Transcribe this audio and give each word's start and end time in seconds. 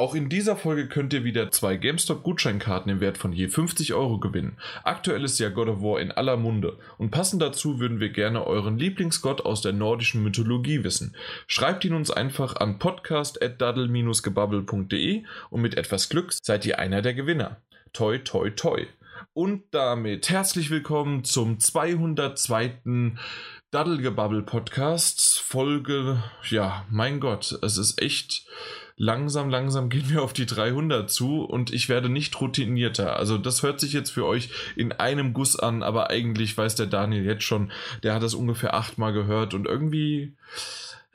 Auch 0.00 0.14
in 0.14 0.30
dieser 0.30 0.56
Folge 0.56 0.88
könnt 0.88 1.12
ihr 1.12 1.24
wieder 1.24 1.50
zwei 1.50 1.76
GameStop-Gutscheinkarten 1.76 2.90
im 2.90 3.00
Wert 3.00 3.18
von 3.18 3.34
je 3.34 3.48
50 3.48 3.92
Euro 3.92 4.18
gewinnen. 4.18 4.56
Aktuell 4.82 5.24
ist 5.24 5.38
ja 5.38 5.50
God 5.50 5.68
of 5.68 5.82
War 5.82 6.00
in 6.00 6.10
aller 6.10 6.38
Munde 6.38 6.78
und 6.96 7.10
passend 7.10 7.42
dazu 7.42 7.80
würden 7.80 8.00
wir 8.00 8.08
gerne 8.08 8.46
euren 8.46 8.78
Lieblingsgott 8.78 9.42
aus 9.42 9.60
der 9.60 9.74
nordischen 9.74 10.22
Mythologie 10.22 10.84
wissen. 10.84 11.14
Schreibt 11.46 11.84
ihn 11.84 11.92
uns 11.92 12.10
einfach 12.10 12.56
an 12.56 12.78
podcast.daddle-gebabbel.de 12.78 15.24
und 15.50 15.60
mit 15.60 15.76
etwas 15.76 16.08
Glück 16.08 16.32
seid 16.32 16.64
ihr 16.64 16.78
einer 16.78 17.02
der 17.02 17.12
Gewinner. 17.12 17.58
Toi, 17.92 18.20
toi, 18.20 18.48
toi. 18.48 18.86
Und 19.34 19.64
damit 19.70 20.30
herzlich 20.30 20.70
willkommen 20.70 21.24
zum 21.24 21.60
202. 21.60 23.18
Daddelgebabbel 23.70 24.44
Podcast. 24.44 25.40
Folge, 25.40 26.22
ja, 26.48 26.86
mein 26.90 27.20
Gott, 27.20 27.58
es 27.62 27.76
ist 27.76 28.00
echt 28.00 28.46
langsam, 29.00 29.48
langsam 29.48 29.88
gehen 29.88 30.10
wir 30.10 30.22
auf 30.22 30.34
die 30.34 30.44
300 30.44 31.10
zu 31.10 31.42
und 31.42 31.72
ich 31.72 31.88
werde 31.88 32.10
nicht 32.10 32.38
routinierter. 32.38 33.16
Also 33.16 33.38
das 33.38 33.62
hört 33.62 33.80
sich 33.80 33.94
jetzt 33.94 34.10
für 34.10 34.26
euch 34.26 34.50
in 34.76 34.92
einem 34.92 35.32
Guss 35.32 35.58
an, 35.58 35.82
aber 35.82 36.10
eigentlich 36.10 36.56
weiß 36.56 36.74
der 36.74 36.86
Daniel 36.86 37.24
jetzt 37.24 37.44
schon, 37.44 37.72
der 38.02 38.14
hat 38.14 38.22
das 38.22 38.34
ungefähr 38.34 38.74
achtmal 38.74 39.14
gehört 39.14 39.54
und 39.54 39.66
irgendwie, 39.66 40.36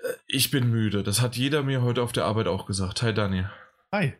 äh, 0.03 0.13
ich 0.25 0.49
bin 0.49 0.71
müde. 0.71 1.03
Das 1.03 1.21
hat 1.21 1.37
jeder 1.37 1.61
mir 1.61 1.83
heute 1.83 2.01
auf 2.01 2.11
der 2.11 2.25
Arbeit 2.25 2.47
auch 2.47 2.65
gesagt. 2.65 3.03
Hi 3.03 3.13
Daniel. 3.13 3.51
Hi. 3.91 4.15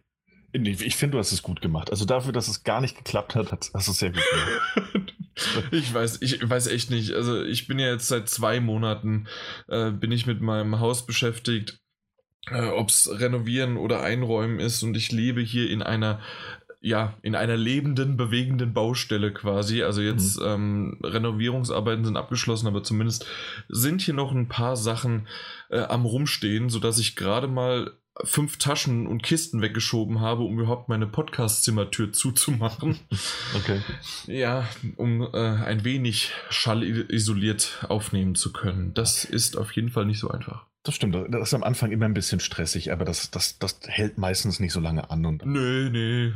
Ich 0.54 0.96
finde, 0.96 1.14
du 1.14 1.20
hast 1.20 1.32
es 1.32 1.42
gut 1.42 1.60
gemacht. 1.60 1.90
Also 1.90 2.06
dafür, 2.06 2.34
dass 2.34 2.48
es 2.48 2.64
gar 2.64 2.82
nicht 2.82 2.96
geklappt 2.96 3.34
hat, 3.34 3.52
hast 3.52 3.88
du 3.88 3.92
es 3.92 3.98
sehr 3.98 4.12
gut 4.12 4.24
gemacht. 4.32 5.14
ich 5.72 5.92
weiß, 5.92 6.22
ich 6.22 6.48
weiß 6.48 6.68
echt 6.68 6.92
nicht. 6.92 7.14
Also 7.14 7.44
ich 7.44 7.66
bin 7.66 7.80
ja 7.80 7.88
jetzt 7.88 8.08
seit 8.08 8.30
zwei 8.30 8.60
Monaten, 8.60 9.28
äh, 9.68 9.90
bin 9.90 10.12
ich 10.12 10.28
mit 10.28 10.40
meinem 10.40 10.80
Haus 10.80 11.08
beschäftigt 11.08 11.82
äh, 12.52 12.68
ob 12.68 12.90
es 12.90 13.10
renovieren 13.20 13.78
oder 13.78 14.02
einräumen 14.02 14.60
ist 14.60 14.84
und 14.84 14.96
ich 14.96 15.12
lebe 15.12 15.42
hier 15.42 15.70
in 15.70 15.82
einer 15.82 16.20
ja, 16.86 17.16
in 17.24 17.34
einer 17.34 17.58
lebenden, 17.58 18.16
bewegenden 18.16 18.76
Baustelle 18.76 19.34
quasi. 19.34 19.82
Also 19.82 20.02
jetzt 20.02 20.40
mhm. 20.40 20.46
ähm, 20.46 21.00
Renovierungsarbeiten 21.04 22.06
sind 22.06 22.16
abgeschlossen, 22.16 22.68
aber 22.68 22.84
zumindest 22.84 23.26
sind 23.70 24.04
hier 24.04 24.14
noch 24.14 24.32
ein 24.32 24.50
paar 24.50 24.78
Sachen 24.78 25.28
äh, 25.72 25.80
am 25.80 26.06
Rumstehen, 26.06 26.70
sodass 26.70 27.00
ich 27.00 27.16
gerade 27.16 27.48
mal 27.48 27.92
fünf 28.24 28.58
Taschen 28.58 29.08
und 29.08 29.24
Kisten 29.24 29.64
weggeschoben 29.64 30.22
habe, 30.22 30.44
um 30.44 30.60
überhaupt 30.60 30.88
meine 30.88 31.08
Podcast-Zimmertür 31.08 32.14
zuzumachen. 32.14 33.00
Okay. 33.56 33.82
Ja, 34.28 34.68
um 34.98 35.22
äh, 35.22 35.38
ein 35.38 35.86
wenig 35.86 36.32
schallisoliert 36.50 37.86
aufnehmen 37.88 38.36
zu 38.36 38.52
können. 38.52 38.94
Das 38.94 39.24
ist 39.24 39.58
auf 39.58 39.72
jeden 39.72 39.90
Fall 39.90 40.06
nicht 40.06 40.20
so 40.20 40.30
einfach. 40.30 40.66
Das 40.86 40.94
stimmt, 40.94 41.16
das 41.30 41.48
ist 41.48 41.54
am 41.56 41.64
Anfang 41.64 41.92
immer 41.92 42.06
ein 42.06 42.14
bisschen 42.14 42.40
stressig, 42.40 42.92
aber 42.92 43.06
das, 43.06 43.32
das, 43.32 43.58
das 43.58 43.80
hält 43.86 44.20
meistens 44.20 44.60
nicht 44.60 44.72
so 44.72 44.80
lange 44.80 45.10
an. 45.10 45.26
Und 45.26 45.44
nee, 45.44 45.90
nee. 45.90 46.32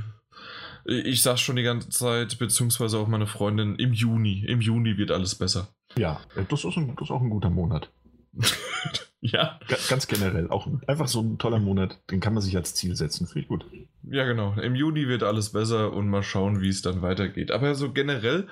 Ich 0.85 1.21
sag 1.21 1.37
schon 1.37 1.55
die 1.55 1.63
ganze 1.63 1.89
Zeit, 1.89 2.39
beziehungsweise 2.39 2.97
auch 2.97 3.07
meine 3.07 3.27
Freundin, 3.27 3.75
im 3.75 3.93
Juni. 3.93 4.43
Im 4.47 4.59
Juni 4.59 4.97
wird 4.97 5.11
alles 5.11 5.35
besser. 5.35 5.69
Ja, 5.97 6.19
das 6.49 6.65
ist, 6.65 6.77
ein, 6.77 6.95
das 6.95 7.09
ist 7.09 7.11
auch 7.11 7.21
ein 7.21 7.29
guter 7.29 7.51
Monat. 7.51 7.91
ja. 9.21 9.59
Ganz 9.87 10.07
generell. 10.07 10.49
Auch 10.49 10.67
einfach 10.87 11.07
so 11.07 11.21
ein 11.21 11.37
toller 11.37 11.59
Monat, 11.59 11.99
den 12.09 12.19
kann 12.19 12.33
man 12.33 12.41
sich 12.41 12.55
als 12.55 12.73
Ziel 12.73 12.95
setzen. 12.95 13.27
Finde 13.27 13.41
ich 13.41 13.47
gut. 13.49 13.65
Ja, 14.09 14.25
genau. 14.25 14.53
Im 14.53 14.73
Juni 14.73 15.07
wird 15.07 15.21
alles 15.21 15.51
besser 15.51 15.93
und 15.93 16.09
mal 16.09 16.23
schauen, 16.23 16.59
wie 16.59 16.69
es 16.69 16.81
dann 16.81 17.03
weitergeht. 17.03 17.51
Aber 17.51 17.75
so 17.75 17.91
generell, 17.91 18.47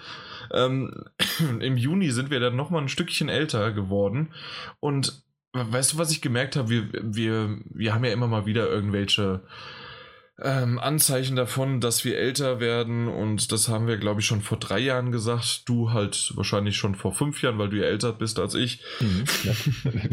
ähm, 0.53 0.93
im 1.59 1.75
Juni 1.75 2.11
sind 2.11 2.29
wir 2.29 2.39
dann 2.39 2.55
nochmal 2.55 2.83
ein 2.83 2.89
Stückchen 2.89 3.29
älter 3.29 3.71
geworden 3.71 4.31
und 4.79 5.25
Weißt 5.53 5.93
du, 5.93 5.97
was 5.97 6.11
ich 6.11 6.21
gemerkt 6.21 6.55
habe? 6.55 6.69
Wir, 6.69 6.89
wir, 7.01 7.59
wir 7.69 7.93
haben 7.93 8.05
ja 8.05 8.11
immer 8.11 8.27
mal 8.27 8.45
wieder 8.45 8.69
irgendwelche 8.69 9.41
ähm, 10.39 10.77
Anzeichen 10.77 11.35
davon, 11.35 11.81
dass 11.81 12.05
wir 12.05 12.17
älter 12.17 12.59
werden 12.59 13.07
und 13.07 13.51
das 13.51 13.69
haben 13.69 13.87
wir, 13.87 13.97
glaube 13.97 14.21
ich, 14.21 14.27
schon 14.27 14.41
vor 14.41 14.59
drei 14.59 14.77
Jahren 14.79 15.11
gesagt. 15.11 15.67
Du 15.67 15.91
halt 15.91 16.31
wahrscheinlich 16.35 16.77
schon 16.77 16.93
vor 16.93 17.13
fünf 17.13 17.41
Jahren, 17.41 17.57
weil 17.57 17.69
du 17.69 17.77
ja 17.77 17.85
älter 17.85 18.13
bist 18.13 18.37
als 18.37 18.53
ich. 18.53 18.83
Mhm, 18.99 19.23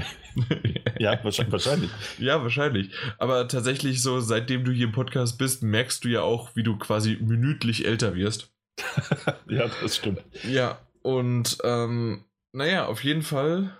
ja. 0.98 1.12
ja, 1.12 1.24
wahrscheinlich. 1.24 1.90
Ja, 2.18 2.42
wahrscheinlich. 2.42 2.90
Aber 3.18 3.46
tatsächlich 3.48 4.02
so, 4.02 4.20
seitdem 4.20 4.64
du 4.64 4.72
hier 4.72 4.86
im 4.86 4.92
Podcast 4.92 5.36
bist, 5.36 5.62
merkst 5.62 6.04
du 6.04 6.08
ja 6.08 6.22
auch, 6.22 6.56
wie 6.56 6.62
du 6.62 6.78
quasi 6.78 7.18
minütlich 7.20 7.84
älter 7.84 8.14
wirst. 8.14 8.50
ja, 9.48 9.70
das 9.82 9.96
stimmt. 9.96 10.22
Ja, 10.48 10.78
und 11.02 11.58
ähm, 11.64 12.24
naja, 12.52 12.86
auf 12.86 13.04
jeden 13.04 13.22
Fall 13.22 13.76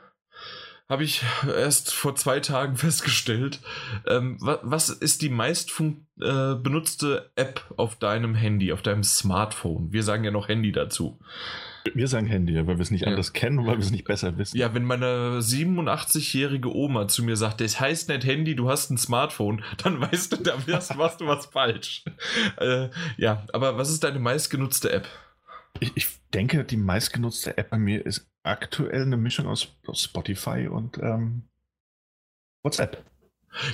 habe 0.95 1.03
ich 1.03 1.25
erst 1.45 1.93
vor 1.93 2.15
zwei 2.15 2.39
Tagen 2.39 2.77
festgestellt. 2.77 3.59
Ähm, 4.07 4.37
was, 4.41 4.61
was, 4.63 4.89
ist 4.91 5.23
die 5.23 5.29
meist 5.29 5.73
äh, 5.81 6.55
benutzte 6.55 7.33
App 7.35 7.65
auf 7.77 7.97
deinem 7.97 8.37
Handy, 8.37 8.73
auf 8.73 8.81
deinem 8.81 9.03
Smartphone? 9.03 9.93
Wir 9.93 10.05
sagen 10.05 10.23
ja 10.23 10.31
noch 10.31 10.47
Handy 10.47 10.71
dazu. 10.71 11.19
Wir 11.93 12.07
sagen 12.07 12.27
Handy, 12.27 12.55
weil 12.55 12.79
wir 12.79 12.81
es 12.81 12.93
nicht 12.93 13.03
ja. 13.03 13.09
anders 13.09 13.33
kennen 13.33 13.59
und 13.59 13.67
weil 13.67 13.77
wir 13.77 13.85
es 13.85 13.91
nicht 13.91 14.05
besser 14.05 14.39
wissen. 14.39 14.57
Ja, 14.57 14.73
wenn 14.73 14.85
meine 14.85 15.41
87-jährige 15.41 16.73
Oma 16.73 17.09
zu 17.09 17.25
mir 17.25 17.37
sagt, 17.37 17.61
das 17.61 17.81
heißt 17.81 18.09
nicht 18.09 18.25
Handy, 18.25 18.55
du 18.55 18.71
hast 18.71 18.91
ein 18.91 18.97
Smartphone, 18.97 19.65
dann 19.83 20.01
weißt 20.01 20.33
du, 20.33 20.37
da 20.37 20.57
machst 20.97 21.21
du 21.21 21.27
was 21.27 21.47
falsch. 21.47 22.05
Äh, 22.59 22.89
ja, 23.17 23.45
aber 23.53 23.77
was 23.79 23.91
ist 23.91 24.05
deine 24.05 24.21
meistgenutzte 24.21 24.93
App? 24.93 25.09
Ich, 25.81 25.91
ich, 25.97 26.09
denke, 26.33 26.65
die 26.65 26.77
meistgenutzte 26.77 27.59
App 27.59 27.71
bei 27.71 27.79
mir 27.79 28.07
ist 28.07 28.29
aktuell 28.45 29.03
eine 29.03 29.17
Mischung 29.17 29.47
aus, 29.49 29.69
Spotify 29.95 30.69
und 30.69 30.99
ähm, 30.99 31.49
WhatsApp. 32.63 33.05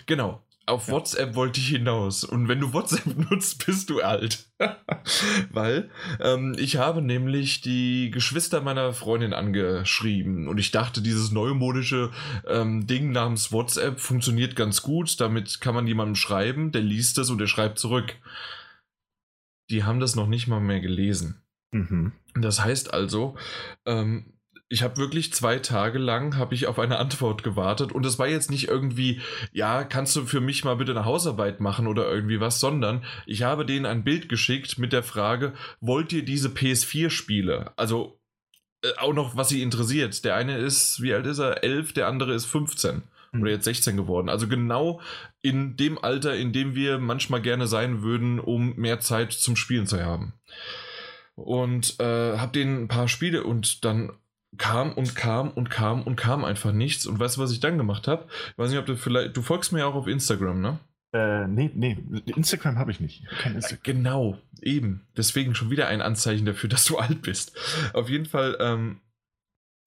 Genau. 0.07 0.43
Auf 0.67 0.87
ja. 0.87 0.95
WhatsApp 0.95 1.35
wollte 1.35 1.59
ich 1.59 1.69
hinaus. 1.69 2.23
Und 2.23 2.47
wenn 2.47 2.61
du 2.61 2.73
WhatsApp 2.73 3.07
nutzt, 3.31 3.67
bist 3.67 3.91
du 3.91 4.01
alt. 4.01 4.49
Weil 5.51 5.91
ähm, 6.21 6.55
ich 6.59 6.77
habe 6.77 7.03
nämlich 7.03 7.61
die 7.61 8.11
Geschwister 8.11 8.61
meiner 8.61 8.93
Freundin 8.93 9.33
angeschrieben. 9.33 10.47
Und 10.47 10.59
ich 10.59 10.71
dachte, 10.71 11.03
dieses 11.03 11.33
neumodische 11.33 12.11
ähm, 12.47 12.87
Ding 12.87 13.11
namens 13.11 13.51
WhatsApp 13.53 13.99
funktioniert 13.99 14.55
ganz 14.55 14.83
gut. 14.83 15.21
Damit 15.21 15.61
kann 15.61 15.75
man 15.75 15.89
jemandem 15.89 16.15
schreiben, 16.15 16.71
der 16.71 16.83
liest 16.83 17.19
es 17.19 17.31
und 17.31 17.39
der 17.39 17.49
schreibt 17.49 17.79
zurück. 17.79 18.15
Die 19.71 19.83
haben 19.83 19.99
das 19.99 20.15
noch 20.15 20.29
nicht 20.29 20.47
mal 20.47 20.61
mehr 20.61 20.81
gelesen. 20.81 21.43
Mhm. 21.73 22.13
Das 22.35 22.63
heißt 22.63 22.93
also, 22.93 23.37
ähm, 23.87 24.35
ich 24.73 24.85
habe 24.85 24.97
wirklich 24.99 25.33
zwei 25.33 25.59
Tage 25.59 25.99
lang 25.99 26.37
habe 26.37 26.55
ich 26.55 26.69
auf 26.69 26.79
eine 26.79 26.99
Antwort 26.99 27.43
gewartet 27.43 27.91
und 27.91 28.07
es 28.07 28.21
war 28.21 28.29
jetzt 28.29 28.51
nicht 28.51 28.69
irgendwie, 28.69 29.21
ja, 29.53 29.83
kannst 29.83 30.15
du 30.15 30.25
für 30.25 30.41
mich 30.41 30.65
mal 30.65 30.77
bitte 30.77 30.93
eine 30.93 31.05
Hausarbeit 31.05 31.59
machen 31.61 31.89
oder 31.89 32.09
irgendwie 32.09 32.41
was, 32.41 32.61
sondern 32.61 33.05
ich 33.27 33.43
habe 33.43 33.67
denen 33.67 33.85
ein 33.85 34.05
Bild 34.05 34.29
geschickt 34.29 34.79
mit 34.79 34.93
der 34.93 35.03
Frage, 35.03 35.55
wollt 35.81 36.13
ihr 36.13 36.25
diese 36.25 36.51
PS4-Spiele? 36.51 37.73
Also 37.75 38.21
äh, 38.85 38.93
auch 38.99 39.13
noch, 39.13 39.37
was 39.37 39.49
sie 39.49 39.61
interessiert. 39.61 40.25
Der 40.25 40.37
eine 40.37 40.57
ist, 40.57 41.03
wie 41.03 41.13
alt 41.13 41.27
ist 41.27 41.41
er? 41.41 41.65
Elf, 41.65 41.93
der 41.93 42.07
andere 42.07 42.33
ist 42.33 42.47
15 42.47 43.03
mhm. 43.33 43.43
oder 43.43 43.51
jetzt 43.51 43.65
16 43.65 43.97
geworden. 43.97 44.29
Also 44.29 44.47
genau 44.47 45.01
in 45.43 45.77
dem 45.77 45.99
Alter, 45.99 46.37
in 46.37 46.53
dem 46.53 46.77
wir 46.77 46.99
manchmal 46.99 47.43
gerne 47.43 47.67
sein 47.67 48.03
würden, 48.03 48.39
um 48.39 48.77
mehr 48.77 49.01
Zeit 49.01 49.33
zum 49.33 49.57
Spielen 49.57 49.89
zu 49.89 50.01
haben 50.01 50.35
und 51.35 51.99
äh, 51.99 52.39
habe 52.39 52.53
denen 52.53 52.85
ein 52.85 52.89
paar 52.89 53.09
Spiele 53.09 53.43
und 53.43 53.85
dann 53.85 54.13
kam 54.59 54.93
und 54.93 55.15
kam 55.15 55.51
und 55.51 55.71
kam 55.71 56.03
und 56.03 56.17
kam 56.17 56.45
einfach 56.45 56.73
nichts. 56.73 57.07
Und 57.07 57.19
weißt 57.19 57.37
du, 57.37 57.41
was 57.41 57.53
ich 57.53 57.61
dann 57.61 57.79
gemacht 57.79 58.09
habe? 58.09 58.27
Ich 58.51 58.59
weiß 58.59 58.71
nicht, 58.71 58.79
ob 58.79 58.87
du 58.87 58.97
vielleicht, 58.97 59.37
du 59.37 59.43
folgst 59.43 59.73
mir 59.73 59.81
ja 59.81 59.87
auch 59.87 59.95
auf 59.95 60.07
Instagram, 60.07 60.61
ne? 60.61 60.79
Äh, 61.13 61.49
nee, 61.49 61.71
nee, 61.75 61.99
Instagram 62.27 62.79
habe 62.79 62.93
ich 62.93 63.01
nicht. 63.01 63.27
Kein 63.41 63.57
Instagram. 63.57 63.83
Genau, 63.83 64.39
eben. 64.63 65.07
Deswegen 65.17 65.55
schon 65.55 65.71
wieder 65.71 65.89
ein 65.89 66.03
Anzeichen 66.03 66.47
dafür, 66.47 66.69
dass 66.71 66.85
du 66.85 66.99
alt 66.99 67.23
bist. 67.23 67.57
Auf 67.95 68.09
jeden 68.09 68.27
Fall, 68.27 68.57
ähm, 68.61 69.01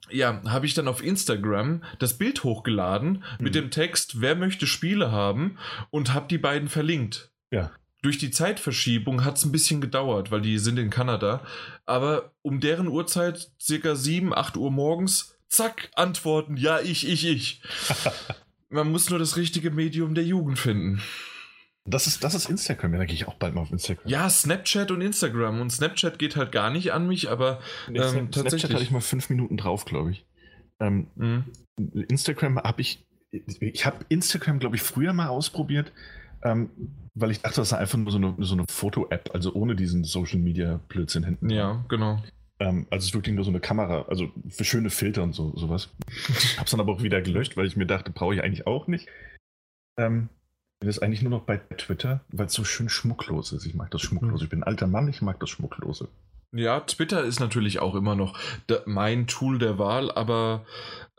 ja, 0.09 0.41
habe 0.45 0.65
ich 0.65 0.73
dann 0.73 0.89
auf 0.89 1.03
Instagram 1.03 1.83
das 1.99 2.17
Bild 2.17 2.43
hochgeladen 2.43 3.23
mhm. 3.37 3.43
mit 3.43 3.55
dem 3.55 3.71
Text, 3.71 4.19
wer 4.19 4.35
möchte 4.35 4.67
Spiele 4.67 5.11
haben 5.11 5.57
und 5.91 6.13
habe 6.13 6.27
die 6.27 6.37
beiden 6.37 6.67
verlinkt. 6.67 7.31
Ja 7.51 7.71
durch 8.03 8.17
die 8.17 8.31
Zeitverschiebung 8.31 9.23
hat 9.23 9.37
es 9.37 9.45
ein 9.45 9.51
bisschen 9.51 9.81
gedauert, 9.81 10.29
weil 10.29 10.41
die 10.41 10.59
sind 10.59 10.77
in 10.77 10.89
Kanada. 10.89 11.41
Aber 11.85 12.33
um 12.41 12.59
deren 12.59 12.87
Uhrzeit, 12.87 13.51
circa 13.59 13.95
7, 13.95 14.33
8 14.35 14.57
Uhr 14.57 14.71
morgens, 14.71 15.39
zack, 15.47 15.89
antworten, 15.95 16.57
ja, 16.57 16.81
ich, 16.81 17.07
ich, 17.07 17.25
ich. 17.25 17.61
Man 18.69 18.91
muss 18.91 19.09
nur 19.09 19.19
das 19.19 19.37
richtige 19.37 19.71
Medium 19.71 20.15
der 20.15 20.25
Jugend 20.25 20.59
finden. 20.59 21.01
Das 21.85 22.07
ist, 22.07 22.23
das 22.23 22.35
ist 22.35 22.49
Instagram, 22.49 22.93
ja, 22.93 23.05
gehe 23.05 23.15
ich 23.15 23.27
auch 23.27 23.35
bald 23.35 23.55
mal 23.55 23.61
auf 23.61 23.71
Instagram. 23.71 24.09
Ja, 24.09 24.29
Snapchat 24.29 24.91
und 24.91 25.01
Instagram. 25.01 25.61
Und 25.61 25.69
Snapchat 25.69 26.19
geht 26.19 26.35
halt 26.35 26.51
gar 26.51 26.71
nicht 26.71 26.91
an 26.91 27.07
mich, 27.07 27.29
aber 27.29 27.61
ähm, 27.87 28.31
tatsächlich. 28.31 28.33
Snapchat 28.33 28.73
hatte 28.73 28.83
ich 28.83 28.91
mal 28.91 29.01
fünf 29.01 29.29
Minuten 29.29 29.55
drauf, 29.55 29.85
glaube 29.85 30.11
ich. 30.11 30.25
Ähm, 30.79 31.07
mhm. 31.15 31.45
Instagram 32.09 32.57
habe 32.57 32.81
ich, 32.81 33.05
ich 33.31 33.85
habe 33.85 34.05
Instagram, 34.09 34.59
glaube 34.59 34.75
ich, 34.75 34.81
früher 34.81 35.13
mal 35.13 35.27
ausprobiert 35.27 35.93
ähm, 36.43 36.69
weil 37.15 37.31
ich 37.31 37.41
dachte, 37.41 37.57
das 37.57 37.67
ist 37.69 37.73
einfach 37.73 37.97
nur 37.97 38.11
so 38.11 38.17
eine, 38.17 38.35
so 38.39 38.53
eine 38.53 38.65
Foto-App, 38.69 39.31
also 39.33 39.53
ohne 39.53 39.75
diesen 39.75 40.03
Social-Media-Blödsinn 40.03 41.23
hinten. 41.23 41.49
Ja, 41.49 41.83
genau. 41.87 42.21
Ähm, 42.59 42.87
also 42.89 43.03
es 43.03 43.05
ist 43.09 43.13
wirklich 43.13 43.35
nur 43.35 43.45
so 43.45 43.51
eine 43.51 43.59
Kamera, 43.59 44.05
also 44.07 44.31
für 44.49 44.63
schöne 44.63 44.89
Filter 44.89 45.23
und 45.23 45.33
so, 45.33 45.55
sowas. 45.55 45.89
Ich 46.07 46.57
habe 46.57 46.65
es 46.65 46.71
dann 46.71 46.79
aber 46.79 46.93
auch 46.93 47.03
wieder 47.03 47.21
gelöscht, 47.21 47.57
weil 47.57 47.65
ich 47.65 47.75
mir 47.75 47.85
dachte, 47.85 48.11
brauche 48.11 48.33
ich 48.33 48.43
eigentlich 48.43 48.67
auch 48.67 48.87
nicht. 48.87 49.07
Ähm, 49.97 50.29
bin 50.79 50.89
jetzt 50.89 51.01
eigentlich 51.01 51.21
nur 51.21 51.31
noch 51.31 51.43
bei 51.43 51.57
Twitter, 51.57 52.21
weil 52.29 52.47
es 52.47 52.53
so 52.53 52.63
schön 52.63 52.89
schmucklos 52.89 53.53
ist. 53.53 53.65
Ich 53.65 53.75
mag 53.75 53.91
das 53.91 54.01
Schmucklose. 54.01 54.41
Hm. 54.41 54.43
Ich 54.43 54.49
bin 54.49 54.59
ein 54.59 54.67
alter 54.67 54.87
Mann, 54.87 55.07
ich 55.07 55.21
mag 55.21 55.39
das 55.39 55.49
Schmucklose. 55.49 56.09
Ja, 56.55 56.81
Twitter 56.81 57.23
ist 57.23 57.39
natürlich 57.39 57.79
auch 57.79 57.95
immer 57.95 58.15
noch 58.15 58.37
mein 58.85 59.25
Tool 59.25 59.57
der 59.57 59.79
Wahl, 59.79 60.11
aber 60.11 60.65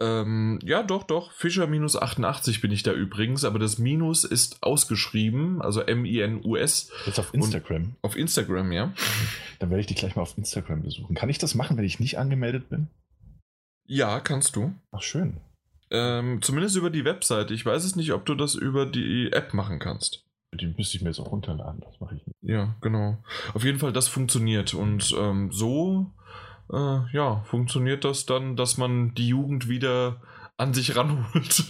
ähm, 0.01 0.61
ja, 0.63 0.83
doch, 0.83 1.03
doch. 1.03 1.33
Fischer-88 1.33 2.61
bin 2.61 2.71
ich 2.71 2.85
da 2.85 2.93
übrigens, 2.93 3.45
aber 3.45 3.59
das 3.59 3.79
Minus 3.79 4.23
ist 4.25 4.63
ausgeschrieben, 4.63 5.61
also 5.61 5.81
M-I-N-U-S. 5.81 6.91
Jetzt 7.07 7.19
auf 7.19 7.35
Instagram. 7.35 7.97
Auf 8.03 8.17
Instagram, 8.17 8.71
ja. 8.73 8.93
Dann 9.59 9.71
werde 9.71 9.81
ich 9.81 9.87
dich 9.87 9.97
gleich 9.97 10.15
mal 10.15 10.23
auf 10.23 10.39
Instagram 10.39 10.83
besuchen. 10.83 11.17
Kann 11.17 11.29
ich 11.29 11.39
das 11.39 11.55
machen, 11.55 11.77
wenn 11.77 11.85
ich 11.85 12.01
nicht 12.01 12.19
angemeldet 12.19 12.69
bin? 12.69 12.89
Ja, 13.87 14.21
kannst 14.21 14.57
du. 14.57 14.73
Ach, 14.93 15.03
schön. 15.03 15.41
Ähm, 15.91 16.43
zumindest 16.43 16.77
über 16.77 16.91
die 16.91 17.05
Webseite. 17.05 17.55
Ich 17.55 17.67
weiß 17.67 17.85
es 17.85 17.97
nicht, 17.97 18.13
ob 18.13 18.25
du 18.25 18.35
das 18.35 18.55
über 18.55 18.87
die 18.87 19.33
App 19.33 19.53
machen 19.53 19.79
kannst. 19.79 20.24
Die 20.55 20.75
müsste 20.77 20.97
ich 20.97 21.03
mir 21.03 21.11
jetzt 21.11 21.21
auch 21.21 21.33
runterladen, 21.33 21.81
das 21.81 22.01
mache 22.01 22.17
ich 22.17 22.27
nicht. 22.27 22.37
Ja, 22.43 22.75
genau. 22.81 23.19
Auf 23.53 23.65
jeden 23.65 23.79
Fall, 23.79 23.93
das 23.93 24.09
funktioniert. 24.09 24.75
Und 24.75 25.15
ähm, 25.19 25.51
so, 25.53 26.13
äh, 26.73 27.01
ja, 27.13 27.43
funktioniert 27.45 28.05
das 28.05 28.27
dann, 28.27 28.57
dass 28.57 28.77
man 28.77 29.15
die 29.15 29.29
Jugend 29.29 29.69
wieder 29.69 30.21
an 30.57 30.73
sich 30.75 30.97
ranholt. 30.97 31.65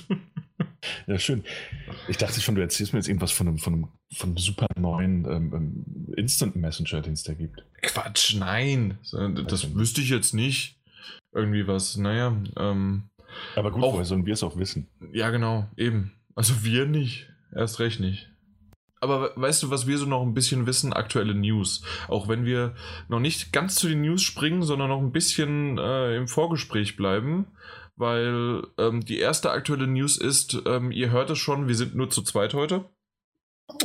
ja, 1.07 1.19
schön. 1.19 1.45
Ich 2.09 2.17
dachte 2.17 2.41
schon, 2.41 2.55
du 2.55 2.61
erzählst 2.61 2.93
mir 2.93 2.99
jetzt 2.99 3.09
irgendwas 3.09 3.33
von 3.33 3.49
einem, 3.49 3.59
von 3.59 3.73
einem, 3.73 3.89
von 4.15 4.31
einem 4.31 4.39
super 4.39 4.67
neuen 4.77 5.25
ähm, 5.25 5.53
ähm 5.55 6.15
Instant 6.17 6.57
Messenger, 6.57 7.01
den 7.03 7.15
es 7.15 7.25
da 7.25 7.35
gibt. 7.35 7.65
Quatsch, 7.83 8.37
nein. 8.37 8.99
Das 9.49 9.75
wüsste 9.75 10.01
ich 10.01 10.11
jetzt 10.11 10.33
nicht. 10.35 10.79
Irgendwie 11.33 11.67
was, 11.67 11.97
naja. 11.97 12.37
Ähm, 12.57 13.05
Aber 13.57 13.73
gut, 13.73 13.83
auch, 13.83 13.95
woher 13.95 14.05
sollen 14.05 14.27
wir 14.27 14.35
es 14.35 14.45
auch 14.45 14.57
wissen? 14.57 14.87
Ja, 15.13 15.31
genau, 15.31 15.69
eben. 15.77 16.13
Also 16.37 16.63
wir 16.63 16.87
nicht. 16.87 17.29
Erst 17.53 17.81
recht 17.81 18.01
nicht 18.01 18.29
aber 19.05 19.33
weißt 19.37 19.62
du, 19.62 19.71
was 19.71 19.87
wir 19.87 19.99
so 19.99 20.06
noch 20.06 20.23
ein 20.23 20.35
bisschen 20.35 20.67
wissen? 20.67 20.93
Aktuelle 20.93 21.35
News. 21.35 21.83
Auch 22.09 22.27
wenn 22.29 22.45
wir 22.45 22.75
noch 23.09 23.21
nicht 23.21 23.53
ganz 23.53 23.77
zu 23.77 23.89
den 23.89 24.01
News 24.01 24.23
springen, 24.23 24.62
sondern 24.62 24.89
noch 24.89 25.01
ein 25.01 25.12
bisschen 25.12 25.79
äh, 25.79 26.17
im 26.17 26.27
Vorgespräch 26.27 26.97
bleiben. 26.97 27.47
Weil 27.97 28.62
ähm, 28.77 29.05
die 29.05 29.19
erste 29.19 29.53
aktuelle 29.53 29.87
News 29.87 30.17
ist, 30.17 30.61
ähm, 30.67 30.91
ihr 30.91 31.11
hört 31.11 31.31
es 31.31 31.39
schon, 31.39 31.69
wir 31.69 31.77
sind 31.77 31.95
nur 31.95 32.11
zu 32.11 32.23
zweit 32.23 32.55
heute. 32.55 32.87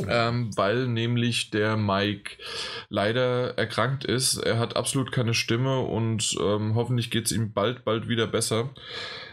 Ähm, 0.08 0.50
weil 0.56 0.88
nämlich 0.88 1.50
der 1.50 1.76
Mike 1.76 2.32
leider 2.88 3.56
erkrankt 3.56 4.04
ist. 4.04 4.36
Er 4.36 4.58
hat 4.58 4.76
absolut 4.76 5.12
keine 5.12 5.32
Stimme 5.32 5.80
und 5.80 6.36
ähm, 6.40 6.74
hoffentlich 6.74 7.10
geht 7.10 7.26
es 7.26 7.32
ihm 7.32 7.52
bald, 7.52 7.84
bald 7.84 8.08
wieder 8.08 8.26
besser. 8.26 8.70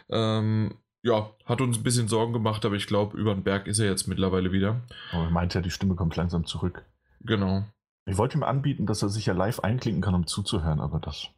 Ähm, 0.10 0.78
ja, 1.07 1.31
hat 1.45 1.62
uns 1.62 1.77
ein 1.77 1.83
bisschen 1.83 2.07
Sorgen 2.07 2.33
gemacht, 2.33 2.65
aber 2.65 2.75
ich 2.75 2.86
glaube, 2.86 3.18
über 3.18 3.33
den 3.33 3.44
Berg 3.44 3.65
ist 3.68 3.80
er 3.80 3.89
jetzt 3.89 4.07
mittlerweile 4.07 4.51
wieder. 4.51 4.81
Aber 5.12 5.24
er 5.24 5.31
meint 5.31 5.54
ja, 5.54 5.62
die 5.62 5.71
Stimme 5.71 5.95
kommt 5.95 6.15
langsam 6.15 6.45
zurück. 6.45 6.86
Genau. 7.21 7.63
Ich 8.06 8.18
wollte 8.18 8.38
ihm 8.38 8.44
anbieten, 8.44 8.86
dass 8.86 9.01
er 9.01 9.09
sich 9.09 9.25
ja 9.25 9.33
live 9.33 9.62
einklinken 9.62 10.01
kann, 10.01 10.15
um 10.15 10.27
zuzuhören, 10.27 10.80
aber 10.80 11.00
das 11.00 11.30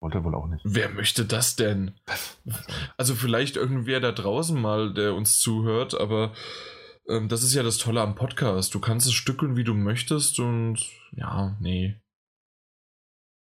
wollte 0.00 0.18
er 0.18 0.24
wohl 0.24 0.34
auch 0.34 0.46
nicht. 0.46 0.62
Wer 0.64 0.88
möchte 0.88 1.24
das 1.24 1.56
denn? 1.56 1.94
Also 2.96 3.14
vielleicht 3.14 3.56
irgendwer 3.56 4.00
da 4.00 4.12
draußen 4.12 4.58
mal, 4.58 4.94
der 4.94 5.14
uns 5.14 5.38
zuhört, 5.38 6.00
aber 6.00 6.32
ähm, 7.08 7.28
das 7.28 7.42
ist 7.42 7.54
ja 7.54 7.62
das 7.62 7.76
Tolle 7.76 8.00
am 8.00 8.14
Podcast. 8.14 8.74
Du 8.74 8.80
kannst 8.80 9.06
es 9.06 9.12
stückeln, 9.12 9.56
wie 9.56 9.64
du 9.64 9.74
möchtest 9.74 10.38
und 10.38 10.78
ja, 11.12 11.56
nee. 11.60 12.00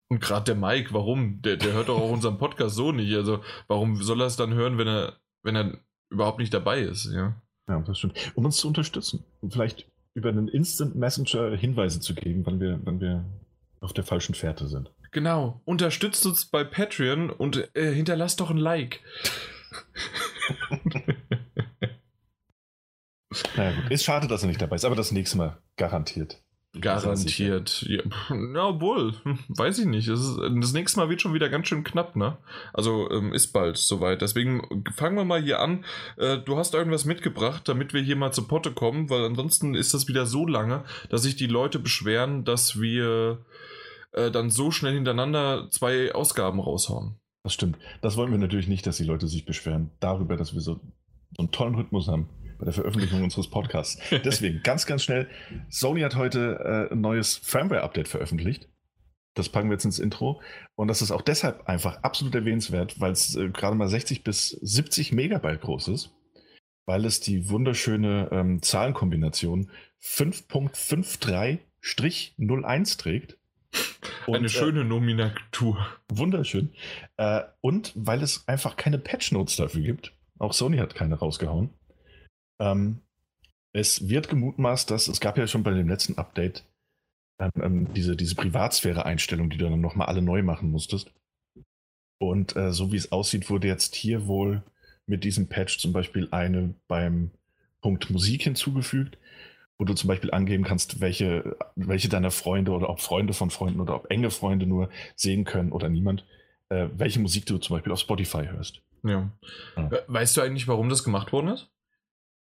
Und 0.10 0.22
gerade 0.22 0.46
der 0.46 0.56
Mike, 0.56 0.94
warum? 0.94 1.42
Der, 1.42 1.58
der 1.58 1.74
hört 1.74 1.90
doch 1.90 2.00
auch 2.00 2.12
unseren 2.12 2.38
Podcast 2.38 2.76
so 2.76 2.92
nicht. 2.92 3.14
Also 3.16 3.44
warum 3.68 4.02
soll 4.04 4.22
er 4.22 4.28
es 4.28 4.36
dann 4.36 4.54
hören, 4.54 4.78
wenn 4.78 4.88
er 4.88 5.18
wenn 5.44 5.56
er 5.56 5.78
überhaupt 6.10 6.40
nicht 6.40 6.54
dabei 6.54 6.82
ist, 6.82 7.06
ja. 7.12 7.36
Ja, 7.68 7.80
das 7.80 8.00
stimmt. 8.00 8.18
Um 8.36 8.46
uns 8.46 8.58
zu 8.58 8.68
unterstützen 8.68 9.24
und 9.40 9.54
vielleicht 9.54 9.88
über 10.14 10.30
einen 10.30 10.48
Instant 10.48 10.96
Messenger 10.96 11.56
Hinweise 11.56 12.00
zu 12.00 12.14
geben, 12.14 12.46
wann 12.46 12.60
wir, 12.60 12.80
wann 12.84 13.00
wir 13.00 13.24
auf 13.80 13.94
der 13.94 14.04
falschen 14.04 14.36
Fährte 14.36 14.68
sind. 14.68 14.92
Genau. 15.12 15.62
Unterstützt 15.66 16.26
uns 16.26 16.46
bei 16.46 16.64
Patreon 16.64 17.30
und 17.30 17.70
äh, 17.76 17.94
hinterlasst 17.94 18.40
doch 18.40 18.50
ein 18.50 18.58
Like. 18.58 19.02
naja, 23.56 23.82
gut. 23.82 23.92
Ist 23.92 24.04
schade, 24.04 24.28
dass 24.28 24.44
er 24.44 24.48
nicht 24.48 24.62
dabei 24.62 24.76
ist, 24.76 24.86
aber 24.86 24.96
das 24.96 25.12
nächste 25.12 25.38
Mal 25.38 25.58
garantiert. 25.78 26.41
Garantiert. 26.80 27.82
Ja, 27.82 28.02
ja, 28.30 28.66
obwohl, 28.66 29.14
weiß 29.50 29.80
ich 29.80 29.86
nicht. 29.86 30.08
Das, 30.08 30.22
ist, 30.22 30.38
das, 30.38 30.72
nächste 30.72 31.00
Mal 31.00 31.10
wird 31.10 31.22
schon 31.22 31.34
wieder 31.34 31.50
ganz 31.50 31.68
schön 31.68 31.84
knapp, 31.84 32.16
ne? 32.16 32.38
Also 32.74 33.12
ähm, 33.12 33.34
ist 33.34 33.52
bald 33.52 33.76
soweit. 33.76 34.22
Deswegen 34.22 34.86
fangen 34.96 35.18
wir 35.18 35.26
mal 35.26 35.42
hier 35.42 35.60
an. 35.60 35.84
Äh, 36.16 36.38
du 36.38 36.58
hast 36.58 36.74
irgendwas 36.74 37.04
mitgebracht, 37.04 37.68
damit 37.68 37.94
wir 37.94 38.02
hier 38.02 38.16
mal 38.16 38.32
zu 38.32 38.48
Potte 38.48 38.72
kommen, 38.72 39.10
weil 39.10 39.26
ansonsten 39.26 39.76
ist 39.76 39.94
das 39.94 40.08
wieder 40.08 40.26
so 40.26 40.48
lange, 40.48 40.86
dass 41.10 41.24
sich 41.24 41.36
die 41.36 41.48
Leute 41.48 41.78
beschweren, 41.78 42.46
dass 42.46 42.80
wir 42.80 43.44
äh, 44.14 44.32
dann 44.32 44.50
so 44.50 44.72
schnell 44.72 44.94
hintereinander 44.94 45.68
zwei 45.72 46.16
Ausgaben 46.16 46.62
raushauen. 46.62 47.20
Das 47.44 47.54
stimmt. 47.54 47.80
Das 48.02 48.16
wollen 48.16 48.32
wir 48.32 48.38
natürlich 48.38 48.70
nicht, 48.70 48.88
dass 48.88 48.96
die 48.96 49.04
Leute 49.04 49.28
sich 49.28 49.46
beschweren 49.46 49.92
darüber, 50.00 50.38
dass 50.38 50.54
wir 50.54 50.62
so, 50.62 50.80
so 51.36 51.40
einen 51.40 51.52
tollen 51.52 51.76
Rhythmus 51.76 52.08
haben 52.08 52.30
bei 52.62 52.66
der 52.66 52.74
Veröffentlichung 52.76 53.24
unseres 53.24 53.50
Podcasts. 53.50 54.00
Deswegen 54.24 54.62
ganz, 54.62 54.86
ganz 54.86 55.04
schnell. 55.04 55.28
Sony 55.70 56.02
hat 56.02 56.16
heute 56.16 56.90
äh, 56.92 56.94
ein 56.94 57.02
neues 57.02 57.38
Firmware-Update 57.38 58.08
veröffentlicht. 58.08 58.70
Das 59.34 59.50
packen 59.50 59.70
wir 59.70 59.74
jetzt 59.74 59.86
ins 59.86 59.98
Intro. 59.98 60.44
Und 60.76 60.88
das 60.88 61.02
ist 61.02 61.10
auch 61.10 61.24
deshalb 61.24 61.68
einfach 61.68 62.04
absolut 62.04 62.36
erwähnenswert, 62.36 63.00
weil 63.00 63.14
es 63.14 63.36
äh, 63.36 63.50
gerade 63.50 63.76
mal 63.76 63.88
60 63.88 64.24
bis 64.24 64.50
70 64.50 65.12
Megabyte 65.12 65.62
groß 65.62 65.88
ist, 65.88 66.14
weil 66.86 67.04
es 67.06 67.20
die 67.20 67.50
wunderschöne 67.50 68.30
ähm, 68.32 68.62
Zahlenkombination 68.62 69.72
5.53-01 70.04 73.00
trägt. 73.00 73.40
Und, 74.28 74.36
Eine 74.36 74.46
äh, 74.46 74.50
schöne 74.50 74.82
äh, 74.82 74.84
Nominatur. 74.84 75.84
Wunderschön. 76.10 76.76
Äh, 77.18 77.42
und 77.62 77.92
weil 77.96 78.22
es 78.22 78.48
einfach 78.48 78.78
keine 78.78 79.00
Patch 79.00 79.32
Notes 79.32 79.56
dafür 79.56 79.82
gibt. 79.82 80.14
Auch 80.38 80.54
Sony 80.54 80.78
hat 80.78 80.94
keine 80.94 81.16
rausgehauen. 81.16 81.72
Ähm, 82.62 83.02
es 83.74 84.08
wird 84.08 84.30
gemutmaßt, 84.30 84.92
dass 84.92 85.08
es 85.08 85.20
gab 85.20 85.38
ja 85.38 85.48
schon 85.48 85.64
bei 85.64 85.72
dem 85.72 85.90
letzten 85.90 86.18
Update 86.18 86.64
ähm, 87.40 87.52
ähm 87.62 87.94
diese, 87.94 88.16
diese 88.16 88.36
Privatsphäre-Einstellung, 88.36 89.50
die 89.50 89.58
du 89.58 89.70
dann 89.70 89.82
nochmal 89.82 90.08
alle 90.08 90.22
neu 90.22 90.44
machen 90.44 90.70
musstest. 90.72 91.12
Und 92.20 92.56
äh, 92.56 92.72
so 92.72 92.92
wie 92.92 92.98
es 92.98 93.12
aussieht, 93.12 93.50
wurde 93.50 93.68
jetzt 93.68 93.96
hier 93.96 94.28
wohl 94.28 94.62
mit 95.08 95.24
diesem 95.24 95.48
Patch 95.48 95.80
zum 95.80 95.92
Beispiel 95.92 96.28
eine 96.32 96.76
beim 96.88 97.32
Punkt 97.82 98.12
Musik 98.12 98.44
hinzugefügt, 98.44 99.18
wo 99.80 99.86
du 99.86 99.96
zum 99.96 100.08
Beispiel 100.08 100.30
angeben 100.30 100.64
kannst, 100.64 101.02
welche, 101.02 101.58
welche 101.76 102.10
deiner 102.10 102.30
Freunde 102.30 102.74
oder 102.74 102.90
ob 102.90 103.02
Freunde 103.02 103.34
von 103.34 103.50
Freunden 103.50 103.80
oder 103.80 103.96
ob 103.96 104.12
enge 104.12 104.30
Freunde 104.30 104.68
nur 104.68 104.90
sehen 105.16 105.46
können 105.46 105.72
oder 105.72 105.90
niemand, 105.90 106.26
äh, 106.70 106.90
welche 106.96 107.20
Musik 107.20 107.48
du 107.48 107.58
zum 107.58 107.76
Beispiel 107.76 107.92
auf 107.92 108.00
Spotify 108.00 108.46
hörst. 108.46 108.82
Ja. 109.04 109.32
ja. 109.76 109.90
Weißt 110.06 110.38
du 110.38 110.42
eigentlich, 110.42 110.68
warum 110.68 110.90
das 110.90 111.04
gemacht 111.04 111.34
worden 111.34 111.48
ist? 111.48 111.72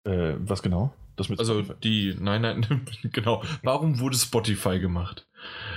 Äh, 0.04 0.36
was 0.40 0.62
genau? 0.62 0.94
also 1.18 1.64
Spotify? 1.64 1.74
die, 1.84 2.16
nein, 2.20 2.42
nein, 2.42 2.86
genau. 3.12 3.44
Warum 3.64 4.00
wurde 4.00 4.18
Spotify 4.18 4.80
gemacht? 4.80 5.28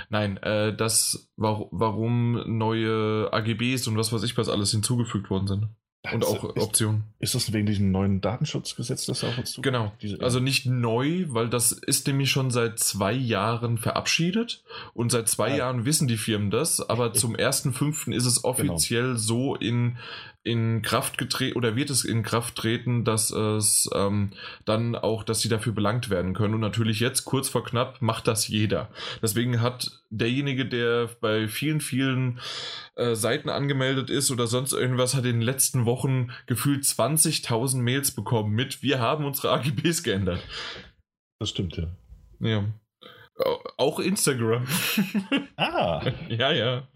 Nein, 0.09 0.37
äh, 0.37 0.75
das, 0.75 1.29
war, 1.35 1.67
warum 1.71 2.57
neue 2.57 3.29
AGBs 3.31 3.87
und 3.87 3.97
was 3.97 4.13
weiß 4.13 4.23
ich 4.23 4.37
was 4.37 4.49
alles 4.49 4.71
hinzugefügt 4.71 5.29
worden 5.29 5.47
sind. 5.47 5.67
Und 6.11 6.25
auch 6.25 6.53
ist, 6.55 6.61
Optionen. 6.61 7.05
Ist 7.19 7.33
das 7.33 7.53
wegen 7.53 7.65
diesem 7.65 7.91
neuen 7.91 8.19
Datenschutzgesetz, 8.19 9.05
das 9.05 9.23
auch 9.23 9.33
dazu 9.37 9.61
Genau. 9.61 9.93
Diese, 10.01 10.19
also 10.19 10.41
nicht 10.41 10.65
neu, 10.65 11.25
weil 11.29 11.47
das 11.47 11.71
ist 11.71 12.07
nämlich 12.07 12.29
schon 12.29 12.51
seit 12.51 12.77
zwei 12.79 13.13
Jahren 13.13 13.77
verabschiedet 13.77 14.63
und 14.93 15.13
seit 15.13 15.29
zwei 15.29 15.51
ja. 15.51 15.57
Jahren 15.57 15.85
wissen 15.85 16.09
die 16.09 16.17
Firmen 16.17 16.51
das, 16.51 16.81
aber 16.81 17.13
zum 17.13 17.37
1.5. 17.37 18.11
ist 18.13 18.25
es 18.25 18.43
offiziell 18.43 19.03
genau. 19.03 19.17
so 19.17 19.55
in 19.55 19.97
in 20.43 20.81
Kraft 20.81 21.17
getreten 21.17 21.57
oder 21.57 21.75
wird 21.75 21.89
es 21.89 22.03
in 22.03 22.21
Kraft 22.21 22.55
treten, 22.55 23.05
dass 23.05 23.31
es 23.31 23.89
ähm, 23.93 24.31
dann 24.65 24.95
auch, 24.95 25.23
dass 25.23 25.41
sie 25.41 25.47
dafür 25.47 25.71
belangt 25.71 26.09
werden 26.09 26.33
können. 26.33 26.53
Und 26.53 26.59
natürlich 26.59 26.99
jetzt, 26.99 27.23
kurz 27.23 27.47
vor 27.47 27.63
knapp, 27.63 28.01
macht 28.01 28.27
das 28.27 28.47
jeder. 28.49 28.89
Deswegen 29.21 29.61
hat 29.61 30.03
derjenige, 30.09 30.65
der 30.65 31.09
bei 31.21 31.47
vielen, 31.47 31.79
vielen 31.79 32.39
äh, 32.95 33.15
Seiten 33.15 33.49
angemeldet 33.49 34.09
ist 34.09 34.31
oder 34.31 34.47
sonst 34.47 34.73
irgendwas, 34.73 35.15
hat 35.15 35.23
in 35.25 35.39
den 35.39 35.41
letzten 35.41 35.85
Wochen 35.85 36.31
gefühlt 36.45 36.83
20.000 36.83 37.77
Mails 37.77 38.11
bekommen 38.11 38.53
mit, 38.53 38.83
wir 38.83 38.99
haben 38.99 39.25
unsere 39.25 39.51
AGBs 39.51 40.03
geändert. 40.03 40.43
Das 41.39 41.49
stimmt, 41.49 41.77
ja. 41.77 41.87
Ja. 42.39 42.65
Auch 43.77 43.99
Instagram. 43.99 44.65
Ah. 45.55 46.01
ja, 46.29 46.51
ja. 46.51 46.87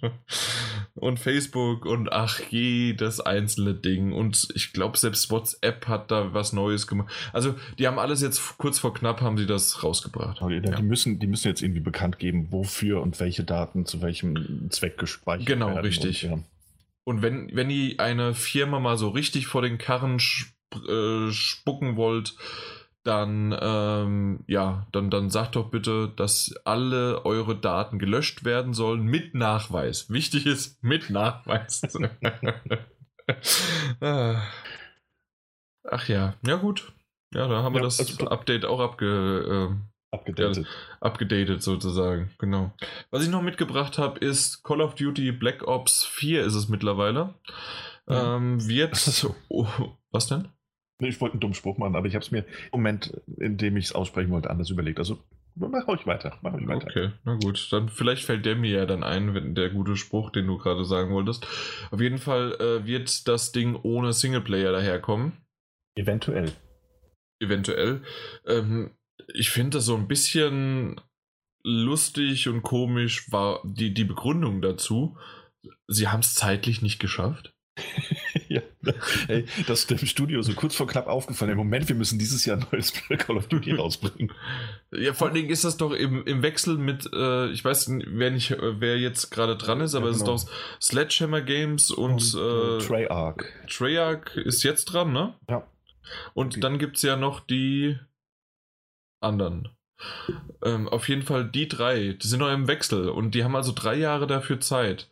Und 0.96 1.20
Facebook 1.20 1.86
und 1.86 2.12
ach, 2.12 2.40
jedes 2.50 3.20
einzelne 3.20 3.74
Ding. 3.74 4.12
Und 4.12 4.48
ich 4.56 4.74
glaube, 4.74 4.98
selbst 4.98 5.30
WhatsApp 5.30 5.88
hat 5.88 6.12
da 6.12 6.34
was 6.34 6.54
Neues 6.54 6.88
gemacht. 6.88 7.12
Also, 7.34 7.56
die 7.78 7.88
haben 7.88 8.00
alles 8.00 8.22
jetzt 8.22 8.58
kurz 8.58 8.80
vor 8.80 8.94
knapp, 8.94 9.22
haben 9.22 9.38
sie 9.38 9.46
das 9.46 9.84
rausgebracht. 9.84 10.42
Die, 10.42 10.68
ja. 10.68 10.82
müssen, 10.82 11.20
die 11.20 11.28
müssen 11.28 11.48
jetzt 11.48 11.62
irgendwie 11.62 11.82
bekannt 11.82 12.20
geben, 12.20 12.48
wofür 12.52 13.02
und 13.02 13.20
welche 13.20 13.44
Daten 13.44 13.86
zu 13.86 14.02
welchem 14.02 14.70
Zweck 14.72 14.98
gespeichert 14.98 15.46
genau, 15.46 15.68
werden. 15.68 15.76
Genau, 15.76 15.88
richtig. 15.88 16.26
Und, 16.26 16.32
ja. 16.32 16.40
und 17.04 17.22
wenn, 17.22 17.56
wenn 17.56 17.70
ihr 17.70 18.00
eine 18.00 18.34
Firma 18.34 18.80
mal 18.80 18.98
so 18.98 19.10
richtig 19.10 19.48
vor 19.48 19.62
den 19.62 19.78
Karren 19.78 20.18
sp 20.18 20.58
äh, 20.76 21.32
spucken 21.32 21.96
wollt, 21.96 22.36
dann, 23.08 23.58
ähm, 23.60 24.44
ja, 24.48 24.86
dann, 24.92 25.10
dann 25.10 25.30
sagt 25.30 25.56
doch 25.56 25.70
bitte, 25.70 26.12
dass 26.16 26.54
alle 26.66 27.26
eure 27.26 27.56
Daten 27.56 28.00
gelöscht 28.00 28.44
werden 28.44 28.74
sollen 28.74 29.04
mit 29.04 29.34
Nachweis. 29.34 30.10
Wichtig 30.10 30.46
ist 30.46 30.84
mit 30.84 31.10
Nachweis. 31.10 31.82
Ah. 34.00 34.42
Ach 35.84 36.08
ja, 36.08 36.36
ja 36.46 36.56
gut. 36.56 36.94
Ja, 37.34 37.46
da 37.50 37.62
haben 37.62 37.76
wir 37.76 37.82
das 37.82 38.00
also, 38.00 38.26
Update 38.30 38.64
auch 38.64 38.80
abge, 38.80 39.76
äh, 39.76 40.16
abgedatet. 40.16 40.66
Ja, 40.66 40.72
abgedatet 41.02 41.62
sozusagen, 41.62 42.32
genau. 42.38 42.72
Was 43.12 43.24
ich 43.24 43.30
noch 43.30 43.42
mitgebracht 43.42 43.98
habe, 43.98 44.20
ist 44.20 44.64
Call 44.64 44.80
of 44.80 44.96
Duty 44.96 45.34
Black 45.34 45.68
Ops 45.68 46.06
4 46.06 46.46
ist 46.46 46.56
es 46.56 46.70
mittlerweile. 46.70 47.34
Ja. 48.08 48.38
Ähm, 48.38 48.66
wird. 48.66 48.96
So. 48.96 49.36
Oh, 49.50 49.68
was 50.12 50.28
denn? 50.28 50.48
Ich 51.00 51.22
wollte 51.22 51.34
einen 51.34 51.42
dummen 51.42 51.54
Spruch 51.54 51.78
machen, 51.78 51.96
aber 51.96 52.08
ich 52.08 52.16
habe 52.16 52.26
es 52.26 52.32
mir 52.32 52.40
im 52.40 52.46
Moment, 52.80 53.22
in 53.38 53.58
dem 53.58 53.78
ich 53.78 53.86
es 53.86 53.92
aussprechen 53.92 54.32
wollte, 54.32 54.50
anders 54.50 54.70
überlegt. 54.70 54.98
Also 54.98 55.20
mach 55.56 55.88
euch 55.88 56.08
weiter. 56.08 56.38
Mach 56.42 56.54
euch 56.54 56.68
weiter. 56.68 56.88
Okay, 56.88 57.12
na 57.24 57.36
gut. 57.36 57.72
Dann 57.72 57.90
vielleicht 57.90 58.24
fällt 58.24 58.46
der 58.46 58.56
mir 58.56 58.72
ja 58.72 58.86
dann 58.86 59.04
ein, 59.04 59.34
wenn 59.36 59.54
der 59.54 59.70
gute 59.70 59.96
Spruch, 59.96 60.32
den 60.32 60.48
du 60.48 60.58
gerade 60.58 60.86
sagen 60.86 61.14
wolltest. 61.14 61.46
Auf 61.92 62.02
jeden 62.02 62.18
Fall 62.18 62.54
äh, 62.60 62.86
wird 62.86 63.28
das 63.28 63.52
Ding 63.52 63.76
ohne 63.76 64.14
Singleplayer 64.14 64.72
daherkommen. 64.72 65.34
Eventuell. 65.96 66.52
Eventuell. 67.40 68.02
Ähm, 68.46 68.92
ich 69.34 69.50
finde 69.52 69.78
das 69.78 69.86
so 69.86 69.96
ein 69.96 70.08
bisschen 70.08 71.00
lustig 71.64 72.48
und 72.48 72.64
komisch 72.64 73.32
war 73.32 73.62
die, 73.64 73.94
die 73.94 74.06
Begründung 74.06 74.62
dazu. 74.62 75.18
Sie 75.88 76.08
haben 76.08 76.22
es 76.22 76.34
zeitlich 76.34 76.82
nicht 76.82 77.00
geschafft. 77.00 77.54
hey, 79.28 79.46
das 79.68 79.82
ist 79.82 79.90
dem 79.90 79.98
Studio 80.00 80.42
so 80.42 80.54
kurz 80.54 80.76
vor 80.76 80.88
knapp 80.88 81.08
aufgefallen. 81.08 81.52
Im 81.52 81.58
Moment, 81.58 81.88
wir 81.90 81.96
müssen 81.96 82.20
dieses 82.20 82.46
Jahr 82.46 82.58
ein 82.58 82.66
neues 82.72 82.94
Call 83.18 83.38
of 83.38 83.48
Duty 83.48 83.74
rausbringen. 83.74 84.34
Ja, 84.92 85.14
vor 85.14 85.28
allen 85.28 85.36
Dingen 85.36 85.50
ist 85.50 85.64
das 85.64 85.78
doch 85.78 85.92
im, 85.92 86.26
im 86.26 86.42
Wechsel 86.42 86.78
mit, 86.78 87.10
äh, 87.14 87.50
ich 87.52 87.64
weiß 87.64 87.92
wer 88.08 88.32
nicht, 88.32 88.56
wer 88.60 88.98
jetzt 88.98 89.30
gerade 89.32 89.58
dran 89.58 89.82
ist, 89.82 89.96
aber 89.96 90.10
ja, 90.10 90.18
genau. 90.18 90.34
es 90.34 90.44
ist 90.44 90.48
genau. 90.48 90.62
doch 90.62 90.82
Sledgehammer 90.82 91.42
Games 91.42 91.92
und, 91.92 92.34
und 92.34 92.82
äh, 92.82 92.86
Treyarch. 92.86 93.44
Treyarch 93.68 94.36
ist 94.38 94.64
jetzt 94.64 94.86
dran, 94.86 95.14
ne? 95.14 95.34
Ja. 95.50 95.68
Und 96.34 96.54
okay. 96.54 96.60
dann 96.62 96.80
gibt 96.80 96.98
es 96.98 97.02
ja 97.02 97.16
noch 97.16 97.40
die 97.40 97.98
anderen. 99.22 99.70
Ähm, 100.64 100.88
auf 100.88 101.10
jeden 101.10 101.24
Fall 101.24 101.46
die 101.50 101.68
drei, 101.68 102.14
die 102.14 102.28
sind 102.28 102.40
noch 102.40 102.52
im 102.52 102.68
Wechsel 102.68 103.10
und 103.10 103.34
die 103.34 103.44
haben 103.44 103.56
also 103.56 103.72
drei 103.74 103.96
Jahre 103.96 104.28
dafür 104.28 104.60
Zeit 104.60 105.10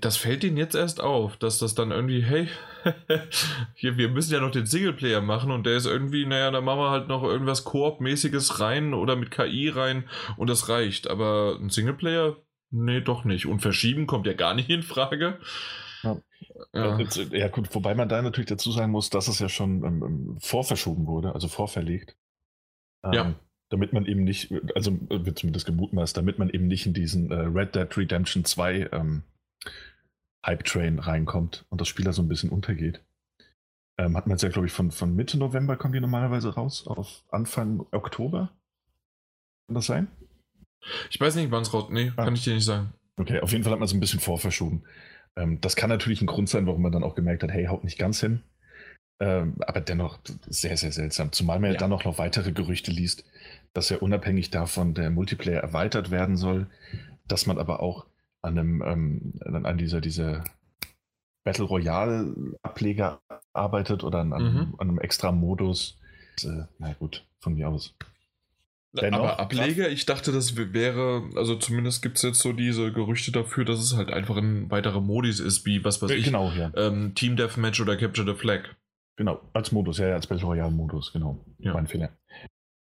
das 0.00 0.16
fällt 0.16 0.44
ihnen 0.44 0.56
jetzt 0.56 0.76
erst 0.76 1.00
auf, 1.00 1.36
dass 1.36 1.58
das 1.58 1.74
dann 1.74 1.90
irgendwie, 1.90 2.22
hey, 2.22 2.48
hier, 3.74 3.96
wir 3.96 4.08
müssen 4.08 4.32
ja 4.32 4.40
noch 4.40 4.52
den 4.52 4.66
Singleplayer 4.66 5.20
machen 5.20 5.50
und 5.50 5.66
der 5.66 5.76
ist 5.76 5.86
irgendwie, 5.86 6.24
naja, 6.24 6.52
da 6.52 6.60
machen 6.60 6.78
wir 6.78 6.90
halt 6.90 7.08
noch 7.08 7.24
irgendwas 7.24 7.64
Koop-mäßiges 7.64 8.60
rein 8.60 8.94
oder 8.94 9.16
mit 9.16 9.32
KI 9.32 9.68
rein 9.68 10.04
und 10.36 10.48
das 10.48 10.68
reicht. 10.68 11.10
Aber 11.10 11.58
ein 11.60 11.70
Singleplayer, 11.70 12.36
nee, 12.70 13.00
doch 13.00 13.24
nicht. 13.24 13.46
Und 13.46 13.60
verschieben 13.60 14.06
kommt 14.06 14.26
ja 14.26 14.34
gar 14.34 14.54
nicht 14.54 14.70
in 14.70 14.82
Frage. 14.82 15.40
Ja. 16.04 16.16
Ja. 16.72 16.98
ja, 17.32 17.48
gut, 17.48 17.74
wobei 17.74 17.94
man 17.94 18.08
da 18.08 18.22
natürlich 18.22 18.48
dazu 18.48 18.70
sagen 18.70 18.92
muss, 18.92 19.10
dass 19.10 19.28
es 19.28 19.40
ja 19.40 19.48
schon 19.48 19.82
ähm, 19.84 20.02
ähm 20.04 20.36
vorverschoben 20.38 21.06
wurde, 21.06 21.34
also 21.34 21.48
vorverlegt. 21.48 22.16
Ähm, 23.04 23.12
ja. 23.12 23.34
Damit 23.68 23.92
man 23.92 24.06
eben 24.06 24.22
nicht, 24.22 24.54
also 24.76 24.96
wird 25.10 25.38
zumindest 25.38 25.66
gemutmaßt, 25.66 26.16
damit 26.16 26.38
man 26.38 26.50
eben 26.50 26.68
nicht 26.68 26.86
in 26.86 26.94
diesen 26.94 27.32
äh, 27.32 27.34
Red 27.34 27.74
Dead 27.74 27.96
Redemption 27.96 28.44
2 28.44 28.90
ähm, 28.92 29.24
Hype-Train 30.44 30.98
reinkommt 30.98 31.66
und 31.70 31.80
das 31.80 31.88
Spiel 31.88 32.04
da 32.04 32.12
so 32.12 32.22
ein 32.22 32.28
bisschen 32.28 32.50
untergeht. 32.50 33.02
Ähm, 33.98 34.16
hat 34.16 34.26
man 34.26 34.34
jetzt 34.34 34.42
ja, 34.42 34.48
glaube 34.48 34.66
ich, 34.66 34.72
von, 34.72 34.90
von 34.90 35.14
Mitte 35.16 35.38
November 35.38 35.76
kommen 35.76 35.94
die 35.94 36.00
normalerweise 36.00 36.54
raus, 36.54 36.86
auf 36.86 37.24
Anfang 37.30 37.86
Oktober. 37.92 38.52
Kann 39.66 39.74
das 39.74 39.86
sein? 39.86 40.08
Ich 41.10 41.20
weiß 41.20 41.34
nicht, 41.36 41.50
wann 41.50 41.62
es 41.62 41.72
raus. 41.72 41.86
Nee, 41.90 42.12
ah. 42.16 42.24
kann 42.24 42.34
ich 42.34 42.44
dir 42.44 42.54
nicht 42.54 42.64
sagen. 42.64 42.92
Okay, 43.16 43.40
auf 43.40 43.52
jeden 43.52 43.64
Fall 43.64 43.72
hat 43.72 43.80
man 43.80 43.86
es 43.86 43.94
ein 43.94 44.00
bisschen 44.00 44.20
vorverschoben. 44.20 44.84
Ähm, 45.36 45.60
das 45.60 45.76
kann 45.76 45.88
natürlich 45.88 46.20
ein 46.20 46.26
Grund 46.26 46.48
sein, 46.48 46.66
warum 46.66 46.82
man 46.82 46.92
dann 46.92 47.04
auch 47.04 47.14
gemerkt 47.14 47.42
hat, 47.42 47.50
hey, 47.50 47.66
haut 47.66 47.84
nicht 47.84 47.98
ganz 47.98 48.20
hin. 48.20 48.42
Ähm, 49.18 49.56
aber 49.66 49.80
dennoch 49.80 50.18
sehr, 50.46 50.76
sehr 50.76 50.92
seltsam. 50.92 51.32
Zumal 51.32 51.58
man 51.58 51.72
ja. 51.72 51.78
dann 51.78 51.92
auch 51.92 52.04
noch 52.04 52.18
weitere 52.18 52.52
Gerüchte 52.52 52.90
liest, 52.90 53.24
dass 53.72 53.88
ja 53.88 53.96
unabhängig 53.98 54.50
davon 54.50 54.92
der 54.92 55.10
Multiplayer 55.10 55.62
erweitert 55.62 56.10
werden 56.10 56.36
soll, 56.36 56.66
dass 57.26 57.46
man 57.46 57.58
aber 57.58 57.80
auch 57.80 58.05
an 58.46 58.58
einem, 58.58 58.82
ähm, 58.82 59.64
an 59.64 59.78
dieser, 59.78 60.00
dieser 60.00 60.44
Battle 61.44 61.64
Royale 61.64 62.34
Ableger 62.62 63.20
arbeitet 63.52 64.04
oder 64.04 64.20
an, 64.20 64.28
mhm. 64.28 64.74
an 64.78 64.88
einem 64.88 64.98
extra 64.98 65.32
Modus. 65.32 65.98
Äh, 66.42 66.64
na 66.78 66.92
gut, 66.94 67.26
von 67.40 67.54
mir 67.54 67.68
aus. 67.68 67.94
Dennoch, 68.92 69.18
aber 69.18 69.40
Ableger, 69.40 69.90
ich 69.90 70.06
dachte, 70.06 70.32
das 70.32 70.56
wäre, 70.56 71.28
also 71.34 71.56
zumindest 71.56 72.02
gibt 72.02 72.16
es 72.16 72.22
jetzt 72.22 72.38
so 72.38 72.52
diese 72.52 72.92
Gerüchte 72.92 73.30
dafür, 73.30 73.64
dass 73.64 73.80
es 73.80 73.96
halt 73.96 74.10
einfach 74.10 74.36
ein 74.36 74.70
weiterer 74.70 75.00
Modus 75.00 75.40
ist, 75.40 75.66
wie 75.66 75.84
was 75.84 76.00
weiß 76.00 76.10
ich. 76.12 76.24
Genau, 76.24 76.50
ja. 76.52 76.72
Ähm, 76.76 77.14
Team 77.14 77.36
Deathmatch 77.36 77.80
oder 77.80 77.96
Capture 77.96 78.26
the 78.26 78.38
Flag. 78.38 78.74
Genau, 79.16 79.40
als 79.52 79.72
Modus, 79.72 79.98
ja, 79.98 80.14
als 80.14 80.26
Battle 80.26 80.46
Royale 80.46 80.70
Modus, 80.70 81.12
genau. 81.12 81.44
Ja. 81.58 81.74
Mein 81.74 81.86
Fehler. 81.86 82.10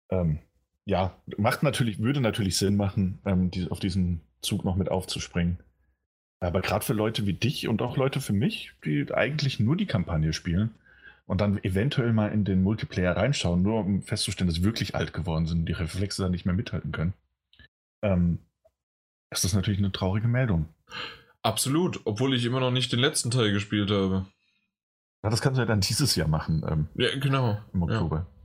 Ähm, 0.10 0.40
ja, 0.86 1.16
macht 1.38 1.64
natürlich, 1.64 2.00
würde 2.00 2.22
natürlich 2.22 2.58
Sinn 2.58 2.76
machen, 2.76 3.20
ähm, 3.26 3.52
die, 3.52 3.70
auf 3.70 3.80
diesen 3.80 4.22
Zug 4.42 4.66
noch 4.66 4.76
mit 4.76 4.90
aufzuspringen. 4.90 5.60
Aber 6.40 6.62
gerade 6.62 6.86
für 6.86 6.94
Leute 6.94 7.26
wie 7.26 7.34
dich 7.34 7.68
und 7.68 7.82
auch 7.82 7.98
Leute 7.98 8.22
für 8.22 8.34
mich, 8.34 8.74
die 8.86 9.14
eigentlich 9.14 9.60
nur 9.60 9.76
die 9.76 9.86
Kampagne 9.86 10.32
spielen 10.32 10.72
und 11.26 11.42
dann 11.42 11.62
eventuell 11.64 12.14
mal 12.14 12.32
in 12.32 12.46
den 12.46 12.64
Multiplayer 12.64 13.16
reinschauen, 13.16 13.62
nur 13.62 13.82
um 13.82 14.02
festzustellen, 14.02 14.48
dass 14.48 14.56
sie 14.56 14.64
wirklich 14.64 14.96
alt 14.96 15.14
geworden 15.14 15.46
sind 15.46 15.60
und 15.60 15.66
die 15.66 15.74
Reflexe 15.74 16.24
da 16.24 16.30
nicht 16.30 16.46
mehr 16.46 16.56
mithalten 16.56 16.92
können, 16.92 17.14
ähm, 18.02 18.40
ist 19.30 19.44
das 19.44 19.54
natürlich 19.54 19.80
eine 19.80 19.92
traurige 19.92 20.28
Meldung. 20.28 20.70
Absolut, 21.42 22.02
obwohl 22.06 22.34
ich 22.34 22.46
immer 22.46 22.60
noch 22.60 22.72
nicht 22.72 22.92
den 22.92 23.00
letzten 23.00 23.32
Teil 23.32 23.52
gespielt 23.52 23.92
habe. 23.92 24.26
Ja, 25.24 25.30
das 25.30 25.42
kannst 25.42 25.58
du 25.58 25.62
ja 25.62 25.68
dann 25.68 25.82
dieses 25.82 26.16
Jahr 26.16 26.28
machen. 26.28 26.64
Ähm, 26.68 26.88
ja, 26.96 27.10
genau. 27.20 27.62
Im 27.74 27.84
Oktober. 27.84 28.18
Ja. 28.18 28.39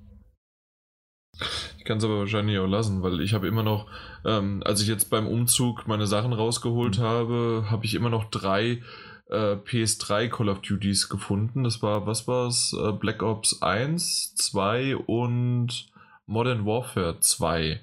Ich 1.79 1.85
kann 1.85 1.99
es 1.99 2.05
aber 2.05 2.19
wahrscheinlich 2.19 2.59
auch 2.59 2.67
lassen, 2.67 3.03
weil 3.03 3.21
ich 3.21 3.35
habe 3.35 3.47
immer 3.47 3.62
noch, 3.62 3.87
ähm, 4.25 4.62
als 4.64 4.81
ich 4.81 4.88
jetzt 4.88 5.11
beim 5.11 5.26
Umzug 5.26 5.87
meine 5.87 6.07
Sachen 6.07 6.33
rausgeholt 6.33 6.99
mhm. 6.99 7.03
habe, 7.03 7.67
habe 7.71 7.85
ich 7.85 7.95
immer 7.95 8.11
noch 8.11 8.25
drei 8.31 8.83
äh, 9.29 9.57
PS3 9.57 10.29
Call 10.29 10.49
of 10.49 10.61
Duties 10.61 11.09
gefunden. 11.09 11.64
Das 11.64 11.83
war, 11.83 12.07
was 12.07 12.29
war 12.29 12.47
es? 12.47 12.75
Äh, 12.79 12.93
Black 12.93 13.23
Ops 13.23 13.62
1, 13.62 14.35
2 14.37 14.97
und 14.97 15.87
Modern 16.26 16.64
Warfare 16.64 17.21
2. 17.21 17.81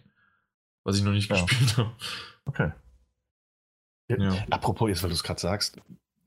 Was 0.84 0.98
ich 0.98 1.04
noch 1.04 1.12
nicht 1.12 1.30
ja. 1.30 1.42
gespielt 1.42 1.78
habe. 1.78 1.92
Okay. 2.46 2.72
Ja. 4.10 4.46
Apropos, 4.50 4.90
jetzt 4.90 5.04
weil 5.04 5.10
du 5.10 5.16
es 5.16 5.24
gerade 5.24 5.40
sagst, 5.40 5.80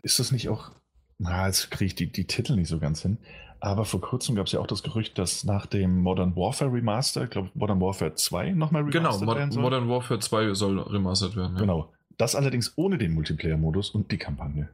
ist 0.03 0.19
das 0.19 0.33
nicht 0.33 0.49
auch, 0.49 0.71
na, 1.19 1.47
jetzt 1.47 1.71
kriege 1.71 1.87
ich 1.87 1.95
die, 1.95 2.11
die 2.11 2.27
Titel 2.27 2.57
nicht 2.57 2.69
so 2.69 2.79
ganz 2.79 3.03
hin, 3.03 3.19
aber 3.65 3.87
vor 3.87 4.03
kurzem 4.03 4.35
gab 4.35 4.47
es 4.47 4.53
ja 4.53 4.61
auch 4.61 4.67
das 4.67 4.83
Gerücht, 4.83 5.17
dass 5.19 5.45
nach 5.45 5.65
dem 5.65 6.03
Modern 6.03 6.37
Warfare 6.37 6.71
Remaster, 6.71 7.25
ich 7.25 7.31
glaube 7.31 7.51
Modern 7.55 7.81
Warfare 7.81 8.15
2 8.15 8.53
nochmal 8.53 8.83
remastered 8.83 9.21
genau, 9.21 9.35
werden 9.35 9.51
soll. 9.51 9.63
Genau, 9.63 9.63
Modern 9.63 9.89
Warfare 9.89 10.21
2 10.21 10.53
soll 10.53 10.79
remastered 10.81 11.35
werden. 11.35 11.55
Ja. 11.55 11.61
Genau. 11.61 11.91
Das 12.19 12.35
allerdings 12.37 12.75
ohne 12.77 12.99
den 12.99 13.15
Multiplayer-Modus 13.15 13.89
und 13.91 14.13
die 14.13 14.19
Kampagne. 14.19 14.69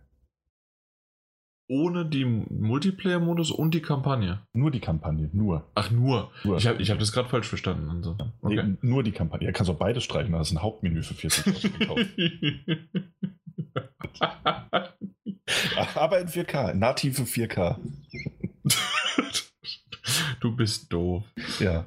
Ohne 1.68 2.04
den 2.04 2.46
Multiplayer-Modus 2.50 3.52
und 3.52 3.74
die 3.74 3.80
Kampagne? 3.80 4.40
Nur 4.52 4.72
die 4.72 4.80
Kampagne, 4.80 5.30
nur. 5.32 5.70
Ach, 5.76 5.92
nur. 5.92 6.32
nur. 6.42 6.56
Ich 6.56 6.66
habe 6.66 6.82
ich 6.82 6.90
hab 6.90 6.98
das 6.98 7.12
gerade 7.12 7.28
falsch 7.28 7.46
verstanden. 7.46 7.88
Also. 7.90 8.16
Okay. 8.40 8.64
Nee, 8.64 8.76
nur 8.82 9.04
die 9.04 9.12
Kampagne. 9.12 9.46
Ja, 9.46 9.52
kannst 9.52 9.70
auch 9.70 9.78
beides 9.78 10.02
streichen, 10.02 10.32
das 10.32 10.48
ist 10.48 10.54
ein 10.54 10.62
Hauptmenü 10.62 11.02
für 11.02 11.14
40 11.14 11.46
Euro 11.46 11.60
gekauft. 11.78 12.06
Aber 15.94 16.18
in 16.20 16.26
4K, 16.26 16.74
native 16.74 17.22
4K. 17.22 17.76
Du 20.40 20.56
bist 20.56 20.92
doof. 20.92 21.24
Ja. 21.58 21.86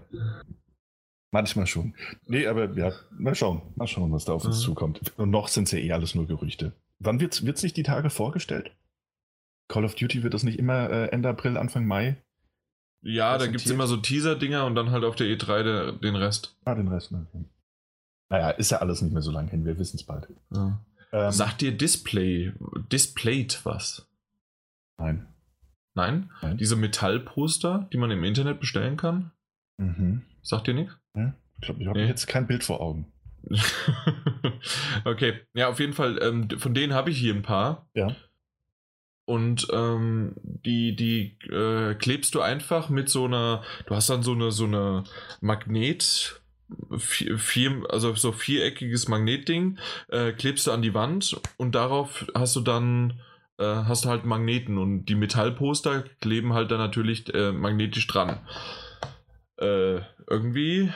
Manchmal 1.32 1.66
schon. 1.68 1.96
Nee, 2.28 2.46
aber 2.48 2.72
ja, 2.74 2.92
mal 3.12 3.36
schauen. 3.36 3.62
Mal 3.76 3.88
schauen, 3.88 4.12
was 4.12 4.26
da 4.26 4.34
auf 4.34 4.46
uns 4.46 4.60
mhm. 4.60 4.64
zukommt. 4.64 5.02
Und 5.18 5.32
noch 5.32 5.48
sind 5.48 5.64
es 5.64 5.72
ja 5.72 5.80
eh 5.80 5.92
alles 5.92 6.14
nur 6.14 6.28
Gerüchte. 6.28 6.74
Wann 7.00 7.20
wird 7.20 7.34
es 7.34 7.64
nicht 7.64 7.76
die 7.76 7.84
Tage 7.84 8.10
vorgestellt? 8.10 8.72
Call 9.68 9.86
of 9.86 9.96
Duty 9.96 10.24
wird 10.24 10.34
das 10.34 10.44
nicht 10.44 10.60
immer 10.60 10.90
äh, 10.90 11.06
Ende 11.08 11.30
April, 11.30 11.58
Anfang 11.58 11.88
Mai? 11.88 12.18
Ja, 13.02 13.38
da 13.38 13.48
gibt 13.48 13.66
es 13.66 13.72
immer 13.72 13.88
so 13.88 13.98
Teaser-Dinger 13.98 14.66
und 14.66 14.76
dann 14.76 14.92
halt 14.92 15.04
auf 15.04 15.16
der 15.16 15.28
E3 15.28 15.64
de, 15.64 16.00
den 16.00 16.16
Rest. 16.16 16.56
Ah, 16.64 16.76
den 16.76 16.88
Rest. 16.88 17.12
Okay. 17.12 17.46
Naja, 18.30 18.52
ist 18.52 18.72
ja 18.72 18.78
alles 18.78 19.02
nicht 19.02 19.12
mehr 19.12 19.22
so 19.22 19.32
lange 19.32 19.50
hin. 19.50 19.66
Wir 19.66 19.78
wissen 19.78 19.98
es 19.98 20.04
bald. 20.04 20.28
Ja. 20.54 20.80
Ähm, 21.12 21.32
Sagt 21.32 21.62
dir 21.62 21.76
Display, 21.76 22.54
Displayed 22.92 23.60
was? 23.66 24.08
Nein. 24.98 25.28
Nein? 25.96 26.32
Nein? 26.42 26.58
Diese 26.58 26.76
Metallposter, 26.76 27.88
die 27.92 27.98
man 27.98 28.12
im 28.12 28.24
Internet 28.24 28.60
bestellen 28.60 28.98
kann? 28.98 29.32
Mhm. 29.78 30.24
Sagt 30.42 30.68
dir 30.68 30.74
nichts? 30.74 30.98
Ja, 31.16 31.34
ich 31.56 31.62
glaube, 31.62 31.82
ich 31.82 31.88
habe 31.88 32.00
nee. 32.00 32.08
jetzt 32.08 32.28
kein 32.28 32.48
Bild 32.48 32.64
vor 32.64 32.82
Augen. 32.82 33.12
okay, 35.06 35.42
ja, 35.54 35.68
auf 35.70 35.80
jeden 35.80 35.94
Fall, 35.94 36.20
ähm, 36.22 36.48
von 36.58 36.74
denen 36.74 36.94
habe 36.94 37.10
ich 37.10 37.18
hier 37.18 37.34
ein 37.34 37.42
paar. 37.42 37.88
Ja. 37.94 38.16
und 39.26 39.68
ähm, 39.72 40.34
die, 40.44 40.96
die 40.96 41.38
äh, 41.50 41.96
klebst 41.96 42.36
du 42.36 42.42
einfach 42.42 42.90
mit 42.90 43.10
so 43.10 43.26
einer, 43.26 43.64
du 43.86 43.96
hast 43.96 44.10
dann 44.10 44.24
so 44.24 44.32
eine, 44.32 44.52
so 44.52 44.66
eine 44.66 45.04
Magnet, 45.42 46.42
vier, 46.98 47.38
vier, 47.38 47.84
also 47.90 48.16
so 48.16 48.32
viereckiges 48.32 49.08
Magnetding, 49.08 49.78
äh, 50.08 50.32
klebst 50.32 50.68
du 50.68 50.72
an 50.72 50.82
die 50.82 50.94
Wand 50.94 51.40
und 51.58 51.76
darauf 51.76 52.26
hast 52.34 52.56
du 52.56 52.62
dann 52.62 53.20
äh, 53.58 53.66
hast 53.66 54.06
du 54.06 54.10
halt 54.10 54.26
Magneten 54.26 54.78
und 54.78 55.06
die 55.06 55.16
Metallposter 55.16 56.04
kleben 56.22 56.54
halt 56.54 56.72
dann 56.72 56.80
natürlich 56.80 57.34
äh, 57.34 57.52
magnetisch 57.52 58.08
dran. 58.08 58.40
Äh, 59.58 60.02
irgendwie 60.30 60.92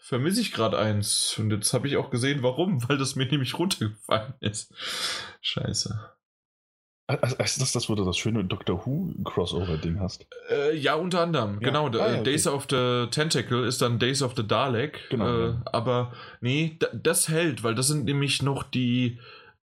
vermisse 0.00 0.40
ich 0.40 0.52
gerade 0.52 0.78
eins 0.78 1.38
und 1.38 1.50
jetzt 1.50 1.72
habe 1.74 1.86
ich 1.86 1.96
auch 1.96 2.10
gesehen, 2.10 2.42
warum, 2.42 2.82
weil 2.88 2.98
das 2.98 3.16
mir 3.16 3.26
nämlich 3.26 3.58
runtergefallen 3.58 4.34
ist. 4.40 4.72
Scheiße. 5.40 6.14
Ist 7.38 7.62
das 7.62 7.72
das, 7.72 7.88
wo 7.88 7.94
du 7.94 8.04
das 8.04 8.18
schöne 8.18 8.44
Doctor 8.44 8.84
Who 8.84 9.14
Crossover-Ding 9.24 9.98
hast? 9.98 10.26
Äh, 10.50 10.76
ja, 10.76 10.94
unter 10.94 11.22
anderem. 11.22 11.54
Ja. 11.54 11.68
Genau. 11.68 11.88
Ah, 11.88 11.96
ja, 11.96 12.14
okay. 12.16 12.22
Days 12.22 12.46
of 12.46 12.66
the 12.68 13.06
Tentacle 13.10 13.66
ist 13.66 13.80
dann 13.80 13.98
Days 13.98 14.20
of 14.22 14.34
the 14.36 14.46
Dalek. 14.46 15.08
Genau. 15.08 15.26
Äh, 15.26 15.46
ja. 15.46 15.62
Aber 15.72 16.12
nee, 16.42 16.78
das 16.92 17.30
hält, 17.30 17.64
weil 17.64 17.74
das 17.74 17.88
sind 17.88 18.04
nämlich 18.04 18.42
noch 18.42 18.62
die. 18.62 19.18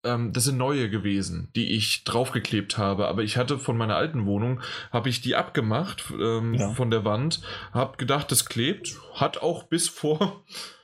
Ähm, 0.04 0.32
das 0.32 0.44
sind 0.44 0.56
neue 0.56 0.90
gewesen, 0.90 1.48
die 1.54 1.72
ich 1.72 2.04
draufgeklebt 2.04 2.78
habe. 2.78 3.08
Aber 3.08 3.22
ich 3.22 3.36
hatte 3.36 3.58
von 3.58 3.76
meiner 3.76 3.96
alten 3.96 4.26
Wohnung, 4.26 4.60
habe 4.90 5.08
ich 5.08 5.20
die 5.20 5.36
abgemacht 5.36 6.12
ähm, 6.18 6.58
von 6.74 6.90
der 6.90 7.04
Wand, 7.04 7.40
habe 7.72 7.96
gedacht, 7.96 8.30
das 8.30 8.46
klebt. 8.46 8.96
Hat 9.14 9.38
auch 9.38 9.64
bis 9.64 9.88
vor 9.88 10.42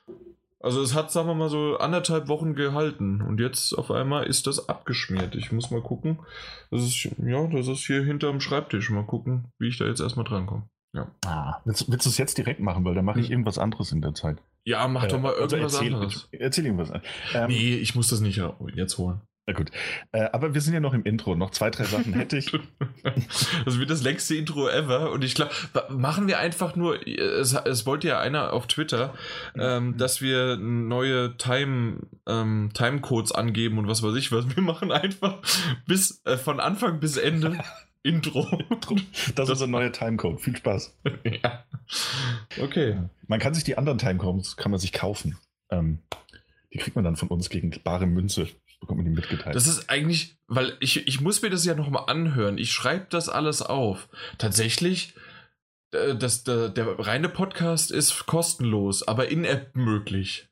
also 0.61 0.83
es 0.83 0.95
hat, 0.95 1.11
sagen 1.11 1.29
wir 1.29 1.35
mal, 1.35 1.49
so 1.49 1.79
anderthalb 1.79 2.29
Wochen 2.29 2.55
gehalten 2.55 3.23
und 3.23 3.41
jetzt 3.41 3.73
auf 3.75 3.91
einmal 3.91 4.27
ist 4.27 4.47
das 4.47 4.69
abgeschmiert. 4.69 5.35
Ich 5.35 5.53
muss 5.53 5.71
mal 5.71 5.83
gucken. 5.83 6.19
Das 6.71 6.83
ist, 6.83 7.09
ja, 7.19 7.47
das 7.47 7.69
ist 7.69 7.87
hier 7.87 8.03
hinterm 8.03 8.41
Schreibtisch. 8.41 8.91
Mal 8.91 9.07
gucken, 9.07 9.53
wie 9.59 9.69
ich 9.69 9.79
da 9.79 9.87
jetzt 9.87 10.01
erstmal 10.01 10.27
drankomme. 10.27 10.69
Ja. 10.95 11.11
Ah, 11.27 11.61
willst, 11.65 11.91
willst 11.91 12.07
du 12.07 12.11
es 12.11 12.19
jetzt 12.19 12.39
direkt 12.39 12.61
machen, 12.61 12.85
weil 12.85 12.95
dann 12.95 13.05
mache 13.05 13.21
ich 13.21 13.27
hm. 13.27 13.33
irgendwas 13.33 13.59
anderes 13.59 13.93
in 13.93 14.01
der 14.01 14.15
Zeit. 14.15 14.39
Ja, 14.65 14.87
mach 14.89 15.05
äh, 15.05 15.09
doch 15.09 15.21
mal 15.21 15.35
also 15.35 15.57
irgendwas 15.57 15.75
also 15.75 15.85
erzähl, 15.85 15.95
anderes. 15.95 16.29
Erzähl 16.33 16.67
irgendwas. 16.67 16.91
Ähm, 17.35 17.49
nee, 17.49 17.77
ich 17.77 17.95
muss 17.95 18.09
das 18.09 18.21
nicht 18.21 18.41
jetzt 18.75 18.99
holen. 18.99 19.21
Na 19.49 19.55
gut. 19.55 19.71
Äh, 20.13 20.29
aber 20.31 20.53
wir 20.53 20.61
sind 20.61 20.75
ja 20.75 20.81
noch 20.81 20.93
im 20.93 21.05
Intro. 21.05 21.35
Noch 21.35 21.51
zwei, 21.53 21.71
drei 21.71 21.85
Sachen 21.85 22.13
hätte 22.13 22.37
ich. 22.37 22.53
das 23.65 23.79
wird 23.79 23.89
das 23.89 24.03
längste 24.03 24.35
Intro 24.35 24.69
ever. 24.69 25.11
Und 25.11 25.25
ich 25.25 25.35
glaube, 25.35 25.53
machen 25.89 26.29
wir 26.29 26.39
einfach 26.39 26.77
nur, 26.77 27.07
es, 27.07 27.55
es 27.55 27.87
wollte 27.87 28.09
ja 28.09 28.21
einer 28.21 28.53
auf 28.53 28.67
Twitter, 28.67 29.15
ähm, 29.59 29.87
mhm. 29.87 29.97
dass 29.97 30.21
wir 30.21 30.59
neue 30.59 31.39
Time, 31.39 32.01
ähm, 32.27 32.73
Timecodes 32.75 33.33
angeben 33.33 33.79
und 33.79 33.89
was 33.89 34.03
weiß 34.03 34.17
ich 34.17 34.33
was. 34.33 34.55
Wir 34.55 34.63
machen 34.63 34.93
einfach 34.93 35.39
bis 35.87 36.21
äh, 36.27 36.37
von 36.37 36.61
Anfang 36.61 37.01
bis 37.01 37.17
Ende 37.17 37.59
Intro. 38.03 38.47
Das, 38.81 39.35
das 39.35 39.49
ist 39.49 39.51
unser 39.51 39.67
neuer 39.67 39.93
Timecode. 39.93 40.41
Viel 40.41 40.57
Spaß. 40.57 40.97
ja. 41.25 41.65
Okay. 42.61 43.01
Man 43.27 43.41
kann 43.41 43.55
sich 43.55 43.65
die 43.65 43.77
anderen 43.77 43.99
Timecodes 43.99 44.57
kann 44.57 44.71
man 44.71 44.81
sich 44.81 44.93
kaufen. 44.93 45.37
Ähm, 45.71 46.01
die 46.73 46.79
kriegt 46.79 46.97
man 46.97 47.05
dann 47.05 47.17
von 47.17 47.29
uns 47.29 47.51
gegen 47.51 47.71
bare 47.83 48.07
Münze 48.07 48.49
bekommt 48.81 48.99
man 48.99 49.07
die 49.07 49.15
mitgeteilt. 49.17 49.57
Das 49.57 49.67
ist 49.67 49.91
eigentlich, 49.91 50.39
weil 50.47 50.77
ich, 50.81 51.07
ich 51.07 51.21
muss 51.21 51.43
mir 51.43 51.51
das 51.51 51.65
ja 51.65 51.75
nochmal 51.75 52.05
anhören. 52.07 52.59
Ich 52.59 52.73
schreibe 52.73 53.07
das 53.11 53.29
alles 53.29 53.63
auf. 53.63 54.09
Tatsächlich, 54.39 55.15
äh, 55.93 56.15
das, 56.15 56.45
der, 56.45 56.69
der 56.69 56.99
reine 56.99 57.29
Podcast 57.29 57.91
ist 57.91 58.27
kostenlos, 58.27 59.07
aber 59.07 59.29
in-App 59.29 59.75
möglich. 59.75 60.48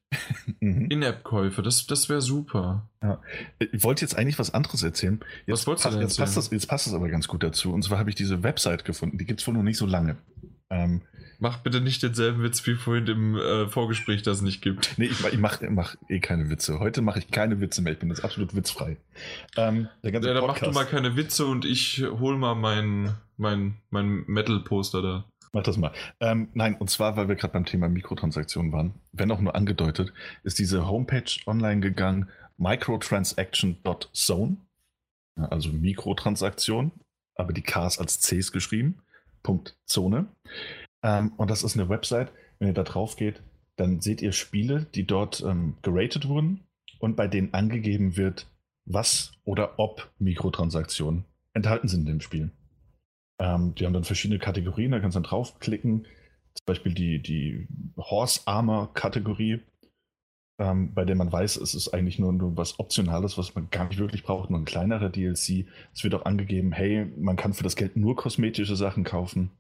Mhm. 0.61 0.87
In-App-Käufe, 0.91 1.63
das, 1.63 1.87
das 1.87 2.09
wäre 2.09 2.21
super. 2.21 2.89
Ja. 3.03 3.21
Ich 3.59 3.83
wollte 3.83 4.03
jetzt 4.03 4.17
eigentlich 4.17 4.39
was 4.39 4.55
anderes 4.55 4.83
erzählen. 4.83 5.21
Jetzt 5.47 5.61
was 5.61 5.67
wolltest 5.67 5.87
du 5.87 5.91
denn 5.91 6.01
jetzt 6.01 6.19
passt, 6.19 6.37
das, 6.37 6.51
jetzt 6.51 6.67
passt 6.69 6.87
das 6.87 6.95
aber 6.95 7.09
ganz 7.09 7.29
gut 7.29 7.43
dazu. 7.43 7.73
Und 7.73 7.83
zwar 7.83 7.99
habe 7.99 8.11
ich 8.11 8.17
diese 8.17 8.43
Website 8.43 8.85
gefunden, 8.85 9.19
die 9.19 9.27
gibt 9.27 9.41
es 9.41 9.47
wohl 9.47 9.55
noch 9.55 9.63
nicht 9.63 9.79
so 9.79 9.87
lange. 9.87 10.17
Ähm, 10.71 11.03
Mach 11.39 11.59
bitte 11.59 11.81
nicht 11.81 12.03
denselben 12.03 12.43
Witz 12.43 12.67
wie 12.67 12.75
vorhin 12.75 13.07
im 13.09 13.37
äh, 13.37 13.69
Vorgespräch, 13.69 14.23
das 14.23 14.39
es 14.39 14.43
nicht 14.43 14.63
gibt. 14.63 14.95
Nee, 14.97 15.07
ich, 15.07 15.25
ich 15.25 15.39
mache 15.39 15.69
mach 15.71 15.95
eh 16.09 16.21
keine 16.21 16.49
Witze. 16.49 16.81
Heute 16.81 17.03
mache 17.03 17.19
ich 17.19 17.31
keine 17.31 17.61
Witze 17.61 17.83
mehr. 17.83 17.92
Ich 17.92 17.99
bin 17.99 18.09
jetzt 18.09 18.25
absolut 18.25 18.55
witzfrei. 18.57 18.97
Ähm, 19.57 19.88
der 20.03 20.12
ganze 20.12 20.29
ja, 20.29 20.35
dann 20.35 20.47
mach 20.47 20.59
du 20.59 20.71
mal 20.71 20.87
keine 20.87 21.16
Witze 21.16 21.45
und 21.47 21.64
ich 21.64 22.03
hol 22.21 22.38
mal 22.38 22.55
mein, 22.55 23.14
mein, 23.37 23.77
mein 23.90 24.25
Metal-Poster 24.27 25.03
da. 25.03 25.25
Mach 25.57 25.62
das 25.62 25.79
mal. 25.79 25.92
Ähm, 26.21 26.51
nein, 26.53 26.77
und 26.77 26.90
zwar, 26.90 27.16
weil 27.16 27.29
wir 27.29 27.35
gerade 27.35 27.55
beim 27.55 27.64
Thema 27.64 27.88
Mikrotransaktionen 27.88 28.73
waren, 28.73 28.92
wenn 29.12 29.31
auch 29.31 29.40
nur 29.40 29.55
angedeutet, 29.55 30.12
ist 30.42 30.59
diese 30.59 30.87
Homepage 30.87 31.31
online 31.47 31.81
gegangen, 31.81 32.29
microtransaction.zone, 32.59 34.59
also 35.37 35.71
Mikrotransaktion, 35.71 36.92
aber 37.37 37.55
die 37.55 37.62
Ks 37.62 37.99
als 37.99 38.21
Cs 38.21 38.53
geschrieben, 38.53 38.99
Punkt 39.42 39.79
Zone. 39.87 40.27
Ähm, 41.03 41.33
und 41.38 41.51
das 41.51 41.62
ist 41.62 41.75
eine 41.75 41.88
Website. 41.88 42.33
Wenn 42.59 42.69
ihr 42.69 42.75
da 42.75 42.83
drauf 42.83 43.16
geht, 43.16 43.40
dann 43.77 44.03
seht 44.03 44.21
ihr 44.21 44.33
Spiele, 44.33 44.85
die 44.95 45.07
dort 45.07 45.40
ähm, 45.40 45.79
geratet 45.81 46.29
wurden 46.29 46.66
und 46.99 47.16
bei 47.16 47.29
denen 47.29 47.55
angegeben 47.55 48.19
wird, 48.19 48.47
was 48.85 49.33
oder 49.45 49.79
ob 49.79 50.12
Mikrotransaktionen 50.19 51.25
enthalten 51.55 51.88
sind 51.88 52.01
in 52.01 52.19
dem 52.19 52.21
Spiel. 52.21 52.51
Ähm, 53.38 53.75
die 53.75 53.85
haben 53.85 53.92
dann 53.92 54.05
verschiedene 54.05 54.38
Kategorien, 54.38 54.92
da 54.92 55.01
kannst 55.01 55.16
du 55.16 55.20
dann 55.20 55.29
draufklicken. 55.29 56.07
Zum 56.55 56.64
Beispiel 56.64 56.94
die, 56.94 57.20
die 57.20 57.68
Horse 57.99 58.40
Armor 58.46 58.94
Kategorie, 58.94 59.61
ähm, 60.59 60.94
bei 60.94 61.05
der 61.05 61.16
man 61.16 61.31
weiß, 61.31 61.57
es 61.57 61.75
ist 61.75 61.88
eigentlich 61.88 62.18
nur, 62.18 62.33
nur 62.33 62.57
was 62.57 62.79
Optionales, 62.79 63.37
was 63.37 63.55
man 63.55 63.68
gar 63.70 63.88
nicht 63.88 63.99
wirklich 63.99 64.22
braucht, 64.22 64.49
nur 64.49 64.59
ein 64.59 64.64
kleinerer 64.64 65.11
DLC. 65.11 65.66
Es 65.92 66.03
wird 66.03 66.14
auch 66.14 66.25
angegeben, 66.25 66.72
hey, 66.72 67.07
man 67.18 67.37
kann 67.37 67.53
für 67.53 67.64
das 67.64 67.77
Geld 67.77 67.96
nur 67.96 68.16
kosmetische 68.16 68.77
Sachen 68.77 69.05
kaufen 69.05 69.51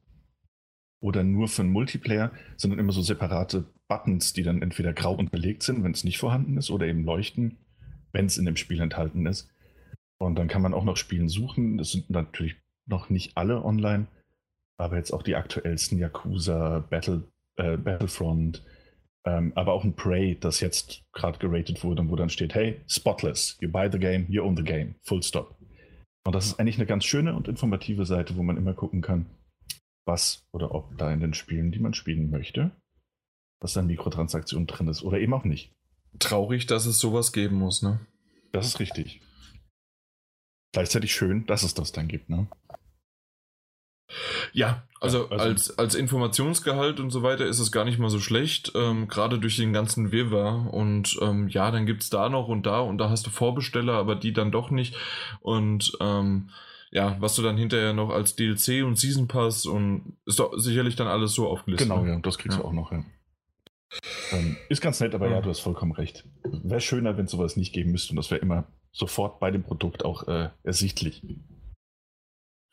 oder 1.00 1.22
nur 1.22 1.48
für 1.48 1.62
einen 1.62 1.72
Multiplayer, 1.72 2.32
sondern 2.56 2.78
immer 2.78 2.92
so 2.92 3.02
separate 3.02 3.66
Buttons, 3.88 4.32
die 4.32 4.42
dann 4.42 4.62
entweder 4.62 4.94
grau 4.94 5.14
unterlegt 5.14 5.62
sind, 5.62 5.84
wenn 5.84 5.92
es 5.92 6.04
nicht 6.04 6.18
vorhanden 6.18 6.56
ist, 6.56 6.70
oder 6.70 6.86
eben 6.86 7.04
leuchten, 7.04 7.58
wenn 8.12 8.26
es 8.26 8.38
in 8.38 8.46
dem 8.46 8.56
Spiel 8.56 8.80
enthalten 8.80 9.26
ist. 9.26 9.48
Und 10.18 10.36
dann 10.36 10.48
kann 10.48 10.62
man 10.62 10.72
auch 10.72 10.84
noch 10.84 10.96
Spielen 10.96 11.28
suchen. 11.28 11.76
Das 11.76 11.90
sind 11.90 12.08
natürlich 12.08 12.56
noch 12.86 13.10
nicht 13.10 13.36
alle 13.36 13.64
online, 13.64 14.06
aber 14.78 14.96
jetzt 14.96 15.12
auch 15.12 15.22
die 15.22 15.36
aktuellsten 15.36 15.98
Yakuza, 15.98 16.80
Battle, 16.90 17.24
äh, 17.56 17.76
Battlefront, 17.76 18.62
ähm, 19.24 19.52
aber 19.54 19.72
auch 19.72 19.84
ein 19.84 19.94
Prey, 19.94 20.38
das 20.38 20.60
jetzt 20.60 21.02
gerade 21.12 21.38
geratet 21.38 21.82
wurde 21.82 22.02
und 22.02 22.10
wo 22.10 22.16
dann 22.16 22.30
steht, 22.30 22.54
hey, 22.54 22.80
spotless, 22.86 23.58
you 23.60 23.70
buy 23.70 23.88
the 23.90 23.98
game, 23.98 24.26
you 24.28 24.42
own 24.42 24.56
the 24.56 24.62
game, 24.62 24.94
full 25.02 25.22
stop. 25.22 25.56
Und 26.24 26.34
das 26.34 26.46
ist 26.46 26.60
eigentlich 26.60 26.76
eine 26.76 26.86
ganz 26.86 27.04
schöne 27.04 27.34
und 27.34 27.48
informative 27.48 28.04
Seite, 28.04 28.36
wo 28.36 28.42
man 28.42 28.56
immer 28.56 28.74
gucken 28.74 29.00
kann, 29.00 29.26
was 30.06 30.44
oder 30.52 30.74
ob 30.74 30.96
da 30.98 31.12
in 31.12 31.20
den 31.20 31.34
Spielen, 31.34 31.72
die 31.72 31.78
man 31.78 31.94
spielen 31.94 32.30
möchte, 32.30 32.70
dass 33.60 33.72
da 33.72 33.82
Mikrotransaktion 33.82 34.66
drin 34.66 34.88
ist 34.88 35.02
oder 35.02 35.18
eben 35.18 35.34
auch 35.34 35.44
nicht. 35.44 35.72
Traurig, 36.18 36.66
dass 36.66 36.86
es 36.86 36.98
sowas 36.98 37.32
geben 37.32 37.56
muss, 37.56 37.82
ne? 37.82 38.00
Das 38.52 38.66
ist 38.66 38.80
richtig. 38.80 39.20
Gleichzeitig 40.76 41.14
schön, 41.14 41.46
dass 41.46 41.62
es 41.62 41.72
das 41.72 41.92
dann 41.92 42.06
gibt, 42.06 42.28
ne? 42.28 42.48
Ja, 44.52 44.82
also, 45.00 45.24
ja, 45.24 45.30
also, 45.30 45.44
als, 45.44 45.78
als 45.78 45.94
Informationsgehalt 45.94 47.00
und 47.00 47.08
so 47.08 47.22
weiter 47.22 47.46
ist 47.46 47.60
es 47.60 47.72
gar 47.72 47.86
nicht 47.86 47.98
mal 47.98 48.10
so 48.10 48.20
schlecht, 48.20 48.72
ähm, 48.74 49.08
gerade 49.08 49.38
durch 49.38 49.56
den 49.56 49.72
ganzen 49.72 50.12
Wirrwarr. 50.12 50.74
Und 50.74 51.18
ähm, 51.22 51.48
ja, 51.48 51.70
dann 51.70 51.86
gibt 51.86 52.02
es 52.02 52.10
da 52.10 52.28
noch 52.28 52.48
und 52.48 52.66
da 52.66 52.80
und 52.80 52.98
da 52.98 53.08
hast 53.08 53.26
du 53.26 53.30
Vorbesteller, 53.30 53.94
aber 53.94 54.16
die 54.16 54.34
dann 54.34 54.52
doch 54.52 54.70
nicht. 54.70 54.94
Und 55.40 55.96
ähm, 56.00 56.50
ja, 56.90 57.16
was 57.20 57.36
du 57.36 57.42
dann 57.42 57.56
hinterher 57.56 57.94
noch 57.94 58.10
als 58.10 58.36
DLC 58.36 58.84
und 58.84 58.98
Season 58.98 59.28
Pass 59.28 59.64
und 59.64 60.18
ist 60.26 60.40
doch 60.40 60.52
sicherlich 60.58 60.94
dann 60.94 61.08
alles 61.08 61.32
so 61.32 61.48
aufgelistet. 61.48 61.88
Genau, 61.88 62.02
ne? 62.02 62.10
ja, 62.10 62.18
das 62.18 62.36
kriegst 62.36 62.58
ja. 62.58 62.62
du 62.62 62.68
auch 62.68 62.74
noch, 62.74 62.92
ja. 62.92 63.02
Ähm, 64.32 64.56
ist 64.68 64.80
ganz 64.80 65.00
nett, 65.00 65.14
aber 65.14 65.26
ja. 65.28 65.36
ja, 65.36 65.40
du 65.40 65.50
hast 65.50 65.60
vollkommen 65.60 65.92
recht. 65.92 66.24
Wäre 66.44 66.80
schöner, 66.80 67.16
wenn 67.16 67.26
es 67.26 67.30
sowas 67.30 67.56
nicht 67.56 67.72
geben 67.72 67.92
müsste 67.92 68.10
und 68.10 68.16
das 68.16 68.30
wäre 68.30 68.40
immer 68.40 68.66
sofort 68.92 69.40
bei 69.40 69.50
dem 69.50 69.62
Produkt 69.62 70.04
auch 70.04 70.26
äh, 70.26 70.50
ersichtlich. 70.62 71.22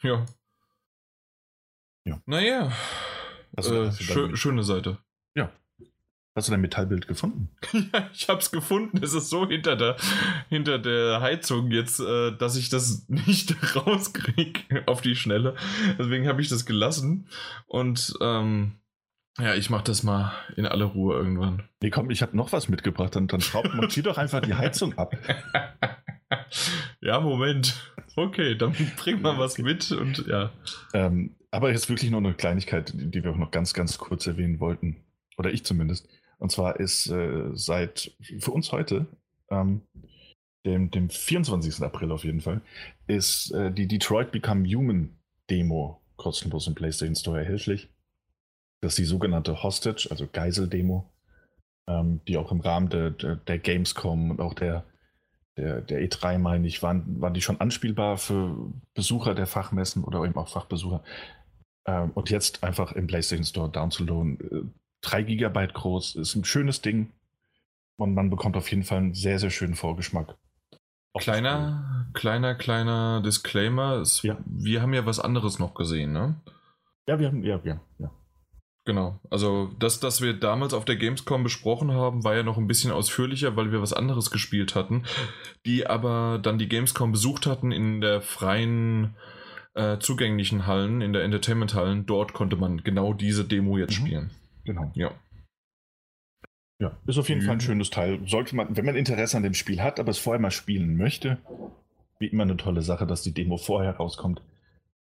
Ja. 0.02 0.26
Ja. 2.06 2.22
Naja. 2.26 2.72
Also, 3.56 3.84
äh, 3.84 3.92
schö 3.92 4.36
schöne 4.36 4.64
Seite. 4.64 4.98
Ja. 5.36 5.52
Hast 6.36 6.48
du 6.48 6.52
dein 6.52 6.62
Metallbild 6.62 7.08
gefunden? 7.08 7.50
ja, 7.94 8.10
ich 8.12 8.28
hab's 8.28 8.52
gefunden. 8.52 9.00
Es 9.04 9.14
ist 9.14 9.30
so 9.30 9.48
hinter 9.48 9.76
der, 9.76 9.98
hinter 10.50 10.80
der 10.80 11.22
Heizung 11.22 11.72
jetzt, 11.72 12.00
äh, 12.00 12.36
dass 12.36 12.56
ich 12.56 12.70
das 12.70 13.06
nicht 13.08 13.56
rauskrieg 13.76 14.66
auf 14.88 15.02
die 15.02 15.16
Schnelle. 15.16 15.56
Deswegen 16.00 16.28
habe 16.28 16.42
ich 16.42 16.50
das 16.50 16.66
gelassen. 16.66 17.28
Und 17.68 18.16
ähm, 18.22 18.80
ja, 19.40 19.56
ich 19.56 19.70
mach 19.70 19.82
das 19.82 20.04
mal 20.04 20.32
in 20.56 20.66
aller 20.66 20.86
Ruhe 20.86 21.16
irgendwann. 21.16 21.64
Nee, 21.82 21.90
komm, 21.90 22.12
ich 22.12 22.22
habe 22.22 22.38
noch 22.38 22.52
was 22.52 22.70
mitgebracht. 22.70 23.16
Dann, 23.16 23.28
dann 23.28 23.42
schraub, 23.42 23.74
montier 23.74 24.04
doch 24.04 24.18
einfach 24.18 24.42
die 24.42 24.54
Heizung 24.58 24.98
ab. 24.98 25.16
ja, 27.02 27.20
Moment. 27.20 27.94
Okay, 28.16 28.56
dann 28.56 28.76
bring 28.98 29.22
mal 29.22 29.38
was 29.38 29.58
mit 29.58 29.92
und 29.92 30.28
ja. 30.28 30.52
Ähm, 30.94 31.36
aber 31.50 31.72
jetzt 31.72 31.90
wirklich 31.90 32.12
noch 32.12 32.20
eine 32.20 32.34
Kleinigkeit, 32.34 32.94
die 32.96 33.24
wir 33.24 33.32
auch 33.32 33.38
noch 33.38 33.52
ganz, 33.52 33.74
ganz 33.74 33.98
kurz 33.98 34.28
erwähnen 34.28 34.60
wollten. 34.60 34.98
Oder 35.38 35.52
ich 35.52 35.64
zumindest. 35.64 36.08
Und 36.38 36.52
zwar 36.52 36.80
ist 36.80 37.08
äh, 37.08 37.50
seit 37.54 38.12
für 38.40 38.52
uns 38.52 38.72
heute 38.72 39.08
ähm, 39.50 39.82
dem, 40.66 40.92
dem 40.92 41.10
24. 41.10 41.82
April 41.82 42.12
auf 42.12 42.24
jeden 42.24 42.42
Fall, 42.42 42.62
ist 43.08 43.52
äh, 43.52 43.72
die 43.72 43.88
Detroit 43.88 44.32
Become 44.32 44.68
Human 44.68 45.18
Demo 45.50 46.02
kostenlos 46.16 46.68
im 46.68 46.76
PlayStation 46.76 47.16
Store 47.16 47.40
erhältlich. 47.40 47.90
Das 48.84 48.92
ist 48.92 48.98
die 48.98 49.06
sogenannte 49.06 49.64
Hostage, 49.64 50.10
also 50.12 50.28
Geisel-Demo, 50.30 51.10
ähm, 51.88 52.20
die 52.28 52.36
auch 52.36 52.52
im 52.52 52.60
Rahmen 52.60 52.90
der, 52.90 53.12
der, 53.12 53.38
der, 53.38 53.58
Gamescom 53.58 54.32
und 54.32 54.42
auch 54.42 54.54
der, 54.54 54.84
der, 55.56 55.80
der 55.80 56.02
E3, 56.02 56.38
meine 56.38 56.68
ich, 56.68 56.84
waren, 56.84 57.22
waren 57.22 57.34
die 57.34 57.42
schon 57.42 57.62
anspielbar 57.62 58.18
für 58.18 58.74
Besucher 58.94 59.36
der 59.36 59.48
Fachmessen 59.48 60.04
oder 60.04 60.22
eben 60.26 60.36
auch 60.36 60.50
Fachbesucher. 60.50 61.02
Ähm, 61.86 62.12
und 62.14 62.30
jetzt 62.30 62.62
einfach 62.62 62.92
im 62.92 63.08
PlayStation 63.08 63.46
Store 63.46 63.70
downzuladen. 63.72 64.40
Äh, 64.42 64.70
3 65.00 65.24
GB 65.24 65.68
groß, 65.68 66.16
ist 66.16 66.36
ein 66.36 66.44
schönes 66.44 66.82
Ding. 66.82 67.14
Und 67.96 68.16
man 68.16 68.30
bekommt 68.30 68.58
auf 68.58 68.70
jeden 68.70 68.84
Fall 68.84 68.98
einen 68.98 69.14
sehr, 69.14 69.40
sehr 69.40 69.50
schönen 69.50 69.76
Vorgeschmack. 69.76 70.36
Kleiner, 71.18 72.10
kleiner, 72.14 72.56
kleiner 72.56 73.22
Disclaimer. 73.22 74.02
Es, 74.02 74.24
ja. 74.24 74.38
Wir 74.46 74.82
haben 74.82 74.94
ja 74.94 75.06
was 75.06 75.22
anderes 75.22 75.58
noch 75.58 75.74
gesehen, 75.74 76.12
ne? 76.12 76.36
Ja, 77.08 77.18
wir 77.18 77.28
haben, 77.28 77.44
ja, 77.44 77.62
ja, 77.64 77.80
ja. 78.00 78.12
Genau. 78.86 79.20
Also 79.30 79.72
das, 79.80 80.00
das 80.02 80.22
wir 80.22 80.34
damals 80.34 80.74
auf 80.74 80.84
der 80.84 80.98
Gamescom 80.98 81.44
besprochen 81.44 81.94
haben, 81.94 82.24
war 82.24 82.36
ja 82.36 82.44
noch 82.44 82.58
ein 82.58 82.68
bisschen 82.68 82.92
ausführlicher, 82.92 83.56
weil 83.56 83.72
wir 83.72 83.82
was 83.82 83.94
anderes 83.94 84.30
gespielt 84.30 84.76
hatten, 84.76 85.04
die 85.66 85.88
aber 85.88 86.40
dann 86.42 86.58
die 86.58 86.68
Gamescom 86.68 87.14
besucht 87.14 87.46
hatten 87.46 87.72
in 87.72 88.02
der 88.02 88.22
freien 88.22 89.16
äh, 89.76 90.00
zugänglichen 90.00 90.68
Hallen, 90.68 91.02
in 91.02 91.14
der 91.14 91.24
Entertainment-Hallen. 91.24 92.06
Dort 92.06 92.34
konnte 92.34 92.58
man 92.58 92.84
genau 92.84 93.14
diese 93.14 93.46
Demo 93.46 93.78
jetzt 93.78 94.00
mhm. 94.00 94.06
spielen. 94.06 94.32
Genau. 94.66 94.92
Ja. 94.96 95.12
Ja, 96.80 96.98
ist 97.08 97.18
auf 97.18 97.30
jeden 97.30 97.42
mhm. 97.42 97.46
Fall 97.46 97.56
ein 97.56 97.62
schönes 97.62 97.90
Teil. 97.90 98.20
Sollte 98.28 98.56
man, 98.58 98.76
wenn 98.76 98.86
man 98.86 98.98
Interesse 98.98 99.38
an 99.38 99.44
dem 99.44 99.54
Spiel 99.54 99.82
hat, 99.82 100.02
aber 100.02 100.12
es 100.12 100.18
vorher 100.18 100.42
mal 100.42 100.52
spielen 100.52 100.98
möchte, 100.98 101.38
wie 102.20 102.28
immer 102.28 102.44
eine 102.44 102.58
tolle 102.58 102.82
Sache, 102.82 103.08
dass 103.08 103.22
die 103.22 103.34
Demo 103.34 103.56
vorher 103.56 103.96
rauskommt 103.96 104.42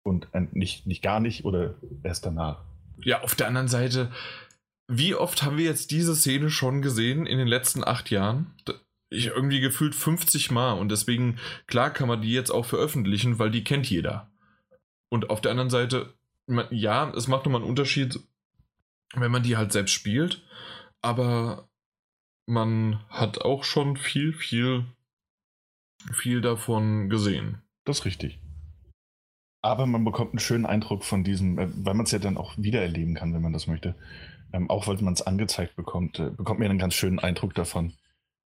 und 0.05 0.29
nicht, 0.53 0.87
nicht 0.87 1.03
gar 1.03 1.19
nicht 1.19 1.45
oder 1.45 1.75
erst 2.05 2.27
danach. 2.27 2.65
Ja, 3.05 3.23
auf 3.23 3.35
der 3.35 3.49
anderen 3.49 3.69
Seite, 3.69 4.13
wie 4.89 5.15
oft 5.15 5.43
haben 5.43 5.59
wir 5.59 5.65
jetzt 5.65 5.91
diese 5.91 6.15
Szene 6.15 6.51
schon 6.51 6.83
gesehen 6.83 7.27
in 7.27 7.39
den 7.39 7.49
letzten 7.49 7.85
acht 7.85 8.11
Jahren? 8.11 8.55
Ich 9.11 9.27
irgendwie 9.27 9.61
gefühlt 9.61 9.95
50 9.95 10.51
Mal 10.51 10.73
und 10.73 10.91
deswegen, 10.91 11.39
klar 11.67 11.91
kann 11.91 12.09
man 12.09 12.23
die 12.23 12.33
jetzt 12.33 12.51
auch 12.51 12.65
veröffentlichen, 12.65 13.39
weil 13.39 13.51
die 13.51 13.65
kennt 13.65 13.89
jeder. 13.89 14.31
Und 15.09 15.31
auf 15.31 15.41
der 15.41 15.51
anderen 15.51 15.71
Seite, 15.71 16.15
ja, 16.71 17.11
es 17.11 17.29
macht 17.29 17.45
nochmal 17.45 17.61
einen 17.61 17.71
Unterschied, 17.71 18.19
wenn 19.15 19.31
man 19.31 19.43
die 19.43 19.57
halt 19.57 19.73
selbst 19.73 19.93
spielt, 19.93 20.43
aber 21.03 21.69
man 22.47 23.01
hat 23.09 23.39
auch 23.43 23.65
schon 23.65 23.97
viel, 23.97 24.33
viel, 24.33 24.87
viel 26.13 26.41
davon 26.41 27.11
gesehen. 27.11 27.63
Das 27.85 28.01
ist 28.01 28.05
richtig. 28.05 28.39
Aber 29.63 29.87
man 29.87 30.05
bekommt 30.05 30.33
einen 30.33 30.41
schönen 30.41 30.67
Eindruck 30.67 31.05
von 31.05 31.25
diesem, 31.25 31.59
äh, 31.59 31.69
weil 31.75 31.95
man 31.95 32.05
es 32.05 32.13
ja 32.13 32.19
dann 32.19 32.37
auch 32.37 32.55
wiedererleben 32.57 33.15
kann, 33.15 33.33
wenn 33.33 33.43
man 33.43 33.53
das 33.53 33.67
möchte. 33.67 33.95
Ähm, 34.53 34.69
auch 34.69 34.87
weil 34.87 34.97
man 34.97 35.15
es 35.15 35.23
angezeigt 35.23 35.77
bekommt, 35.77 36.19
äh, 36.19 36.31
bekommt 36.31 36.61
man 36.61 36.69
einen 36.69 36.79
ganz 36.79 36.95
schönen 36.95 37.19
Eindruck 37.19 37.55
davon, 37.55 37.95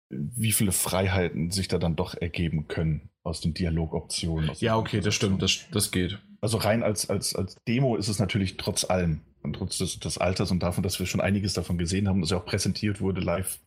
wie 0.09 0.51
viele 0.51 0.71
Freiheiten 0.71 1.51
sich 1.51 1.67
da 1.67 1.77
dann 1.79 1.95
doch 1.95 2.13
ergeben 2.13 2.67
können 2.67 3.09
aus 3.23 3.41
den 3.41 3.53
Dialogoptionen. 3.53 4.49
Aus 4.49 4.61
ja, 4.61 4.77
okay, 4.77 5.01
das 5.01 5.15
stimmt, 5.15 5.41
das, 5.41 5.65
das 5.71 5.91
geht. 5.91 6.19
Also 6.39 6.57
rein 6.57 6.83
als, 6.83 7.09
als, 7.09 7.35
als 7.35 7.55
Demo 7.67 7.95
ist 7.95 8.07
es 8.07 8.19
natürlich 8.19 8.57
trotz 8.57 8.85
allem 8.85 9.21
und 9.43 9.53
trotz 9.53 9.77
des, 9.77 9.99
des 9.99 10.17
Alters 10.17 10.51
und 10.51 10.61
davon, 10.61 10.83
dass 10.83 10.99
wir 10.99 11.05
schon 11.05 11.21
einiges 11.21 11.53
davon 11.53 11.77
gesehen 11.77 12.07
haben, 12.07 12.21
dass 12.21 12.29
ja 12.29 12.37
auch 12.37 12.45
präsentiert 12.45 13.01
wurde 13.01 13.21
live 13.21 13.59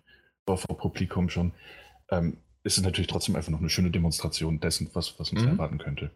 vor, 0.47 0.59
vor 0.59 0.79
Publikum 0.79 1.29
schon, 1.29 1.53
ähm, 2.11 2.39
ist 2.63 2.79
es 2.79 2.85
natürlich 2.85 3.09
trotzdem 3.09 3.37
einfach 3.37 3.51
noch 3.51 3.61
eine 3.61 3.71
schöne 3.71 3.91
Demonstration 3.91 4.61
dessen, 4.61 4.91
was, 4.93 5.19
was 5.19 5.31
uns 5.31 5.43
mhm. 5.43 5.49
erwarten 5.49 5.79
könnte. 5.79 6.11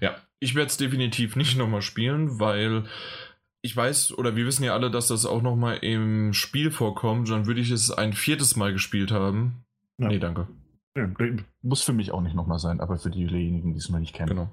Ja, 0.00 0.16
ich 0.40 0.54
werde 0.54 0.68
es 0.68 0.76
definitiv 0.76 1.36
nicht 1.36 1.56
nochmal 1.56 1.82
spielen, 1.82 2.40
weil 2.40 2.84
ich 3.62 3.76
weiß, 3.76 4.18
oder 4.18 4.34
wir 4.34 4.44
wissen 4.44 4.64
ja 4.64 4.74
alle, 4.74 4.90
dass 4.90 5.08
das 5.08 5.24
auch 5.24 5.42
nochmal 5.42 5.78
im 5.78 6.32
Spiel 6.32 6.70
vorkommt. 6.70 7.30
Dann 7.30 7.46
würde 7.46 7.60
ich 7.60 7.70
es 7.70 7.90
ein 7.90 8.12
viertes 8.12 8.56
Mal 8.56 8.72
gespielt 8.72 9.12
haben. 9.12 9.64
Ja. 9.98 10.08
Nee, 10.08 10.18
danke. 10.18 10.48
Muss 11.62 11.82
für 11.82 11.92
mich 11.92 12.10
auch 12.10 12.20
nicht 12.20 12.34
nochmal 12.34 12.58
sein, 12.58 12.80
aber 12.80 12.98
für 12.98 13.10
diejenigen, 13.10 13.72
die 13.72 13.78
es 13.78 13.88
noch 13.88 13.98
nicht 13.98 14.14
kennen. 14.14 14.28
Genau 14.28 14.50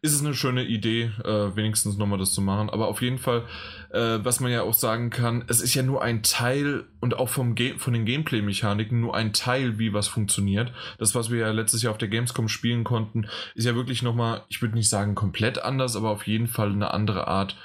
ist 0.00 0.14
es 0.14 0.20
eine 0.20 0.34
schöne 0.34 0.64
Idee, 0.64 1.12
äh, 1.24 1.56
wenigstens 1.56 1.96
nochmal 1.96 2.18
das 2.18 2.32
zu 2.32 2.40
machen. 2.40 2.70
Aber 2.70 2.88
auf 2.88 3.02
jeden 3.02 3.18
Fall, 3.18 3.44
äh, 3.90 4.18
was 4.22 4.40
man 4.40 4.50
ja 4.50 4.62
auch 4.62 4.74
sagen 4.74 5.10
kann, 5.10 5.44
es 5.48 5.60
ist 5.60 5.74
ja 5.74 5.82
nur 5.82 6.02
ein 6.02 6.22
Teil 6.22 6.84
und 7.00 7.16
auch 7.16 7.28
vom 7.28 7.54
von 7.78 7.92
den 7.92 8.04
Gameplay-Mechaniken 8.04 9.00
nur 9.00 9.14
ein 9.14 9.32
Teil, 9.32 9.78
wie 9.78 9.92
was 9.92 10.08
funktioniert. 10.08 10.72
Das, 10.98 11.14
was 11.14 11.30
wir 11.30 11.38
ja 11.38 11.50
letztes 11.50 11.82
Jahr 11.82 11.92
auf 11.92 11.98
der 11.98 12.08
Gamescom 12.08 12.48
spielen 12.48 12.84
konnten, 12.84 13.26
ist 13.54 13.64
ja 13.64 13.74
wirklich 13.74 14.02
nochmal, 14.02 14.42
ich 14.48 14.62
würde 14.62 14.74
nicht 14.74 14.88
sagen 14.88 15.14
komplett 15.14 15.62
anders, 15.62 15.96
aber 15.96 16.10
auf 16.10 16.26
jeden 16.26 16.46
Fall 16.46 16.72
eine 16.72 16.92
andere 16.92 17.26
Art, 17.26 17.56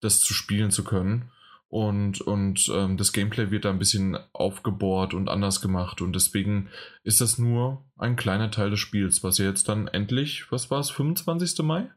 das 0.00 0.20
zu 0.20 0.34
spielen 0.34 0.70
zu 0.70 0.84
können 0.84 1.30
und, 1.76 2.22
und 2.22 2.72
ähm, 2.74 2.96
das 2.96 3.12
Gameplay 3.12 3.50
wird 3.50 3.66
da 3.66 3.70
ein 3.70 3.78
bisschen 3.78 4.16
aufgebohrt 4.32 5.12
und 5.12 5.28
anders 5.28 5.60
gemacht 5.60 6.00
und 6.00 6.14
deswegen 6.14 6.70
ist 7.02 7.20
das 7.20 7.36
nur 7.36 7.84
ein 7.98 8.16
kleiner 8.16 8.50
Teil 8.50 8.70
des 8.70 8.80
Spiels, 8.80 9.22
was 9.22 9.36
ja 9.36 9.44
jetzt 9.44 9.68
dann 9.68 9.86
endlich, 9.86 10.50
was 10.50 10.70
war 10.70 10.80
es, 10.80 10.88
25. 10.88 11.62
Mai? 11.66 11.90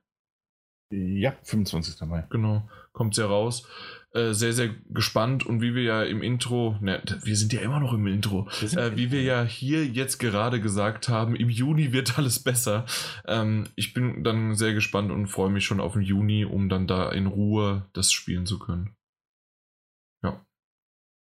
Ja, 0.92 1.34
25. 1.44 2.02
Mai. 2.10 2.28
Genau, 2.30 2.68
kommt 2.92 3.16
ja 3.16 3.26
raus. 3.26 3.66
Äh, 4.12 4.34
sehr, 4.34 4.52
sehr 4.52 4.70
gespannt 4.90 5.46
und 5.46 5.62
wie 5.62 5.74
wir 5.76 5.84
ja 5.84 6.04
im 6.04 6.24
Intro, 6.24 6.76
ne, 6.82 7.02
wir 7.24 7.38
sind 7.38 7.54
ja 7.54 7.62
immer 7.62 7.80
noch 7.80 7.94
im 7.94 8.06
Intro, 8.08 8.50
äh, 8.62 8.98
wie 8.98 9.12
wir 9.12 9.22
ja 9.22 9.44
hier 9.44 9.86
jetzt 9.86 10.18
gerade 10.18 10.60
gesagt 10.60 11.08
haben, 11.08 11.38
im 11.38 11.50
Juni 11.50 11.94
wird 11.94 12.18
alles 12.18 12.44
besser. 12.44 12.86
Ähm, 13.26 13.68
ich 13.76 13.94
bin 13.94 14.26
dann 14.26 14.56
sehr 14.56 14.74
gespannt 14.74 15.10
und 15.10 15.28
freue 15.28 15.52
mich 15.52 15.64
schon 15.64 15.80
auf 15.80 15.94
den 15.94 16.02
Juni, 16.02 16.44
um 16.44 16.68
dann 16.68 16.86
da 16.86 17.10
in 17.12 17.28
Ruhe 17.28 17.86
das 17.94 18.12
spielen 18.12 18.46
zu 18.46 18.60
können. 18.60 18.94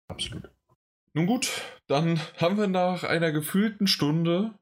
Absolut. 0.08 0.50
Nun 1.12 1.26
gut, 1.26 1.62
dann 1.86 2.20
haben 2.38 2.56
wir 2.56 2.66
nach 2.66 3.04
einer 3.04 3.30
gefühlten 3.30 3.86
Stunde 3.86 4.54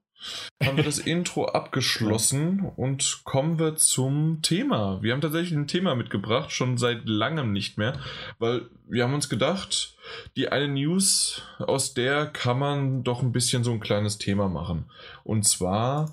haben 0.63 0.77
wir 0.77 0.85
das 0.85 0.99
Intro 1.07 1.47
abgeschlossen 1.47 2.61
und 2.77 3.23
kommen 3.25 3.59
wir 3.59 3.77
zum 3.77 4.41
Thema. 4.43 5.03
Wir 5.03 5.13
haben 5.13 5.21
tatsächlich 5.21 5.59
ein 5.59 5.67
Thema 5.67 5.95
mitgebracht, 5.95 6.53
schon 6.53 6.77
seit 6.77 7.09
langem 7.09 7.53
nicht 7.53 7.79
mehr, 7.79 7.99
weil 8.39 8.69
wir 8.87 9.05
haben 9.05 9.15
uns 9.15 9.29
gedacht, 9.29 9.97
die 10.37 10.49
eine 10.49 10.69
News, 10.69 11.43
aus 11.59 11.95
der 11.95 12.27
kann 12.27 12.59
man 12.59 13.03
doch 13.03 13.23
ein 13.23 13.33
bisschen 13.33 13.65
so 13.65 13.73
ein 13.73 13.81
kleines 13.81 14.19
Thema 14.19 14.49
machen. 14.49 14.91
Und 15.25 15.45
zwar 15.45 16.13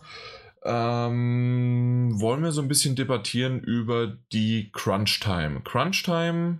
ähm, 0.63 2.11
wollen 2.19 2.43
wir 2.43 2.51
so 2.51 2.61
ein 2.61 2.67
bisschen 2.67 2.95
debattieren 2.95 3.59
über 3.59 4.17
die 4.31 4.71
Crunch 4.71 5.19
Time. 5.19 5.61
Crunch 5.63 6.03
Time 6.03 6.59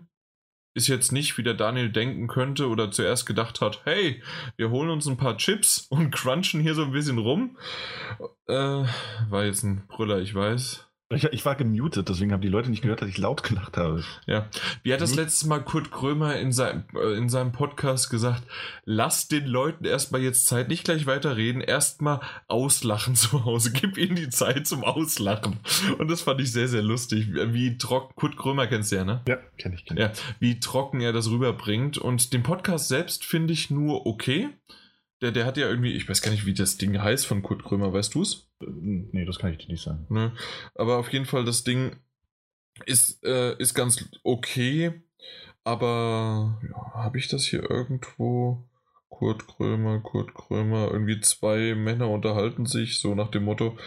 ist 0.79 0.87
jetzt 0.87 1.11
nicht, 1.11 1.37
wie 1.37 1.43
der 1.43 1.55
Daniel 1.55 1.91
denken 1.91 2.27
könnte 2.27 2.69
oder 2.69 2.89
zuerst 2.89 3.25
gedacht 3.25 3.59
hat, 3.59 3.81
hey, 3.83 4.23
wir 4.55 4.69
holen 4.69 4.89
uns 4.89 5.07
ein 5.07 5.17
paar 5.17 5.37
Chips 5.37 5.87
und 5.89 6.11
crunchen 6.15 6.61
hier 6.61 6.73
so 6.73 6.83
ein 6.83 6.91
bisschen 6.91 7.17
rum. 7.17 7.57
Äh, 8.47 8.85
war 9.29 9.43
jetzt 9.43 9.63
ein 9.63 9.85
Brüller, 9.87 10.19
ich 10.19 10.33
weiß. 10.33 10.88
Ich, 11.11 11.23
ich, 11.23 11.43
war 11.43 11.55
gemutet, 11.55 12.07
deswegen 12.07 12.31
haben 12.31 12.41
die 12.41 12.49
Leute 12.49 12.69
nicht 12.69 12.83
gehört, 12.83 13.01
dass 13.01 13.09
ich 13.09 13.17
laut 13.17 13.41
gelacht 13.41 13.77
habe. 13.77 14.03
Ja. 14.27 14.47
Wie 14.83 14.93
hat 14.93 15.01
das 15.01 15.15
letztes 15.15 15.47
Mal 15.47 15.57
Kurt 15.57 15.89
Krömer 15.89 16.35
in, 16.35 16.51
sein, 16.51 16.83
äh, 16.93 17.17
in 17.17 17.29
seinem 17.29 17.51
Podcast 17.51 18.11
gesagt? 18.11 18.43
Lass 18.85 19.27
den 19.27 19.47
Leuten 19.47 19.85
erstmal 19.85 20.21
jetzt 20.21 20.45
Zeit, 20.45 20.67
nicht 20.67 20.83
gleich 20.83 21.07
weiterreden, 21.07 21.61
erstmal 21.61 22.19
auslachen 22.47 23.15
zu 23.15 23.43
Hause. 23.43 23.71
Gib 23.71 23.97
ihnen 23.97 24.17
die 24.17 24.29
Zeit 24.29 24.67
zum 24.67 24.83
Auslachen. 24.83 25.57
Und 25.97 26.11
das 26.11 26.21
fand 26.21 26.41
ich 26.41 26.51
sehr, 26.51 26.67
sehr 26.67 26.83
lustig. 26.83 27.29
Wie 27.33 27.79
trocken, 27.79 28.13
Kurt 28.15 28.37
Krömer 28.37 28.67
kennst 28.67 28.91
du 28.91 28.97
ja, 28.97 29.03
ne? 29.03 29.23
Ja, 29.27 29.37
kenn 29.57 29.73
ich, 29.73 29.85
kenn 29.85 29.97
ich. 29.97 30.03
Ja, 30.03 30.11
wie 30.39 30.59
trocken 30.59 31.01
er 31.01 31.11
das 31.11 31.31
rüberbringt. 31.31 31.97
Und 31.97 32.33
den 32.33 32.43
Podcast 32.43 32.87
selbst 32.87 33.25
finde 33.25 33.53
ich 33.53 33.71
nur 33.71 34.05
okay. 34.05 34.49
Der, 35.21 35.31
der 35.31 35.45
hat 35.45 35.57
ja 35.57 35.67
irgendwie, 35.67 35.93
ich 35.93 36.07
weiß 36.07 36.21
gar 36.21 36.31
nicht, 36.31 36.45
wie 36.45 36.53
das 36.53 36.77
Ding 36.77 37.01
heißt 37.01 37.25
von 37.25 37.43
Kurt 37.43 37.63
Krömer, 37.63 37.91
weißt 37.91 38.15
du 38.15 38.21
es? 38.21 38.49
Nee, 38.59 39.25
das 39.25 39.39
kann 39.39 39.51
ich 39.51 39.57
dir 39.57 39.71
nicht 39.71 39.83
sagen. 39.83 40.05
Ne? 40.09 40.33
Aber 40.75 40.97
auf 40.97 41.11
jeden 41.11 41.25
Fall, 41.25 41.45
das 41.45 41.63
Ding 41.63 41.97
ist, 42.85 43.23
äh, 43.23 43.57
ist 43.57 43.73
ganz 43.73 44.09
okay. 44.23 45.01
Aber 45.63 46.61
ja, 46.63 46.93
habe 46.93 47.17
ich 47.17 47.27
das 47.27 47.43
hier 47.43 47.69
irgendwo? 47.69 48.69
Kurt 49.09 49.47
Krömer, 49.47 49.99
Kurt 49.99 50.33
Krömer, 50.33 50.89
irgendwie 50.91 51.19
zwei 51.19 51.75
Männer 51.75 52.09
unterhalten 52.09 52.65
sich, 52.65 53.01
so 53.01 53.15
nach 53.15 53.29
dem 53.29 53.43
Motto, 53.43 53.77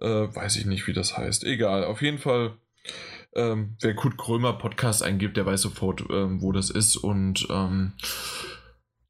äh, 0.00 0.06
weiß 0.06 0.56
ich 0.56 0.66
nicht, 0.66 0.86
wie 0.86 0.92
das 0.92 1.18
heißt. 1.18 1.42
Egal, 1.44 1.84
auf 1.84 2.02
jeden 2.02 2.18
Fall, 2.18 2.56
ähm, 3.34 3.76
wer 3.80 3.94
Kurt 3.94 4.16
Krömer 4.16 4.52
Podcast 4.52 5.02
eingibt, 5.02 5.36
der 5.36 5.46
weiß 5.46 5.62
sofort, 5.62 6.04
ähm, 6.10 6.40
wo 6.40 6.52
das 6.52 6.70
ist 6.70 6.96
und 6.96 7.48
ähm, 7.50 7.94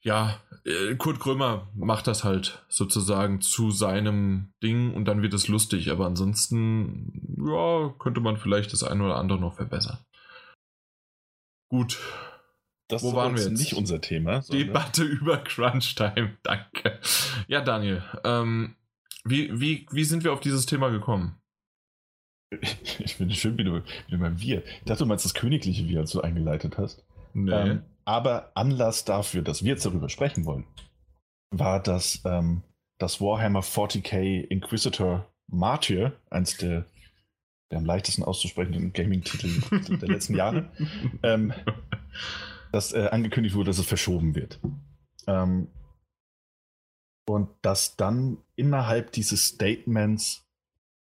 ja, 0.03 0.41
äh, 0.65 0.95
Kurt 0.97 1.21
Krömer 1.21 1.69
macht 1.75 2.07
das 2.07 2.25
halt 2.25 2.65
sozusagen 2.69 3.41
zu 3.41 3.71
seinem 3.71 4.53
Ding 4.63 4.95
und 4.95 5.05
dann 5.05 5.23
wird 5.23 5.35
es 5.35 5.49
lustig. 5.49 5.91
Aber 5.91 6.07
ansonsten, 6.07 7.37
ja, 7.47 7.95
könnte 7.99 8.21
man 8.21 8.37
vielleicht 8.37 8.73
das 8.73 8.83
eine 8.83 9.05
oder 9.05 9.17
andere 9.17 9.39
noch 9.39 9.55
verbessern. 9.57 9.99
Gut. 11.71 11.99
Das 12.89 13.03
Wo 13.03 13.15
waren 13.15 13.37
wir 13.37 13.43
jetzt? 13.45 13.59
nicht 13.59 13.75
unser 13.75 14.01
Thema. 14.01 14.41
Debatte 14.41 15.05
über 15.05 15.39
Crunch 15.39 15.95
Time. 15.95 16.37
Danke. 16.43 16.99
Ja, 17.47 17.61
Daniel. 17.61 18.03
Ähm, 18.25 18.75
Wie, 19.25 19.61
wie, 19.61 19.87
wie 19.93 20.05
sind 20.05 20.25
wir 20.25 20.33
auf 20.33 20.41
dieses 20.41 20.67
Thema 20.67 20.91
gekommen? 20.91 21.37
Ich 22.99 23.15
finde 23.15 23.33
es 23.35 23.41
schön, 23.41 23.57
wie 23.59 23.65
du, 23.65 23.77
wie 23.77 24.11
du 24.11 24.19
mal 24.19 24.41
wir. 24.41 24.65
Ich 24.67 24.85
dachte, 24.85 25.05
du 25.05 25.07
meinst 25.07 25.25
das 25.25 25.35
königliche 25.35 25.87
Wir, 25.87 26.01
als 26.01 26.11
du 26.11 26.21
eingeleitet 26.21 26.79
hast. 26.79 27.05
Nee. 27.33 27.53
Ähm, 27.53 27.83
aber 28.05 28.53
Anlass 28.55 29.05
dafür, 29.05 29.43
dass 29.43 29.63
wir 29.63 29.71
jetzt 29.73 29.85
darüber 29.85 30.09
sprechen 30.09 30.45
wollen, 30.45 30.67
war, 31.51 31.81
dass 31.83 32.21
ähm, 32.25 32.63
das 32.99 33.21
Warhammer 33.21 33.61
40k 33.61 34.43
Inquisitor 34.43 35.27
Martyr, 35.49 36.13
eins 36.31 36.57
der, 36.57 36.87
der 37.71 37.79
am 37.79 37.85
leichtesten 37.85 38.23
auszusprechenden 38.23 38.93
Gaming-Titel 38.93 39.97
der 39.99 40.09
letzten 40.09 40.35
Jahre, 40.35 40.71
ähm, 41.23 41.53
dass 42.73 42.93
äh, 42.93 43.09
angekündigt 43.11 43.55
wurde, 43.55 43.71
dass 43.71 43.79
es 43.79 43.87
verschoben 43.87 44.35
wird. 44.35 44.61
Ähm, 45.27 45.69
und 47.29 47.49
dass 47.63 47.97
dann 47.97 48.39
innerhalb 48.57 49.13
dieses 49.13 49.47
Statements, 49.47 50.47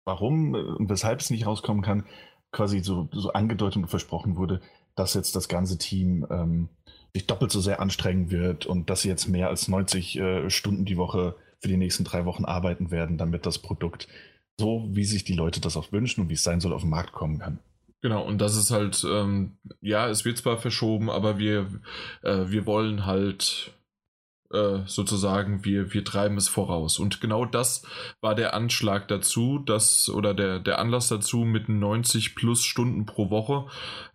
warum 0.06 0.54
und 0.54 0.90
weshalb 0.90 1.20
es 1.20 1.30
nicht 1.30 1.46
rauskommen 1.46 1.84
kann, 1.84 2.06
quasi 2.52 2.82
so, 2.82 3.08
so 3.14 3.32
angedeutet 3.32 3.84
und 3.84 3.88
versprochen 3.88 4.36
wurde, 4.36 4.62
dass 4.96 5.14
jetzt 5.14 5.36
das 5.36 5.48
ganze 5.48 5.78
Team 5.78 6.26
ähm, 6.30 6.70
sich 7.14 7.28
doppelt 7.28 7.52
so 7.52 7.60
sehr 7.60 7.80
anstrengen 7.80 8.32
wird 8.32 8.66
und 8.66 8.90
dass 8.90 9.02
sie 9.02 9.10
jetzt 9.10 9.28
mehr 9.28 9.50
als 9.50 9.68
90 9.68 10.18
äh, 10.18 10.50
Stunden 10.50 10.86
die 10.86 10.98
Woche 10.98 11.36
für 11.60 11.68
die 11.68 11.78
nächsten 11.78 12.04
drei 12.04 12.26
Wochen 12.26 12.46
arbeiten 12.46 12.92
werden, 12.92 13.18
damit 13.18 13.46
das 13.46 13.60
Produkt 13.60 14.08
so, 14.58 14.88
wie 14.92 15.06
sich 15.06 15.24
die 15.24 15.34
Leute 15.34 15.62
das 15.62 15.78
auch 15.78 15.92
wünschen 15.92 16.22
und 16.22 16.30
wie 16.30 16.34
es 16.36 16.44
sein 16.44 16.60
soll, 16.60 16.74
auf 16.74 16.82
den 16.82 16.90
Markt 16.90 17.12
kommen 17.12 17.40
kann. 17.40 17.60
Genau, 18.02 18.26
und 18.26 18.40
das 18.40 18.56
ist 18.56 18.72
halt, 18.72 19.06
ähm, 19.08 19.58
ja, 19.80 20.10
es 20.10 20.26
wird 20.26 20.38
zwar 20.38 20.58
verschoben, 20.58 21.10
aber 21.10 21.38
wir, 21.38 21.68
äh, 22.24 22.46
wir 22.48 22.66
wollen 22.66 23.06
halt 23.06 23.74
sozusagen, 24.86 25.64
wir, 25.64 25.94
wir 25.94 26.04
treiben 26.04 26.38
es 26.38 26.48
voraus. 26.48 27.00
Und 27.00 27.22
genau 27.22 27.46
das 27.46 27.84
war 28.20 28.36
der 28.36 28.54
Anschlag 28.54 29.08
dazu, 29.08 29.60
dass, 29.60 30.10
oder 30.10 30.34
der, 30.34 30.60
der 30.60 30.80
Anlass 30.80 31.08
dazu 31.08 31.40
mit 31.40 31.70
90 31.70 32.36
plus 32.36 32.64
Stunden 32.64 33.06
pro 33.06 33.30
Woche. 33.30 33.66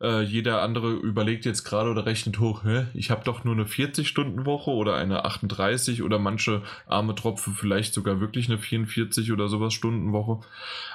Äh, 0.00 0.22
jeder 0.22 0.62
andere 0.62 0.92
überlegt 0.92 1.44
jetzt 1.44 1.64
gerade 1.64 1.90
oder 1.90 2.06
rechnet 2.06 2.38
hoch, 2.38 2.64
hä, 2.64 2.86
ich 2.94 3.10
habe 3.10 3.24
doch 3.24 3.44
nur 3.44 3.54
eine 3.54 3.64
40-Stunden-Woche 3.64 4.70
oder 4.70 4.96
eine 4.96 5.24
38 5.24 6.02
oder 6.02 6.18
manche 6.18 6.62
arme 6.86 7.14
Tropfen 7.14 7.54
vielleicht 7.54 7.94
sogar 7.94 8.20
wirklich 8.20 8.48
eine 8.48 8.58
44 8.58 9.32
oder 9.32 9.48
sowas 9.48 9.74
Stundenwoche. 9.74 10.46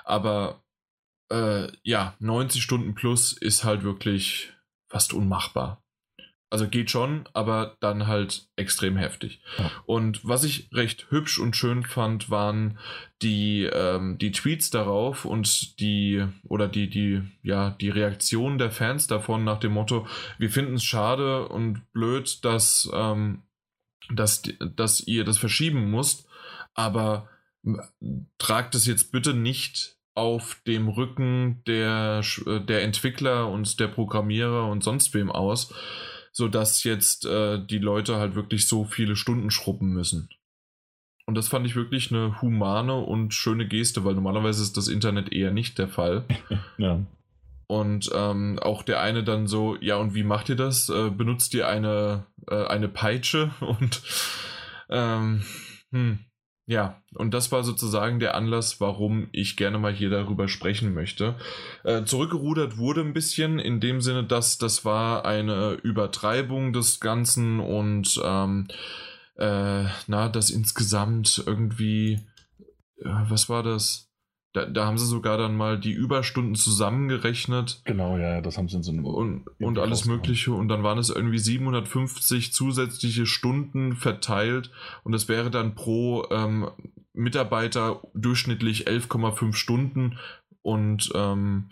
Aber 0.03 0.63
äh, 1.31 1.67
ja, 1.83 2.15
90 2.19 2.61
Stunden 2.61 2.93
plus 2.93 3.33
ist 3.33 3.63
halt 3.63 3.83
wirklich 3.83 4.53
fast 4.87 5.13
unmachbar. 5.13 5.81
Also 6.51 6.67
geht 6.67 6.91
schon, 6.91 7.29
aber 7.31 7.77
dann 7.79 8.07
halt 8.07 8.49
extrem 8.57 8.97
heftig. 8.97 9.41
Ja. 9.57 9.71
Und 9.85 10.27
was 10.27 10.43
ich 10.43 10.67
recht 10.73 11.09
hübsch 11.09 11.39
und 11.39 11.55
schön 11.55 11.83
fand, 11.83 12.29
waren 12.29 12.77
die, 13.21 13.63
ähm, 13.71 14.17
die 14.17 14.33
Tweets 14.33 14.69
darauf 14.69 15.23
und 15.23 15.79
die 15.79 16.25
oder 16.43 16.67
die, 16.67 16.89
die, 16.89 17.21
ja, 17.41 17.69
die 17.69 17.89
Reaktion 17.89 18.57
der 18.57 18.69
Fans 18.69 19.07
davon 19.07 19.45
nach 19.45 19.61
dem 19.61 19.71
Motto, 19.71 20.05
wir 20.39 20.49
finden 20.49 20.73
es 20.73 20.83
schade 20.83 21.47
und 21.47 21.89
blöd, 21.93 22.43
dass, 22.43 22.91
ähm, 22.93 23.43
dass, 24.13 24.43
dass 24.75 24.99
ihr 24.99 25.23
das 25.23 25.37
verschieben 25.37 25.89
musst, 25.89 26.27
aber 26.73 27.29
tragt 28.37 28.75
es 28.75 28.85
jetzt 28.85 29.13
bitte 29.13 29.33
nicht 29.33 29.95
auf 30.15 30.61
dem 30.67 30.89
Rücken 30.89 31.63
der, 31.65 32.21
der 32.45 32.83
Entwickler 32.83 33.49
und 33.49 33.79
der 33.79 33.87
Programmierer 33.87 34.67
und 34.67 34.83
sonst 34.83 35.13
wem 35.13 35.31
aus, 35.31 35.73
sodass 36.31 36.83
jetzt 36.83 37.25
äh, 37.25 37.63
die 37.65 37.79
Leute 37.79 38.17
halt 38.17 38.35
wirklich 38.35 38.67
so 38.67 38.85
viele 38.85 39.15
Stunden 39.15 39.51
schrubben 39.51 39.93
müssen. 39.93 40.29
Und 41.25 41.35
das 41.35 41.47
fand 41.47 41.65
ich 41.65 41.75
wirklich 41.75 42.11
eine 42.11 42.41
humane 42.41 42.95
und 42.95 43.33
schöne 43.33 43.67
Geste, 43.67 44.03
weil 44.03 44.15
normalerweise 44.15 44.63
ist 44.63 44.75
das 44.77 44.87
Internet 44.87 45.31
eher 45.31 45.51
nicht 45.51 45.77
der 45.77 45.87
Fall. 45.87 46.25
ja. 46.77 46.99
Und 47.67 48.11
ähm, 48.13 48.59
auch 48.59 48.83
der 48.83 48.99
eine 48.99 49.23
dann 49.23 49.47
so, 49.47 49.77
ja, 49.79 49.95
und 49.95 50.13
wie 50.13 50.23
macht 50.23 50.49
ihr 50.49 50.57
das? 50.57 50.89
Äh, 50.89 51.09
benutzt 51.09 51.53
ihr 51.53 51.69
eine, 51.69 52.25
äh, 52.49 52.65
eine 52.65 52.89
Peitsche? 52.89 53.51
Und 53.61 54.01
ähm, 54.89 55.43
hm, 55.91 56.19
ja, 56.67 57.01
und 57.15 57.33
das 57.33 57.51
war 57.51 57.63
sozusagen 57.63 58.19
der 58.19 58.35
Anlass, 58.35 58.79
warum 58.79 59.27
ich 59.31 59.57
gerne 59.57 59.79
mal 59.79 59.93
hier 59.93 60.09
darüber 60.09 60.47
sprechen 60.47 60.93
möchte. 60.93 61.35
Äh, 61.83 62.03
zurückgerudert 62.03 62.77
wurde 62.77 63.01
ein 63.01 63.13
bisschen 63.13 63.59
in 63.59 63.79
dem 63.79 63.99
Sinne, 64.01 64.23
dass 64.23 64.57
das 64.57 64.85
war 64.85 65.25
eine 65.25 65.73
Übertreibung 65.83 66.71
des 66.71 66.99
Ganzen 66.99 67.59
und 67.59 68.21
ähm, 68.23 68.67
äh, 69.37 69.85
na, 70.07 70.29
das 70.29 70.49
insgesamt 70.51 71.43
irgendwie, 71.45 72.19
äh, 72.97 73.09
was 73.27 73.49
war 73.49 73.63
das? 73.63 74.10
Da, 74.53 74.65
da, 74.65 74.85
haben 74.85 74.97
sie 74.97 75.05
sogar 75.05 75.37
dann 75.37 75.55
mal 75.55 75.79
die 75.79 75.93
Überstunden 75.93 76.55
zusammengerechnet. 76.55 77.81
Genau, 77.85 78.17
ja, 78.17 78.41
das 78.41 78.57
haben 78.57 78.67
sie 78.67 78.75
in 78.75 78.83
so 78.83 78.91
einem. 78.91 79.05
Und, 79.05 79.45
und 79.59 79.79
alles 79.79 80.05
Mögliche. 80.05 80.51
Und 80.51 80.67
dann 80.67 80.83
waren 80.83 80.97
es 80.97 81.09
irgendwie 81.09 81.39
750 81.39 82.51
zusätzliche 82.51 83.25
Stunden 83.25 83.95
verteilt. 83.95 84.69
Und 85.03 85.13
das 85.13 85.29
wäre 85.29 85.51
dann 85.51 85.73
pro 85.73 86.25
ähm, 86.31 86.69
Mitarbeiter 87.13 88.01
durchschnittlich 88.13 88.87
11,5 88.87 89.53
Stunden. 89.53 90.19
Und 90.61 91.11
ähm, 91.15 91.71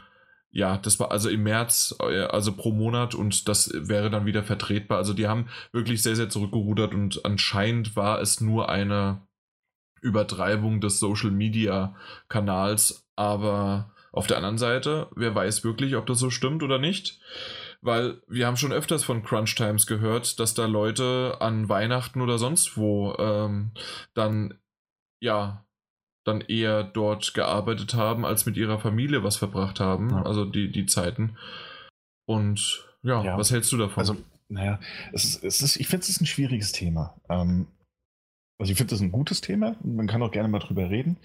ja, 0.51 0.77
das 0.77 1.01
war 1.01 1.11
also 1.11 1.29
im 1.29 1.43
März, 1.43 1.95
äh, 1.99 2.21
also 2.21 2.53
pro 2.53 2.71
Monat. 2.71 3.13
Und 3.13 3.49
das 3.49 3.71
wäre 3.73 4.09
dann 4.09 4.25
wieder 4.25 4.43
vertretbar. 4.43 4.99
Also 4.99 5.13
die 5.13 5.27
haben 5.27 5.49
wirklich 5.73 6.01
sehr, 6.01 6.15
sehr 6.15 6.29
zurückgerudert. 6.29 6.93
Und 6.93 7.25
anscheinend 7.25 7.97
war 7.97 8.21
es 8.21 8.39
nur 8.39 8.69
eine 8.69 9.21
Übertreibung 10.01 10.81
des 10.81 10.99
Social 10.99 11.31
Media 11.31 11.95
Kanals, 12.27 13.07
aber 13.15 13.91
auf 14.11 14.27
der 14.27 14.37
anderen 14.37 14.57
Seite, 14.57 15.07
wer 15.15 15.35
weiß 15.35 15.63
wirklich, 15.63 15.95
ob 15.95 16.05
das 16.07 16.19
so 16.19 16.29
stimmt 16.29 16.63
oder 16.63 16.79
nicht. 16.79 17.19
Weil 17.81 18.21
wir 18.27 18.45
haben 18.45 18.57
schon 18.57 18.73
öfters 18.73 19.03
von 19.03 19.23
Crunch 19.23 19.55
Times 19.55 19.87
gehört, 19.87 20.39
dass 20.39 20.53
da 20.53 20.65
Leute 20.65 21.37
an 21.39 21.69
Weihnachten 21.69 22.21
oder 22.21 22.37
sonst 22.37 22.75
wo 22.75 23.15
ähm, 23.17 23.71
dann 24.13 24.55
ja 25.21 25.65
dann 26.25 26.41
eher 26.41 26.83
dort 26.83 27.33
gearbeitet 27.33 27.93
haben, 27.93 28.25
als 28.25 28.45
mit 28.45 28.57
ihrer 28.57 28.79
Familie 28.79 29.23
was 29.23 29.37
verbracht 29.37 29.79
haben. 29.79 30.09
Ja. 30.11 30.23
Also 30.23 30.45
die, 30.45 30.71
die 30.71 30.85
Zeiten. 30.85 31.37
Und 32.25 32.85
ja, 33.01 33.23
ja, 33.23 33.37
was 33.37 33.51
hältst 33.51 33.71
du 33.71 33.77
davon? 33.77 34.01
Also, 34.01 34.17
naja, 34.49 34.79
es 35.13 35.23
ist, 35.23 35.43
es 35.43 35.61
ist, 35.61 35.75
ich 35.77 35.87
finde, 35.87 36.03
es 36.03 36.09
ist 36.09 36.21
ein 36.21 36.25
schwieriges 36.25 36.71
Thema. 36.71 37.15
Ähm, 37.29 37.67
also 38.59 38.71
ich 38.71 38.77
finde 38.77 38.91
das 38.91 39.01
ein 39.01 39.11
gutes 39.11 39.41
Thema. 39.41 39.75
Man 39.83 40.07
kann 40.07 40.21
auch 40.21 40.31
gerne 40.31 40.49
mal 40.49 40.59
drüber 40.59 40.89
reden. 40.89 41.17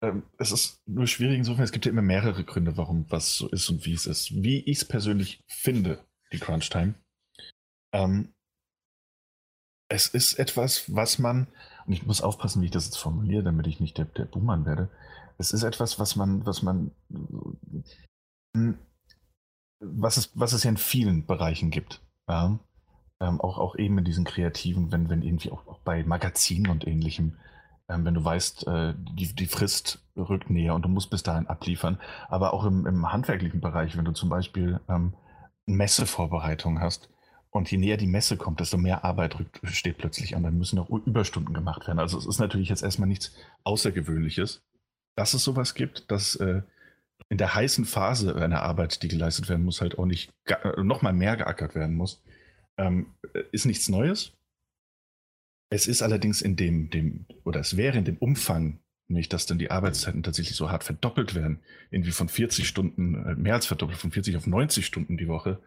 Ähm, 0.00 0.22
es 0.38 0.52
ist 0.52 0.80
nur 0.86 1.08
schwierig 1.08 1.38
insofern, 1.38 1.64
es 1.64 1.72
gibt 1.72 1.86
ja 1.86 1.90
immer 1.90 2.02
mehrere 2.02 2.44
Gründe, 2.44 2.76
warum 2.76 3.04
was 3.10 3.36
so 3.36 3.48
ist 3.48 3.68
und 3.68 3.84
wie 3.84 3.94
es 3.94 4.06
ist. 4.06 4.32
Wie 4.32 4.60
ich 4.60 4.78
es 4.78 4.84
persönlich 4.84 5.42
finde, 5.48 6.04
die 6.32 6.38
Crunch 6.38 6.70
Time. 6.70 6.94
Ähm, 7.92 8.32
es 9.90 10.06
ist 10.06 10.34
etwas, 10.34 10.94
was 10.94 11.18
man, 11.18 11.48
und 11.86 11.92
ich 11.92 12.06
muss 12.06 12.20
aufpassen, 12.20 12.62
wie 12.62 12.66
ich 12.66 12.70
das 12.70 12.84
jetzt 12.84 12.98
formuliere, 12.98 13.42
damit 13.42 13.66
ich 13.66 13.80
nicht 13.80 13.98
der, 13.98 14.04
der 14.04 14.26
Buhmann 14.26 14.66
werde. 14.66 14.90
Es 15.38 15.52
ist 15.52 15.62
etwas, 15.62 15.98
was 15.98 16.14
man, 16.14 16.44
was 16.46 16.62
man, 16.62 16.92
was 19.80 20.16
es, 20.16 20.30
was 20.34 20.52
es 20.52 20.62
ja 20.62 20.70
in 20.70 20.76
vielen 20.76 21.26
Bereichen 21.26 21.70
gibt. 21.70 22.02
Ja? 22.28 22.60
Ähm, 23.20 23.40
auch, 23.40 23.58
auch 23.58 23.76
eben 23.76 23.98
in 23.98 24.04
diesen 24.04 24.24
kreativen, 24.24 24.92
wenn, 24.92 25.08
wenn 25.10 25.22
irgendwie 25.22 25.50
auch, 25.50 25.66
auch 25.66 25.80
bei 25.80 26.04
Magazinen 26.04 26.70
und 26.70 26.86
ähnlichem, 26.86 27.36
ähm, 27.88 28.04
wenn 28.04 28.14
du 28.14 28.24
weißt, 28.24 28.66
äh, 28.66 28.94
die, 28.96 29.34
die 29.34 29.46
Frist 29.46 30.00
rückt 30.16 30.50
näher 30.50 30.74
und 30.74 30.82
du 30.82 30.88
musst 30.88 31.10
bis 31.10 31.22
dahin 31.22 31.46
abliefern. 31.46 31.98
Aber 32.28 32.52
auch 32.52 32.64
im, 32.64 32.86
im 32.86 33.10
handwerklichen 33.10 33.60
Bereich, 33.60 33.96
wenn 33.96 34.04
du 34.04 34.12
zum 34.12 34.28
Beispiel 34.28 34.80
ähm, 34.88 35.14
Messevorbereitung 35.66 36.80
hast 36.80 37.10
und 37.50 37.70
je 37.70 37.78
näher 37.78 37.96
die 37.96 38.06
Messe 38.06 38.36
kommt, 38.36 38.60
desto 38.60 38.76
mehr 38.76 39.04
Arbeit 39.04 39.38
rückt, 39.38 39.60
steht 39.64 39.98
plötzlich 39.98 40.36
an. 40.36 40.42
Dann 40.42 40.58
müssen 40.58 40.78
auch 40.78 40.90
Überstunden 40.90 41.54
gemacht 41.54 41.86
werden. 41.86 41.98
Also 41.98 42.18
es 42.18 42.26
ist 42.26 42.38
natürlich 42.38 42.68
jetzt 42.68 42.82
erstmal 42.82 43.08
nichts 43.08 43.32
Außergewöhnliches, 43.64 44.62
dass 45.16 45.34
es 45.34 45.42
sowas 45.42 45.74
gibt, 45.74 46.10
dass 46.10 46.36
äh, 46.36 46.62
in 47.30 47.38
der 47.38 47.54
heißen 47.54 47.84
Phase 47.84 48.36
einer 48.36 48.62
Arbeit, 48.62 49.02
die 49.02 49.08
geleistet 49.08 49.48
werden 49.48 49.64
muss, 49.64 49.80
halt 49.80 49.98
auch 49.98 50.06
nicht 50.06 50.30
äh, 50.44 50.82
noch 50.82 51.02
mal 51.02 51.12
mehr 51.12 51.36
geackert 51.36 51.74
werden 51.74 51.96
muss 51.96 52.22
ähm, 52.78 53.14
ist 53.52 53.66
nichts 53.66 53.88
Neues. 53.88 54.32
Es 55.70 55.86
ist 55.86 56.02
allerdings 56.02 56.40
in 56.40 56.56
dem, 56.56 56.90
dem, 56.90 57.26
oder 57.44 57.60
es 57.60 57.76
wäre 57.76 57.98
in 57.98 58.04
dem 58.04 58.16
Umfang, 58.16 58.80
nicht, 59.10 59.32
dass 59.32 59.46
dann 59.46 59.58
die 59.58 59.70
Arbeitszeiten 59.70 60.22
tatsächlich 60.22 60.56
so 60.56 60.70
hart 60.70 60.84
verdoppelt 60.84 61.34
werden, 61.34 61.60
irgendwie 61.90 62.10
von 62.10 62.28
40 62.28 62.68
Stunden, 62.68 63.14
äh, 63.26 63.34
mehr 63.34 63.54
als 63.54 63.66
verdoppelt, 63.66 63.98
von 63.98 64.10
40 64.12 64.36
auf 64.36 64.46
90 64.46 64.84
Stunden 64.84 65.16
die 65.16 65.28
Woche, 65.28 65.60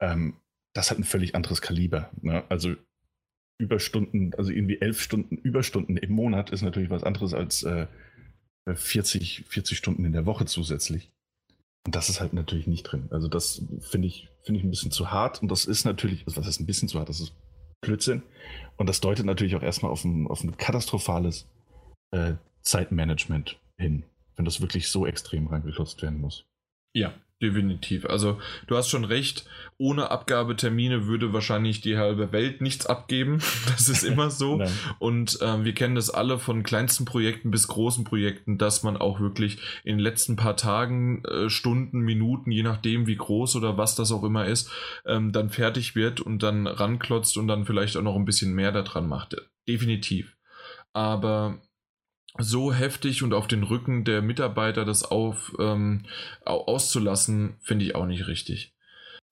ähm, 0.00 0.36
das 0.74 0.90
hat 0.90 0.98
ein 0.98 1.04
völlig 1.04 1.34
anderes 1.34 1.60
Kaliber. 1.60 2.10
Ne? 2.22 2.44
Also 2.48 2.76
Überstunden, 3.60 4.32
also 4.34 4.52
irgendwie 4.52 4.80
elf 4.80 5.00
Stunden 5.00 5.36
Überstunden 5.36 5.96
im 5.96 6.12
Monat 6.12 6.50
ist 6.50 6.62
natürlich 6.62 6.90
was 6.90 7.02
anderes 7.02 7.34
als 7.34 7.64
äh, 7.64 7.88
40, 8.72 9.44
40 9.48 9.76
Stunden 9.76 10.04
in 10.04 10.12
der 10.12 10.26
Woche 10.26 10.46
zusätzlich. 10.46 11.10
Und 11.86 11.94
das 11.94 12.08
ist 12.08 12.20
halt 12.20 12.32
natürlich 12.32 12.66
nicht 12.66 12.82
drin. 12.84 13.08
Also 13.10 13.28
das 13.28 13.62
finde 13.80 14.08
ich, 14.08 14.28
finde 14.42 14.58
ich 14.58 14.64
ein 14.64 14.70
bisschen 14.70 14.90
zu 14.90 15.10
hart. 15.10 15.42
Und 15.42 15.50
das 15.50 15.64
ist 15.64 15.84
natürlich, 15.84 16.26
was 16.26 16.36
heißt 16.36 16.60
ein 16.60 16.66
bisschen 16.66 16.88
zu 16.88 16.98
hart? 16.98 17.08
Das 17.08 17.20
ist 17.20 17.32
Blödsinn. 17.80 18.22
Und 18.76 18.88
das 18.88 19.00
deutet 19.00 19.24
natürlich 19.24 19.56
auch 19.56 19.62
erstmal 19.62 19.92
auf 19.92 20.04
ein, 20.04 20.26
auf 20.26 20.42
ein 20.42 20.56
katastrophales 20.56 21.46
äh, 22.10 22.34
Zeitmanagement 22.62 23.58
hin, 23.78 24.04
wenn 24.36 24.44
das 24.44 24.60
wirklich 24.60 24.88
so 24.88 25.06
extrem 25.06 25.46
reingeklotzt 25.46 26.02
werden 26.02 26.20
muss. 26.20 26.44
Ja, 26.94 27.14
definitiv. 27.40 28.04
Also 28.06 28.40
du 28.66 28.76
hast 28.76 28.88
schon 28.88 29.04
recht, 29.04 29.46
ohne 29.76 30.10
Abgabetermine 30.10 31.06
würde 31.06 31.32
wahrscheinlich 31.32 31.80
die 31.80 31.96
halbe 31.96 32.32
Welt 32.32 32.60
nichts 32.60 32.86
abgeben. 32.86 33.40
Das 33.68 33.88
ist 33.88 34.02
immer 34.02 34.30
so. 34.30 34.62
Und 34.98 35.38
ähm, 35.40 35.64
wir 35.64 35.72
kennen 35.72 35.94
das 35.94 36.10
alle 36.10 36.38
von 36.38 36.62
kleinsten 36.62 37.04
Projekten 37.04 37.50
bis 37.50 37.68
großen 37.68 38.02
Projekten, 38.02 38.58
dass 38.58 38.82
man 38.82 38.96
auch 38.96 39.20
wirklich 39.20 39.58
in 39.84 39.96
den 39.96 40.00
letzten 40.00 40.36
paar 40.36 40.56
Tagen, 40.56 41.24
äh, 41.24 41.48
Stunden, 41.48 42.00
Minuten, 42.00 42.50
je 42.50 42.62
nachdem 42.62 43.06
wie 43.06 43.16
groß 43.16 43.56
oder 43.56 43.76
was 43.78 43.94
das 43.94 44.10
auch 44.10 44.24
immer 44.24 44.46
ist, 44.46 44.70
ähm, 45.06 45.32
dann 45.32 45.50
fertig 45.50 45.94
wird 45.94 46.20
und 46.20 46.42
dann 46.42 46.66
ranklotzt 46.66 47.36
und 47.36 47.46
dann 47.46 47.66
vielleicht 47.66 47.96
auch 47.96 48.02
noch 48.02 48.16
ein 48.16 48.24
bisschen 48.24 48.54
mehr 48.54 48.72
daran 48.72 49.08
macht. 49.08 49.36
Definitiv. 49.68 50.36
Aber 50.92 51.60
so 52.38 52.72
heftig 52.72 53.22
und 53.22 53.34
auf 53.34 53.48
den 53.48 53.64
Rücken 53.64 54.04
der 54.04 54.22
Mitarbeiter 54.22 54.84
das 54.84 55.02
auf, 55.02 55.54
ähm, 55.58 56.04
auszulassen, 56.44 57.56
finde 57.60 57.84
ich 57.84 57.94
auch 57.94 58.06
nicht 58.06 58.28
richtig. 58.28 58.74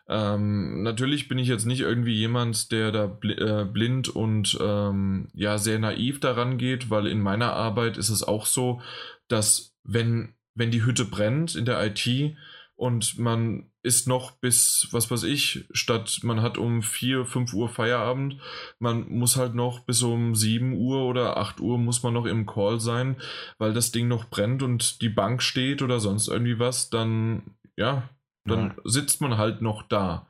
Ähm, 0.08 0.82
natürlich 0.82 1.28
bin 1.28 1.38
ich 1.38 1.48
jetzt 1.48 1.66
nicht 1.66 1.80
irgendwie 1.80 2.14
jemand, 2.14 2.70
der 2.70 2.92
da 2.92 3.06
bl 3.06 3.32
äh, 3.32 3.64
blind 3.64 4.08
und 4.08 4.56
ähm, 4.60 5.28
ja 5.34 5.58
sehr 5.58 5.78
naiv 5.78 6.20
daran 6.20 6.58
geht, 6.58 6.90
weil 6.90 7.06
in 7.06 7.20
meiner 7.20 7.52
Arbeit 7.54 7.96
ist 7.96 8.10
es 8.10 8.22
auch 8.22 8.46
so, 8.46 8.80
dass 9.26 9.74
wenn, 9.82 10.34
wenn 10.54 10.70
die 10.70 10.84
Hütte 10.84 11.04
brennt 11.04 11.56
in 11.56 11.64
der 11.64 11.84
IT, 11.84 12.36
und 12.76 13.18
man 13.18 13.70
ist 13.82 14.06
noch 14.06 14.32
bis, 14.32 14.88
was 14.90 15.10
weiß 15.10 15.22
ich, 15.22 15.66
statt 15.70 16.20
man 16.22 16.42
hat 16.42 16.58
um 16.58 16.82
4, 16.82 17.24
5 17.24 17.54
Uhr 17.54 17.68
Feierabend, 17.68 18.38
man 18.78 19.08
muss 19.08 19.36
halt 19.36 19.54
noch 19.54 19.80
bis 19.80 20.02
um 20.02 20.34
7 20.34 20.74
Uhr 20.74 21.04
oder 21.04 21.38
8 21.38 21.60
Uhr 21.60 21.78
muss 21.78 22.02
man 22.02 22.12
noch 22.12 22.26
im 22.26 22.44
Call 22.44 22.78
sein, 22.78 23.16
weil 23.58 23.72
das 23.72 23.92
Ding 23.92 24.08
noch 24.08 24.28
brennt 24.28 24.62
und 24.62 25.00
die 25.00 25.08
Bank 25.08 25.42
steht 25.42 25.82
oder 25.82 26.00
sonst 26.00 26.28
irgendwie 26.28 26.58
was, 26.58 26.90
dann, 26.90 27.56
ja, 27.76 28.10
dann 28.44 28.68
ja. 28.68 28.74
sitzt 28.84 29.20
man 29.20 29.38
halt 29.38 29.62
noch 29.62 29.82
da. 29.82 30.26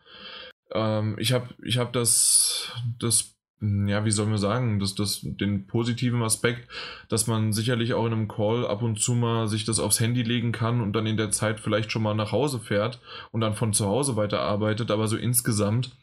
Ähm, 0.72 1.16
ich 1.18 1.32
habe 1.32 1.48
ich 1.64 1.78
hab 1.78 1.92
das, 1.92 2.72
das 2.98 3.35
ja, 3.60 4.04
wie 4.04 4.10
soll 4.10 4.26
man 4.26 4.38
sagen, 4.38 4.80
dass 4.80 4.94
das 4.94 5.20
den 5.22 5.66
positiven 5.66 6.22
Aspekt, 6.22 6.68
dass 7.08 7.26
man 7.26 7.54
sicherlich 7.54 7.94
auch 7.94 8.04
in 8.04 8.12
einem 8.12 8.28
Call 8.28 8.66
ab 8.66 8.82
und 8.82 9.00
zu 9.00 9.14
mal 9.14 9.48
sich 9.48 9.64
das 9.64 9.80
aufs 9.80 9.98
Handy 9.98 10.22
legen 10.22 10.52
kann 10.52 10.82
und 10.82 10.92
dann 10.92 11.06
in 11.06 11.16
der 11.16 11.30
Zeit 11.30 11.60
vielleicht 11.60 11.90
schon 11.90 12.02
mal 12.02 12.14
nach 12.14 12.32
Hause 12.32 12.60
fährt 12.60 13.00
und 13.32 13.40
dann 13.40 13.54
von 13.54 13.72
zu 13.72 13.86
Hause 13.86 14.16
weiterarbeitet, 14.16 14.90
aber 14.90 15.08
so 15.08 15.16
insgesamt 15.16 15.96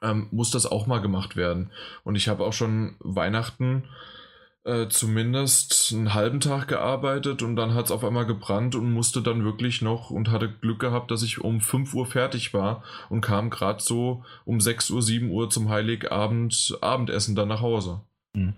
ähm, 0.00 0.28
muss 0.30 0.50
das 0.50 0.64
auch 0.64 0.86
mal 0.86 1.00
gemacht 1.00 1.36
werden. 1.36 1.70
Und 2.04 2.16
ich 2.16 2.28
habe 2.28 2.44
auch 2.44 2.54
schon 2.54 2.96
Weihnachten 3.00 3.84
äh, 4.64 4.88
zumindest 4.88 5.92
einen 5.92 6.14
halben 6.14 6.40
Tag 6.40 6.68
gearbeitet 6.68 7.42
und 7.42 7.56
dann 7.56 7.74
hat 7.74 7.86
es 7.86 7.90
auf 7.90 8.04
einmal 8.04 8.26
gebrannt 8.26 8.74
und 8.74 8.92
musste 8.92 9.22
dann 9.22 9.44
wirklich 9.44 9.82
noch 9.82 10.10
und 10.10 10.30
hatte 10.30 10.48
Glück 10.48 10.78
gehabt, 10.78 11.10
dass 11.10 11.22
ich 11.22 11.40
um 11.40 11.60
5 11.60 11.94
Uhr 11.94 12.06
fertig 12.06 12.54
war 12.54 12.82
und 13.08 13.22
kam 13.22 13.50
gerade 13.50 13.82
so 13.82 14.24
um 14.44 14.60
6 14.60 14.90
Uhr, 14.90 15.02
7 15.02 15.30
Uhr 15.30 15.50
zum 15.50 15.68
Heiligabend 15.68 16.78
Abendessen 16.80 17.34
dann 17.34 17.48
nach 17.48 17.60
Hause. 17.60 18.02
Mhm. 18.34 18.54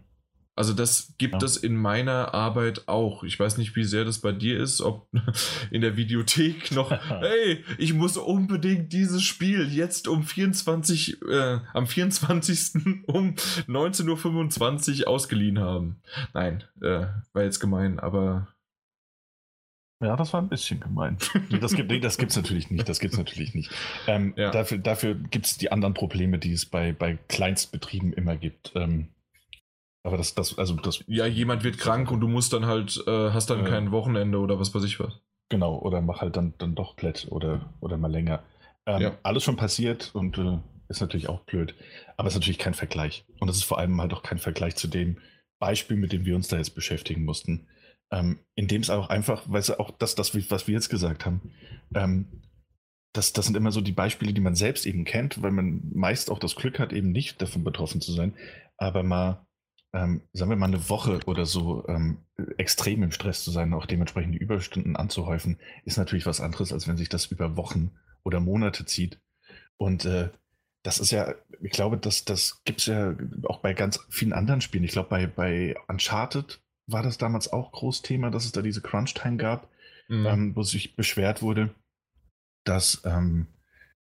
Also 0.56 0.72
das 0.72 1.14
gibt 1.18 1.34
ja. 1.34 1.44
es 1.44 1.56
in 1.56 1.76
meiner 1.76 2.32
Arbeit 2.32 2.86
auch. 2.86 3.24
Ich 3.24 3.38
weiß 3.38 3.58
nicht, 3.58 3.74
wie 3.74 3.82
sehr 3.82 4.04
das 4.04 4.20
bei 4.20 4.30
dir 4.30 4.60
ist, 4.60 4.80
ob 4.80 5.08
in 5.70 5.80
der 5.80 5.96
Videothek 5.96 6.70
noch, 6.70 6.90
hey, 7.08 7.64
ich 7.78 7.92
muss 7.92 8.16
unbedingt 8.16 8.92
dieses 8.92 9.22
Spiel 9.22 9.68
jetzt 9.72 10.06
um 10.06 10.22
24, 10.22 11.22
äh, 11.22 11.58
am 11.72 11.86
24. 11.86 12.74
um 13.06 13.34
19.25 13.34 15.00
Uhr 15.00 15.08
ausgeliehen 15.08 15.58
haben. 15.58 15.96
Nein, 16.32 16.62
äh, 16.80 17.06
war 17.32 17.42
jetzt 17.42 17.58
gemein, 17.58 17.98
aber 17.98 18.48
ja, 20.00 20.16
das 20.16 20.32
war 20.32 20.42
ein 20.42 20.48
bisschen 20.48 20.80
gemein. 20.80 21.16
Das 21.60 21.74
gibt 21.74 21.90
es 21.90 22.16
das 22.16 22.36
natürlich 22.36 22.70
nicht. 22.70 22.88
Das 22.88 23.00
gibt's 23.00 23.16
natürlich 23.16 23.54
nicht. 23.54 23.70
Ähm, 24.06 24.34
ja. 24.36 24.50
Dafür, 24.50 24.78
dafür 24.78 25.14
gibt 25.14 25.46
es 25.46 25.56
die 25.56 25.72
anderen 25.72 25.94
Probleme, 25.94 26.38
die 26.38 26.52
es 26.52 26.66
bei, 26.66 26.92
bei 26.92 27.18
Kleinstbetrieben 27.28 28.12
immer 28.12 28.36
gibt. 28.36 28.72
Ähm, 28.74 29.08
aber 30.04 30.18
das, 30.18 30.34
das, 30.34 30.56
also 30.58 30.74
das. 30.74 31.02
Ja, 31.06 31.26
jemand 31.26 31.64
wird 31.64 31.78
krank 31.78 32.10
und 32.10 32.20
du 32.20 32.28
musst 32.28 32.52
dann 32.52 32.66
halt, 32.66 33.02
äh, 33.06 33.30
hast 33.30 33.48
dann 33.48 33.66
äh, 33.66 33.68
kein 33.68 33.90
Wochenende 33.90 34.38
oder 34.38 34.60
was 34.60 34.74
weiß 34.74 34.84
ich 34.84 35.00
was. 35.00 35.18
Genau, 35.48 35.78
oder 35.78 36.02
mach 36.02 36.20
halt 36.20 36.36
dann, 36.36 36.54
dann 36.58 36.74
doch 36.74 36.94
Plätt 36.94 37.26
oder, 37.30 37.72
oder 37.80 37.96
mal 37.96 38.12
länger. 38.12 38.42
Ähm, 38.86 39.00
ja. 39.00 39.18
Alles 39.22 39.44
schon 39.44 39.56
passiert 39.56 40.14
und 40.14 40.36
äh, 40.36 40.58
ist 40.88 41.00
natürlich 41.00 41.30
auch 41.30 41.40
blöd. 41.40 41.74
Aber 42.18 42.28
es 42.28 42.34
ist 42.34 42.40
natürlich 42.40 42.58
kein 42.58 42.74
Vergleich. 42.74 43.24
Und 43.40 43.48
es 43.48 43.56
ist 43.56 43.64
vor 43.64 43.78
allem 43.78 43.98
halt 43.98 44.12
auch 44.12 44.22
kein 44.22 44.38
Vergleich 44.38 44.76
zu 44.76 44.88
dem 44.88 45.16
Beispiel, 45.58 45.96
mit 45.96 46.12
dem 46.12 46.26
wir 46.26 46.36
uns 46.36 46.48
da 46.48 46.58
jetzt 46.58 46.74
beschäftigen 46.74 47.24
mussten. 47.24 47.66
Ähm, 48.10 48.40
in 48.54 48.68
dem 48.68 48.82
es 48.82 48.90
auch 48.90 49.08
einfach, 49.08 49.42
weil 49.46 49.60
es 49.60 49.70
auch 49.70 49.90
das, 49.90 50.14
das, 50.14 50.34
was 50.50 50.66
wir 50.66 50.74
jetzt 50.74 50.90
gesagt 50.90 51.24
haben, 51.24 51.52
ähm, 51.94 52.42
das, 53.14 53.32
das 53.32 53.46
sind 53.46 53.56
immer 53.56 53.72
so 53.72 53.80
die 53.80 53.92
Beispiele, 53.92 54.34
die 54.34 54.40
man 54.42 54.54
selbst 54.54 54.84
eben 54.84 55.04
kennt, 55.04 55.40
weil 55.40 55.52
man 55.52 55.80
meist 55.94 56.30
auch 56.30 56.38
das 56.38 56.56
Glück 56.56 56.78
hat, 56.78 56.92
eben 56.92 57.10
nicht 57.10 57.40
davon 57.40 57.64
betroffen 57.64 58.02
zu 58.02 58.12
sein. 58.12 58.34
Aber 58.76 59.02
mal 59.02 59.46
ähm, 59.94 60.22
sagen 60.32 60.50
wir 60.50 60.56
mal, 60.56 60.66
eine 60.66 60.88
Woche 60.90 61.20
oder 61.26 61.46
so 61.46 61.86
ähm, 61.88 62.18
extrem 62.58 63.04
im 63.04 63.12
Stress 63.12 63.44
zu 63.44 63.52
sein, 63.52 63.72
auch 63.72 63.86
dementsprechend 63.86 64.34
die 64.34 64.38
Überstunden 64.38 64.96
anzuhäufen, 64.96 65.58
ist 65.84 65.96
natürlich 65.96 66.26
was 66.26 66.40
anderes, 66.40 66.72
als 66.72 66.88
wenn 66.88 66.96
sich 66.96 67.08
das 67.08 67.26
über 67.26 67.56
Wochen 67.56 67.92
oder 68.24 68.40
Monate 68.40 68.84
zieht. 68.86 69.20
Und 69.76 70.04
äh, 70.04 70.30
das 70.82 70.98
ist 70.98 71.12
ja, 71.12 71.34
ich 71.62 71.70
glaube, 71.70 71.96
das, 71.96 72.24
das 72.24 72.62
gibt 72.64 72.80
es 72.80 72.86
ja 72.86 73.14
auch 73.44 73.60
bei 73.60 73.72
ganz 73.72 74.00
vielen 74.10 74.32
anderen 74.32 74.60
Spielen. 74.60 74.84
Ich 74.84 74.92
glaube, 74.92 75.08
bei, 75.08 75.26
bei 75.28 75.76
Uncharted 75.86 76.60
war 76.86 77.02
das 77.02 77.16
damals 77.16 77.52
auch 77.52 77.70
groß 77.70 78.02
Thema, 78.02 78.30
dass 78.30 78.44
es 78.44 78.52
da 78.52 78.62
diese 78.62 78.82
Crunch-Time 78.82 79.36
gab, 79.36 79.70
mhm. 80.08 80.26
ähm, 80.26 80.56
wo 80.56 80.64
sich 80.64 80.96
beschwert 80.96 81.40
wurde, 81.40 81.72
dass 82.64 83.00
ähm, 83.04 83.46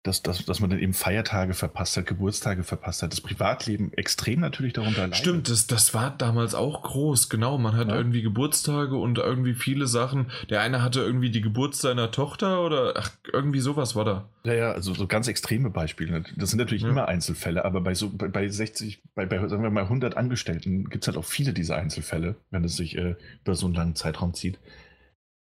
dass, 0.04 0.24
dass, 0.24 0.46
dass 0.46 0.62
man 0.62 0.70
dann 0.70 0.80
eben 0.80 0.94
Feiertage 0.94 1.54
verpasst 1.54 1.98
hat, 1.98 2.06
Geburtstage 2.06 2.64
verpasst 2.64 3.04
hat, 3.04 3.12
das 3.12 3.20
Privatleben 3.20 3.92
extrem 3.92 4.40
natürlich 4.40 4.72
darunter 4.72 5.02
leidet. 5.02 5.18
Stimmt, 5.18 5.50
das, 5.50 5.68
das 5.68 5.94
war 5.94 6.16
damals 6.18 6.56
auch 6.56 6.84
groß, 6.84 7.28
genau. 7.28 7.58
Man 7.58 7.76
hat 7.76 7.90
ja. 7.90 7.96
irgendwie 7.96 8.22
Geburtstage 8.22 8.96
und 8.96 9.18
irgendwie 9.18 9.54
viele 9.54 9.88
Sachen. 9.88 10.32
Der 10.50 10.62
eine 10.62 10.82
hatte 10.84 11.02
irgendwie 11.02 11.32
die 11.32 11.42
Geburt 11.42 11.76
seiner 11.76 12.12
Tochter 12.12 12.64
oder 12.64 12.94
ach, 12.96 13.12
irgendwie 13.34 13.60
sowas 13.60 13.94
war 13.96 14.06
da. 14.06 14.30
Ja, 14.46 14.54
ja, 14.54 14.72
also 14.72 14.94
so 14.94 15.06
ganz 15.06 15.28
extreme 15.28 15.70
Beispiele. 15.70 16.24
Das 16.38 16.52
sind 16.52 16.60
natürlich 16.60 16.84
ja. 16.84 16.90
immer 16.90 17.10
Einzelfälle, 17.10 17.66
aber 17.66 17.82
bei 17.82 17.94
so 17.94 18.10
bei, 18.10 18.30
bei 18.30 18.48
60, 18.48 19.04
bei, 19.16 19.26
bei 19.26 19.46
sagen 19.50 19.64
wir 19.64 19.70
mal 19.70 19.84
100 19.84 20.16
Angestellten 20.16 20.90
gibt 20.90 21.04
es 21.04 21.08
halt 21.10 21.18
auch 21.18 21.26
viele 21.26 21.52
dieser 21.52 21.76
Einzelfälle, 21.76 22.38
wenn 22.52 22.64
es 22.64 22.78
sich 22.78 22.98
äh, 22.98 23.16
über 23.44 23.56
so 23.56 23.66
einen 23.66 23.76
langen 23.76 23.96
Zeitraum 23.96 24.34
zieht. 24.34 24.60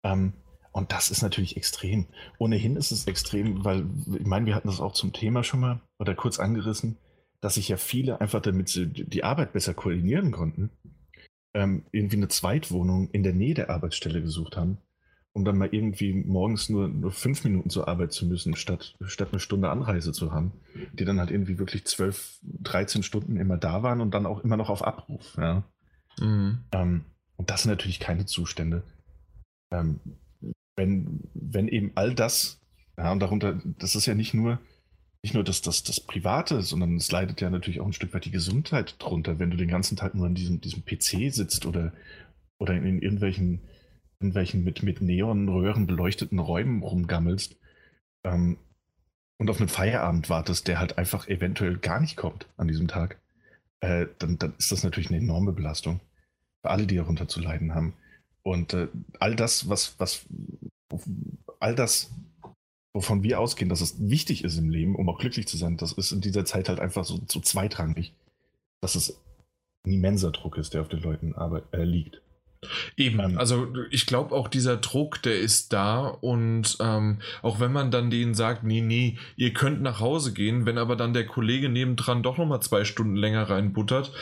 Ähm, 0.02 0.32
und 0.72 0.92
das 0.92 1.10
ist 1.10 1.22
natürlich 1.22 1.56
extrem. 1.56 2.06
Ohnehin 2.38 2.76
ist 2.76 2.90
es 2.90 3.06
extrem, 3.06 3.64
weil, 3.64 3.86
ich 4.18 4.26
meine, 4.26 4.46
wir 4.46 4.54
hatten 4.54 4.68
das 4.68 4.80
auch 4.80 4.92
zum 4.92 5.12
Thema 5.12 5.42
schon 5.42 5.60
mal 5.60 5.80
oder 5.98 6.14
kurz 6.14 6.38
angerissen, 6.38 6.96
dass 7.40 7.54
sich 7.54 7.68
ja 7.68 7.76
viele 7.76 8.20
einfach, 8.20 8.42
damit 8.42 8.68
sie 8.68 8.86
die 8.86 9.24
Arbeit 9.24 9.52
besser 9.52 9.74
koordinieren 9.74 10.32
konnten, 10.32 10.70
ähm, 11.54 11.84
irgendwie 11.92 12.16
eine 12.16 12.28
Zweitwohnung 12.28 13.10
in 13.10 13.22
der 13.22 13.32
Nähe 13.32 13.54
der 13.54 13.70
Arbeitsstelle 13.70 14.20
gesucht 14.20 14.56
haben, 14.56 14.78
um 15.32 15.44
dann 15.44 15.56
mal 15.56 15.68
irgendwie 15.72 16.12
morgens 16.12 16.68
nur, 16.68 16.88
nur 16.88 17.12
fünf 17.12 17.44
Minuten 17.44 17.70
zur 17.70 17.88
Arbeit 17.88 18.12
zu 18.12 18.26
müssen, 18.26 18.56
statt, 18.56 18.96
statt 19.06 19.28
eine 19.30 19.40
Stunde 19.40 19.70
Anreise 19.70 20.12
zu 20.12 20.32
haben, 20.32 20.52
die 20.92 21.04
dann 21.04 21.20
halt 21.20 21.30
irgendwie 21.30 21.58
wirklich 21.58 21.84
zwölf, 21.86 22.38
dreizehn 22.42 23.02
Stunden 23.02 23.36
immer 23.36 23.56
da 23.56 23.82
waren 23.82 24.00
und 24.00 24.12
dann 24.12 24.26
auch 24.26 24.42
immer 24.44 24.56
noch 24.56 24.68
auf 24.68 24.84
Abruf. 24.84 25.36
Ja. 25.36 25.62
Mhm. 26.20 26.64
Ähm, 26.72 27.04
und 27.36 27.50
das 27.50 27.62
sind 27.62 27.70
natürlich 27.70 28.00
keine 28.00 28.26
Zustände. 28.26 28.82
Ähm, 29.70 30.00
wenn, 30.78 31.20
wenn 31.34 31.68
eben 31.68 31.92
all 31.96 32.14
das, 32.14 32.60
ja, 32.96 33.12
und 33.12 33.20
darunter, 33.20 33.60
das 33.78 33.94
ist 33.94 34.06
ja 34.06 34.14
nicht 34.14 34.32
nur, 34.32 34.58
nicht 35.22 35.34
nur 35.34 35.44
das, 35.44 35.60
das, 35.60 35.82
das 35.82 36.00
Private, 36.00 36.62
sondern 36.62 36.96
es 36.96 37.10
leidet 37.10 37.40
ja 37.40 37.50
natürlich 37.50 37.80
auch 37.80 37.86
ein 37.86 37.92
Stück 37.92 38.14
weit 38.14 38.24
die 38.24 38.30
Gesundheit 38.30 38.96
drunter, 38.98 39.38
wenn 39.38 39.50
du 39.50 39.56
den 39.56 39.68
ganzen 39.68 39.96
Tag 39.96 40.14
nur 40.14 40.26
an 40.26 40.34
diesem, 40.34 40.60
diesem 40.60 40.84
PC 40.84 41.34
sitzt 41.34 41.66
oder, 41.66 41.92
oder 42.58 42.74
in, 42.74 42.84
in 42.84 43.02
irgendwelchen, 43.02 43.60
irgendwelchen 44.20 44.64
mit, 44.64 44.82
mit 44.82 45.02
Neonröhren 45.02 45.86
beleuchteten 45.86 46.38
Räumen 46.38 46.82
rumgammelst 46.82 47.56
ähm, 48.24 48.56
und 49.38 49.50
auf 49.50 49.58
einen 49.58 49.68
Feierabend 49.68 50.30
wartest, 50.30 50.68
der 50.68 50.78
halt 50.78 50.96
einfach 50.96 51.28
eventuell 51.28 51.76
gar 51.78 52.00
nicht 52.00 52.16
kommt 52.16 52.48
an 52.56 52.68
diesem 52.68 52.86
Tag, 52.88 53.20
äh, 53.80 54.06
dann, 54.18 54.38
dann 54.38 54.54
ist 54.58 54.72
das 54.72 54.84
natürlich 54.84 55.10
eine 55.10 55.18
enorme 55.18 55.52
Belastung 55.52 56.00
für 56.62 56.70
alle, 56.70 56.86
die 56.86 56.96
darunter 56.96 57.28
zu 57.28 57.40
leiden 57.40 57.74
haben. 57.74 57.94
Und 58.42 58.72
äh, 58.72 58.88
all 59.20 59.36
das, 59.36 59.68
was, 59.68 59.98
was, 59.98 60.26
all 61.60 61.74
das, 61.74 62.10
wovon 62.94 63.22
wir 63.22 63.40
ausgehen, 63.40 63.68
dass 63.68 63.80
es 63.80 63.96
wichtig 63.98 64.44
ist 64.44 64.58
im 64.58 64.70
Leben, 64.70 64.96
um 64.96 65.08
auch 65.08 65.18
glücklich 65.18 65.46
zu 65.46 65.56
sein, 65.56 65.76
das 65.76 65.92
ist 65.92 66.12
in 66.12 66.20
dieser 66.20 66.44
Zeit 66.44 66.68
halt 66.68 66.80
einfach 66.80 67.04
so, 67.04 67.20
so 67.28 67.40
zweitrangig, 67.40 68.14
dass 68.80 68.94
es 68.94 69.20
ein 69.86 69.92
immenser 69.92 70.32
Druck 70.32 70.56
ist, 70.56 70.74
der 70.74 70.82
auf 70.82 70.88
den 70.88 71.00
Leuten 71.00 71.34
Arbeit, 71.34 71.64
äh, 71.72 71.84
liegt. 71.84 72.20
Eben, 72.96 73.20
ähm, 73.20 73.38
also 73.38 73.68
ich 73.90 74.06
glaube 74.06 74.34
auch 74.34 74.48
dieser 74.48 74.78
Druck, 74.78 75.22
der 75.22 75.38
ist 75.38 75.72
da 75.72 76.06
und 76.08 76.76
ähm, 76.80 77.20
auch 77.42 77.60
wenn 77.60 77.72
man 77.72 77.90
dann 77.90 78.10
denen 78.10 78.34
sagt, 78.34 78.64
nee, 78.64 78.80
nee, 78.80 79.16
ihr 79.36 79.52
könnt 79.52 79.80
nach 79.80 80.00
Hause 80.00 80.32
gehen, 80.32 80.66
wenn 80.66 80.78
aber 80.78 80.96
dann 80.96 81.12
der 81.12 81.26
Kollege 81.26 81.68
nebendran 81.68 82.22
doch 82.22 82.36
nochmal 82.36 82.60
zwei 82.60 82.84
Stunden 82.84 83.14
länger 83.14 83.48
reinbuttert, 83.48 84.12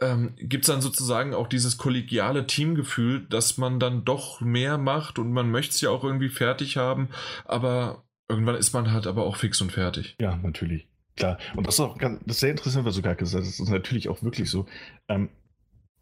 ähm, 0.00 0.34
gibt 0.36 0.64
es 0.64 0.72
dann 0.72 0.80
sozusagen 0.80 1.34
auch 1.34 1.48
dieses 1.48 1.76
kollegiale 1.76 2.46
Teamgefühl, 2.46 3.26
dass 3.28 3.58
man 3.58 3.80
dann 3.80 4.04
doch 4.04 4.40
mehr 4.40 4.78
macht 4.78 5.18
und 5.18 5.32
man 5.32 5.50
möchte 5.50 5.74
es 5.74 5.80
ja 5.80 5.90
auch 5.90 6.04
irgendwie 6.04 6.28
fertig 6.28 6.76
haben, 6.76 7.08
aber 7.44 8.04
irgendwann 8.28 8.56
ist 8.56 8.72
man 8.72 8.92
halt 8.92 9.06
aber 9.06 9.24
auch 9.24 9.36
fix 9.36 9.60
und 9.60 9.72
fertig. 9.72 10.16
Ja, 10.20 10.36
natürlich. 10.36 10.86
Klar. 11.16 11.38
Und 11.56 11.66
das 11.66 11.74
ist 11.74 11.80
auch 11.80 11.98
ganz, 11.98 12.20
das 12.26 12.36
ist 12.36 12.40
sehr 12.40 12.50
interessant, 12.50 12.84
was 12.84 12.94
du 12.94 13.02
gerade 13.02 13.16
gesagt 13.16 13.44
hast. 13.44 13.58
Das 13.58 13.60
ist 13.60 13.68
natürlich 13.68 14.08
auch 14.08 14.22
wirklich 14.22 14.50
so. 14.50 14.66
Ähm, 15.08 15.30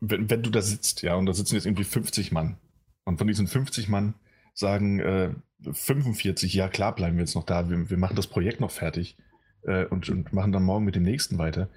wenn, 0.01 0.29
wenn 0.29 0.43
du 0.43 0.51
da 0.51 0.61
sitzt, 0.61 1.01
ja, 1.03 1.15
und 1.15 1.25
da 1.25 1.33
sitzen 1.33 1.55
jetzt 1.55 1.65
irgendwie 1.65 1.85
50 1.85 2.33
Mann. 2.33 2.59
Und 3.05 3.17
von 3.17 3.27
diesen 3.27 3.47
50 3.47 3.89
Mann 3.89 4.15
sagen 4.53 5.01
äh, 5.01 5.31
45, 5.73 6.53
ja 6.53 6.69
klar, 6.69 6.95
bleiben 6.95 7.17
wir 7.17 7.23
jetzt 7.23 7.35
noch 7.35 7.45
da, 7.45 7.71
wir, 7.71 7.89
wir 7.89 7.97
machen 7.97 8.17
das 8.17 8.27
Projekt 8.27 8.61
noch 8.61 8.71
fertig 8.71 9.17
äh, 9.63 9.87
und, 9.87 10.09
und 10.11 10.35
machen 10.35 10.53
dann 10.53 10.65
morgen 10.65 10.85
mit 10.85 10.97
dem 10.97 11.03
nächsten 11.03 11.39
weiter 11.39 11.71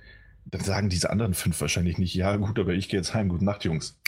dann 0.52 0.62
sagen 0.62 0.90
diese 0.90 1.10
anderen 1.10 1.34
fünf 1.34 1.60
wahrscheinlich 1.62 1.98
nicht, 1.98 2.14
ja 2.16 2.36
gut, 2.36 2.60
aber 2.60 2.74
ich 2.74 2.90
gehe 2.90 3.00
jetzt 3.00 3.14
heim, 3.14 3.30
gute 3.30 3.46
Nacht, 3.46 3.66
Jungs. 3.66 4.00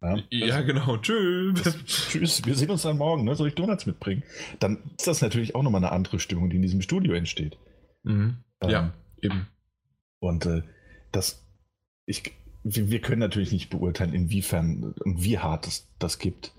Ja, 0.00 0.16
ja 0.30 0.60
genau, 0.60 0.96
tschüss. 0.98 1.62
Das, 1.62 1.84
tschüss, 1.84 2.44
wir 2.44 2.54
sehen 2.54 2.70
uns 2.70 2.82
dann 2.82 2.98
morgen, 2.98 3.24
ne? 3.24 3.34
soll 3.34 3.48
ich 3.48 3.54
Donuts 3.54 3.86
mitbringen? 3.86 4.22
Dann 4.60 4.78
ist 4.96 5.06
das 5.06 5.22
natürlich 5.22 5.54
auch 5.54 5.62
nochmal 5.62 5.84
eine 5.84 5.92
andere 5.92 6.20
Stimmung, 6.20 6.50
die 6.50 6.56
in 6.56 6.62
diesem 6.62 6.82
Studio 6.82 7.14
entsteht. 7.14 7.56
Mhm. 8.04 8.38
Ähm, 8.60 8.70
ja, 8.70 8.92
eben. 9.22 9.48
Und 10.20 10.46
äh, 10.46 10.62
das, 11.12 11.44
ich, 12.06 12.32
wir, 12.62 12.90
wir, 12.90 13.00
können 13.00 13.20
natürlich 13.20 13.52
nicht 13.52 13.70
beurteilen, 13.70 14.14
inwiefern 14.14 14.94
und 15.00 15.22
wie 15.22 15.38
hart 15.38 15.66
es 15.66 15.88
das 15.98 16.18
gibt. 16.18 16.52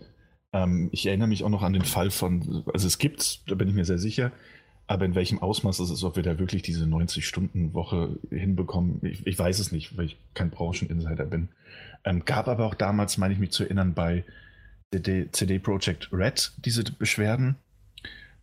Ähm, 0.52 0.90
ich 0.92 1.06
erinnere 1.06 1.28
mich 1.28 1.44
auch 1.44 1.50
noch 1.50 1.64
an 1.64 1.74
den 1.74 1.86
Fall 1.86 2.12
von, 2.12 2.64
also 2.74 2.88
es 2.88 2.98
gibt, 2.98 3.50
da 3.50 3.56
bin 3.56 3.70
ich 3.70 3.76
mir 3.76 3.86
sehr 3.86 4.00
sicher, 4.00 4.32
aber 4.90 5.06
in 5.06 5.14
welchem 5.14 5.38
Ausmaß 5.38 5.78
es 5.80 5.92
ist, 5.92 6.04
ob 6.04 6.16
wir 6.16 6.24
da 6.24 6.40
wirklich 6.40 6.64
diese 6.64 6.86
90-Stunden-Woche 6.86 8.18
hinbekommen, 8.32 9.00
ich, 9.04 9.26
ich, 9.28 9.38
weiß 9.38 9.60
es 9.60 9.72
nicht, 9.72 9.96
weil 9.96 10.08
ich 10.08 10.18
kein 10.34 10.50
Brancheninsider 10.50 11.26
bin. 11.26 11.50
Ähm, 12.04 12.26
gab 12.26 12.48
aber 12.48 12.66
auch 12.66 12.74
damals, 12.74 13.20
meine 13.20 13.36
ich 13.36 13.40
mich 13.40 13.52
zu 13.52 13.64
erinnern, 13.64 13.94
bei 13.94 14.24
CD, 14.92 15.30
CD 15.32 15.60
Projekt 15.60 16.12
Red 16.12 16.54
diese 16.66 16.84
Beschwerden, 16.84 17.56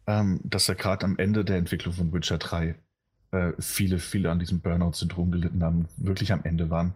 ähm, 0.07 0.39
dass 0.45 0.69
er 0.69 0.77
gerade 0.77 1.05
am 1.05 1.19
Ende 1.19 1.45
der 1.45 1.57
Entwicklung 1.57 1.93
von 1.93 2.13
Witcher 2.13 2.39
3 2.39 2.77
äh, 3.33 3.53
viele, 3.59 3.99
viele 3.99 4.31
an 4.31 4.39
diesem 4.39 4.61
Burnout-Syndrom 4.61 5.33
gelitten 5.33 5.65
haben, 5.65 5.89
wirklich 5.97 6.33
am 6.33 6.45
Ende 6.45 6.71
waren. 6.71 6.95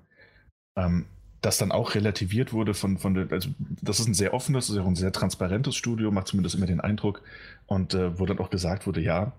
Ähm, 0.77 1.07
das 1.41 1.59
dann 1.59 1.73
auch 1.73 1.95
relativiert 1.95 2.53
wurde 2.53 2.75
von, 2.75 2.99
von 2.99 3.15
der, 3.15 3.33
also 3.33 3.51
das 3.81 4.01
ist 4.01 4.07
ein 4.07 4.15
sehr 4.15 4.35
offenes, 4.35 4.67
das 4.67 4.77
ist 4.77 4.83
auch 4.83 4.87
ein 4.87 4.97
sehr 4.97 5.13
transparentes 5.13 5.75
Studio, 5.75 6.11
macht 6.11 6.29
zumindest 6.29 6.55
immer 6.55 6.67
den 6.67 6.81
Eindruck. 6.81 7.23
Und 7.67 7.95
äh, 7.95 8.19
wo 8.19 8.27
dann 8.27 8.39
auch 8.39 8.51
gesagt 8.51 8.87
wurde, 8.87 9.01
ja, 9.01 9.33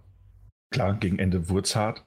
klar, 0.72 0.96
gegen 0.96 1.20
Ende 1.20 1.50
wurde 1.50 1.70
hart. 1.76 2.06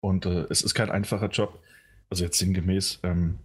Und 0.00 0.26
äh, 0.26 0.46
es 0.50 0.62
ist 0.62 0.74
kein 0.74 0.90
einfacher 0.90 1.28
Job. 1.28 1.60
Also 2.08 2.24
jetzt 2.24 2.38
sinngemäß. 2.38 3.00
Ähm, 3.02 3.38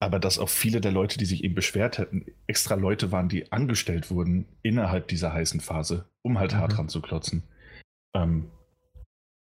aber 0.00 0.18
dass 0.18 0.38
auch 0.38 0.48
viele 0.48 0.80
der 0.80 0.92
Leute, 0.92 1.18
die 1.18 1.24
sich 1.24 1.42
eben 1.44 1.54
beschwert 1.54 1.98
hätten, 1.98 2.26
extra 2.46 2.74
Leute 2.74 3.10
waren, 3.10 3.28
die 3.28 3.50
angestellt 3.50 4.10
wurden 4.10 4.46
innerhalb 4.62 5.08
dieser 5.08 5.32
heißen 5.32 5.60
Phase, 5.60 6.06
um 6.22 6.38
halt 6.38 6.52
mhm. 6.52 6.58
hart 6.58 6.78
ranzuklotzen. 6.78 7.42
Ähm, 8.14 8.50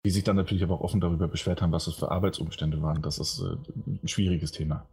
die 0.05 0.11
sich 0.11 0.23
dann 0.23 0.37
natürlich 0.37 0.63
aber 0.63 0.75
auch 0.75 0.81
offen 0.81 1.01
darüber 1.01 1.27
beschwert 1.27 1.61
haben, 1.61 1.73
was 1.73 1.85
das 1.85 1.95
für 1.95 2.11
Arbeitsumstände 2.11 2.81
waren. 2.81 3.01
Das 3.01 3.17
ist 3.19 3.41
äh, 3.41 3.55
ein 4.03 4.07
schwieriges 4.07 4.51
Thema. 4.51 4.87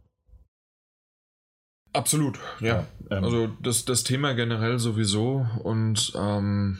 Absolut, 1.93 2.39
ja. 2.59 2.67
ja 2.67 2.87
ähm, 3.09 3.23
also 3.23 3.47
das, 3.61 3.85
das 3.85 4.03
Thema 4.03 4.33
generell 4.33 4.79
sowieso 4.79 5.47
und 5.63 6.13
ähm, 6.15 6.79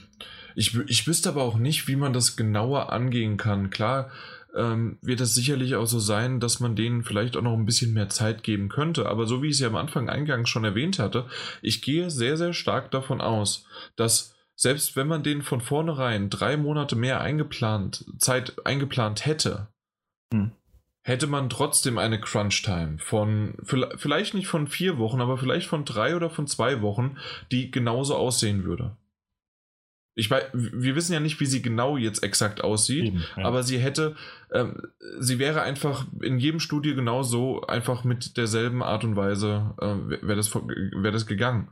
ich, 0.55 0.76
ich 0.88 1.08
wüsste 1.08 1.30
aber 1.30 1.43
auch 1.43 1.58
nicht, 1.58 1.88
wie 1.88 1.95
man 1.95 2.14
das 2.14 2.36
genauer 2.36 2.91
angehen 2.91 3.38
kann. 3.38 3.70
Klar 3.70 4.10
ähm, 4.55 4.97
wird 5.01 5.22
es 5.22 5.36
sicherlich 5.36 5.76
auch 5.76 5.86
so 5.86 5.99
sein, 5.99 6.39
dass 6.39 6.60
man 6.60 6.76
denen 6.76 7.03
vielleicht 7.03 7.38
auch 7.38 7.43
noch 7.43 7.53
ein 7.53 7.66
bisschen 7.66 7.93
mehr 7.93 8.10
Zeit 8.10 8.43
geben 8.43 8.70
könnte, 8.70 9.08
aber 9.08 9.28
so 9.28 9.43
wie 9.43 9.47
ich 9.47 9.53
es 9.53 9.60
ja 9.60 9.68
am 9.68 9.76
Anfang 9.76 10.10
eingangs 10.10 10.49
schon 10.49 10.64
erwähnt 10.64 10.99
hatte, 10.99 11.26
ich 11.62 11.82
gehe 11.82 12.10
sehr, 12.10 12.38
sehr 12.38 12.53
stark 12.53 12.89
davon 12.91 13.22
aus, 13.22 13.66
dass 13.95 14.36
selbst 14.55 14.95
wenn 14.95 15.08
man 15.08 15.22
denen 15.22 15.43
von 15.43 15.62
vornherein 15.62 16.32
drei 16.32 16.58
Monate 16.58 16.95
mehr 16.95 17.22
eingeplant, 17.22 18.05
Zeit 18.18 18.66
eingeplant 18.66 19.26
hätte, 19.28 19.68
hm 20.34 20.51
hätte 21.08 21.28
man 21.28 21.49
trotzdem 21.49 21.97
eine 21.97 22.20
Crunch-Time 22.20 22.97
von, 22.97 23.55
vielleicht 23.95 24.34
nicht 24.34 24.47
von 24.47 24.68
vier 24.68 24.97
Wochen, 24.97 25.22
aber 25.22 25.38
vielleicht 25.38 25.68
von 25.68 25.86
drei 25.86 26.18
oder 26.18 26.30
von 26.30 26.47
zwei 26.47 26.82
Wochen, 26.82 27.16
die 27.49 27.72
genauso 27.72 28.16
aussehen 28.16 28.66
würde. 28.66 28.97
Ich 30.16 30.30
weiß, 30.30 30.47
wir 30.51 30.95
wissen 30.95 31.14
ja 31.14 31.22
nicht, 31.22 31.39
wie 31.39 31.45
sie 31.45 31.62
genau 31.62 31.95
jetzt 31.95 32.24
exakt 32.24 32.62
aussieht, 32.62 33.05
Eben, 33.05 33.24
ja. 33.38 33.45
aber 33.45 33.64
sie 33.64 33.78
hätte, 33.78 34.18
ähm, 34.51 34.82
sie 35.18 35.39
wäre 35.39 35.62
einfach 35.62 36.08
in 36.22 36.39
jedem 36.39 36.60
Studio 36.60 36.93
genauso 36.93 37.62
einfach 37.62 38.03
mit 38.03 38.36
derselben 38.36 38.84
Art 38.84 39.05
und 39.05 39.16
Weise 39.16 39.76
äh, 39.80 40.28
wäre 40.28 40.36
das, 40.36 40.53
wär 40.53 41.12
das 41.14 41.26
gegangen. 41.26 41.70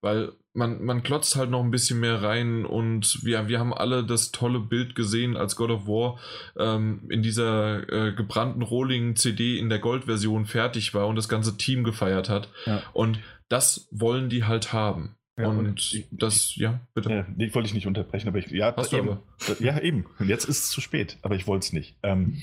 Weil 0.00 0.32
man, 0.52 0.82
man 0.84 1.02
klotzt 1.02 1.36
halt 1.36 1.50
noch 1.50 1.62
ein 1.62 1.70
bisschen 1.70 2.00
mehr 2.00 2.22
rein 2.22 2.64
und 2.64 3.24
wir, 3.24 3.48
wir 3.48 3.58
haben 3.58 3.74
alle 3.74 4.04
das 4.04 4.30
tolle 4.30 4.60
Bild 4.60 4.94
gesehen, 4.94 5.36
als 5.36 5.56
God 5.56 5.70
of 5.70 5.86
War 5.86 6.18
ähm, 6.56 7.02
in 7.08 7.22
dieser 7.22 7.88
äh, 7.92 8.12
gebrannten 8.12 8.62
Rohling-CD 8.62 9.58
in 9.58 9.68
der 9.68 9.80
Gold-Version 9.80 10.46
fertig 10.46 10.94
war 10.94 11.08
und 11.08 11.16
das 11.16 11.28
ganze 11.28 11.56
Team 11.56 11.84
gefeiert 11.84 12.28
hat. 12.28 12.48
Ja. 12.66 12.82
Und 12.92 13.18
das 13.48 13.88
wollen 13.90 14.28
die 14.28 14.44
halt 14.44 14.72
haben. 14.72 15.16
Ja, 15.36 15.48
und, 15.48 15.58
und 15.58 15.80
ich, 15.80 16.06
das, 16.12 16.54
ja, 16.54 16.80
bitte. 16.94 17.10
Ja, 17.10 17.26
ich 17.38 17.54
wollte 17.54 17.66
dich 17.66 17.74
nicht 17.74 17.88
unterbrechen, 17.88 18.28
aber 18.28 18.38
ich, 18.38 18.46
ja, 18.50 18.74
Hast 18.76 18.92
du 18.92 18.98
eben, 18.98 19.08
aber. 19.08 19.20
ja, 19.58 19.80
eben. 19.80 20.06
Und 20.18 20.28
jetzt 20.28 20.44
ist 20.44 20.64
es 20.64 20.70
zu 20.70 20.80
spät, 20.80 21.18
aber 21.22 21.34
ich 21.34 21.48
wollte 21.48 21.64
es 21.64 21.72
nicht. 21.72 21.96
Ähm, 22.04 22.40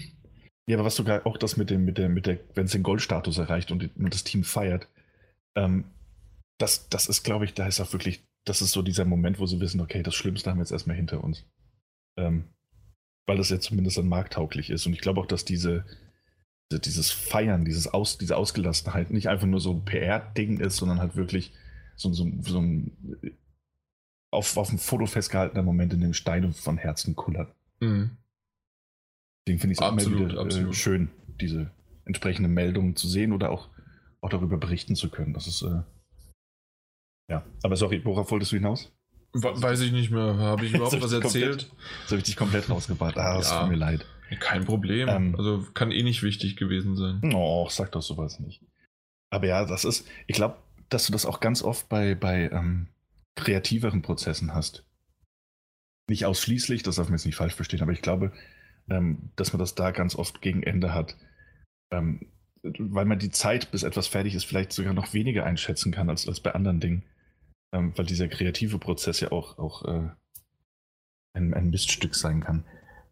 ja, 0.67 0.75
aber 0.75 0.85
was 0.85 0.95
sogar 0.95 1.25
auch 1.25 1.37
das 1.37 1.55
mit 1.55 1.69
dem, 1.69 1.85
mit 1.85 1.97
der, 1.97 2.09
mit 2.09 2.25
der, 2.25 2.39
wenn 2.53 2.65
es 2.65 2.73
den 2.73 2.83
Goldstatus 2.83 3.37
erreicht 3.37 3.71
und, 3.71 3.89
und, 3.95 4.13
das 4.13 4.25
Team 4.25 4.43
feiert, 4.43 4.87
ähm, 5.55 5.85
das, 6.61 6.89
das 6.89 7.07
ist, 7.07 7.23
glaube 7.23 7.45
ich, 7.45 7.53
da 7.53 7.67
ist 7.67 7.79
auch 7.79 7.91
wirklich, 7.93 8.23
das 8.45 8.61
ist 8.61 8.71
so 8.71 8.81
dieser 8.81 9.05
Moment, 9.05 9.39
wo 9.39 9.45
sie 9.45 9.59
wissen, 9.59 9.81
okay, 9.81 10.03
das 10.03 10.15
Schlimmste 10.15 10.49
haben 10.49 10.57
wir 10.57 10.63
jetzt 10.63 10.71
erstmal 10.71 10.95
hinter 10.95 11.23
uns. 11.23 11.45
Ähm, 12.17 12.45
weil 13.27 13.37
das 13.37 13.49
ja 13.49 13.59
zumindest 13.59 13.97
dann 13.97 14.09
marktauglich 14.09 14.69
ist. 14.69 14.85
Und 14.85 14.93
ich 14.93 15.01
glaube 15.01 15.21
auch, 15.21 15.25
dass 15.25 15.45
diese, 15.45 15.85
dieses 16.71 17.11
Feiern, 17.11 17.65
dieses 17.65 17.87
Aus, 17.87 18.17
diese 18.17 18.37
Ausgelassenheit 18.37 19.11
nicht 19.11 19.29
einfach 19.29 19.47
nur 19.47 19.59
so 19.59 19.73
ein 19.73 19.85
PR-Ding 19.85 20.59
ist, 20.59 20.77
sondern 20.77 20.99
halt 20.99 21.15
wirklich 21.15 21.53
so, 21.95 22.11
so, 22.13 22.29
so 22.41 22.59
ein 22.59 22.97
auf, 24.31 24.57
auf 24.57 24.69
dem 24.69 24.79
Foto 24.79 25.05
festgehaltener 25.05 25.63
Moment, 25.63 25.93
in 25.93 26.01
dem 26.01 26.13
Steine 26.13 26.53
von 26.53 26.77
Herzen 26.77 27.15
kullern. 27.15 27.51
Mhm. 27.79 28.17
Deswegen 29.45 29.59
finde 29.59 29.73
ich 29.73 29.81
es 29.81 29.87
immer 29.87 30.29
wieder 30.31 30.69
äh, 30.69 30.73
schön, 30.73 31.09
diese 31.39 31.71
entsprechende 32.05 32.49
Meldungen 32.49 32.95
zu 32.95 33.07
sehen 33.07 33.33
oder 33.33 33.49
auch, 33.49 33.69
auch 34.21 34.29
darüber 34.29 34.57
berichten 34.57 34.95
zu 34.95 35.09
können. 35.09 35.33
Das 35.33 35.47
ist 35.47 35.61
äh, 35.63 35.81
ja, 37.31 37.45
aber 37.63 37.77
sorry, 37.77 38.03
worauf 38.03 38.29
wolltest 38.29 38.51
du 38.51 38.57
hinaus? 38.57 38.91
Weiß 39.33 39.79
ich 39.79 39.93
nicht 39.93 40.11
mehr. 40.11 40.35
Habe 40.35 40.65
ich 40.65 40.73
überhaupt 40.73 41.01
was 41.01 41.13
erzählt? 41.13 41.69
Komplett, 41.69 42.05
so 42.05 42.07
habe 42.07 42.17
ich 42.17 42.23
dich 42.23 42.35
komplett 42.35 42.69
rausgebracht. 42.69 43.17
Ah, 43.17 43.37
das 43.37 43.49
ja, 43.49 43.61
tut 43.61 43.69
mir 43.69 43.77
leid. 43.77 44.05
Kein 44.41 44.65
Problem. 44.65 45.07
Ähm, 45.07 45.35
also 45.37 45.65
kann 45.73 45.91
eh 45.91 46.03
nicht 46.03 46.23
wichtig 46.23 46.57
gewesen 46.57 46.97
sein. 46.97 47.21
Oh, 47.33 47.67
sag 47.69 47.93
doch 47.93 48.01
sowas 48.01 48.41
nicht. 48.41 48.61
Aber 49.29 49.47
ja, 49.47 49.63
das 49.65 49.85
ist, 49.85 50.05
ich 50.27 50.35
glaube, 50.35 50.57
dass 50.89 51.05
du 51.05 51.13
das 51.13 51.25
auch 51.25 51.39
ganz 51.39 51.63
oft 51.63 51.87
bei, 51.87 52.15
bei 52.15 52.49
ähm, 52.51 52.87
kreativeren 53.35 54.01
Prozessen 54.01 54.53
hast. 54.53 54.85
Nicht 56.09 56.25
ausschließlich, 56.25 56.83
das 56.83 56.97
darf 56.97 57.07
man 57.07 57.17
jetzt 57.17 57.25
nicht 57.25 57.37
falsch 57.37 57.55
verstehen, 57.55 57.81
aber 57.81 57.93
ich 57.93 58.01
glaube, 58.01 58.33
ähm, 58.89 59.31
dass 59.37 59.53
man 59.53 59.59
das 59.59 59.75
da 59.75 59.91
ganz 59.91 60.17
oft 60.17 60.41
gegen 60.41 60.63
Ende 60.63 60.93
hat. 60.93 61.15
Ähm, 61.93 62.27
weil 62.63 63.05
man 63.05 63.19
die 63.19 63.31
Zeit, 63.31 63.71
bis 63.71 63.83
etwas 63.83 64.07
fertig 64.07 64.35
ist, 64.35 64.43
vielleicht 64.43 64.73
sogar 64.73 64.93
noch 64.93 65.13
weniger 65.13 65.45
einschätzen 65.45 65.93
kann 65.93 66.09
als, 66.09 66.27
als 66.27 66.41
bei 66.41 66.53
anderen 66.53 66.81
Dingen 66.81 67.03
ähm, 67.71 67.93
weil 67.95 68.05
dieser 68.05 68.27
kreative 68.27 68.79
Prozess 68.79 69.19
ja 69.19 69.31
auch, 69.31 69.57
auch 69.57 69.85
äh, 69.85 70.09
ein, 71.33 71.53
ein 71.53 71.69
Miststück 71.69 72.15
sein 72.15 72.41
kann, 72.41 72.65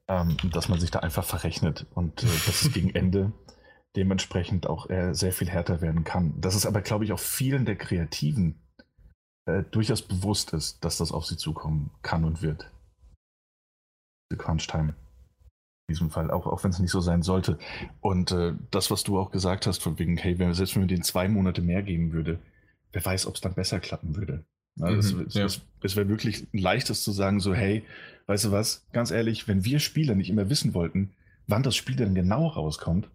ähm, 0.07 0.37
dass 0.51 0.69
man 0.69 0.79
sich 0.79 0.91
da 0.91 0.99
einfach 0.99 1.23
verrechnet 1.23 1.85
und 1.93 2.23
äh, 2.23 2.27
dass 2.45 2.63
es 2.63 2.73
gegen 2.73 2.89
Ende 2.95 3.31
dementsprechend 3.95 4.67
auch 4.67 4.89
äh, 4.89 5.13
sehr 5.13 5.33
viel 5.33 5.49
härter 5.49 5.81
werden 5.81 6.03
kann. 6.03 6.39
Dass 6.39 6.55
es 6.55 6.65
aber, 6.65 6.81
glaube 6.81 7.05
ich, 7.05 7.11
auch 7.11 7.19
vielen 7.19 7.65
der 7.65 7.75
Kreativen 7.75 8.61
äh, 9.45 9.63
durchaus 9.71 10.01
bewusst 10.01 10.53
ist, 10.53 10.83
dass 10.83 10.97
das 10.97 11.11
auf 11.11 11.25
sie 11.25 11.37
zukommen 11.37 11.91
kann 12.01 12.23
und 12.23 12.41
wird. 12.41 12.71
The 14.29 14.37
Crunch 14.37 14.67
Time. 14.67 14.89
In 15.87 15.95
diesem 15.95 16.11
Fall, 16.11 16.29
auch, 16.29 16.45
auch 16.45 16.63
wenn 16.63 16.69
es 16.69 16.77
nicht 16.77 16.91
so 16.91 17.01
sein 17.01 17.23
sollte. 17.23 17.57
Und 17.99 18.31
äh, 18.31 18.53
das, 18.69 18.91
was 18.91 19.03
du 19.03 19.17
auch 19.17 19.31
gesagt 19.31 19.65
hast, 19.65 19.81
von 19.81 19.97
wegen, 19.97 20.17
hey, 20.17 20.37
wenn, 20.37 20.53
selbst 20.53 20.75
wenn 20.75 20.83
wir 20.83 20.87
denen 20.87 21.03
zwei 21.03 21.27
Monate 21.27 21.63
mehr 21.63 21.81
geben 21.81 22.13
würde, 22.13 22.39
wer 22.91 23.03
weiß, 23.03 23.25
ob 23.27 23.35
es 23.35 23.41
dann 23.41 23.53
besser 23.53 23.79
klappen 23.79 24.15
würde. 24.15 24.45
Also 24.79 25.17
mhm, 25.17 25.27
es, 25.27 25.33
ja. 25.33 25.45
es, 25.45 25.61
es 25.81 25.95
wäre 25.95 26.07
wirklich 26.07 26.47
ein 26.53 26.59
leichtes 26.59 27.03
zu 27.03 27.11
sagen, 27.11 27.39
so, 27.39 27.53
hey, 27.53 27.83
weißt 28.27 28.45
du 28.45 28.51
was, 28.51 28.87
ganz 28.93 29.11
ehrlich, 29.11 29.47
wenn 29.47 29.65
wir 29.65 29.79
Spieler 29.79 30.15
nicht 30.15 30.29
immer 30.29 30.49
wissen 30.49 30.73
wollten, 30.73 31.11
wann 31.47 31.63
das 31.63 31.75
Spiel 31.75 31.95
denn 31.95 32.15
genau 32.15 32.47
rauskommt, 32.47 33.09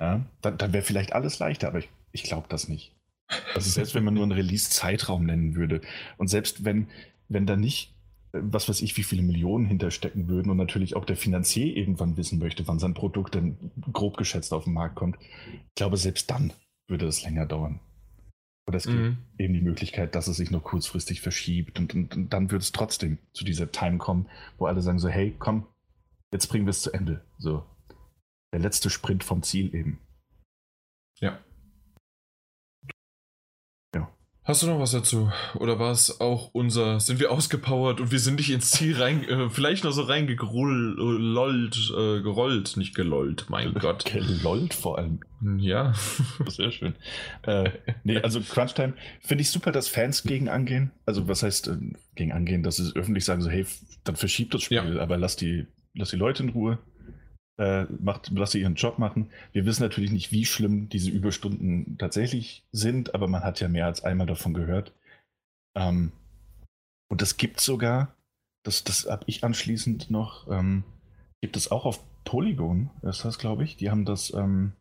ja, 0.00 0.24
dann, 0.40 0.58
dann 0.58 0.72
wäre 0.72 0.84
vielleicht 0.84 1.12
alles 1.12 1.38
leichter, 1.38 1.68
aber 1.68 1.78
ich, 1.78 1.88
ich 2.12 2.24
glaube 2.24 2.46
das 2.48 2.68
nicht. 2.68 2.94
Also 3.54 3.70
selbst 3.70 3.94
wenn 3.94 4.04
man 4.04 4.14
nur 4.14 4.22
einen 4.22 4.32
Release-Zeitraum 4.32 5.24
nennen 5.24 5.54
würde 5.54 5.80
und 6.18 6.28
selbst 6.28 6.64
wenn, 6.64 6.88
wenn 7.28 7.46
da 7.46 7.56
nicht 7.56 7.94
was 8.34 8.68
weiß 8.68 8.82
ich, 8.82 8.96
wie 8.96 9.02
viele 9.02 9.22
Millionen 9.22 9.66
hinterstecken 9.66 10.28
würden 10.28 10.50
und 10.50 10.56
natürlich 10.56 10.96
auch 10.96 11.04
der 11.04 11.16
Finanzier 11.16 11.76
irgendwann 11.76 12.16
wissen 12.16 12.38
möchte, 12.38 12.66
wann 12.66 12.78
sein 12.78 12.94
Produkt 12.94 13.34
dann 13.34 13.70
grob 13.92 14.16
geschätzt 14.16 14.52
auf 14.52 14.64
den 14.64 14.72
Markt 14.72 14.96
kommt. 14.96 15.16
Ich 15.68 15.74
glaube, 15.76 15.96
selbst 15.96 16.30
dann 16.30 16.52
würde 16.88 17.06
es 17.06 17.22
länger 17.22 17.46
dauern. 17.46 17.80
Oder 18.66 18.78
es 18.78 18.86
gibt 18.86 18.98
mhm. 18.98 19.18
eben 19.38 19.54
die 19.54 19.60
Möglichkeit, 19.60 20.14
dass 20.14 20.26
es 20.26 20.36
sich 20.36 20.50
noch 20.50 20.62
kurzfristig 20.62 21.20
verschiebt 21.20 21.78
und, 21.78 21.94
und, 21.94 22.16
und 22.16 22.32
dann 22.32 22.50
wird 22.50 22.62
es 22.62 22.72
trotzdem 22.72 23.18
zu 23.32 23.44
dieser 23.44 23.70
Time 23.70 23.98
kommen, 23.98 24.28
wo 24.56 24.66
alle 24.66 24.80
sagen 24.80 24.98
so, 24.98 25.08
hey, 25.08 25.34
komm, 25.38 25.66
jetzt 26.32 26.46
bringen 26.46 26.66
wir 26.66 26.70
es 26.70 26.80
zu 26.80 26.92
Ende. 26.92 27.24
So, 27.38 27.64
der 28.52 28.60
letzte 28.60 28.88
Sprint 28.88 29.22
vom 29.22 29.42
Ziel 29.42 29.74
eben. 29.74 29.98
Ja. 31.20 31.38
Hast 34.46 34.62
du 34.62 34.66
noch 34.66 34.78
was 34.78 34.90
dazu? 34.90 35.32
Oder 35.54 35.78
war 35.78 35.90
es 35.90 36.20
auch 36.20 36.50
unser, 36.52 37.00
sind 37.00 37.18
wir 37.18 37.32
ausgepowert 37.32 38.02
und 38.02 38.12
wir 38.12 38.18
sind 38.18 38.36
nicht 38.36 38.50
ins 38.50 38.72
Ziel 38.72 38.94
rein, 39.00 39.26
äh, 39.26 39.48
vielleicht 39.48 39.84
noch 39.84 39.92
so 39.92 40.02
reingerollt, 40.02 41.76
äh, 41.96 42.20
gerollt, 42.20 42.76
nicht 42.76 42.94
gelollt, 42.94 43.46
mein 43.48 43.72
Gott. 43.80 44.04
Gelollt 44.04 44.74
vor 44.74 44.98
allem. 44.98 45.20
Ja. 45.56 45.94
Sehr 46.46 46.70
schön. 46.70 46.94
Äh, 47.46 47.70
nee, 48.04 48.18
also 48.18 48.42
Crunchtime 48.42 48.92
finde 49.20 49.40
ich 49.40 49.50
super, 49.50 49.72
dass 49.72 49.88
Fans 49.88 50.24
gegen 50.24 50.50
angehen. 50.50 50.90
Also 51.06 51.26
was 51.26 51.42
heißt 51.42 51.68
äh, 51.68 51.76
gegen 52.14 52.32
angehen, 52.32 52.62
dass 52.62 52.76
sie 52.76 52.94
öffentlich 52.94 53.24
sagen 53.24 53.40
so, 53.40 53.48
hey, 53.48 53.64
dann 54.04 54.16
verschiebt 54.16 54.52
das 54.52 54.62
Spiel, 54.62 54.76
ja. 54.76 55.00
aber 55.02 55.16
lass 55.16 55.36
die, 55.36 55.66
lass 55.94 56.10
die 56.10 56.16
Leute 56.16 56.42
in 56.42 56.50
Ruhe 56.50 56.78
äh, 57.58 57.84
macht, 57.84 58.30
lass 58.34 58.52
sie 58.52 58.60
ihren 58.60 58.74
Job 58.74 58.98
machen. 58.98 59.30
Wir 59.52 59.64
wissen 59.66 59.82
natürlich 59.82 60.10
nicht, 60.10 60.32
wie 60.32 60.44
schlimm 60.44 60.88
diese 60.88 61.10
Überstunden 61.10 61.96
tatsächlich 61.98 62.64
sind, 62.72 63.14
aber 63.14 63.28
man 63.28 63.44
hat 63.44 63.60
ja 63.60 63.68
mehr 63.68 63.86
als 63.86 64.02
einmal 64.04 64.26
davon 64.26 64.54
gehört. 64.54 64.92
Ähm, 65.76 66.12
und 67.08 67.22
das 67.22 67.36
gibt 67.36 67.60
sogar, 67.60 68.14
das, 68.64 68.84
das 68.84 69.06
habe 69.08 69.24
ich 69.26 69.44
anschließend 69.44 70.10
noch, 70.10 70.50
ähm, 70.50 70.84
gibt 71.40 71.56
es 71.56 71.70
auch 71.70 71.84
auf 71.84 72.00
Polygon, 72.24 72.90
ist 73.02 73.24
das, 73.24 73.38
glaube 73.38 73.64
ich. 73.64 73.76
Die 73.76 73.90
haben 73.90 74.04
das 74.04 74.32
ähm, 74.32 74.72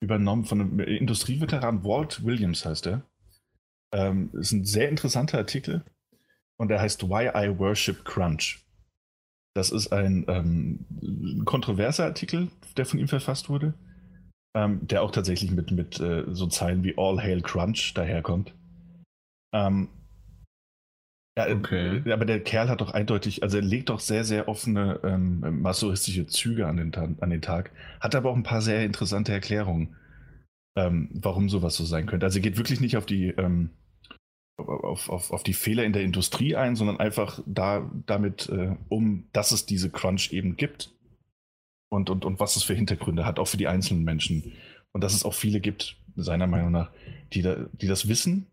übernommen 0.00 0.44
von 0.44 0.60
einem 0.60 0.80
Industrieveteran, 0.80 1.84
Walt 1.84 2.24
Williams 2.24 2.64
heißt 2.64 2.86
er. 2.86 3.02
Ähm, 3.94 4.30
ist 4.32 4.52
ein 4.52 4.64
sehr 4.64 4.88
interessanter 4.88 5.38
Artikel 5.38 5.84
und 6.56 6.68
der 6.68 6.80
heißt 6.80 7.08
Why 7.08 7.30
I 7.34 7.58
Worship 7.58 8.04
Crunch. 8.04 8.64
Das 9.54 9.70
ist 9.70 9.92
ein 9.92 10.24
ähm, 10.28 11.44
kontroverser 11.44 12.04
Artikel, 12.04 12.48
der 12.76 12.86
von 12.86 12.98
ihm 12.98 13.08
verfasst 13.08 13.50
wurde, 13.50 13.74
ähm, 14.56 14.86
der 14.86 15.02
auch 15.02 15.10
tatsächlich 15.10 15.50
mit, 15.50 15.70
mit 15.70 16.00
äh, 16.00 16.24
so 16.28 16.46
Zeilen 16.46 16.84
wie 16.84 16.96
All 16.96 17.20
Hail 17.22 17.42
Crunch 17.42 17.92
daherkommt. 17.94 18.54
Ähm, 19.54 19.88
ja, 21.36 21.46
äh, 21.46 21.54
okay. 21.54 22.12
aber 22.12 22.24
der 22.24 22.42
Kerl 22.42 22.68
hat 22.68 22.80
doch 22.80 22.92
eindeutig, 22.92 23.42
also 23.42 23.58
er 23.58 23.62
legt 23.62 23.90
doch 23.90 24.00
sehr, 24.00 24.24
sehr 24.24 24.48
offene 24.48 25.00
ähm, 25.02 25.62
masochistische 25.62 26.26
Züge 26.26 26.66
an 26.66 26.76
den, 26.76 26.94
an 26.94 27.30
den 27.30 27.42
Tag, 27.42 27.72
hat 28.00 28.14
aber 28.14 28.30
auch 28.30 28.36
ein 28.36 28.42
paar 28.42 28.62
sehr 28.62 28.84
interessante 28.84 29.32
Erklärungen, 29.32 29.96
ähm, 30.76 31.10
warum 31.12 31.48
sowas 31.50 31.76
so 31.76 31.84
sein 31.84 32.06
könnte. 32.06 32.24
Also 32.24 32.38
er 32.38 32.42
geht 32.42 32.56
wirklich 32.56 32.80
nicht 32.80 32.96
auf 32.96 33.06
die 33.06 33.28
ähm, 33.28 33.70
auf, 34.68 35.08
auf, 35.08 35.30
auf 35.30 35.42
die 35.42 35.54
Fehler 35.54 35.84
in 35.84 35.92
der 35.92 36.02
Industrie 36.02 36.56
ein, 36.56 36.76
sondern 36.76 37.00
einfach 37.00 37.40
da, 37.46 37.90
damit 38.06 38.48
äh, 38.48 38.76
um, 38.88 39.28
dass 39.32 39.52
es 39.52 39.66
diese 39.66 39.90
Crunch 39.90 40.32
eben 40.32 40.56
gibt 40.56 40.92
und, 41.90 42.10
und, 42.10 42.24
und 42.24 42.40
was 42.40 42.56
es 42.56 42.62
für 42.62 42.74
Hintergründe 42.74 43.26
hat, 43.26 43.38
auch 43.38 43.48
für 43.48 43.56
die 43.56 43.68
einzelnen 43.68 44.04
Menschen. 44.04 44.52
Und 44.92 45.02
dass 45.02 45.14
es 45.14 45.24
auch 45.24 45.34
viele 45.34 45.60
gibt, 45.60 45.96
seiner 46.16 46.46
Meinung 46.46 46.72
nach, 46.72 46.90
die, 47.32 47.42
da, 47.42 47.66
die 47.72 47.86
das 47.86 48.08
wissen 48.08 48.46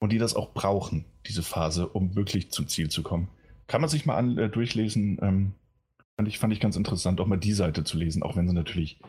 und 0.00 0.12
die 0.12 0.18
das 0.18 0.34
auch 0.34 0.52
brauchen, 0.52 1.04
diese 1.26 1.42
Phase, 1.42 1.88
um 1.88 2.14
wirklich 2.14 2.50
zum 2.50 2.68
Ziel 2.68 2.88
zu 2.88 3.02
kommen. 3.02 3.28
Kann 3.66 3.80
man 3.80 3.90
sich 3.90 4.06
mal 4.06 4.16
an, 4.16 4.38
äh, 4.38 4.48
durchlesen. 4.48 5.18
Ähm, 5.22 5.52
fand, 6.16 6.28
ich, 6.28 6.38
fand 6.38 6.52
ich 6.52 6.60
ganz 6.60 6.76
interessant, 6.76 7.20
auch 7.20 7.26
mal 7.26 7.36
die 7.36 7.52
Seite 7.52 7.84
zu 7.84 7.98
lesen, 7.98 8.22
auch 8.22 8.36
wenn 8.36 8.48
sie 8.48 8.54
natürlich 8.54 9.00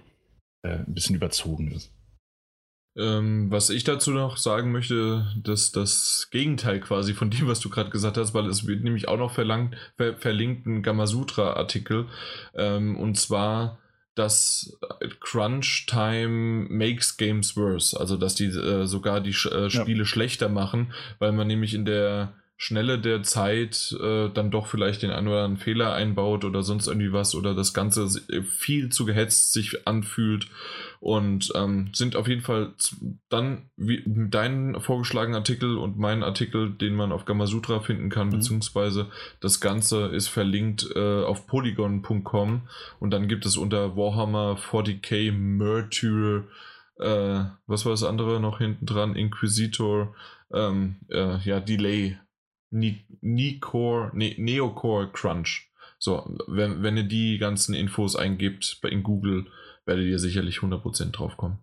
äh, 0.64 0.80
ein 0.80 0.94
bisschen 0.94 1.16
überzogen 1.16 1.72
ist. 1.72 1.92
Ähm, 2.98 3.52
was 3.52 3.70
ich 3.70 3.84
dazu 3.84 4.12
noch 4.12 4.38
sagen 4.38 4.72
möchte, 4.72 5.28
dass 5.38 5.72
das 5.72 6.28
Gegenteil 6.32 6.80
quasi 6.80 7.14
von 7.14 7.30
dem, 7.30 7.48
was 7.48 7.60
du 7.60 7.70
gerade 7.70 7.90
gesagt 7.90 8.18
hast, 8.18 8.34
weil 8.34 8.48
es 8.48 8.68
wird 8.68 8.84
nämlich 8.84 9.08
auch 9.08 9.18
noch 9.18 9.32
verlangt, 9.32 9.76
ver 9.96 10.18
verlinkt 10.18 10.66
ein 10.66 10.84
Gamasutra-Artikel. 10.84 12.08
Ähm, 12.56 12.98
und 12.98 13.16
zwar, 13.16 13.80
dass 14.16 14.78
Crunch 15.22 15.86
Time 15.88 16.68
makes 16.70 17.16
games 17.16 17.56
worse. 17.56 17.98
Also, 17.98 18.18
dass 18.18 18.36
die 18.36 18.46
äh, 18.46 18.86
sogar 18.86 19.22
die 19.22 19.30
äh, 19.30 19.70
Spiele 19.70 20.00
ja. 20.00 20.06
schlechter 20.06 20.50
machen, 20.50 20.94
weil 21.20 21.32
man 21.32 21.48
nämlich 21.48 21.74
in 21.74 21.86
der 21.86 22.34
Schnelle 22.62 23.00
der 23.00 23.24
Zeit 23.24 23.96
äh, 24.04 24.30
dann 24.34 24.52
doch 24.52 24.68
vielleicht 24.68 25.02
den 25.02 25.12
einen 25.12 25.30
oder 25.30 25.46
anderen 25.46 25.64
Fehler 25.64 25.94
einbaut 25.94 26.44
oder 26.44 26.62
sonst 26.62 26.88
irgendwie 26.88 27.14
was 27.14 27.34
oder 27.34 27.56
das 27.56 27.74
Ganze 27.74 28.10
viel 28.44 28.90
zu 28.90 29.06
gehetzt 29.06 29.54
sich 29.54 29.88
anfühlt 29.88 30.50
und 31.00 31.54
ähm, 31.56 31.92
sind 31.94 32.18
auf 32.18 32.28
jeden 32.28 32.42
Fall 32.42 32.74
dann 33.30 33.70
wie 33.78 34.04
dein 34.06 34.76
vorgeschlagenen 34.82 35.38
Artikel 35.38 35.78
und 35.78 35.98
mein 35.98 36.22
Artikel, 36.22 36.72
den 36.72 36.96
man 36.96 37.14
auf 37.14 37.24
Gamasutra 37.24 37.80
finden 37.80 38.10
kann, 38.10 38.28
mhm. 38.28 38.32
beziehungsweise 38.34 39.08
das 39.40 39.62
Ganze 39.62 40.08
ist 40.08 40.28
verlinkt 40.28 40.86
äh, 40.98 41.24
auf 41.24 41.48
polygon.com 41.48 42.64
und 43.00 43.12
dann 43.12 43.30
gibt 43.30 43.46
es 43.46 43.56
unter 43.56 43.96
Warhammer 43.96 44.58
40k 44.58 45.32
Murtyr 45.32 46.44
äh, 46.98 47.46
was 47.68 47.86
war 47.86 47.94
das 47.94 48.04
andere 48.04 48.42
noch 48.42 48.58
hinten 48.58 48.86
dran? 48.86 49.16
Inquisitor, 49.16 50.14
ähm, 50.52 50.98
äh, 51.10 51.38
ja, 51.38 51.62
Delay 51.62 52.18
Necore, 52.72 54.12
ne, 54.14 54.36
Neocore 54.38 55.12
Crunch. 55.12 55.70
So, 55.98 56.38
wenn, 56.48 56.82
wenn 56.82 56.98
ihr 56.98 57.04
die 57.04 57.38
ganzen 57.38 57.74
Infos 57.74 58.16
eingibt 58.16 58.80
in 58.84 59.04
Google, 59.04 59.48
werdet 59.86 60.06
ihr 60.06 60.20
sicherlich 60.20 60.60
100% 60.60 61.12
drauf 61.12 61.36
kommen. 61.36 61.60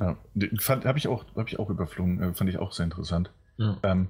Ja, 0.00 0.16
habe 0.68 0.98
ich, 0.98 1.08
auch, 1.08 1.24
hab 1.34 1.48
ich 1.48 1.58
auch 1.58 1.70
überflogen, 1.70 2.22
äh, 2.22 2.34
fand 2.34 2.50
ich 2.50 2.58
auch 2.58 2.72
sehr 2.72 2.84
interessant. 2.84 3.30
Ja. 3.56 3.78
Ähm, 3.82 4.08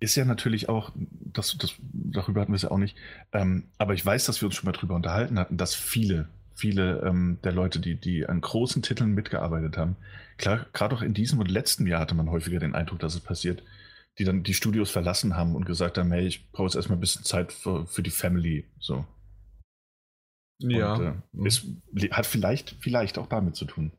ist 0.00 0.16
ja 0.16 0.24
natürlich 0.24 0.68
auch, 0.68 0.90
das, 0.94 1.56
das, 1.58 1.74
darüber 1.92 2.40
hatten 2.40 2.52
wir 2.52 2.56
es 2.56 2.62
ja 2.62 2.70
auch 2.70 2.78
nicht, 2.78 2.96
ähm, 3.32 3.68
aber 3.78 3.94
ich 3.94 4.04
weiß, 4.04 4.26
dass 4.26 4.42
wir 4.42 4.46
uns 4.46 4.56
schon 4.56 4.66
mal 4.66 4.72
darüber 4.72 4.94
unterhalten 4.94 5.38
hatten, 5.38 5.56
dass 5.56 5.74
viele, 5.74 6.28
viele 6.54 7.00
ähm, 7.00 7.38
der 7.44 7.52
Leute, 7.52 7.78
die, 7.80 7.94
die 7.94 8.26
an 8.26 8.40
großen 8.40 8.82
Titeln 8.82 9.14
mitgearbeitet 9.14 9.78
haben, 9.78 9.96
klar, 10.38 10.66
gerade 10.72 10.96
auch 10.96 11.02
in 11.02 11.14
diesem 11.14 11.38
und 11.38 11.50
letzten 11.50 11.86
Jahr 11.86 12.00
hatte 12.00 12.14
man 12.14 12.30
häufiger 12.30 12.58
den 12.58 12.74
Eindruck, 12.74 12.98
dass 12.98 13.14
es 13.14 13.20
passiert, 13.20 13.62
die 14.18 14.24
dann 14.24 14.42
die 14.42 14.54
Studios 14.54 14.90
verlassen 14.90 15.36
haben 15.36 15.54
und 15.54 15.64
gesagt 15.64 15.98
haben, 15.98 16.12
hey, 16.12 16.26
ich 16.26 16.50
brauche 16.52 16.66
jetzt 16.66 16.76
erstmal 16.76 16.98
ein 16.98 17.00
bisschen 17.00 17.24
Zeit 17.24 17.52
für, 17.52 17.86
für 17.86 18.02
die 18.02 18.10
Family. 18.10 18.70
So. 18.78 19.06
Ja. 20.58 20.94
Und, 20.94 21.04
äh, 21.04 21.14
mhm. 21.32 21.46
ist, 21.46 21.66
hat 22.10 22.26
vielleicht, 22.26 22.76
vielleicht 22.80 23.18
auch 23.18 23.26
damit 23.26 23.56
zu 23.56 23.64
tun. 23.64 23.92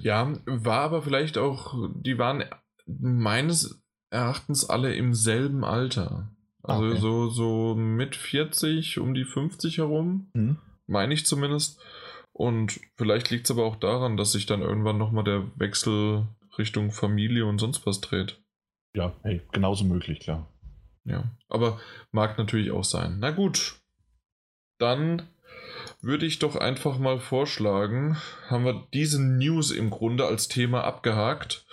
Ja, 0.00 0.32
war 0.46 0.80
aber 0.80 1.02
vielleicht 1.02 1.38
auch, 1.38 1.74
die 1.94 2.18
waren 2.18 2.44
meines 2.86 3.82
Erachtens 4.10 4.68
alle 4.68 4.94
im 4.94 5.14
selben 5.14 5.64
Alter. 5.64 6.34
Also 6.62 6.86
okay. 6.86 7.00
so, 7.00 7.28
so 7.28 7.74
mit 7.74 8.16
40, 8.16 8.98
um 8.98 9.14
die 9.14 9.24
50 9.24 9.78
herum, 9.78 10.30
mhm. 10.34 10.58
meine 10.86 11.14
ich 11.14 11.26
zumindest. 11.26 11.80
Und 12.32 12.80
vielleicht 12.96 13.30
liegt 13.30 13.46
es 13.46 13.50
aber 13.50 13.64
auch 13.64 13.76
daran, 13.76 14.16
dass 14.16 14.32
sich 14.32 14.46
dann 14.46 14.62
irgendwann 14.62 14.98
nochmal 14.98 15.24
der 15.24 15.50
Wechsel 15.56 16.26
Richtung 16.58 16.90
Familie 16.90 17.46
und 17.46 17.58
sonst 17.58 17.86
was 17.86 18.00
dreht. 18.00 18.41
Ja, 18.94 19.14
hey, 19.22 19.40
genauso 19.52 19.84
möglich, 19.84 20.20
klar. 20.20 20.48
Ja, 21.04 21.24
aber 21.48 21.80
mag 22.10 22.38
natürlich 22.38 22.70
auch 22.70 22.84
sein. 22.84 23.18
Na 23.18 23.30
gut, 23.30 23.80
dann 24.78 25.28
würde 26.00 26.26
ich 26.26 26.38
doch 26.38 26.56
einfach 26.56 26.98
mal 26.98 27.18
vorschlagen, 27.18 28.16
haben 28.48 28.64
wir 28.64 28.86
diese 28.92 29.22
News 29.22 29.70
im 29.70 29.90
Grunde 29.90 30.26
als 30.26 30.48
Thema 30.48 30.84
abgehakt. 30.84 31.64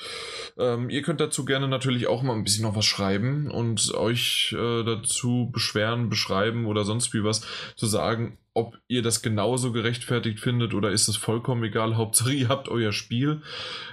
Ähm, 0.57 0.89
ihr 0.89 1.01
könnt 1.01 1.19
dazu 1.19 1.45
gerne 1.45 1.67
natürlich 1.67 2.07
auch 2.07 2.21
mal 2.21 2.33
ein 2.33 2.43
bisschen 2.43 2.63
noch 2.63 2.75
was 2.75 2.85
schreiben 2.85 3.49
und 3.49 3.93
euch 3.93 4.55
äh, 4.57 4.83
dazu 4.83 5.49
beschweren, 5.51 6.09
beschreiben 6.09 6.65
oder 6.65 6.83
sonst 6.83 7.13
wie 7.13 7.23
was 7.23 7.41
zu 7.75 7.87
sagen, 7.87 8.37
ob 8.53 8.77
ihr 8.87 9.01
das 9.01 9.21
genauso 9.21 9.71
gerechtfertigt 9.71 10.39
findet 10.39 10.73
oder 10.73 10.91
ist 10.91 11.07
es 11.07 11.17
vollkommen 11.17 11.63
egal. 11.63 11.97
Hauptsache 11.97 12.33
ihr 12.33 12.49
habt 12.49 12.69
euer 12.69 12.91
Spiel. 12.91 13.41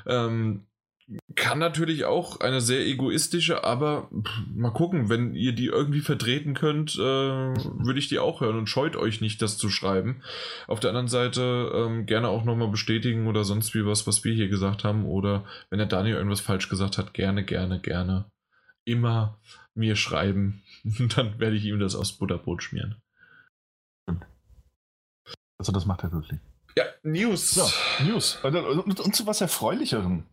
Ähm, 0.06 0.66
kann 1.36 1.60
natürlich 1.60 2.04
auch 2.04 2.40
eine 2.40 2.60
sehr 2.60 2.84
egoistische, 2.84 3.62
aber 3.62 4.10
mal 4.52 4.72
gucken, 4.72 5.08
wenn 5.08 5.34
ihr 5.34 5.52
die 5.52 5.66
irgendwie 5.66 6.00
vertreten 6.00 6.54
könnt, 6.54 6.96
äh, 6.96 6.98
würde 6.98 7.98
ich 7.98 8.08
die 8.08 8.18
auch 8.18 8.40
hören 8.40 8.58
und 8.58 8.68
scheut 8.68 8.96
euch 8.96 9.20
nicht, 9.20 9.40
das 9.40 9.56
zu 9.56 9.68
schreiben. 9.70 10.22
Auf 10.66 10.80
der 10.80 10.90
anderen 10.90 11.08
Seite 11.08 11.70
ähm, 11.74 12.06
gerne 12.06 12.28
auch 12.28 12.44
nochmal 12.44 12.68
bestätigen 12.68 13.28
oder 13.28 13.44
sonst 13.44 13.74
wie 13.74 13.86
was, 13.86 14.06
was 14.06 14.24
wir 14.24 14.34
hier 14.34 14.48
gesagt 14.48 14.82
haben. 14.82 15.04
Oder 15.04 15.44
wenn 15.70 15.78
der 15.78 15.86
Daniel 15.86 16.16
irgendwas 16.16 16.40
falsch 16.40 16.68
gesagt 16.68 16.98
hat, 16.98 17.14
gerne, 17.14 17.44
gerne, 17.44 17.80
gerne 17.80 18.28
immer 18.84 19.38
mir 19.74 19.94
schreiben. 19.94 20.62
Dann 21.14 21.38
werde 21.38 21.56
ich 21.56 21.64
ihm 21.64 21.78
das 21.78 21.94
aufs 21.94 22.12
Butterbrot 22.12 22.64
schmieren. 22.64 23.00
Also 25.58 25.72
das 25.72 25.86
macht 25.86 26.02
er 26.02 26.12
wirklich. 26.12 26.40
Ja, 26.76 26.84
News. 27.02 27.54
Ja, 27.54 28.04
News. 28.04 28.38
Und, 28.42 28.56
und, 28.56 29.00
und 29.00 29.16
zu 29.16 29.26
was 29.26 29.40
Erfreulicherem. 29.40 30.24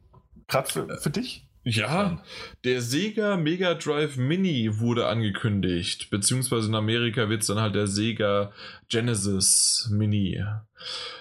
Gerade 0.47 0.69
für, 0.69 0.97
für 0.97 1.09
dich? 1.09 1.47
Ja, 1.65 2.21
der 2.65 2.81
Sega 2.81 3.37
Mega 3.37 3.73
Drive 3.75 4.17
Mini 4.17 4.79
wurde 4.79 5.07
angekündigt, 5.07 6.09
beziehungsweise 6.09 6.67
in 6.67 6.75
Amerika 6.75 7.29
wird 7.29 7.41
es 7.41 7.47
dann 7.47 7.61
halt 7.61 7.73
der 7.73 7.87
Sega 7.87 8.51
Genesis 8.89 9.87
Mini. 9.89 10.43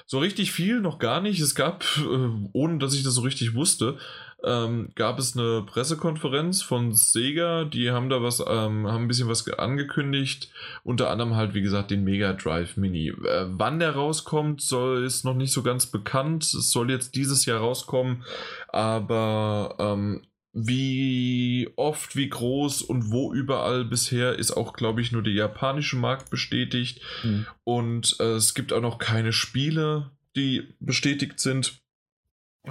So 0.04 0.18
richtig 0.18 0.50
viel 0.50 0.80
noch 0.80 0.98
gar 0.98 1.20
nicht. 1.20 1.40
Es 1.40 1.54
gab, 1.54 1.84
äh, 1.98 2.48
ohne 2.52 2.78
dass 2.78 2.94
ich 2.94 3.04
das 3.04 3.14
so 3.14 3.20
richtig 3.20 3.54
wusste, 3.54 3.98
ähm, 4.44 4.90
gab 4.94 5.18
es 5.18 5.36
eine 5.36 5.62
Pressekonferenz 5.62 6.62
von 6.62 6.92
Sega, 6.92 7.64
die 7.64 7.90
haben 7.90 8.08
da 8.08 8.22
was, 8.22 8.40
ähm, 8.40 8.86
haben 8.86 9.04
ein 9.04 9.08
bisschen 9.08 9.28
was 9.28 9.48
angekündigt, 9.48 10.50
unter 10.84 11.10
anderem 11.10 11.36
halt, 11.36 11.54
wie 11.54 11.62
gesagt, 11.62 11.90
den 11.90 12.04
Mega 12.04 12.32
Drive 12.32 12.76
Mini. 12.76 13.08
Äh, 13.08 13.46
wann 13.48 13.78
der 13.78 13.94
rauskommt, 13.94 14.60
soll, 14.60 15.04
ist 15.04 15.24
noch 15.24 15.34
nicht 15.34 15.52
so 15.52 15.62
ganz 15.62 15.86
bekannt. 15.86 16.44
Es 16.44 16.70
soll 16.70 16.90
jetzt 16.90 17.14
dieses 17.14 17.46
Jahr 17.46 17.60
rauskommen, 17.60 18.24
aber 18.68 19.76
ähm, 19.78 20.22
wie 20.52 21.70
oft, 21.76 22.14
wie 22.14 22.28
groß 22.28 22.82
und 22.82 23.10
wo 23.10 23.32
überall 23.32 23.84
bisher 23.84 24.38
ist 24.38 24.50
auch, 24.50 24.74
glaube 24.74 25.00
ich, 25.00 25.12
nur 25.12 25.22
der 25.22 25.32
japanische 25.32 25.96
Markt 25.96 26.30
bestätigt. 26.30 27.00
Mhm. 27.22 27.46
Und 27.64 28.16
äh, 28.20 28.34
es 28.34 28.54
gibt 28.54 28.72
auch 28.72 28.82
noch 28.82 28.98
keine 28.98 29.32
Spiele, 29.32 30.10
die 30.36 30.74
bestätigt 30.78 31.40
sind. 31.40 31.80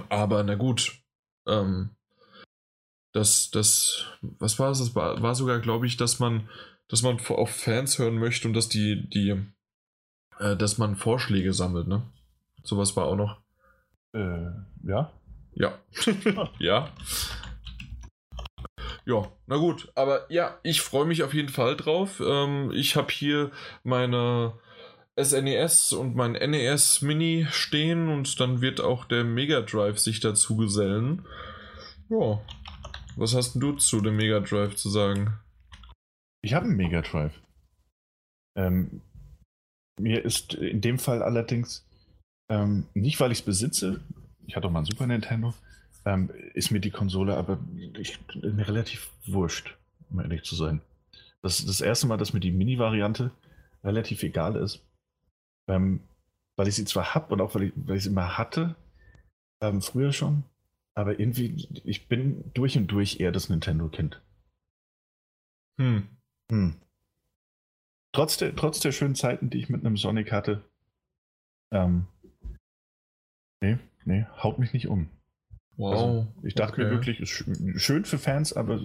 Aber 0.08 0.42
na 0.44 0.54
gut. 0.54 1.01
Ähm, 1.46 1.90
das, 3.12 3.50
das, 3.50 4.06
was 4.20 4.58
war 4.58 4.70
es? 4.70 4.78
Das 4.78 4.94
war, 4.94 5.22
war 5.22 5.34
sogar, 5.34 5.60
glaube 5.60 5.86
ich, 5.86 5.96
dass 5.96 6.18
man, 6.18 6.48
dass 6.88 7.02
man 7.02 7.18
auf 7.20 7.50
Fans 7.50 7.98
hören 7.98 8.18
möchte 8.18 8.48
und 8.48 8.54
dass 8.54 8.68
die, 8.68 9.08
die, 9.08 9.42
äh, 10.38 10.56
dass 10.56 10.78
man 10.78 10.96
Vorschläge 10.96 11.52
sammelt, 11.52 11.88
ne? 11.88 12.02
Sowas 12.64 12.96
war 12.96 13.06
auch 13.06 13.16
noch. 13.16 13.40
Äh, 14.12 14.50
ja. 14.84 15.12
Ja. 15.54 15.78
ja. 16.58 16.88
Ja, 19.04 19.32
na 19.46 19.56
gut, 19.56 19.90
aber 19.96 20.30
ja, 20.30 20.58
ich 20.62 20.80
freue 20.80 21.06
mich 21.06 21.24
auf 21.24 21.34
jeden 21.34 21.48
Fall 21.48 21.76
drauf. 21.76 22.22
Ähm, 22.24 22.70
ich 22.72 22.94
habe 22.94 23.12
hier 23.12 23.50
meine 23.82 24.54
SNES 25.20 25.92
e 25.92 25.96
und 25.96 26.14
mein 26.14 26.32
NES 26.32 27.02
Mini 27.02 27.46
stehen 27.50 28.08
und 28.08 28.40
dann 28.40 28.60
wird 28.60 28.80
auch 28.80 29.04
der 29.04 29.24
Mega 29.24 29.60
Drive 29.60 29.98
sich 29.98 30.20
dazu 30.20 30.56
gesellen. 30.56 31.26
Ja, 32.08 32.40
was 33.16 33.34
hast 33.34 33.54
du 33.54 33.72
zu 33.72 34.00
dem 34.00 34.16
Mega 34.16 34.40
Drive 34.40 34.76
zu 34.76 34.88
sagen? 34.88 35.38
Ich 36.42 36.54
habe 36.54 36.66
einen 36.66 36.76
Mega 36.76 37.02
Drive. 37.02 37.38
Ähm, 38.56 39.02
mir 40.00 40.24
ist 40.24 40.54
in 40.54 40.80
dem 40.80 40.98
Fall 40.98 41.22
allerdings 41.22 41.86
ähm, 42.50 42.86
nicht, 42.94 43.20
weil 43.20 43.32
ich 43.32 43.38
es 43.38 43.44
besitze, 43.44 44.00
ich 44.46 44.56
hatte 44.56 44.66
auch 44.66 44.70
mal 44.70 44.80
einen 44.80 44.86
Super 44.86 45.06
Nintendo, 45.06 45.54
ähm, 46.04 46.30
ist 46.54 46.70
mir 46.70 46.80
die 46.80 46.90
Konsole 46.90 47.36
aber 47.36 47.58
ich, 47.98 48.18
mir 48.34 48.66
relativ 48.66 49.10
wurscht, 49.26 49.76
um 50.10 50.20
ehrlich 50.20 50.42
zu 50.42 50.56
sein. 50.56 50.80
Das 51.42 51.58
ist 51.58 51.68
das 51.68 51.80
erste 51.80 52.06
Mal, 52.06 52.16
dass 52.16 52.32
mir 52.32 52.40
die 52.40 52.50
Mini-Variante 52.50 53.30
relativ 53.84 54.22
egal 54.22 54.56
ist. 54.56 54.80
Ähm, 55.68 56.00
weil 56.56 56.68
ich 56.68 56.74
sie 56.74 56.84
zwar 56.84 57.14
habe 57.14 57.32
und 57.32 57.40
auch 57.40 57.54
weil 57.54 57.64
ich, 57.64 57.72
weil 57.76 57.96
ich 57.96 58.04
sie 58.04 58.10
immer 58.10 58.36
hatte, 58.36 58.76
ähm, 59.62 59.80
früher 59.80 60.12
schon, 60.12 60.44
aber 60.94 61.18
irgendwie, 61.18 61.68
ich 61.84 62.08
bin 62.08 62.52
durch 62.52 62.76
und 62.76 62.88
durch 62.88 63.20
eher 63.20 63.32
das 63.32 63.48
Nintendo-Kind. 63.48 64.20
Hm. 65.80 66.08
Hm. 66.50 66.80
Trotz 68.14 68.36
der, 68.36 68.54
trotz 68.54 68.80
der 68.80 68.92
schönen 68.92 69.14
Zeiten, 69.14 69.48
die 69.48 69.58
ich 69.58 69.70
mit 69.70 69.80
einem 69.80 69.96
Sonic 69.96 70.32
hatte, 70.32 70.62
ähm, 71.72 72.06
nee, 73.62 73.78
nee, 74.04 74.26
haut 74.42 74.58
mich 74.58 74.74
nicht 74.74 74.88
um. 74.88 75.08
Wow. 75.76 75.92
Also, 75.92 76.32
ich 76.42 76.54
dachte 76.54 76.74
okay. 76.74 76.84
mir 76.84 76.90
wirklich, 76.90 77.20
ist 77.20 77.30
schön 77.30 78.04
für 78.04 78.18
Fans, 78.18 78.52
aber 78.52 78.78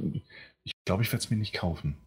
ich 0.63 0.71
glaube, 0.85 1.03
ich 1.03 1.11
werde 1.11 1.23
es 1.23 1.29
mir 1.29 1.35
nicht 1.35 1.53
kaufen. 1.53 1.97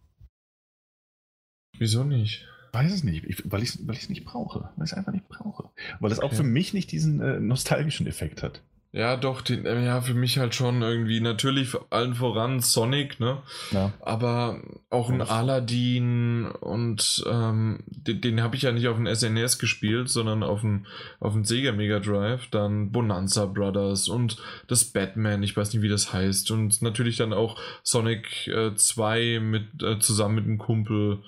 Wieso 1.76 2.04
nicht? 2.04 2.48
Weiß 2.72 2.92
es 2.92 3.04
nicht, 3.04 3.24
ich, 3.24 3.50
weil 3.50 3.62
ich 3.62 3.70
es 3.70 3.86
weil 3.86 3.96
nicht 4.08 4.24
brauche. 4.24 4.70
Weil 4.76 4.86
ich 4.86 4.92
es 4.92 4.96
einfach 4.96 5.12
nicht 5.12 5.28
brauche. 5.28 5.70
Weil 5.98 6.12
es 6.12 6.18
okay. 6.18 6.26
auch 6.26 6.32
für 6.32 6.42
mich 6.42 6.72
nicht 6.72 6.92
diesen 6.92 7.20
äh, 7.20 7.40
nostalgischen 7.40 8.06
Effekt 8.06 8.42
hat. 8.42 8.62
Ja, 8.92 9.16
doch, 9.16 9.40
den, 9.40 9.66
äh, 9.66 9.84
ja, 9.84 10.00
für 10.00 10.14
mich 10.14 10.38
halt 10.38 10.52
schon 10.52 10.82
irgendwie. 10.82 11.20
Natürlich 11.20 11.76
allen 11.90 12.14
voran 12.14 12.58
Sonic, 12.58 13.20
ne? 13.20 13.38
Ja. 13.70 13.92
Aber 14.00 14.60
auch 14.90 15.10
ein 15.10 15.22
Aladdin 15.22 16.46
und 16.46 17.24
ähm, 17.30 17.84
den, 17.86 18.20
den 18.20 18.42
habe 18.42 18.56
ich 18.56 18.62
ja 18.62 18.72
nicht 18.72 18.88
auf 18.88 18.96
dem 18.96 19.06
SNES 19.06 19.54
e 19.54 19.58
gespielt, 19.60 20.08
sondern 20.08 20.42
auf 20.42 20.62
dem, 20.62 20.86
auf 21.20 21.34
dem 21.34 21.44
Sega 21.44 21.70
Mega 21.70 22.00
Drive. 22.00 22.48
Dann 22.50 22.90
Bonanza 22.90 23.46
Brothers 23.46 24.08
und 24.08 24.38
das 24.66 24.84
Batman, 24.86 25.44
ich 25.44 25.56
weiß 25.56 25.72
nicht, 25.72 25.82
wie 25.82 25.88
das 25.88 26.12
heißt. 26.12 26.50
Und 26.50 26.82
natürlich 26.82 27.16
dann 27.16 27.32
auch 27.32 27.60
Sonic 27.84 28.48
äh, 28.48 28.74
2 28.74 29.38
mit, 29.40 29.82
äh, 29.84 30.00
zusammen 30.00 30.34
mit 30.34 30.44
einem 30.46 30.58
Kumpel. 30.58 31.20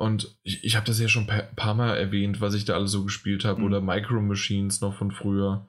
Und 0.00 0.34
ich, 0.44 0.64
ich 0.64 0.76
habe 0.76 0.86
das 0.86 0.98
ja 0.98 1.08
schon 1.08 1.28
ein 1.28 1.54
paar 1.56 1.74
Mal 1.74 1.94
erwähnt, 1.94 2.40
was 2.40 2.54
ich 2.54 2.64
da 2.64 2.72
alles 2.72 2.90
so 2.90 3.04
gespielt 3.04 3.44
habe. 3.44 3.60
Mhm. 3.60 3.66
Oder 3.66 3.80
Micro 3.82 4.22
Machines 4.22 4.80
noch 4.80 4.94
von 4.94 5.10
früher. 5.10 5.68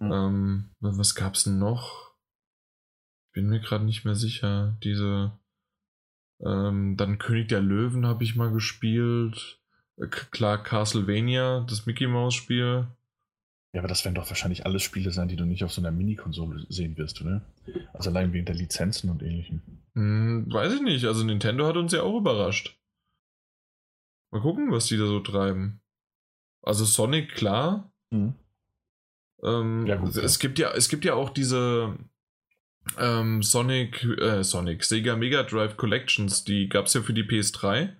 Mhm. 0.00 0.12
Ähm, 0.12 0.70
was 0.80 1.14
gab's 1.14 1.44
denn 1.44 1.60
noch? 1.60 2.10
Bin 3.32 3.48
mir 3.48 3.60
gerade 3.60 3.84
nicht 3.84 4.04
mehr 4.04 4.16
sicher. 4.16 4.76
Diese. 4.82 5.30
Ähm, 6.44 6.96
dann 6.96 7.18
König 7.18 7.46
der 7.46 7.60
Löwen 7.60 8.04
habe 8.04 8.24
ich 8.24 8.34
mal 8.34 8.50
gespielt. 8.50 9.60
Äh, 9.96 10.08
klar, 10.08 10.60
Castlevania, 10.60 11.64
das 11.68 11.86
Mickey 11.86 12.08
Mouse 12.08 12.34
Spiel. 12.34 12.88
Ja, 13.72 13.80
aber 13.80 13.88
das 13.88 14.04
werden 14.04 14.16
doch 14.16 14.28
wahrscheinlich 14.28 14.66
alle 14.66 14.80
Spiele 14.80 15.12
sein, 15.12 15.28
die 15.28 15.36
du 15.36 15.44
nicht 15.44 15.62
auf 15.62 15.72
so 15.72 15.80
einer 15.80 15.92
Mini-Konsole 15.92 16.66
sehen 16.68 16.96
wirst, 16.96 17.20
oder? 17.20 17.42
Also 17.92 18.10
allein 18.10 18.32
wegen 18.32 18.44
der 18.44 18.56
Lizenzen 18.56 19.08
und 19.08 19.22
ähnlichem. 19.22 19.62
Hm, 19.94 20.52
weiß 20.52 20.74
ich 20.74 20.82
nicht. 20.82 21.04
Also 21.04 21.22
Nintendo 21.22 21.64
hat 21.68 21.76
uns 21.76 21.92
ja 21.92 22.02
auch 22.02 22.18
überrascht. 22.18 22.76
Mal 24.34 24.40
gucken, 24.40 24.72
was 24.72 24.86
die 24.86 24.96
da 24.96 25.06
so 25.06 25.20
treiben. 25.20 25.80
Also 26.60 26.84
Sonic, 26.84 27.36
klar. 27.36 27.92
Mhm. 28.10 28.34
Ähm, 29.44 29.86
ja, 29.86 29.94
gut, 29.94 30.16
es, 30.16 30.34
ja. 30.34 30.40
gibt 30.40 30.58
ja, 30.58 30.72
es 30.72 30.88
gibt 30.88 31.04
ja 31.04 31.14
auch 31.14 31.30
diese 31.30 31.96
ähm, 32.98 33.44
Sonic, 33.44 34.02
äh, 34.02 34.42
Sonic, 34.42 34.82
Sega 34.82 35.14
Mega 35.14 35.44
Drive 35.44 35.76
Collections, 35.76 36.42
die 36.42 36.68
gab 36.68 36.86
es 36.86 36.94
ja 36.94 37.02
für 37.02 37.12
die 37.12 37.22
PS3. 37.22 37.90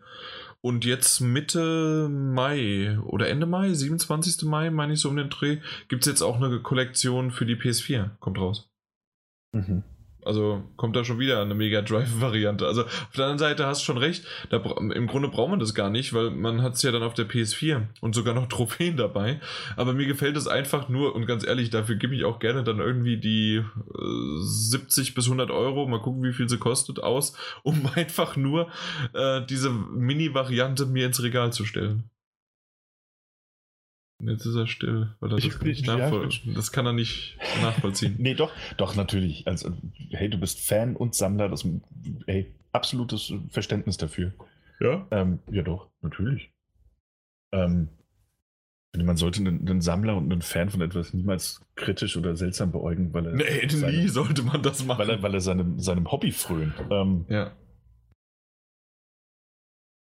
Und 0.60 0.84
jetzt 0.84 1.20
Mitte 1.20 2.08
Mai 2.08 2.98
oder 3.04 3.28
Ende 3.28 3.46
Mai, 3.46 3.72
27. 3.72 4.42
Mai, 4.42 4.70
meine 4.70 4.94
ich 4.94 5.00
so 5.00 5.10
um 5.10 5.16
den 5.16 5.30
Dreh, 5.30 5.58
gibt 5.86 6.02
es 6.02 6.10
jetzt 6.10 6.22
auch 6.22 6.42
eine 6.42 6.58
Kollektion 6.62 7.30
für 7.30 7.46
die 7.46 7.54
PS4. 7.54 8.10
Kommt 8.18 8.38
raus. 8.38 8.68
Mhm. 9.52 9.84
Also 10.24 10.62
kommt 10.76 10.96
da 10.96 11.04
schon 11.04 11.18
wieder 11.18 11.40
eine 11.40 11.54
Mega 11.54 11.82
Drive-Variante. 11.82 12.66
Also 12.66 12.84
auf 12.84 13.12
der 13.16 13.26
anderen 13.26 13.38
Seite 13.38 13.66
hast 13.66 13.82
du 13.82 13.84
schon 13.86 13.98
recht. 13.98 14.24
Da, 14.50 14.56
Im 14.56 15.06
Grunde 15.06 15.28
braucht 15.28 15.50
man 15.50 15.60
das 15.60 15.74
gar 15.74 15.90
nicht, 15.90 16.12
weil 16.12 16.30
man 16.30 16.62
hat 16.62 16.74
es 16.74 16.82
ja 16.82 16.92
dann 16.92 17.02
auf 17.02 17.14
der 17.14 17.28
PS4 17.28 17.82
und 18.00 18.14
sogar 18.14 18.34
noch 18.34 18.46
Trophäen 18.46 18.96
dabei. 18.96 19.40
Aber 19.76 19.92
mir 19.92 20.06
gefällt 20.06 20.36
es 20.36 20.46
einfach 20.46 20.88
nur, 20.88 21.14
und 21.14 21.26
ganz 21.26 21.46
ehrlich, 21.46 21.70
dafür 21.70 21.96
gebe 21.96 22.14
ich 22.14 22.24
auch 22.24 22.38
gerne 22.38 22.64
dann 22.64 22.78
irgendwie 22.78 23.18
die 23.18 23.56
äh, 23.56 24.40
70 24.40 25.14
bis 25.14 25.26
100 25.26 25.50
Euro, 25.50 25.86
mal 25.86 26.00
gucken, 26.00 26.22
wie 26.22 26.32
viel 26.32 26.48
sie 26.48 26.58
kostet, 26.58 27.02
aus, 27.02 27.36
um 27.62 27.88
einfach 27.94 28.36
nur 28.36 28.68
äh, 29.12 29.44
diese 29.46 29.70
Mini-Variante 29.70 30.86
mir 30.86 31.06
ins 31.06 31.22
Regal 31.22 31.52
zu 31.52 31.64
stellen. 31.64 32.10
Jetzt 34.22 34.46
ist 34.46 34.54
er 34.54 34.66
still, 34.66 35.14
weil 35.20 35.32
er 35.32 35.36
das 35.36 35.60
nicht 35.62 35.86
nachvoll 35.86 36.28
Das 36.54 36.72
kann 36.72 36.86
er 36.86 36.92
nicht 36.92 37.36
nachvollziehen. 37.60 38.14
nee, 38.18 38.34
doch, 38.34 38.52
doch, 38.76 38.94
natürlich. 38.94 39.46
Also, 39.46 39.72
hey, 40.10 40.30
du 40.30 40.38
bist 40.38 40.60
Fan 40.60 40.96
und 40.96 41.14
Sammler, 41.14 41.48
das 41.48 41.66
hey, 42.26 42.54
absolutes 42.72 43.32
Verständnis 43.50 43.96
dafür. 43.96 44.32
Ja? 44.80 45.06
Ähm, 45.10 45.40
ja, 45.50 45.62
doch, 45.62 45.90
natürlich. 46.00 46.52
Ähm, 47.52 47.88
man 48.96 49.16
sollte 49.16 49.40
einen, 49.40 49.68
einen, 49.68 49.80
Sammler 49.80 50.16
und 50.16 50.30
einen 50.30 50.42
Fan 50.42 50.70
von 50.70 50.80
etwas 50.80 51.12
niemals 51.12 51.60
kritisch 51.74 52.16
oder 52.16 52.36
seltsam 52.36 52.70
beäugen, 52.70 53.12
weil 53.12 53.26
er. 53.26 53.32
Nee, 53.32 53.68
seine, 53.68 53.96
nie 53.96 54.08
sollte 54.08 54.42
man 54.42 54.62
das 54.62 54.84
machen. 54.84 55.00
Weil 55.00 55.10
er, 55.10 55.22
weil 55.22 55.34
er 55.34 55.40
seinem, 55.40 55.80
seinem 55.80 56.10
Hobby 56.12 56.30
frönt. 56.30 56.74
Ähm, 56.90 57.24
ja. 57.28 57.52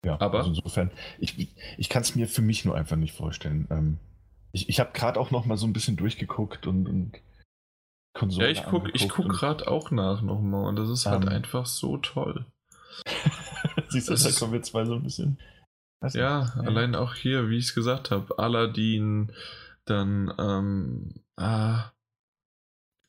Ja, 0.08 0.22
aber 0.22 0.39
also 0.39 0.51
insofern, 0.51 0.89
ich, 1.20 1.49
ich 1.78 1.89
kann 1.89 2.01
es 2.01 2.16
mir 2.16 2.28
für 2.28 2.41
mich 2.41 2.64
nur 2.64 2.76
einfach 2.76 2.95
nicht 2.95 3.14
vorstellen. 3.14 3.68
Ähm, 3.70 3.99
ich 4.53 4.70
ich 4.70 4.80
habe 4.80 4.91
gerade 4.93 5.20
auch 5.20 5.32
noch 5.32 5.45
mal 5.45 5.58
so 5.58 5.68
ein 5.68 5.74
bisschen 5.74 5.97
durchgeguckt 5.97 6.66
und, 6.66 6.88
und 6.88 7.20
Konsolen. 8.14 8.55
Ja, 8.55 8.62
ich 8.62 8.66
gucke 8.66 8.89
ich 8.93 9.10
guck 9.10 9.28
gerade 9.28 9.68
auch 9.68 9.91
nach 9.91 10.22
nochmal 10.22 10.66
und 10.66 10.78
das 10.78 10.89
ist 10.89 11.05
halt 11.05 11.26
um, 11.26 11.30
einfach 11.30 11.66
so 11.66 11.97
toll. 11.97 12.45
Siehst 13.89 14.10
du, 14.10 14.16
da 14.16 14.32
kommen 14.32 14.53
wir 14.53 14.62
zwei 14.62 14.86
so 14.86 14.95
ein 14.95 15.03
bisschen. 15.03 15.39
Ja, 16.01 16.10
ja, 16.14 16.53
allein 16.62 16.95
auch 16.95 17.16
hier, 17.16 17.49
wie 17.49 17.58
ich 17.58 17.66
es 17.66 17.76
gesagt 17.76 18.12
habe, 18.12 18.39
Aladdin, 18.39 19.34
dann 19.86 20.34
ähm, 20.38 21.16
ah, 21.36 21.91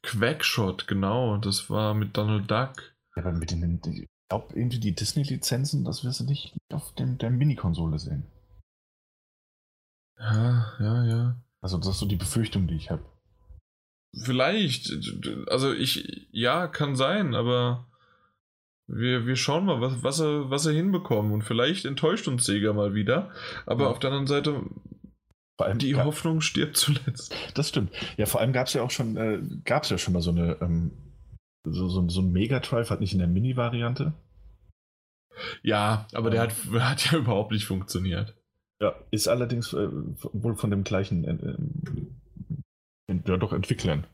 Quackshot, 0.03 0.89
genau, 0.89 1.37
das 1.37 1.71
war 1.71 1.95
mit 1.95 2.17
Donald 2.17 2.51
Duck. 2.51 2.95
Ja, 3.15 3.23
aber 3.23 3.33
mit 3.33 3.51
den, 3.51 3.81
glaube, 4.29 4.55
irgendwie 4.55 4.79
die 4.79 4.95
Disney-Lizenzen, 4.95 5.85
das 5.85 6.05
wirst 6.05 6.20
du 6.20 6.24
nicht 6.24 6.55
auf 6.72 6.95
dem, 6.95 7.18
der 7.18 7.31
Mini-Konsole 7.31 7.99
sehen. 7.99 8.24
Ja, 10.18 10.72
ja, 10.81 11.05
ja. 11.05 11.37
Also, 11.61 11.79
das 11.79 11.89
ist 11.89 11.99
so 11.99 12.07
die 12.07 12.16
Befürchtung, 12.16 12.66
die 12.66 12.76
ich 12.76 12.91
habe. 12.91 13.03
vielleicht. 14.22 14.93
Also 15.49 15.72
ich, 15.72 16.29
ja, 16.31 16.66
kann 16.66 16.97
sein, 16.97 17.35
aber 17.35 17.87
wir, 18.87 19.26
wir 19.26 19.37
schauen 19.37 19.66
mal, 19.66 19.81
was, 19.81 20.03
was, 20.03 20.20
er, 20.20 20.51
was 20.51 20.66
er 20.66 20.72
hinbekommen. 20.72 21.33
Und 21.33 21.43
vielleicht 21.43 21.85
enttäuscht 21.85 22.26
uns 22.26 22.45
Sega 22.45 22.72
mal 22.72 22.95
wieder. 22.95 23.31
Aber 23.66 23.85
ja. 23.85 23.91
auf 23.91 23.99
der 23.99 24.11
anderen 24.11 24.26
Seite, 24.26 24.62
die 25.76 25.97
Hoffnung 25.97 26.41
stirbt 26.41 26.76
zuletzt. 26.76 27.35
Das 27.55 27.68
stimmt. 27.68 27.93
Ja, 28.16 28.26
vor 28.26 28.41
allem 28.41 28.53
gab 28.53 28.66
es 28.66 28.72
ja 28.74 28.83
auch 28.83 28.91
schon, 28.91 29.16
äh, 29.16 29.41
gab 29.64 29.85
es 29.85 29.91
ja 29.91 29.99
schon 29.99 30.14
mal 30.14 30.22
so 30.22 30.31
eine, 30.31 30.57
ähm, 30.61 30.93
so, 31.65 31.89
so, 31.89 32.09
so 32.09 32.21
ein 32.21 32.33
Mega 32.33 32.61
Drive, 32.61 32.91
hat 32.91 33.01
nicht 33.01 33.13
in 33.13 33.19
der 33.19 33.29
Mini-Variante. 33.29 34.15
Ja, 35.63 36.07
aber 36.13 36.31
der 36.31 36.43
hat, 36.43 36.53
hat 36.81 37.11
ja 37.11 37.19
überhaupt 37.19 37.53
nicht 37.53 37.67
funktioniert. 37.67 38.35
Ja, 38.81 38.95
ist 39.11 39.29
allerdings 39.29 39.73
äh, 39.73 39.89
wohl 39.91 40.57
von 40.57 40.71
dem 40.71 40.85
gleichen, 40.85 41.25
äh, 41.25 43.13
äh, 43.13 43.21
ja 43.27 43.37
doch 43.37 43.53
Entwicklern. 43.53 44.07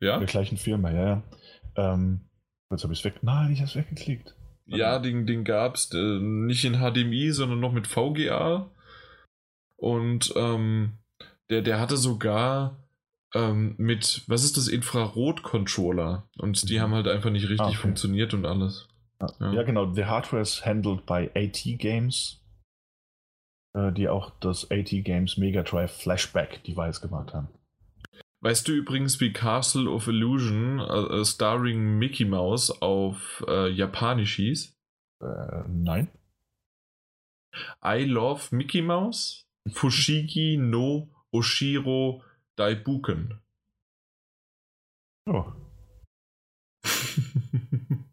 Ja? 0.00 0.18
Der 0.18 0.26
gleichen 0.26 0.56
Firma, 0.56 0.90
ja, 0.90 1.04
ja. 1.04 1.22
Ähm, 1.76 2.20
jetzt 2.70 2.84
habe 2.84 2.92
ich 2.92 3.00
es 3.00 3.04
weg. 3.04 3.22
Nein, 3.22 3.52
ich 3.52 3.58
habe 3.60 3.68
es 3.68 3.76
weggeklickt. 3.76 4.34
Ja, 4.66 4.98
den, 4.98 5.26
den 5.26 5.44
gab 5.44 5.76
es 5.76 5.92
äh, 5.94 6.18
nicht 6.20 6.64
in 6.64 6.74
HDMI, 6.74 7.30
sondern 7.30 7.60
noch 7.60 7.72
mit 7.72 7.86
VGA. 7.86 8.70
Und 9.76 10.32
ähm, 10.36 10.98
der, 11.48 11.62
der 11.62 11.80
hatte 11.80 11.96
sogar 11.96 12.76
ähm, 13.34 13.74
mit, 13.78 14.22
was 14.26 14.44
ist 14.44 14.56
das, 14.56 14.68
Infrarot-Controller. 14.68 16.28
Und 16.38 16.68
die 16.68 16.78
mhm. 16.78 16.82
haben 16.82 16.94
halt 16.94 17.08
einfach 17.08 17.30
nicht 17.30 17.48
richtig 17.48 17.60
ah, 17.60 17.68
okay. 17.68 17.76
funktioniert 17.76 18.34
und 18.34 18.46
alles. 18.46 18.88
Ja. 19.20 19.52
ja. 19.52 19.62
genau. 19.62 19.92
The 19.92 20.04
hardware 20.04 20.42
is 20.42 20.64
handled 20.64 21.04
by 21.06 21.30
AT 21.34 21.62
Games, 21.78 22.40
äh, 23.76 23.92
die 23.92 24.08
auch 24.08 24.30
das 24.40 24.70
AT 24.70 24.90
Games 24.90 25.36
Mega 25.36 25.62
Drive 25.62 25.92
Flashback 25.92 26.64
Device 26.64 27.00
gemacht 27.00 27.34
haben. 27.34 27.48
Weißt 28.40 28.68
du 28.68 28.72
übrigens, 28.72 29.20
wie 29.20 29.32
Castle 29.32 29.90
of 29.90 30.06
Illusion, 30.06 30.78
äh, 30.78 31.24
starring 31.24 31.98
Mickey 31.98 32.24
Mouse, 32.24 32.70
auf 32.80 33.44
äh, 33.48 33.68
Japanisch 33.68 34.36
hieß? 34.36 34.76
Äh, 35.20 35.62
nein. 35.68 36.08
I 37.84 38.04
love 38.04 38.54
Mickey 38.54 38.80
Mouse, 38.80 39.48
Fushigi 39.72 40.56
no 40.56 41.08
Oshiro 41.32 42.22
Daibuken. 42.58 43.40
Oh. 45.26 45.52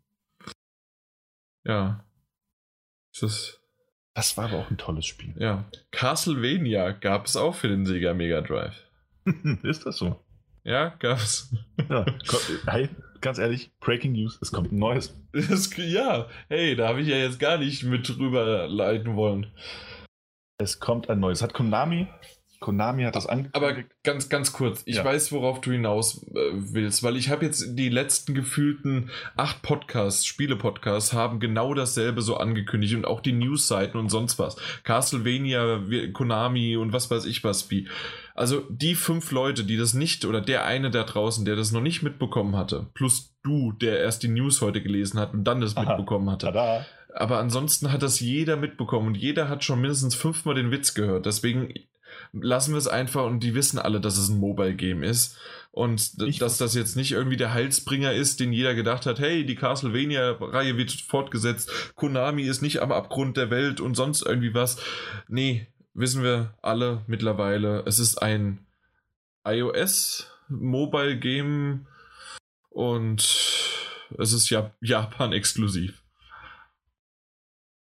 Ja. 1.68 2.06
Das, 3.20 3.60
das 4.14 4.38
war 4.38 4.46
aber 4.46 4.60
auch 4.60 4.70
ein 4.70 4.78
tolles 4.78 5.06
Spiel. 5.06 5.34
Ja. 5.38 5.66
Castlevania 5.92 6.92
gab 6.92 7.26
es 7.26 7.36
auch 7.36 7.56
für 7.56 7.70
den 7.70 7.86
Sega 7.86 8.14
Mega 8.14 8.42
Drive. 8.42 8.76
Ist 9.64 9.86
das 9.86 9.98
so? 9.98 10.24
Ja, 10.64 10.90
gab's. 11.00 11.54
Ja, 11.90 12.06
hey, 12.68 12.90
ganz 13.22 13.38
ehrlich, 13.38 13.72
Breaking 13.80 14.14
News, 14.14 14.38
es 14.42 14.52
kommt 14.52 14.72
ein 14.72 14.80
neues. 14.80 15.16
Ja, 15.78 16.28
hey, 16.50 16.76
da 16.76 16.88
habe 16.88 17.02
ich 17.02 17.08
ja 17.08 17.18
jetzt 17.18 17.40
gar 17.40 17.58
nicht 17.58 17.84
mit 17.84 18.08
drüber 18.08 18.68
leiten 18.68 19.16
wollen. 19.16 19.52
Es 20.58 20.80
kommt 20.80 21.10
ein 21.10 21.20
neues. 21.20 21.42
Hat 21.42 21.54
Konami 21.54 22.08
Konami 22.66 23.04
hat 23.04 23.16
das 23.16 23.28
angekündigt. 23.28 23.56
Aber 23.56 23.84
ganz, 24.04 24.28
ganz 24.28 24.52
kurz, 24.52 24.82
ich 24.86 24.96
ja. 24.96 25.06
weiß, 25.06 25.32
worauf 25.32 25.62
du 25.62 25.72
hinaus 25.72 26.24
äh, 26.34 26.52
willst, 26.54 27.04
weil 27.04 27.16
ich 27.16 27.30
habe 27.30 27.46
jetzt 27.46 27.78
die 27.78 27.90
letzten 27.90 28.34
gefühlten 28.34 29.12
acht 29.38 29.62
Podcasts, 29.62 30.26
Spiele-Podcasts, 30.26 31.14
haben 31.14 31.40
genau 31.40 31.76
dasselbe 31.76 32.24
so 32.24 32.38
angekündigt 32.38 32.96
und 32.96 33.06
auch 33.06 33.22
die 33.22 33.34
News-Seiten 33.34 34.00
und 34.00 34.10
sonst 34.10 34.40
was. 34.40 34.58
Castlevania, 34.84 35.80
Konami 36.12 36.76
und 36.76 36.92
was 36.92 37.12
weiß 37.12 37.26
ich 37.26 37.44
was 37.44 37.70
wie. 37.70 37.88
Also 38.34 38.64
die 38.70 38.96
fünf 38.96 39.32
Leute, 39.32 39.64
die 39.64 39.78
das 39.78 39.94
nicht, 39.94 40.26
oder 40.26 40.42
der 40.42 40.66
eine 40.66 40.90
da 40.90 41.04
draußen, 41.04 41.46
der 41.46 41.56
das 41.56 41.72
noch 41.72 41.82
nicht 41.82 42.02
mitbekommen 42.02 42.56
hatte, 42.56 42.88
plus 42.96 43.36
du, 43.44 43.74
der 43.74 44.00
erst 44.00 44.24
die 44.24 44.28
News 44.28 44.62
heute 44.62 44.82
gelesen 44.82 45.20
hat 45.20 45.36
und 45.36 45.44
dann 45.44 45.62
das 45.62 45.78
Aha. 45.78 45.86
mitbekommen 45.86 46.32
hatte. 46.32 46.48
Tada. 46.48 46.84
Aber 47.14 47.38
ansonsten 47.38 47.94
hat 47.94 48.02
das 48.02 48.20
jeder 48.20 48.58
mitbekommen 48.58 49.08
und 49.08 49.18
jeder 49.18 49.50
hat 49.50 49.64
schon 49.64 49.80
mindestens 49.80 50.16
fünfmal 50.16 50.56
den 50.56 50.72
Witz 50.72 50.96
gehört. 50.96 51.28
Deswegen 51.28 51.74
lassen 52.42 52.74
wir 52.74 52.78
es 52.78 52.88
einfach 52.88 53.26
und 53.26 53.42
die 53.42 53.54
wissen 53.56 53.80
alle, 53.80 54.00
dass 54.02 54.18
es 54.18 54.30
ein 54.30 54.40
Mobile-Game 54.40 55.04
ist. 55.04 55.38
Und 55.72 56.14
ich 56.26 56.40
dass 56.40 56.58
das 56.58 56.74
jetzt 56.74 56.96
nicht 56.96 57.12
irgendwie 57.12 57.38
der 57.38 57.54
Heilsbringer 57.54 58.14
ist, 58.14 58.40
den 58.40 58.54
jeder 58.54 58.74
gedacht 58.76 59.06
hat, 59.06 59.20
hey, 59.20 59.46
die 59.46 59.56
Castlevania-Reihe 59.56 60.78
wird 60.78 60.92
fortgesetzt, 60.92 61.92
Konami 61.96 62.44
ist 62.44 62.62
nicht 62.62 62.82
am 62.82 62.94
Abgrund 62.94 63.36
der 63.36 63.50
Welt 63.50 63.82
und 63.82 63.96
sonst 63.96 64.22
irgendwie 64.22 64.54
was. 64.54 64.78
Nee, 65.28 65.68
wissen 65.94 66.24
wir 66.24 66.54
alle 66.62 67.04
mittlerweile. 67.08 67.84
Es 67.86 68.00
ist 68.00 68.22
ein 68.22 68.66
iOS-Mobile-Game 69.46 71.88
und 72.70 73.20
es 74.18 74.34
ist 74.34 74.50
ja 74.50 74.72
Japan-exklusiv. 74.82 76.02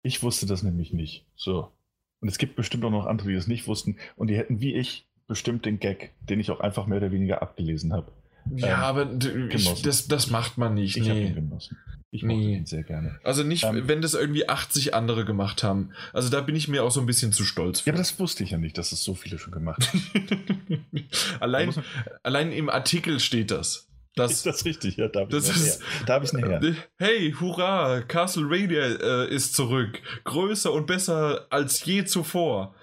Ich 0.02 0.22
wusste 0.22 0.44
das 0.46 0.62
nämlich 0.62 0.92
nicht. 0.92 1.24
So. 1.36 1.72
Und 2.20 2.28
es 2.28 2.38
gibt 2.38 2.56
bestimmt 2.56 2.84
auch 2.84 2.90
noch 2.90 3.06
andere, 3.06 3.28
die 3.28 3.34
das 3.34 3.46
nicht 3.46 3.66
wussten. 3.66 3.96
Und 4.16 4.28
die 4.28 4.36
hätten 4.36 4.60
wie 4.60 4.74
ich 4.74 5.06
bestimmt 5.26 5.66
den 5.66 5.80
Gag, 5.80 6.12
den 6.20 6.40
ich 6.40 6.50
auch 6.50 6.60
einfach 6.60 6.86
mehr 6.86 6.98
oder 6.98 7.12
weniger 7.12 7.42
abgelesen 7.42 7.92
habe. 7.92 8.12
Ja, 8.54 8.68
ähm, 8.68 8.74
aber 8.74 9.50
ich, 9.50 9.82
das, 9.82 10.08
das 10.08 10.30
macht 10.30 10.56
man 10.56 10.74
nicht. 10.74 10.96
Ich 10.96 11.02
nee. 11.02 11.10
habe 11.10 11.20
ihn 11.20 11.34
genossen. 11.34 11.76
Ich 12.10 12.22
nee. 12.22 12.34
mochte 12.34 12.48
ihn 12.48 12.66
sehr 12.66 12.82
gerne. 12.84 13.18
Also 13.24 13.42
nicht, 13.42 13.64
ähm, 13.64 13.88
wenn 13.88 14.00
das 14.00 14.14
irgendwie 14.14 14.48
80 14.48 14.94
andere 14.94 15.24
gemacht 15.24 15.62
haben. 15.62 15.90
Also 16.12 16.30
da 16.30 16.40
bin 16.40 16.54
ich 16.54 16.68
mir 16.68 16.84
auch 16.84 16.90
so 16.90 17.00
ein 17.00 17.06
bisschen 17.06 17.32
zu 17.32 17.44
stolz. 17.44 17.80
Für. 17.80 17.90
Ja, 17.90 17.94
aber 17.94 17.98
das 17.98 18.18
wusste 18.18 18.44
ich 18.44 18.50
ja 18.50 18.58
nicht, 18.58 18.78
dass 18.78 18.92
es 18.92 19.02
so 19.02 19.14
viele 19.14 19.38
schon 19.38 19.52
gemacht 19.52 19.92
haben. 19.92 21.08
allein, 21.40 21.74
allein 22.22 22.52
im 22.52 22.68
Artikel 22.68 23.20
steht 23.20 23.50
das. 23.50 23.88
Das, 24.16 24.32
ist 24.32 24.46
das 24.46 24.64
richtig? 24.64 24.96
Ja, 24.96 25.08
da 25.08 25.20
habe 25.20 25.36
ich 25.36 25.44
es 25.44 26.32
näher. 26.32 26.62
Äh, 26.62 26.74
hey, 26.96 27.34
hurra, 27.38 28.00
Castlevania 28.00 28.82
äh, 28.82 29.28
ist 29.28 29.54
zurück. 29.54 30.00
Größer 30.24 30.72
und 30.72 30.86
besser 30.86 31.46
als 31.50 31.84
je 31.84 32.06
zuvor. 32.06 32.74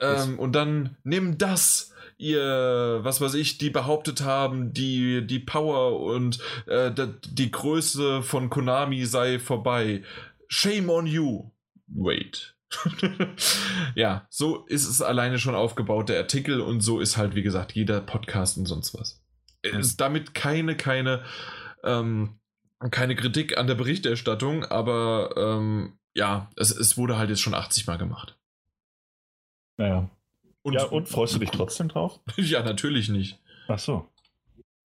Ähm, 0.00 0.38
und 0.38 0.54
dann 0.54 0.96
nimm 1.04 1.36
das, 1.36 1.92
ihr, 2.16 3.00
was 3.02 3.20
weiß 3.20 3.34
ich, 3.34 3.58
die 3.58 3.68
behauptet 3.68 4.22
haben, 4.22 4.72
die, 4.72 5.26
die 5.26 5.40
Power 5.40 6.00
und 6.00 6.38
äh, 6.66 6.90
die 7.26 7.50
Größe 7.50 8.22
von 8.22 8.48
Konami 8.48 9.04
sei 9.04 9.38
vorbei. 9.38 10.04
Shame 10.48 10.88
on 10.88 11.06
you. 11.06 11.50
Wait. 11.86 12.56
ja, 13.94 14.26
so 14.30 14.64
ist 14.68 14.88
es 14.88 15.02
alleine 15.02 15.38
schon 15.38 15.54
aufgebaut, 15.54 16.08
der 16.08 16.18
Artikel, 16.18 16.62
und 16.62 16.80
so 16.80 16.98
ist 16.98 17.18
halt, 17.18 17.34
wie 17.34 17.42
gesagt, 17.42 17.72
jeder 17.72 18.00
Podcast 18.00 18.56
und 18.56 18.64
sonst 18.64 18.98
was 18.98 19.23
ist 19.64 20.00
damit 20.00 20.34
keine, 20.34 20.76
keine, 20.76 21.24
ähm, 21.82 22.38
keine 22.90 23.16
Kritik 23.16 23.56
an 23.56 23.66
der 23.66 23.74
Berichterstattung, 23.74 24.64
aber 24.64 25.34
ähm, 25.36 25.98
ja, 26.14 26.50
es, 26.56 26.70
es 26.70 26.96
wurde 26.96 27.18
halt 27.18 27.30
jetzt 27.30 27.40
schon 27.40 27.54
80 27.54 27.86
Mal 27.86 27.98
gemacht. 27.98 28.38
Naja. 29.76 30.10
Und, 30.62 30.74
ja, 30.74 30.84
und 30.84 31.08
freust 31.08 31.34
du 31.34 31.38
dich 31.38 31.50
trotzdem 31.50 31.88
drauf? 31.88 32.20
ja, 32.36 32.62
natürlich 32.62 33.08
nicht. 33.08 33.38
Ach 33.68 33.78
so. 33.78 34.08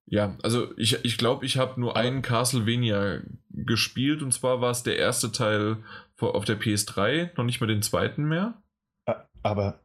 Ja, 0.06 0.36
also 0.42 0.76
ich 0.76 0.90
glaube, 0.90 1.06
ich, 1.06 1.18
glaub, 1.18 1.42
ich 1.44 1.56
habe 1.56 1.80
nur 1.80 1.96
einen 1.96 2.22
Castlevania 2.22 3.20
gespielt 3.50 4.22
und 4.22 4.32
zwar 4.32 4.60
war 4.60 4.72
es 4.72 4.82
der 4.82 4.96
erste 4.98 5.30
Teil 5.30 5.78
auf 6.18 6.44
der 6.44 6.60
PS3, 6.60 7.30
noch 7.36 7.44
nicht 7.44 7.60
mal 7.60 7.68
den 7.68 7.82
zweiten 7.82 8.24
mehr. 8.24 8.60
Aber 9.42 9.80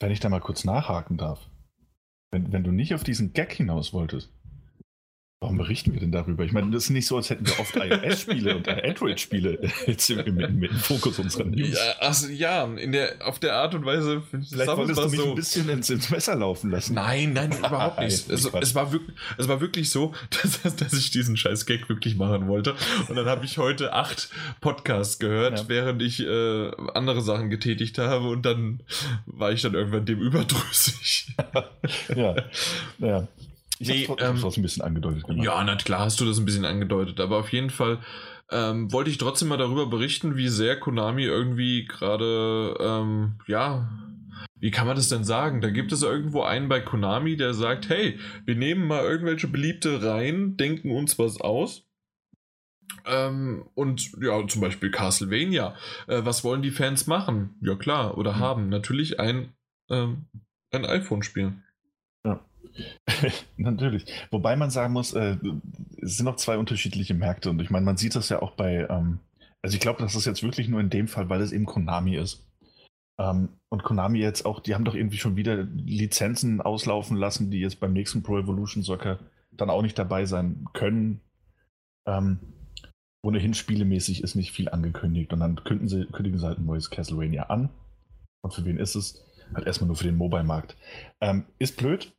wenn 0.00 0.10
ich 0.10 0.20
da 0.20 0.28
mal 0.28 0.40
kurz 0.40 0.64
nachhaken 0.64 1.16
darf. 1.16 1.48
Wenn, 2.30 2.52
wenn 2.52 2.64
du 2.64 2.72
nicht 2.72 2.94
auf 2.94 3.04
diesen 3.04 3.32
Gag 3.32 3.52
hinaus 3.52 3.92
wolltest, 3.92 4.32
Warum 5.40 5.58
berichten 5.58 5.92
wir 5.92 6.00
denn 6.00 6.12
darüber? 6.12 6.44
Ich 6.44 6.52
meine, 6.52 6.70
das 6.70 6.84
ist 6.84 6.90
nicht 6.90 7.06
so, 7.06 7.18
als 7.18 7.28
hätten 7.28 7.46
wir 7.46 7.60
oft 7.60 7.76
iOS-Spiele 7.76 8.56
und 8.56 8.66
Android-Spiele 8.66 9.70
jetzt 9.86 10.08
im, 10.08 10.20
im, 10.20 10.62
im, 10.62 10.70
Fokus 10.76 11.18
unserer 11.18 11.44
News. 11.44 11.74
Ja, 11.74 11.92
also, 11.98 12.28
ja 12.28 12.64
in 12.64 12.92
der, 12.92 13.16
auf 13.20 13.38
der 13.38 13.54
Art 13.54 13.74
und 13.74 13.84
Weise. 13.84 14.22
Vielleicht 14.30 14.66
wolltest 14.66 14.98
du 14.98 15.08
mich 15.10 15.20
so. 15.20 15.28
ein 15.28 15.34
bisschen 15.34 15.68
ins, 15.68 15.90
ins, 15.90 16.08
Messer 16.08 16.36
laufen 16.36 16.70
lassen. 16.70 16.94
Nein, 16.94 17.34
nein, 17.34 17.52
überhaupt 17.58 18.00
nicht. 18.00 18.30
es, 18.30 18.46
es, 18.46 18.74
war 18.74 18.92
wirklich, 18.92 19.14
es 19.36 19.46
war 19.46 19.60
wirklich 19.60 19.90
so, 19.90 20.14
dass, 20.62 20.74
dass 20.74 20.94
ich 20.94 21.10
diesen 21.10 21.36
scheiß 21.36 21.66
Gag 21.66 21.86
wirklich 21.90 22.16
machen 22.16 22.48
wollte. 22.48 22.74
Und 23.08 23.16
dann 23.16 23.26
habe 23.26 23.44
ich 23.44 23.58
heute 23.58 23.92
acht 23.92 24.30
Podcasts 24.62 25.18
gehört, 25.18 25.58
ja. 25.58 25.68
während 25.68 26.00
ich 26.00 26.20
äh, 26.20 26.70
andere 26.94 27.20
Sachen 27.20 27.50
getätigt 27.50 27.98
habe. 27.98 28.30
Und 28.30 28.46
dann 28.46 28.80
war 29.26 29.52
ich 29.52 29.60
dann 29.60 29.74
irgendwann 29.74 30.06
dem 30.06 30.18
überdrüssig. 30.18 31.36
ja, 32.16 32.36
ja. 33.00 33.28
Ich 33.78 33.88
nee, 33.88 34.06
habe 34.06 34.22
ähm, 34.22 34.42
ein 34.42 34.62
bisschen 34.62 34.82
angedeutet. 34.82 35.24
Gemacht. 35.24 35.44
Ja, 35.44 35.62
na 35.62 35.76
klar 35.76 36.00
hast 36.00 36.20
du 36.20 36.24
das 36.24 36.38
ein 36.38 36.44
bisschen 36.44 36.64
angedeutet, 36.64 37.20
aber 37.20 37.38
auf 37.38 37.52
jeden 37.52 37.70
Fall 37.70 38.00
ähm, 38.50 38.92
wollte 38.92 39.10
ich 39.10 39.18
trotzdem 39.18 39.48
mal 39.48 39.56
darüber 39.56 39.86
berichten, 39.86 40.36
wie 40.36 40.48
sehr 40.48 40.78
Konami 40.78 41.24
irgendwie 41.24 41.84
gerade, 41.84 42.76
ähm, 42.80 43.38
ja, 43.46 43.88
wie 44.58 44.70
kann 44.70 44.86
man 44.86 44.96
das 44.96 45.08
denn 45.08 45.24
sagen? 45.24 45.60
Da 45.60 45.70
gibt 45.70 45.92
es 45.92 46.02
irgendwo 46.02 46.42
einen 46.42 46.68
bei 46.68 46.80
Konami, 46.80 47.36
der 47.36 47.54
sagt, 47.54 47.88
hey, 47.88 48.18
wir 48.44 48.54
nehmen 48.54 48.86
mal 48.86 49.02
irgendwelche 49.02 49.48
beliebte 49.48 50.02
Reihen, 50.02 50.56
denken 50.56 50.90
uns 50.90 51.18
was 51.18 51.40
aus. 51.40 51.86
Ähm, 53.04 53.68
und 53.74 54.12
ja, 54.20 54.46
zum 54.46 54.60
Beispiel 54.60 54.90
Castlevania. 54.90 55.76
Äh, 56.06 56.24
was 56.24 56.44
wollen 56.44 56.62
die 56.62 56.70
Fans 56.70 57.06
machen? 57.06 57.56
Ja 57.60 57.74
klar, 57.74 58.16
oder 58.16 58.34
mhm. 58.34 58.38
haben 58.38 58.68
natürlich 58.68 59.20
ein, 59.20 59.52
ähm, 59.90 60.26
ein 60.70 60.86
iPhone 60.86 61.22
spielen. 61.22 61.64
Natürlich. 63.56 64.06
Wobei 64.30 64.56
man 64.56 64.70
sagen 64.70 64.92
muss, 64.92 65.12
äh, 65.14 65.36
es 66.02 66.16
sind 66.16 66.26
noch 66.26 66.36
zwei 66.36 66.58
unterschiedliche 66.58 67.14
Märkte 67.14 67.50
und 67.50 67.60
ich 67.60 67.70
meine, 67.70 67.84
man 67.84 67.96
sieht 67.96 68.14
das 68.14 68.28
ja 68.28 68.42
auch 68.42 68.52
bei, 68.52 68.86
ähm, 68.88 69.20
also 69.62 69.74
ich 69.74 69.80
glaube, 69.80 70.02
das 70.02 70.14
ist 70.14 70.26
jetzt 70.26 70.42
wirklich 70.42 70.68
nur 70.68 70.80
in 70.80 70.90
dem 70.90 71.08
Fall, 71.08 71.28
weil 71.28 71.40
es 71.40 71.52
eben 71.52 71.66
Konami 71.66 72.16
ist. 72.16 72.46
Ähm, 73.18 73.48
und 73.68 73.82
Konami 73.82 74.18
jetzt 74.18 74.44
auch, 74.44 74.60
die 74.60 74.74
haben 74.74 74.84
doch 74.84 74.94
irgendwie 74.94 75.18
schon 75.18 75.36
wieder 75.36 75.62
Lizenzen 75.62 76.60
auslaufen 76.60 77.16
lassen, 77.16 77.50
die 77.50 77.60
jetzt 77.60 77.80
beim 77.80 77.92
nächsten 77.92 78.22
Pro 78.22 78.38
Evolution 78.38 78.82
Soccer 78.82 79.18
dann 79.52 79.70
auch 79.70 79.82
nicht 79.82 79.98
dabei 79.98 80.26
sein 80.26 80.66
können. 80.72 81.20
Ähm, 82.06 82.38
ohnehin 83.22 83.54
spielemäßig 83.54 84.22
ist 84.22 84.34
nicht 84.34 84.52
viel 84.52 84.68
angekündigt 84.68 85.32
und 85.32 85.40
dann 85.40 85.56
kündigen 85.56 85.88
sie, 85.88 86.06
kündigen 86.06 86.38
sie 86.38 86.46
halt 86.46 86.58
ein 86.58 86.66
neues 86.66 86.90
Castlevania 86.90 87.44
an. 87.44 87.70
Und 88.42 88.54
für 88.54 88.64
wen 88.64 88.78
ist 88.78 88.94
es? 88.94 89.24
Halt 89.54 89.66
erstmal 89.66 89.88
nur 89.88 89.96
für 89.96 90.04
den 90.04 90.16
Mobile-Markt. 90.16 90.76
Ähm, 91.20 91.46
ist 91.58 91.76
blöd, 91.76 92.12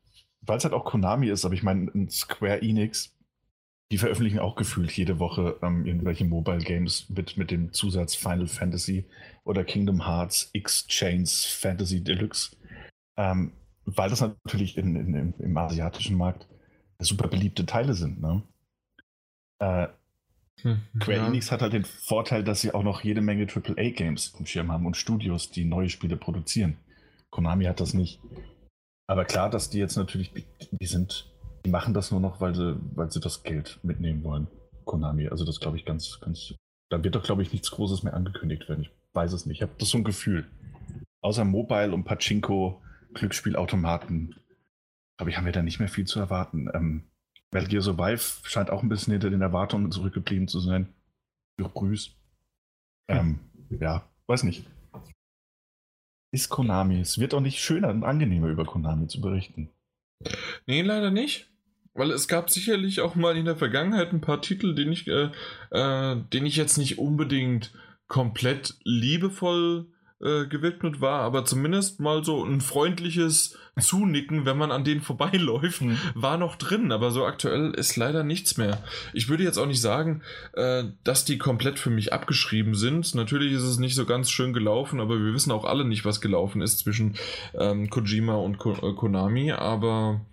weil 0.47 0.57
es 0.57 0.63
halt 0.63 0.73
auch 0.73 0.85
Konami 0.85 1.29
ist, 1.29 1.45
aber 1.45 1.53
ich 1.53 1.63
meine, 1.63 1.91
Square 2.09 2.61
Enix, 2.61 3.13
die 3.91 3.97
veröffentlichen 3.97 4.39
auch 4.39 4.55
gefühlt 4.55 4.91
jede 4.91 5.19
Woche 5.19 5.57
ähm, 5.61 5.85
irgendwelche 5.85 6.25
Mobile 6.25 6.59
Games 6.59 7.09
mit, 7.09 7.37
mit 7.37 7.51
dem 7.51 7.71
Zusatz 7.71 8.15
Final 8.15 8.47
Fantasy 8.47 9.05
oder 9.43 9.63
Kingdom 9.63 10.05
Hearts 10.05 10.49
X 10.53 10.87
Chains 10.87 11.45
Fantasy 11.45 12.03
Deluxe. 12.03 12.55
Ähm, 13.15 13.53
weil 13.85 14.09
das 14.09 14.21
natürlich 14.21 14.77
in, 14.77 14.95
in, 14.95 15.33
im 15.39 15.57
asiatischen 15.57 16.17
Markt 16.17 16.47
super 16.99 17.29
beliebte 17.29 17.65
Teile 17.65 17.93
sind. 17.93 18.21
Ne? 18.21 18.43
Äh, 19.59 19.87
hm, 20.61 20.81
Square 20.99 21.17
ja. 21.17 21.27
Enix 21.27 21.51
hat 21.51 21.61
halt 21.61 21.73
den 21.73 21.85
Vorteil, 21.85 22.43
dass 22.43 22.61
sie 22.61 22.73
auch 22.73 22.83
noch 22.83 23.01
jede 23.01 23.21
Menge 23.21 23.47
AAA-Games 23.47 24.35
im 24.39 24.45
Schirm 24.45 24.71
haben 24.71 24.85
und 24.85 24.97
Studios, 24.97 25.51
die 25.51 25.65
neue 25.65 25.89
Spiele 25.89 26.17
produzieren. 26.17 26.77
Konami 27.29 27.65
hat 27.65 27.79
das 27.79 27.93
nicht. 27.93 28.19
Aber 29.07 29.23
klar, 29.23 29.49
dass 29.49 29.69
die 29.69 29.79
jetzt 29.79 29.95
natürlich, 29.95 30.31
die 30.33 30.85
sind, 30.85 31.33
die 31.65 31.69
machen 31.69 31.93
das 31.93 32.11
nur 32.11 32.19
noch, 32.19 32.41
weil 32.41 32.53
sie, 32.53 32.77
weil 32.93 33.09
sie 33.09 33.21
das 33.21 33.43
Geld 33.43 33.79
mitnehmen 33.83 34.23
wollen. 34.23 34.47
Konami. 34.85 35.27
Also 35.29 35.45
das 35.45 35.59
glaube 35.59 35.77
ich 35.77 35.85
ganz, 35.85 36.19
ganz. 36.19 36.53
Da 36.89 37.03
wird 37.03 37.15
doch, 37.15 37.23
glaube 37.23 37.41
ich, 37.41 37.51
nichts 37.51 37.71
Großes 37.71 38.03
mehr 38.03 38.13
angekündigt 38.13 38.67
werden. 38.69 38.83
Ich 38.83 38.91
weiß 39.13 39.33
es 39.33 39.45
nicht. 39.45 39.57
Ich 39.57 39.61
habe 39.61 39.73
das 39.77 39.89
so 39.89 39.97
ein 39.97 40.03
Gefühl. 40.03 40.47
Außer 41.21 41.45
Mobile 41.45 41.93
und 41.93 42.03
Pachinko, 42.03 42.81
Glücksspielautomaten, 43.13 44.35
glaube 45.17 45.29
ich, 45.29 45.37
haben 45.37 45.45
wir 45.45 45.51
da 45.51 45.61
nicht 45.61 45.79
mehr 45.79 45.89
viel 45.89 46.05
zu 46.05 46.19
erwarten. 46.19 46.69
Ähm, 46.73 47.03
Metal 47.51 47.69
Gear 47.69 47.81
Survive 47.81 48.41
scheint 48.43 48.69
auch 48.69 48.83
ein 48.83 48.89
bisschen 48.89 49.13
hinter 49.13 49.29
den 49.29 49.41
Erwartungen 49.41 49.91
zurückgeblieben 49.91 50.47
zu 50.47 50.59
sein. 50.59 50.93
Durch 51.57 51.73
Brüß. 51.73 52.15
Ähm, 53.09 53.39
ja, 53.69 54.03
weiß 54.27 54.43
nicht 54.43 54.65
ist 56.31 56.49
Konami. 56.49 56.99
Es 56.99 57.19
wird 57.19 57.33
auch 57.33 57.41
nicht 57.41 57.59
schöner 57.59 57.89
und 57.89 58.03
angenehmer 58.03 58.47
über 58.47 58.65
Konami 58.65 59.07
zu 59.07 59.21
berichten. 59.21 59.69
Nee, 60.65 60.81
leider 60.81 61.11
nicht. 61.11 61.49
Weil 61.93 62.11
es 62.11 62.27
gab 62.27 62.49
sicherlich 62.49 63.01
auch 63.01 63.15
mal 63.15 63.35
in 63.37 63.45
der 63.45 63.55
Vergangenheit 63.55 64.13
ein 64.13 64.21
paar 64.21 64.41
Titel, 64.41 64.75
den 64.75 64.91
ich, 64.91 65.07
äh, 65.07 65.31
äh, 65.71 66.21
den 66.31 66.45
ich 66.45 66.55
jetzt 66.55 66.77
nicht 66.77 66.99
unbedingt 66.99 67.73
komplett 68.07 68.75
liebevoll 68.83 69.87
äh, 70.19 70.47
gewidmet 70.47 70.99
war, 70.99 71.21
aber 71.21 71.45
zumindest 71.45 71.99
mal 71.99 72.23
so 72.23 72.43
ein 72.43 72.59
freundliches 72.61 73.55
Zunicken, 73.79 74.45
wenn 74.45 74.57
man 74.57 74.71
an 74.71 74.83
denen 74.83 75.01
vorbeiläuft, 75.01 75.81
mhm. 75.81 75.97
war 76.15 76.37
noch 76.37 76.55
drin. 76.55 76.91
Aber 76.91 77.11
so 77.11 77.25
aktuell 77.25 77.71
ist 77.75 77.95
leider 77.95 78.23
nichts 78.23 78.57
mehr. 78.57 78.81
Ich 79.13 79.29
würde 79.29 79.43
jetzt 79.43 79.57
auch 79.57 79.67
nicht 79.67 79.81
sagen, 79.81 80.23
äh, 80.53 80.85
dass 81.03 81.25
die 81.25 81.37
komplett 81.37 81.77
für 81.77 81.91
mich 81.91 82.13
abgeschrieben 82.13 82.73
sind. 82.73 83.13
Natürlich 83.13 83.53
ist 83.53 83.61
es 83.61 83.77
nicht 83.77 83.95
so 83.95 84.05
ganz 84.05 84.31
schön 84.31 84.53
gelaufen, 84.53 84.99
aber 84.99 85.19
wir 85.19 85.33
wissen 85.33 85.51
auch 85.51 85.65
alle 85.65 85.85
nicht, 85.85 86.05
was 86.05 86.21
gelaufen 86.21 86.61
ist 86.61 86.79
zwischen 86.79 87.15
ähm, 87.53 87.89
Kojima 87.89 88.35
und 88.35 88.57
Ko 88.57 88.71
äh, 88.71 88.95
Konami. 88.95 89.51
Aber 89.51 90.25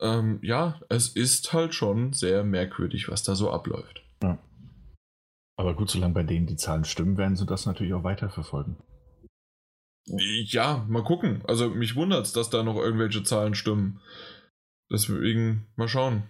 ähm, 0.00 0.38
ja, 0.42 0.80
es 0.88 1.08
ist 1.08 1.52
halt 1.52 1.74
schon 1.74 2.12
sehr 2.12 2.44
merkwürdig, 2.44 3.08
was 3.08 3.24
da 3.24 3.34
so 3.34 3.50
abläuft. 3.50 4.04
Ja. 4.22 4.38
Aber 5.56 5.74
gut, 5.74 5.90
solange 5.90 6.14
bei 6.14 6.22
denen 6.22 6.46
die 6.46 6.56
Zahlen 6.56 6.84
stimmen, 6.84 7.16
werden 7.16 7.34
sie 7.34 7.46
das 7.46 7.66
natürlich 7.66 7.94
auch 7.94 8.04
weiterverfolgen. 8.04 8.76
Ja, 10.06 10.84
mal 10.88 11.02
gucken. 11.02 11.42
Also 11.46 11.70
mich 11.70 11.96
wundert 11.96 12.26
es, 12.26 12.32
dass 12.32 12.50
da 12.50 12.62
noch 12.62 12.76
irgendwelche 12.76 13.22
Zahlen 13.24 13.54
stimmen. 13.54 14.00
Deswegen 14.90 15.66
mal 15.76 15.88
schauen. 15.88 16.24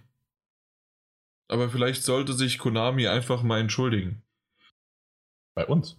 Aber 1.49 1.69
vielleicht 1.69 2.03
sollte 2.03 2.33
sich 2.33 2.57
Konami 2.57 3.07
einfach 3.07 3.43
mal 3.43 3.59
entschuldigen. 3.59 4.23
Bei 5.55 5.65
uns? 5.65 5.97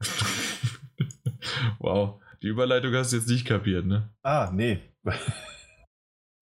wow, 1.78 2.20
die 2.42 2.48
Überleitung 2.48 2.94
hast 2.94 3.12
du 3.12 3.16
jetzt 3.16 3.28
nicht 3.28 3.44
kapiert, 3.44 3.86
ne? 3.86 4.14
Ah, 4.22 4.50
nee. 4.52 4.80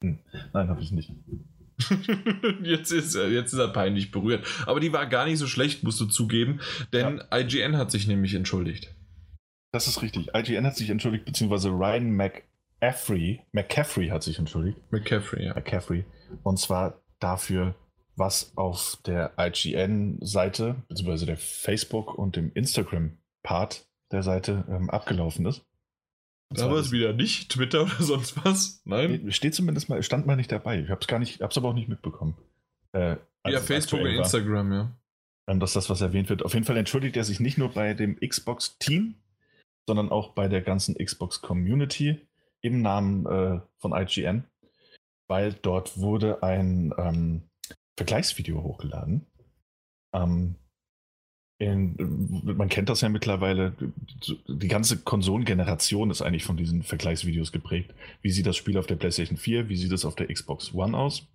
Hm, 0.03 0.19
nein, 0.53 0.69
habe 0.69 0.83
ich 0.83 0.91
nicht. 0.91 1.13
jetzt, 2.63 2.91
ist, 2.91 3.15
jetzt 3.15 3.53
ist 3.55 3.59
er 3.59 3.69
peinlich 3.69 4.11
berührt. 4.11 4.47
Aber 4.67 4.81
die 4.81 4.93
war 4.93 5.07
gar 5.07 5.25
nicht 5.25 5.39
so 5.39 5.47
schlecht, 5.47 5.83
musst 5.83 6.01
du 6.01 6.05
zugeben, 6.05 6.61
denn 6.93 7.23
ja. 7.31 7.39
IGN 7.39 7.79
hat 7.79 7.91
sich 7.91 8.07
nämlich 8.07 8.35
entschuldigt. 8.35 8.95
Das 9.75 9.89
ist 9.89 10.03
richtig. 10.03 10.29
IGN 10.33 10.65
hat 10.65 10.77
sich 10.77 10.89
entschuldigt, 10.89 11.25
beziehungsweise 11.25 11.69
Ryan 11.71 12.13
McCaffrey, 12.13 13.41
McCaffrey 13.51 14.07
hat 14.07 14.23
sich 14.23 14.39
entschuldigt. 14.39 14.79
McCaffrey, 14.93 15.47
ja. 15.47 15.55
McCaffrey. 15.55 16.05
Und 16.45 16.61
zwar 16.61 17.03
dafür, 17.19 17.75
was 18.15 18.57
auf 18.57 18.99
der 19.05 19.33
IGN-Seite, 19.37 20.77
beziehungsweise 20.87 21.27
der 21.27 21.39
Facebook- 21.39 22.17
und 22.17 22.37
dem 22.37 22.53
Instagram-Part 22.55 23.85
der 24.13 24.23
Seite 24.23 24.65
ähm, 24.69 24.91
abgelaufen 24.91 25.45
ist. 25.47 25.65
War 26.51 26.71
es 26.75 26.93
wieder 26.93 27.13
nicht 27.13 27.51
Twitter 27.51 27.83
oder 27.83 27.97
sonst 27.99 28.45
was. 28.45 28.81
Nein. 28.85 29.33
Steht 29.33 29.57
zumindest 29.57 29.89
mal, 29.89 30.01
stand 30.05 30.25
mal 30.25 30.37
nicht 30.37 30.53
dabei. 30.53 30.83
Ich 30.83 30.91
habe 30.91 31.01
es 31.01 31.09
gar 31.09 31.19
nicht, 31.19 31.41
hab's 31.41 31.59
aber 31.59 31.71
auch 31.71 31.75
nicht 31.75 31.89
mitbekommen. 31.89 32.37
Äh, 32.93 33.17
ja, 33.45 33.59
Facebook 33.59 34.03
und 34.03 34.07
Instagram, 34.07 34.73
ja. 34.73 34.97
Ähm, 35.49 35.59
dass 35.59 35.73
das 35.73 35.91
was 35.91 36.01
erwähnt 36.01 36.31
wird. 36.31 36.45
Auf 36.45 36.55
jeden 36.55 36.65
Fall 36.65 36.77
entschuldigt 36.77 37.17
er 37.17 37.25
sich 37.25 37.41
nicht 37.41 37.59
nur 37.59 37.73
bei 37.73 37.93
dem 37.95 38.21
Xbox-Team, 38.21 39.17
sondern 39.87 40.11
auch 40.11 40.31
bei 40.35 40.49
der 40.49 40.63
ganzen 40.63 40.95
Xbox 40.95 41.41
Community 41.41 42.27
im 42.61 42.83
Namen 42.83 43.27
äh, 43.27 43.61
von 43.79 43.93
IGN, 43.93 44.45
weil 45.29 45.53
dort 45.53 45.99
wurde 45.99 46.43
ein 46.43 46.95
ähm, 46.97 47.43
Vergleichsvideo 47.97 48.63
hochgeladen. 48.63 49.27
Ähm, 50.15 50.57
in, 51.59 51.95
man 52.43 52.69
kennt 52.69 52.89
das 52.89 53.01
ja 53.01 53.09
mittlerweile, 53.09 53.75
die 54.49 54.69
ganze 54.69 54.99
Konsolengeneration 54.99 56.11
ist 56.11 56.21
eigentlich 56.21 56.45
von 56.45 56.57
diesen 56.57 56.83
Vergleichsvideos 56.83 57.53
geprägt. 57.53 57.95
Wie 58.23 58.31
sieht 58.31 58.47
das 58.47 58.57
Spiel 58.57 58.77
auf 58.77 58.87
der 58.87 58.97
PlayStation 58.97 59.37
4, 59.37 59.69
wie 59.69 59.77
sieht 59.77 59.93
es 59.93 60.05
auf 60.05 60.17
der 60.17 60.33
Xbox 60.33 60.75
One 60.75 60.97
aus? 60.97 61.29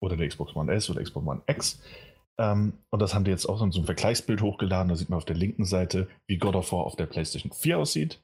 Oder 0.00 0.16
der 0.16 0.28
Xbox 0.28 0.54
One 0.54 0.72
S 0.72 0.88
oder 0.88 1.02
Xbox 1.02 1.26
One 1.26 1.42
X? 1.48 1.82
Ähm, 2.40 2.74
und 2.90 3.02
das 3.02 3.14
haben 3.14 3.24
die 3.24 3.30
jetzt 3.30 3.46
auch 3.46 3.60
in 3.62 3.72
so 3.72 3.80
ein 3.80 3.86
Vergleichsbild 3.86 4.40
hochgeladen. 4.40 4.88
Da 4.88 4.96
sieht 4.96 5.10
man 5.10 5.16
auf 5.16 5.24
der 5.24 5.36
linken 5.36 5.64
Seite, 5.64 6.08
wie 6.26 6.38
God 6.38 6.54
of 6.54 6.72
War 6.72 6.84
auf 6.84 6.96
der 6.96 7.06
PlayStation 7.06 7.52
4 7.52 7.78
aussieht. 7.78 8.20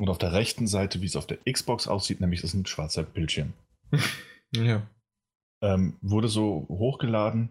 Und 0.00 0.08
auf 0.08 0.18
der 0.18 0.32
rechten 0.32 0.66
Seite, 0.66 1.02
wie 1.02 1.06
es 1.06 1.16
auf 1.16 1.26
der 1.26 1.38
Xbox 1.50 1.86
aussieht, 1.86 2.20
nämlich 2.20 2.40
das 2.40 2.54
ist 2.54 2.60
ein 2.60 2.66
schwarzer 2.66 3.02
Bildschirm. 3.02 3.52
ja. 4.54 4.86
Ähm, 5.62 5.98
wurde 6.00 6.28
so 6.28 6.66
hochgeladen, 6.70 7.50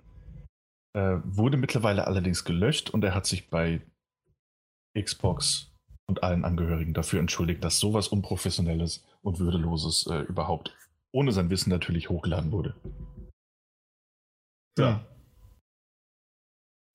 äh, 0.95 1.17
wurde 1.23 1.57
mittlerweile 1.57 2.07
allerdings 2.07 2.43
gelöscht 2.43 2.89
und 2.89 3.03
er 3.03 3.13
hat 3.13 3.27
sich 3.27 3.49
bei 3.49 3.81
Xbox 4.99 5.71
und 6.07 6.23
allen 6.23 6.43
Angehörigen 6.43 6.95
dafür 6.95 7.19
entschuldigt, 7.19 7.63
dass 7.63 7.79
sowas 7.79 8.07
Unprofessionelles 8.07 9.05
und 9.21 9.37
Würdeloses 9.37 10.07
äh, 10.07 10.21
überhaupt 10.21 10.75
ohne 11.11 11.31
sein 11.31 11.51
Wissen 11.51 11.69
natürlich 11.69 12.09
hochgeladen 12.09 12.51
wurde. 12.51 12.75
Ja. 14.79 15.05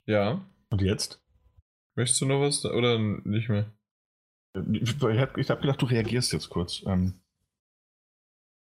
Ja. 0.07 0.45
Und 0.71 0.83
jetzt? 0.83 1.21
Möchtest 1.97 2.21
du 2.21 2.27
noch 2.27 2.41
was 2.41 2.65
oder 2.65 2.99
nicht 2.99 3.49
mehr? 3.49 3.67
Ich 4.73 4.95
habe 5.03 5.43
hab 5.43 5.61
gedacht, 5.61 5.83
du 5.83 5.87
reagierst 5.87 6.33
jetzt 6.33 6.49
kurz. 6.49 6.83
Ähm, 6.87 7.15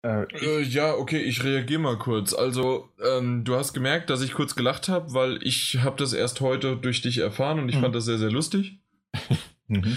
äh, 0.04 0.24
äh, 0.34 0.62
ja, 0.62 0.94
okay, 0.94 1.20
ich 1.20 1.44
reagiere 1.44 1.80
mal 1.80 1.98
kurz. 1.98 2.34
Also, 2.34 2.88
ähm, 3.04 3.44
du 3.44 3.54
hast 3.54 3.72
gemerkt, 3.72 4.10
dass 4.10 4.22
ich 4.22 4.32
kurz 4.32 4.56
gelacht 4.56 4.88
habe, 4.88 5.14
weil 5.14 5.40
ich 5.42 5.78
habe 5.82 5.96
das 5.96 6.12
erst 6.12 6.40
heute 6.40 6.76
durch 6.76 7.02
dich 7.02 7.18
erfahren 7.18 7.60
und 7.60 7.68
ich 7.68 7.76
mhm. 7.76 7.82
fand 7.82 7.94
das 7.94 8.04
sehr, 8.04 8.18
sehr 8.18 8.30
lustig. 8.30 8.80
Mhm. 9.72 9.96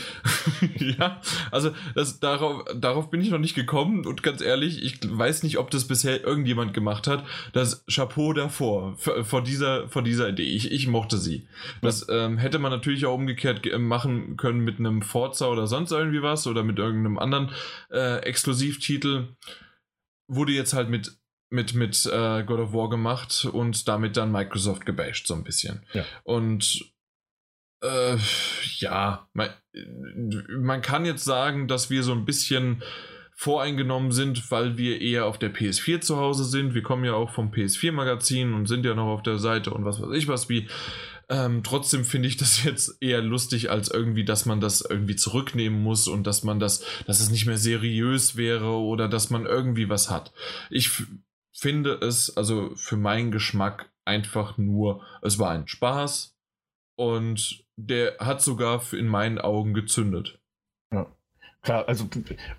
ja, 0.97 1.21
also 1.51 1.71
das, 1.95 2.19
darauf, 2.19 2.63
darauf 2.75 3.09
bin 3.09 3.19
ich 3.19 3.29
noch 3.29 3.39
nicht 3.39 3.55
gekommen 3.55 4.05
und 4.05 4.23
ganz 4.23 4.41
ehrlich, 4.41 4.81
ich 4.81 4.99
weiß 5.03 5.43
nicht, 5.43 5.57
ob 5.57 5.69
das 5.69 5.85
bisher 5.85 6.23
irgendjemand 6.23 6.73
gemacht 6.73 7.07
hat. 7.07 7.25
Das 7.51 7.85
Chapeau 7.87 8.31
davor, 8.33 8.95
vor 8.97 9.43
dieser, 9.43 9.89
vor 9.89 10.01
dieser 10.01 10.29
Idee. 10.29 10.43
Ich, 10.43 10.71
ich 10.71 10.87
mochte 10.87 11.17
sie. 11.17 11.47
Das 11.81 12.07
ähm, 12.09 12.37
hätte 12.37 12.59
man 12.59 12.71
natürlich 12.71 13.05
auch 13.05 13.15
umgekehrt 13.15 13.67
machen 13.77 14.37
können 14.37 14.61
mit 14.61 14.79
einem 14.79 15.01
Forza 15.01 15.47
oder 15.47 15.67
sonst 15.67 15.91
irgendwie 15.91 16.21
was 16.21 16.47
oder 16.47 16.63
mit 16.63 16.79
irgendeinem 16.79 17.19
anderen 17.19 17.51
äh, 17.91 18.19
Exklusivtitel. 18.19 19.35
Wurde 20.27 20.53
jetzt 20.53 20.73
halt 20.73 20.89
mit 20.89 21.17
mit, 21.51 21.73
mit 21.73 22.05
äh, 22.07 22.43
God 22.43 22.59
of 22.59 22.73
War 22.73 22.89
gemacht 22.89 23.45
und 23.45 23.87
damit 23.87 24.17
dann 24.17 24.31
Microsoft 24.31 24.85
gebasht, 24.85 25.27
so 25.27 25.35
ein 25.35 25.43
bisschen. 25.43 25.83
Ja. 25.93 26.03
Und 26.23 26.94
äh, 27.85 28.17
ja, 28.77 29.27
man, 29.33 29.49
man 30.49 30.81
kann 30.81 31.05
jetzt 31.05 31.23
sagen, 31.23 31.67
dass 31.67 31.89
wir 31.89 32.03
so 32.03 32.11
ein 32.11 32.25
bisschen 32.25 32.83
voreingenommen 33.37 34.13
sind, 34.13 34.49
weil 34.49 34.77
wir 34.77 35.01
eher 35.01 35.25
auf 35.25 35.37
der 35.37 35.53
PS4 35.53 35.99
zu 35.99 36.17
Hause 36.17 36.45
sind. 36.45 36.73
Wir 36.73 36.83
kommen 36.83 37.03
ja 37.03 37.13
auch 37.13 37.31
vom 37.31 37.51
PS4-Magazin 37.51 38.53
und 38.53 38.67
sind 38.67 38.85
ja 38.85 38.95
noch 38.95 39.07
auf 39.13 39.23
der 39.23 39.39
Seite 39.39 39.73
und 39.73 39.83
was 39.83 40.01
weiß 40.01 40.15
ich 40.15 40.27
was 40.27 40.47
wie. 40.49 40.69
Ähm, 41.27 41.63
trotzdem 41.63 42.05
finde 42.05 42.27
ich 42.27 42.37
das 42.37 42.63
jetzt 42.63 43.01
eher 43.01 43.21
lustig, 43.21 43.69
als 43.69 43.89
irgendwie, 43.89 44.23
dass 44.23 44.45
man 44.45 44.61
das 44.61 44.81
irgendwie 44.81 45.15
zurücknehmen 45.15 45.81
muss 45.83 46.07
und 46.07 46.25
dass 46.25 46.43
man 46.43 46.59
das, 46.59 46.85
dass 47.07 47.19
es 47.19 47.29
nicht 47.29 47.45
mehr 47.45 47.57
seriös 47.57 48.37
wäre 48.37 48.69
oder 48.69 49.09
dass 49.09 49.29
man 49.29 49.45
irgendwie 49.45 49.89
was 49.89 50.09
hat. 50.09 50.31
Ich 50.69 50.91
finde 51.51 51.95
es, 51.95 52.35
also 52.37 52.73
für 52.75 52.97
meinen 52.97 53.31
Geschmack, 53.31 53.91
einfach 54.05 54.57
nur, 54.57 55.03
es 55.21 55.39
war 55.39 55.51
ein 55.51 55.67
Spaß 55.67 56.37
und 56.95 57.64
der 57.77 58.17
hat 58.19 58.41
sogar 58.41 58.81
in 58.93 59.07
meinen 59.07 59.39
Augen 59.39 59.73
gezündet. 59.73 60.39
Ja. 60.93 61.15
Klar, 61.61 61.87
also 61.87 62.07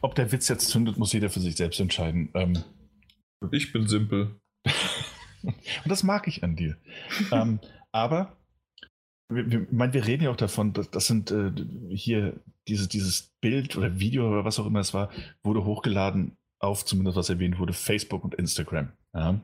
ob 0.00 0.14
der 0.14 0.32
Witz 0.32 0.48
jetzt 0.48 0.68
zündet, 0.68 0.98
muss 0.98 1.12
jeder 1.12 1.30
für 1.30 1.40
sich 1.40 1.56
selbst 1.56 1.80
entscheiden. 1.80 2.30
Ähm, 2.34 2.64
ich 3.52 3.72
bin 3.72 3.86
simpel. 3.86 4.40
und 5.42 5.54
das 5.86 6.02
mag 6.02 6.26
ich 6.26 6.42
an 6.42 6.56
dir. 6.56 6.76
ähm, 7.30 7.60
aber 7.92 8.36
wir, 9.28 9.50
wir, 9.50 9.66
mein, 9.70 9.92
wir 9.92 10.06
reden 10.06 10.24
ja 10.24 10.30
auch 10.30 10.36
davon, 10.36 10.72
dass, 10.72 10.90
das 10.90 11.06
sind 11.06 11.30
äh, 11.30 11.52
hier 11.94 12.40
diese, 12.68 12.88
dieses 12.88 13.32
Bild 13.40 13.76
oder 13.76 13.98
Video 13.98 14.28
oder 14.28 14.44
was 14.44 14.58
auch 14.58 14.66
immer 14.66 14.80
es 14.80 14.94
war, 14.94 15.10
wurde 15.42 15.64
hochgeladen 15.64 16.36
auf, 16.58 16.84
zumindest 16.84 17.16
was 17.16 17.28
erwähnt 17.30 17.58
wurde, 17.58 17.72
Facebook 17.72 18.24
und 18.24 18.34
Instagram. 18.34 18.92
Ja. 19.14 19.40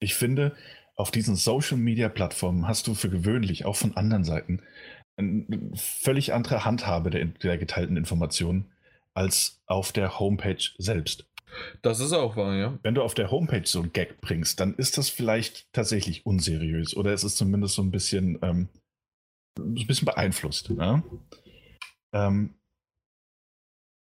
Ich 0.00 0.14
finde, 0.14 0.56
auf 0.98 1.10
diesen 1.12 1.36
Social 1.36 1.78
Media 1.78 2.08
Plattformen 2.08 2.66
hast 2.66 2.86
du 2.88 2.94
für 2.94 3.08
gewöhnlich 3.08 3.64
auch 3.64 3.76
von 3.76 3.96
anderen 3.96 4.24
Seiten 4.24 4.60
eine 5.16 5.46
völlig 5.74 6.34
andere 6.34 6.64
Handhabe 6.64 7.10
der, 7.10 7.24
der 7.24 7.56
geteilten 7.56 7.96
Informationen 7.96 8.72
als 9.14 9.60
auf 9.66 9.92
der 9.92 10.18
Homepage 10.18 10.62
selbst. 10.78 11.26
Das 11.82 12.00
ist 12.00 12.12
auch 12.12 12.36
wahr, 12.36 12.54
ja. 12.56 12.78
Wenn 12.82 12.94
du 12.94 13.02
auf 13.02 13.14
der 13.14 13.30
Homepage 13.30 13.66
so 13.66 13.82
ein 13.82 13.92
Gag 13.92 14.20
bringst, 14.20 14.60
dann 14.60 14.74
ist 14.74 14.98
das 14.98 15.08
vielleicht 15.08 15.72
tatsächlich 15.72 16.26
unseriös 16.26 16.96
oder 16.96 17.12
es 17.12 17.24
ist 17.24 17.36
zumindest 17.36 17.74
so 17.74 17.82
ein 17.82 17.90
bisschen, 17.90 18.38
ähm, 18.42 18.68
ein 19.58 19.86
bisschen 19.86 20.06
beeinflusst. 20.06 20.68
Ja? 20.68 21.02
Ähm, 22.12 22.54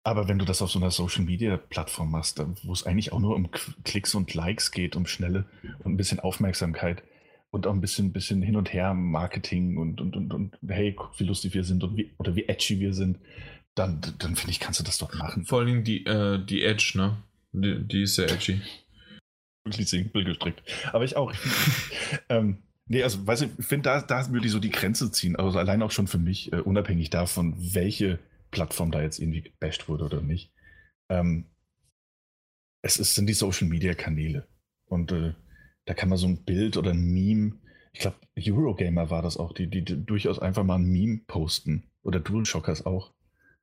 aber 0.09 0.27
wenn 0.27 0.39
du 0.39 0.45
das 0.45 0.63
auf 0.63 0.71
so 0.71 0.79
einer 0.79 0.89
Social 0.89 1.23
Media 1.23 1.55
Plattform 1.55 2.09
machst, 2.09 2.41
wo 2.63 2.73
es 2.73 2.83
eigentlich 2.83 3.13
auch 3.13 3.19
nur 3.19 3.35
um 3.35 3.51
Klicks 3.83 4.15
und 4.15 4.33
Likes 4.33 4.71
geht, 4.71 4.95
um 4.95 5.05
schnelle 5.05 5.45
und 5.83 5.93
ein 5.93 5.97
bisschen 5.97 6.19
Aufmerksamkeit 6.19 7.03
und 7.51 7.67
auch 7.67 7.73
ein 7.73 7.79
bisschen, 7.79 8.11
bisschen 8.11 8.41
hin 8.41 8.55
und 8.55 8.73
her 8.73 8.95
Marketing 8.95 9.77
und, 9.77 10.01
und, 10.01 10.15
und, 10.15 10.33
und 10.33 10.57
hey, 10.67 10.93
guck, 10.93 11.19
wie 11.19 11.25
lustig 11.25 11.53
wir 11.53 11.63
sind 11.63 11.83
und 11.83 11.95
wie, 11.95 12.11
oder 12.17 12.35
wie 12.35 12.47
edgy 12.47 12.79
wir 12.79 12.95
sind, 12.95 13.19
dann, 13.75 14.01
dann 14.17 14.35
finde 14.35 14.49
ich, 14.49 14.59
kannst 14.59 14.79
du 14.79 14.83
das 14.83 14.97
doch 14.97 15.13
machen. 15.13 15.45
Vor 15.45 15.59
allem 15.59 15.83
die, 15.83 16.03
äh, 16.07 16.43
die 16.43 16.63
Edge, 16.63 16.93
ne? 16.95 17.17
Die, 17.51 17.79
die 17.87 18.01
ist 18.03 18.15
sehr 18.15 18.31
edgy. 18.31 18.61
Wirklich 19.63 19.89
simpel 19.89 20.23
gestrickt. 20.23 20.63
Aber 20.91 21.03
ich 21.03 21.17
auch. 21.17 21.31
ähm, 22.29 22.57
nee, 22.87 23.03
also, 23.03 23.27
weißt 23.27 23.43
du, 23.43 23.45
ich 23.59 23.65
finde, 23.65 23.89
da, 23.89 24.01
da 24.01 24.31
würde 24.31 24.47
ich 24.47 24.51
so 24.51 24.59
die 24.59 24.71
Grenze 24.71 25.11
ziehen. 25.11 25.35
Also 25.35 25.59
allein 25.59 25.83
auch 25.83 25.91
schon 25.91 26.07
für 26.07 26.17
mich, 26.17 26.51
uh, 26.51 26.61
unabhängig 26.63 27.11
davon, 27.11 27.53
welche 27.57 28.17
Plattform 28.51 28.91
da 28.91 29.01
jetzt 29.01 29.19
irgendwie 29.19 29.41
gebasht 29.41 29.87
wurde 29.87 30.05
oder 30.05 30.21
nicht. 30.21 30.51
Ähm, 31.09 31.45
es 32.81 32.97
ist, 32.97 33.15
sind 33.15 33.27
die 33.27 33.33
Social 33.33 33.67
Media 33.67 33.93
Kanäle. 33.93 34.47
Und 34.85 35.11
äh, 35.11 35.33
da 35.85 35.93
kann 35.93 36.09
man 36.09 36.17
so 36.17 36.27
ein 36.27 36.43
Bild 36.43 36.77
oder 36.77 36.91
ein 36.91 37.01
Meme, 37.01 37.59
ich 37.91 37.99
glaube, 37.99 38.17
Eurogamer 38.37 39.09
war 39.09 39.21
das 39.21 39.37
auch, 39.37 39.53
die, 39.53 39.67
die, 39.67 39.83
die, 39.83 40.05
durchaus 40.05 40.39
einfach 40.39 40.63
mal 40.63 40.75
ein 40.75 40.85
Meme 40.85 41.21
posten. 41.27 41.85
Oder 42.01 42.19
DualShockers 42.19 42.85
auch. 42.85 43.13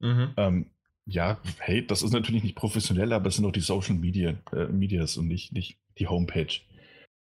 Mhm. 0.00 0.34
Ähm, 0.36 0.66
ja, 1.06 1.40
hey, 1.58 1.86
das 1.86 2.02
ist 2.02 2.12
natürlich 2.12 2.42
nicht 2.42 2.56
professionell, 2.56 3.12
aber 3.12 3.28
es 3.28 3.36
sind 3.36 3.46
auch 3.46 3.52
die 3.52 3.60
Social 3.60 3.94
Media, 3.94 4.34
äh, 4.52 4.66
Medias 4.66 5.16
und 5.16 5.28
nicht, 5.28 5.52
nicht 5.52 5.78
die 5.98 6.08
Homepage. 6.08 6.60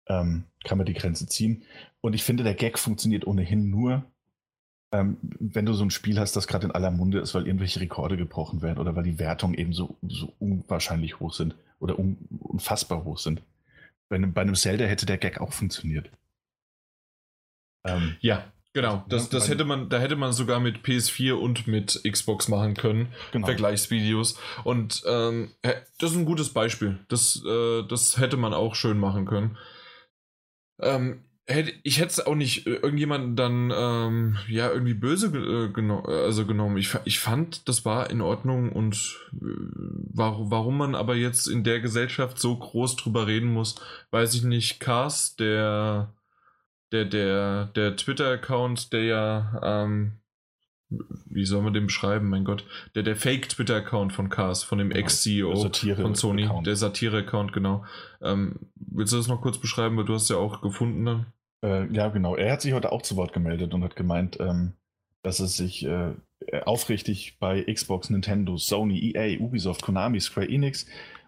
Ähm, 0.07 0.45
kann 0.65 0.79
man 0.79 0.87
die 0.87 0.95
Grenze 0.95 1.27
ziehen. 1.27 1.65
Und 2.01 2.15
ich 2.15 2.23
finde, 2.23 2.45
der 2.45 2.55
Gag 2.55 2.79
funktioniert 2.79 3.27
ohnehin 3.27 3.71
nur, 3.71 4.05
ähm, 4.93 5.19
wenn 5.39 5.67
du 5.67 5.73
so 5.73 5.85
ein 5.85 5.91
Spiel 5.91 6.19
hast, 6.19 6.35
das 6.35 6.49
gerade 6.49 6.67
in 6.67 6.73
aller 6.73 6.91
Munde 6.91 7.21
ist, 7.21 7.35
weil 7.35 7.47
irgendwelche 7.47 7.81
Rekorde 7.81 8.17
gebrochen 8.17 8.61
werden 8.61 8.79
oder 8.79 8.97
weil 8.97 9.05
die 9.05 9.19
Wertungen 9.19 9.55
eben 9.55 9.73
so, 9.73 9.97
so 10.03 10.33
unwahrscheinlich 10.39 11.21
hoch 11.21 11.33
sind 11.33 11.55
oder 11.79 11.99
un, 11.99 12.17
unfassbar 12.41 13.05
hoch 13.05 13.19
sind. 13.19 13.43
Bei 14.09 14.17
einem, 14.17 14.33
bei 14.33 14.41
einem 14.43 14.57
Zelda 14.57 14.85
hätte 14.85 15.07
der 15.07 15.19
Gag 15.19 15.41
auch 15.41 15.53
funktioniert. 15.53 16.11
Ähm, 17.85 18.17
ja, 18.21 18.45
genau. 18.73 19.05
Das, 19.09 19.29
das 19.29 19.49
hätte 19.49 19.65
man, 19.65 19.89
da 19.89 20.01
hätte 20.01 20.17
man 20.17 20.33
sogar 20.33 20.59
mit 20.59 20.79
PS4 20.79 21.35
und 21.35 21.69
mit 21.69 22.01
Xbox 22.11 22.49
machen 22.49 22.75
können. 22.75 23.13
Genau. 23.31 23.47
Vergleichsvideos. 23.47 24.39
Und 24.65 25.05
ähm, 25.07 25.53
das 25.63 26.11
ist 26.11 26.17
ein 26.17 26.25
gutes 26.25 26.53
Beispiel. 26.53 26.99
Das, 27.09 27.41
äh, 27.47 27.85
das 27.87 28.19
hätte 28.19 28.37
man 28.37 28.53
auch 28.53 28.75
schön 28.75 28.99
machen 28.99 29.25
können. 29.25 29.57
Ähm, 30.81 31.23
hätte, 31.51 31.73
ich 31.83 31.99
hätte 31.99 32.09
es 32.09 32.27
auch 32.27 32.35
nicht 32.35 32.67
äh, 32.67 32.77
irgendjemanden 32.77 33.37
dann 33.37 33.73
ähm, 33.75 34.39
ja 34.49 34.71
irgendwie 34.71 34.95
böse 34.95 35.27
äh, 35.27 35.73
geno 35.73 36.01
also 36.01 36.47
genommen. 36.47 36.77
Ich, 36.77 36.95
ich 37.05 37.21
fand, 37.21 37.69
das 37.69 37.85
war 37.85 38.11
in 38.11 38.21
Ordnung 38.21 38.73
und 38.73 39.19
äh, 39.35 39.47
warum, 40.13 40.51
warum 40.51 40.79
man 40.79 40.95
aber 40.95 41.17
jetzt 41.17 41.47
in 41.47 41.65
der 41.65 41.81
Gesellschaft 41.81 42.39
so 42.39 42.57
groß 42.57 42.97
drüber 42.97 43.27
reden 43.27 43.53
muss, 43.53 43.77
weiß 44.11 44.35
ich 44.35 44.45
nicht. 44.45 44.81
Cars, 44.81 45.37
der 45.37 46.13
der 46.93 47.05
der 47.05 47.67
der 47.67 47.97
Twitter-Account, 47.97 48.93
der 48.93 49.05
ja 49.05 49.61
ähm, 49.63 50.13
wie 51.27 51.45
soll 51.45 51.63
man 51.63 51.73
den 51.73 51.87
beschreiben, 51.87 52.29
mein 52.29 52.45
Gott, 52.45 52.65
der, 52.95 53.05
der 53.05 53.15
Fake-Twitter-Account 53.15 54.13
von 54.13 54.29
Cars, 54.29 54.65
von 54.65 54.79
dem 54.79 54.89
genau, 54.89 55.01
Ex-CEO 55.01 55.71
von 55.95 56.15
Sony, 56.17 56.49
der 56.65 56.75
Satire-Account, 56.75 57.53
genau. 57.53 57.85
Ähm, 58.21 58.57
willst 58.75 59.13
du 59.13 59.17
das 59.17 59.29
noch 59.29 59.41
kurz 59.41 59.59
beschreiben, 59.59 59.97
weil 59.97 60.05
du 60.05 60.15
hast 60.15 60.29
ja 60.31 60.37
auch 60.37 60.61
gefunden 60.61 61.05
dann? 61.05 61.27
Äh, 61.65 61.93
ja, 61.93 62.09
genau. 62.09 62.37
Er 62.37 62.53
hat 62.53 62.63
sich 62.63 62.73
heute 62.73 62.93
auch 62.93 63.03
zu 63.03 63.17
Wort 63.17 63.33
gemeldet 63.33 63.75
und 63.75 63.85
hat 63.85 63.97
gemeint, 63.97 64.39
ähm, 64.41 64.75
dass 65.23 65.41
es 65.41 65.57
sich 65.57 65.85
äh, 65.85 66.15
aufrichtig 66.65 67.39
bei 67.39 67.63
Xbox, 67.63 68.11
Nintendo, 68.11 68.57
Sony, 68.57 69.13
EA, 69.13 69.39
Ubisoft, 69.41 69.83
Konami, 69.83 70.21
Square 70.21 70.49
Enix 70.49 70.87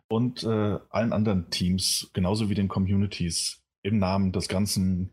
und 0.08 0.42
äh, 0.44 0.78
allen 0.90 1.12
anderen 1.12 1.50
Teams, 1.50 2.10
genauso 2.12 2.48
wie 2.48 2.54
den 2.54 2.68
Communities, 2.68 3.62
im 3.82 3.98
Namen 3.98 4.32
des 4.32 4.48
ganzen 4.48 5.12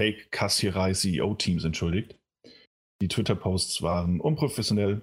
Fake 0.00 0.30
Kassierei 0.30 0.92
CEO-Teams 0.92 1.64
entschuldigt. 1.64 2.16
Die 3.02 3.08
Twitter-Posts 3.08 3.82
waren 3.82 4.20
unprofessionell 4.20 5.02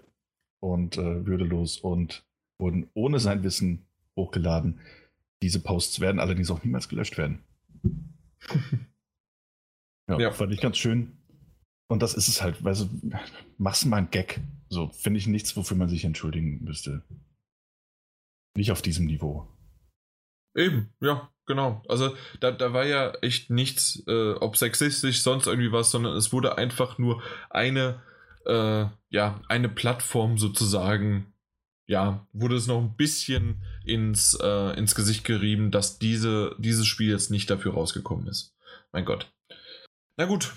und 0.62 0.97
äh, 0.97 1.26
würdelos 1.26 1.78
und 1.78 2.26
wurden 2.60 2.89
ohne 2.93 3.20
sein 3.20 3.43
Wissen 3.43 3.86
hochgeladen. 4.16 4.80
Diese 5.41 5.60
Posts 5.60 5.99
werden 5.99 6.20
allerdings 6.20 6.49
auch 6.49 6.64
niemals 6.64 6.88
gelöscht 6.88 7.18
werden. 7.18 7.43
Ja, 10.10 10.20
ja, 10.20 10.32
fand 10.32 10.51
ich 10.51 10.62
ganz 10.62 10.78
schön. 10.78 11.18
Und 11.88 12.01
das 12.01 12.14
ist 12.14 12.28
es 12.28 12.41
halt, 12.41 12.64
weil 12.64 12.76
so, 12.76 12.89
machst 13.58 13.86
mal 13.86 13.97
einen 13.97 14.12
Gag. 14.12 14.39
So, 14.70 14.89
finde 14.89 15.20
ich 15.20 15.28
nichts, 15.28 15.56
wofür 15.56 15.78
man 15.78 15.89
sich 15.89 16.06
entschuldigen 16.06 16.64
müsste. 16.64 17.04
Nicht 18.56 18.72
auf 18.72 18.82
diesem 18.82 19.06
Niveau. 19.06 19.47
Eben, 20.56 20.93
ja, 21.01 21.30
genau. 21.45 21.84
Also 21.88 22.16
da, 22.39 22.51
da 22.51 22.74
war 22.74 22.86
ja 22.86 23.12
echt 23.22 23.49
nichts, 23.49 24.04
äh, 24.08 24.34
ob 24.34 24.58
sexistisch, 24.58 25.22
sonst 25.22 25.47
irgendwie 25.47 25.72
was, 25.72 25.91
sondern 25.91 26.16
es 26.16 26.32
wurde 26.32 26.58
einfach 26.58 26.97
nur 26.97 27.22
eine, 27.49 28.01
äh, 28.45 28.86
ja, 29.10 29.41
eine 29.47 29.70
Plattform 29.70 30.38
sozusagen, 30.38 31.34
ja, 31.88 32.28
wurde 32.34 32.56
es 32.56 32.68
noch 32.68 32.80
ein 32.80 32.95
bisschen 32.95 33.64
ins, 33.84 34.38
äh, 34.41 34.78
ins 34.78 34.95
Gesicht 34.95 35.24
gerieben, 35.24 35.72
dass 35.72 35.99
diese, 35.99 36.56
dieses 36.60 36.88
Spiel 36.88 37.10
jetzt 37.10 37.32
nicht 37.32 37.49
dafür 37.49 37.74
rausgekommen 37.74 38.28
ist. 38.28 38.56
Mein 38.91 39.06
Gott. 39.06 39.32
Na 40.18 40.26
gut, 40.26 40.53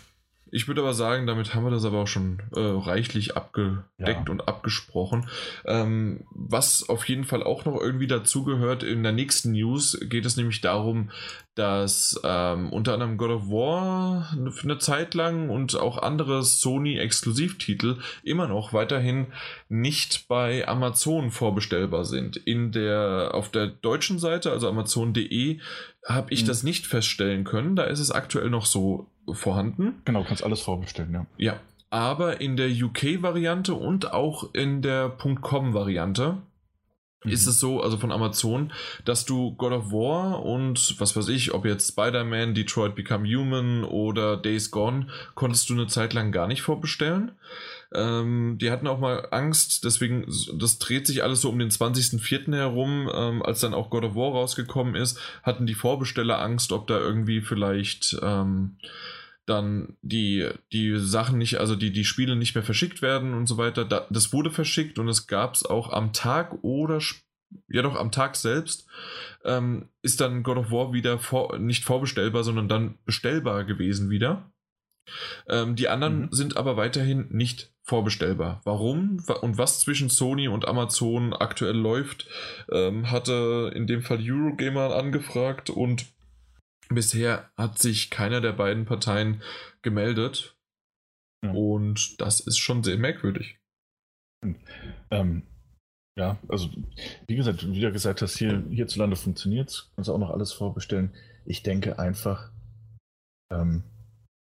ich 0.52 0.68
würde 0.68 0.80
aber 0.80 0.94
sagen, 0.94 1.26
damit 1.26 1.54
haben 1.54 1.64
wir 1.64 1.72
das 1.72 1.84
aber 1.84 2.02
auch 2.02 2.06
schon 2.06 2.38
äh, 2.54 2.60
reichlich 2.60 3.36
abgedeckt 3.36 3.82
ja. 3.98 4.30
und 4.30 4.46
abgesprochen. 4.46 5.28
Ähm, 5.64 6.24
was 6.30 6.88
auf 6.88 7.08
jeden 7.08 7.24
Fall 7.24 7.42
auch 7.42 7.64
noch 7.64 7.80
irgendwie 7.80 8.06
dazugehört, 8.06 8.84
in 8.84 9.02
der 9.02 9.10
nächsten 9.10 9.52
News 9.52 9.98
geht 10.08 10.24
es 10.24 10.36
nämlich 10.36 10.60
darum, 10.60 11.10
dass 11.56 12.20
ähm, 12.22 12.72
unter 12.72 12.92
anderem 12.92 13.16
God 13.16 13.30
of 13.30 13.48
War 13.48 14.36
für 14.52 14.64
eine 14.64 14.78
Zeit 14.78 15.14
lang 15.14 15.50
und 15.50 15.74
auch 15.74 15.98
andere 15.98 16.44
Sony-Exklusivtitel 16.44 17.98
immer 18.22 18.46
noch 18.46 18.72
weiterhin 18.72 19.26
nicht 19.68 20.28
bei 20.28 20.68
Amazon 20.68 21.32
vorbestellbar 21.32 22.04
sind. 22.04 22.36
In 22.36 22.70
der, 22.70 23.30
auf 23.32 23.50
der 23.50 23.66
deutschen 23.66 24.20
Seite, 24.20 24.52
also 24.52 24.68
amazon.de, 24.68 25.58
habe 26.04 26.32
ich 26.32 26.44
mhm. 26.44 26.46
das 26.46 26.62
nicht 26.62 26.86
feststellen 26.86 27.42
können. 27.42 27.74
Da 27.74 27.84
ist 27.84 27.98
es 27.98 28.12
aktuell 28.12 28.48
noch 28.48 28.66
so 28.66 29.10
vorhanden. 29.32 30.02
Genau, 30.04 30.24
kannst 30.24 30.44
alles 30.44 30.60
vorbestellen, 30.60 31.12
ja. 31.12 31.26
Ja, 31.36 31.60
aber 31.90 32.40
in 32.40 32.56
der 32.56 32.68
UK-Variante 32.68 33.74
und 33.74 34.12
auch 34.12 34.52
in 34.54 34.82
der 34.82 35.08
.com-Variante 35.08 36.38
mhm. 37.24 37.30
ist 37.30 37.46
es 37.46 37.58
so, 37.58 37.80
also 37.80 37.96
von 37.96 38.10
Amazon, 38.10 38.72
dass 39.04 39.24
du 39.24 39.54
God 39.54 39.72
of 39.72 39.92
War 39.92 40.44
und 40.44 40.96
was 40.98 41.16
weiß 41.16 41.28
ich, 41.28 41.54
ob 41.54 41.64
jetzt 41.64 41.88
Spider-Man, 41.88 42.54
Detroit 42.54 42.94
Become 42.96 43.28
Human 43.28 43.84
oder 43.84 44.36
Days 44.36 44.70
Gone, 44.70 45.06
konntest 45.34 45.70
du 45.70 45.74
eine 45.74 45.86
Zeit 45.86 46.12
lang 46.12 46.32
gar 46.32 46.48
nicht 46.48 46.62
vorbestellen. 46.62 47.32
Ähm, 47.94 48.58
die 48.60 48.72
hatten 48.72 48.88
auch 48.88 48.98
mal 48.98 49.28
Angst, 49.30 49.84
deswegen, 49.84 50.26
das 50.58 50.78
dreht 50.78 51.06
sich 51.06 51.22
alles 51.22 51.40
so 51.40 51.48
um 51.48 51.58
den 51.58 51.70
20.04. 51.70 52.52
herum, 52.52 53.08
ähm, 53.14 53.42
als 53.42 53.60
dann 53.60 53.74
auch 53.74 53.90
God 53.90 54.04
of 54.04 54.16
War 54.16 54.32
rausgekommen 54.32 54.96
ist, 54.96 55.20
hatten 55.44 55.66
die 55.66 55.74
Vorbesteller 55.74 56.40
Angst, 56.40 56.72
ob 56.72 56.88
da 56.88 56.98
irgendwie 56.98 57.40
vielleicht 57.42 58.18
ähm, 58.22 58.76
dann 59.46 59.96
die, 60.02 60.48
die 60.72 60.98
Sachen 60.98 61.38
nicht, 61.38 61.58
also 61.58 61.76
die, 61.76 61.92
die 61.92 62.04
Spiele 62.04 62.36
nicht 62.36 62.54
mehr 62.54 62.64
verschickt 62.64 63.00
werden 63.00 63.32
und 63.32 63.46
so 63.46 63.56
weiter. 63.56 63.84
Da, 63.84 64.06
das 64.10 64.32
wurde 64.32 64.50
verschickt 64.50 64.98
und 64.98 65.08
es 65.08 65.26
gab 65.26 65.54
es 65.54 65.64
auch 65.64 65.92
am 65.92 66.12
Tag 66.12 66.62
oder 66.62 67.00
ja 67.68 67.82
doch 67.82 67.96
am 67.96 68.10
Tag 68.10 68.36
selbst 68.36 68.86
ähm, 69.44 69.88
ist 70.02 70.20
dann 70.20 70.42
God 70.42 70.58
of 70.58 70.70
War 70.70 70.92
wieder 70.92 71.18
vor, 71.18 71.58
nicht 71.58 71.84
vorbestellbar, 71.84 72.44
sondern 72.44 72.68
dann 72.68 72.98
bestellbar 73.04 73.64
gewesen 73.64 74.10
wieder. 74.10 74.50
Ähm, 75.48 75.76
die 75.76 75.88
anderen 75.88 76.22
mhm. 76.22 76.32
sind 76.32 76.56
aber 76.56 76.76
weiterhin 76.76 77.28
nicht 77.30 77.72
vorbestellbar. 77.82 78.60
Warum 78.64 79.22
und 79.40 79.58
was 79.58 79.80
zwischen 79.80 80.08
Sony 80.08 80.48
und 80.48 80.66
Amazon 80.66 81.32
aktuell 81.32 81.76
läuft, 81.76 82.26
ähm, 82.70 83.10
hatte 83.10 83.70
in 83.74 83.86
dem 83.86 84.02
Fall 84.02 84.18
Eurogamer 84.20 84.96
angefragt 84.96 85.70
und 85.70 86.06
bisher 86.88 87.50
hat 87.56 87.78
sich 87.78 88.10
keiner 88.10 88.40
der 88.40 88.52
beiden 88.52 88.84
Parteien 88.84 89.42
gemeldet. 89.82 90.56
Ja. 91.44 91.52
Und 91.52 92.20
das 92.20 92.40
ist 92.40 92.58
schon 92.58 92.82
sehr 92.82 92.98
merkwürdig. 92.98 93.58
Ähm, 95.10 95.42
ja, 96.18 96.38
also 96.48 96.68
wie 97.26 97.36
gesagt, 97.36 97.66
wie 97.68 97.80
du 97.80 97.92
gesagt 97.92 98.22
hast, 98.22 98.38
hier 98.38 98.64
hierzulande 98.70 99.16
funktioniert 99.16 99.70
es, 99.70 99.92
kannst 99.94 100.08
auch 100.08 100.18
noch 100.18 100.30
alles 100.30 100.52
vorbestellen. 100.52 101.14
Ich 101.44 101.62
denke 101.62 101.98
einfach, 101.98 102.50
ähm, 103.52 103.84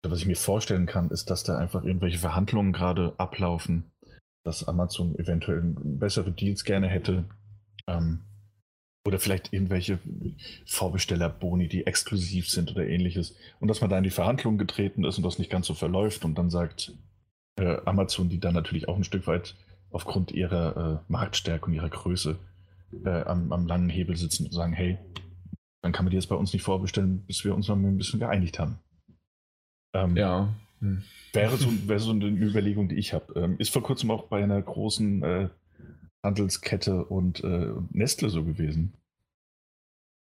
was 0.04 0.20
ich 0.20 0.26
mir 0.26 0.36
vorstellen 0.36 0.88
kann, 0.88 1.12
ist, 1.12 1.30
dass 1.30 1.44
da 1.44 1.58
einfach 1.58 1.84
irgendwelche 1.84 2.18
Verhandlungen 2.18 2.74
gerade 2.74 3.14
ablaufen, 3.20 3.92
dass 4.44 4.68
Amazon 4.68 5.16
eventuell 5.16 5.62
bessere 5.62 6.32
Deals 6.32 6.64
gerne 6.64 6.88
hätte. 6.88 7.26
Ähm, 7.88 8.24
oder 9.06 9.20
vielleicht 9.20 9.52
irgendwelche 9.52 10.00
Vorbestellerboni, 10.66 11.68
die 11.68 11.88
exklusiv 11.88 12.50
sind 12.50 12.72
oder 12.72 12.88
ähnliches. 12.88 13.36
Und 13.60 13.68
dass 13.68 13.82
man 13.82 13.90
da 13.90 13.98
in 13.98 14.04
die 14.04 14.12
Verhandlungen 14.12 14.58
getreten 14.58 15.04
ist 15.04 15.18
und 15.18 15.24
das 15.24 15.40
nicht 15.40 15.50
ganz 15.50 15.68
so 15.68 15.74
verläuft 15.74 16.24
und 16.24 16.38
dann 16.38 16.50
sagt 16.50 16.94
äh, 17.58 17.78
Amazon, 17.86 18.30
die 18.30 18.40
dann 18.40 18.54
natürlich 18.54 18.88
auch 18.88 18.96
ein 18.96 19.04
Stück 19.04 19.28
weit 19.28 19.56
aufgrund 19.90 20.32
ihrer 20.32 21.02
äh, 21.08 21.12
Marktstärke 21.12 21.66
und 21.66 21.74
ihrer 21.74 21.90
Größe 21.90 22.38
äh, 23.06 23.22
am, 23.24 23.52
am, 23.52 23.68
langen 23.68 23.90
Hebel 23.90 24.16
sitzen 24.16 24.46
und 24.46 24.54
sagen, 24.54 24.74
hey, 24.74 24.98
dann 25.82 25.92
kann 25.92 26.06
man 26.06 26.12
die 26.12 26.18
jetzt 26.18 26.30
bei 26.30 26.36
uns 26.36 26.54
nicht 26.54 26.64
vorbestellen, 26.64 27.26
bis 27.26 27.44
wir 27.44 27.56
uns 27.56 27.68
noch 27.68 27.76
ein 27.76 27.98
bisschen 27.98 28.20
geeinigt 28.20 28.60
haben. 28.60 28.80
Ähm, 29.94 30.16
ja. 30.16 30.54
Wäre, 31.34 31.58
so, 31.58 31.70
wäre 31.88 32.00
so 32.00 32.12
eine 32.12 32.26
Überlegung, 32.26 32.90
die 32.90 32.96
ich 32.96 33.14
habe. 33.14 33.40
Ähm, 33.40 33.56
ist 33.60 33.72
vor 33.72 33.84
kurzem 33.84 34.10
auch 34.12 34.28
bei 34.28 34.44
einer 34.44 34.62
großen 34.62 35.24
äh, 35.24 35.50
Handelskette 36.24 37.06
und 37.06 37.44
äh, 37.44 37.74
Nestle 37.92 38.30
so 38.30 38.44
gewesen. 38.44 38.94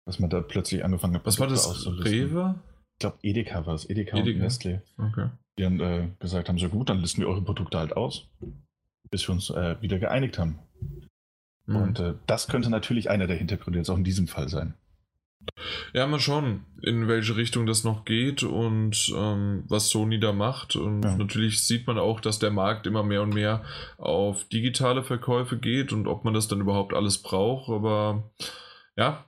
Dass 0.07 0.18
man 0.18 0.30
da 0.30 0.40
plötzlich 0.40 0.84
angefangen 0.84 1.14
hat, 1.14 1.26
Was 1.26 1.38
war 1.38 1.49
das? 1.49 1.86
Rewe? 1.86 2.55
Ich 2.94 3.01
glaube, 3.01 3.18
Edeka 3.22 3.66
war 3.66 3.74
es. 3.74 3.88
Edeka, 3.88 4.16
Edeka, 4.16 4.36
und 4.36 4.42
Nestle. 4.42 4.82
Okay. 4.96 5.28
Die 5.59 5.64
haben 5.64 5.80
äh, 5.80 6.09
gesagt 6.18 6.49
haben, 6.49 6.59
so 6.59 6.68
gut, 6.68 6.88
dann 6.88 7.01
listen 7.01 7.20
wir 7.20 7.28
eure 7.28 7.42
Produkte 7.42 7.78
halt 7.78 7.96
aus, 7.96 8.28
bis 9.11 9.28
wir 9.28 9.34
uns 9.34 9.51
äh, 9.51 9.76
wieder 9.80 9.99
geeinigt 9.99 10.38
haben. 10.38 10.59
Mhm. 11.66 11.76
Und 11.76 12.01
äh, 12.01 12.14
das 12.26 12.49
könnte 12.49 12.70
natürlich 12.70 13.11
einer 13.11 13.26
der 13.26 13.36
Hintergründe 13.36 13.78
jetzt 13.78 13.90
auch 13.90 13.96
in 13.96 14.05
diesem 14.05 14.28
Fall 14.28 14.49
sein. 14.49 14.74
Ja, 15.93 16.07
mal 16.07 16.20
schauen, 16.20 16.64
in 16.82 17.09
welche 17.09 17.36
Richtung 17.36 17.66
das 17.66 17.84
noch 17.84 18.05
geht 18.05 18.43
und 18.43 19.12
ähm, 19.16 19.64
was 19.68 19.89
Sony 19.89 20.20
da 20.20 20.32
macht. 20.32 20.76
Und 20.76 21.03
ja. 21.03 21.16
natürlich 21.16 21.64
sieht 21.64 21.86
man 21.86 21.99
auch, 21.99 22.20
dass 22.20 22.39
der 22.39 22.51
Markt 22.51 22.86
immer 22.86 23.03
mehr 23.03 23.22
und 23.22 23.34
mehr 23.34 23.64
auf 23.97 24.45
digitale 24.45 25.03
Verkäufe 25.03 25.59
geht 25.59 25.93
und 25.93 26.07
ob 26.07 26.24
man 26.24 26.34
das 26.34 26.49
dann 26.49 26.61
überhaupt 26.61 26.95
alles 26.95 27.18
braucht. 27.18 27.70
Aber 27.70 28.30
ja, 28.97 29.24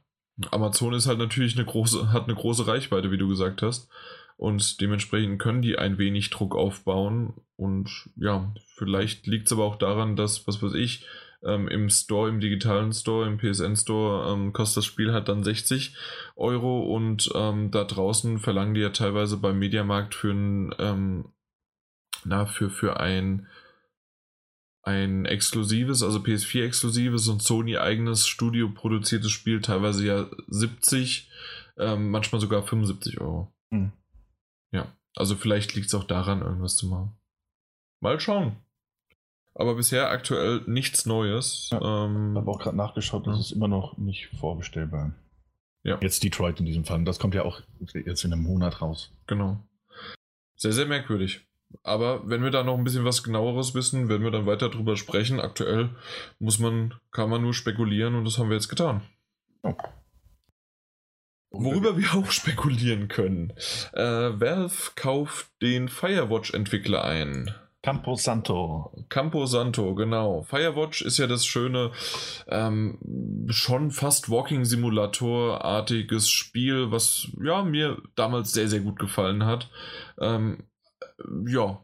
Amazon 0.51 0.95
ist 0.95 1.07
halt 1.07 1.19
natürlich 1.19 1.57
eine 1.57 1.67
große, 1.67 2.13
hat 2.13 2.25
eine 2.25 2.35
große 2.35 2.67
Reichweite, 2.67 3.11
wie 3.11 3.19
du 3.19 3.29
gesagt 3.29 3.63
hast. 3.63 3.89
Und 4.37 4.81
dementsprechend 4.81 5.39
können 5.39 5.61
die 5.61 5.77
ein 5.77 5.99
wenig 5.99 6.31
Druck 6.31 6.57
aufbauen. 6.57 7.35
Und 7.57 8.09
ja, 8.17 8.55
vielleicht 8.77 9.27
liegt 9.27 9.47
es 9.47 9.53
aber 9.53 9.65
auch 9.65 9.77
daran, 9.77 10.17
dass, 10.17 10.47
was 10.47 10.63
weiß 10.63 10.75
ich, 10.75 11.05
ähm, 11.43 11.69
Im 11.69 11.89
Store, 11.89 12.29
im 12.29 12.41
digitalen 12.41 12.93
Store, 12.93 13.27
im 13.27 13.39
PSN 13.39 13.77
Store 13.77 14.33
ähm, 14.33 14.53
kostet 14.53 14.79
das 14.79 14.85
Spiel 14.85 15.13
halt 15.13 15.29
dann 15.29 15.43
60 15.43 15.97
Euro 16.37 16.95
und 16.95 17.31
ähm, 17.35 17.71
da 17.71 17.85
draußen 17.85 18.39
verlangen 18.39 18.75
die 18.75 18.81
ja 18.81 18.91
teilweise 18.91 19.39
beim 19.39 19.59
Mediamarkt 19.59 20.15
für 20.15 20.33
ein, 20.33 20.75
ähm, 20.79 21.33
na, 22.25 22.47
für, 22.47 22.71
für 22.71 23.01
ein 23.01 23.47
ein 24.83 25.27
exklusives, 25.27 26.03
also 26.03 26.19
PS4-exklusives 26.21 27.29
und 27.31 27.43
Sony-eigenes 27.43 28.27
Studio-produziertes 28.27 29.31
Spiel 29.31 29.61
teilweise 29.61 30.07
ja 30.07 30.31
70, 30.49 31.31
ähm, 31.77 32.11
manchmal 32.11 32.41
sogar 32.41 32.63
75 32.63 33.21
Euro. 33.21 33.53
Hm. 33.71 33.93
Ja, 34.73 34.97
also 35.17 35.37
vielleicht 35.37 35.75
liegt 35.75 35.89
es 35.89 35.95
auch 35.95 36.05
daran, 36.05 36.41
irgendwas 36.41 36.77
zu 36.77 36.87
machen. 36.87 37.15
Mal 38.01 38.19
schauen. 38.21 38.57
Aber 39.61 39.75
bisher 39.75 40.09
aktuell 40.09 40.63
nichts 40.65 41.05
Neues. 41.05 41.69
Ja, 41.71 42.07
ähm, 42.07 42.33
ich 42.33 42.39
habe 42.39 42.51
auch 42.51 42.59
gerade 42.59 42.79
nachgeschaut, 42.79 43.27
das 43.27 43.35
ja. 43.35 43.41
ist 43.43 43.53
immer 43.53 43.69
noch 43.69 43.99
nicht 43.99 44.29
vorbestellbar. 44.39 45.13
Ja. 45.83 45.99
Jetzt 46.01 46.25
Detroit 46.25 46.59
in 46.61 46.65
diesem 46.65 46.87
Fall. 46.87 47.05
Das 47.05 47.19
kommt 47.19 47.35
ja 47.35 47.45
auch 47.45 47.61
jetzt 47.93 48.25
in 48.25 48.33
einem 48.33 48.43
Monat 48.43 48.81
raus. 48.81 49.13
Genau. 49.27 49.63
Sehr, 50.57 50.73
sehr 50.73 50.87
merkwürdig. 50.87 51.47
Aber 51.83 52.27
wenn 52.27 52.43
wir 52.43 52.51
da 52.51 52.65
noch 52.65 52.79
ein 52.79 52.85
bisschen 52.85 53.05
was 53.05 53.23
genaueres 53.23 53.75
wissen, 53.75 54.09
werden 54.09 54.25
wir 54.25 54.31
dann 54.31 54.47
weiter 54.47 54.71
drüber 54.71 54.97
sprechen. 54.97 55.41
Aktuell 55.41 55.91
muss 56.39 56.59
man, 56.59 56.95
kann 57.11 57.29
man 57.29 57.43
nur 57.43 57.53
spekulieren 57.53 58.15
und 58.15 58.25
das 58.25 58.39
haben 58.39 58.49
wir 58.49 58.57
jetzt 58.57 58.71
getan. 58.71 59.03
Oh. 59.63 59.75
Worüber 61.51 61.99
wir 61.99 62.15
auch 62.15 62.31
spekulieren 62.31 63.09
können. 63.09 63.53
Äh, 63.93 64.41
Valve 64.41 64.93
kauft 64.95 65.51
den 65.61 65.91
Firewatch-Entwickler 65.91 67.05
ein. 67.05 67.55
Campo 67.83 68.15
Santo. 68.15 68.93
Campo 69.09 69.47
Santo, 69.47 69.95
genau. 69.95 70.43
Firewatch 70.43 71.01
ist 71.01 71.19
ja 71.19 71.27
das 71.27 71.47
schöne, 71.47 71.93
ähm, 72.49 73.47
schon 73.49 73.91
fast 73.91 74.31
Walking 74.31 74.67
Simulator-artiges 74.67 76.29
Spiel, 76.29 76.91
was 76.91 77.29
ja 77.43 77.63
mir 77.65 78.03
damals 78.17 78.53
sehr, 78.53 78.69
sehr 78.69 78.81
gut 78.81 78.99
gefallen 78.99 79.47
hat. 79.47 79.71
Ähm, 80.19 80.65
ja, 81.47 81.81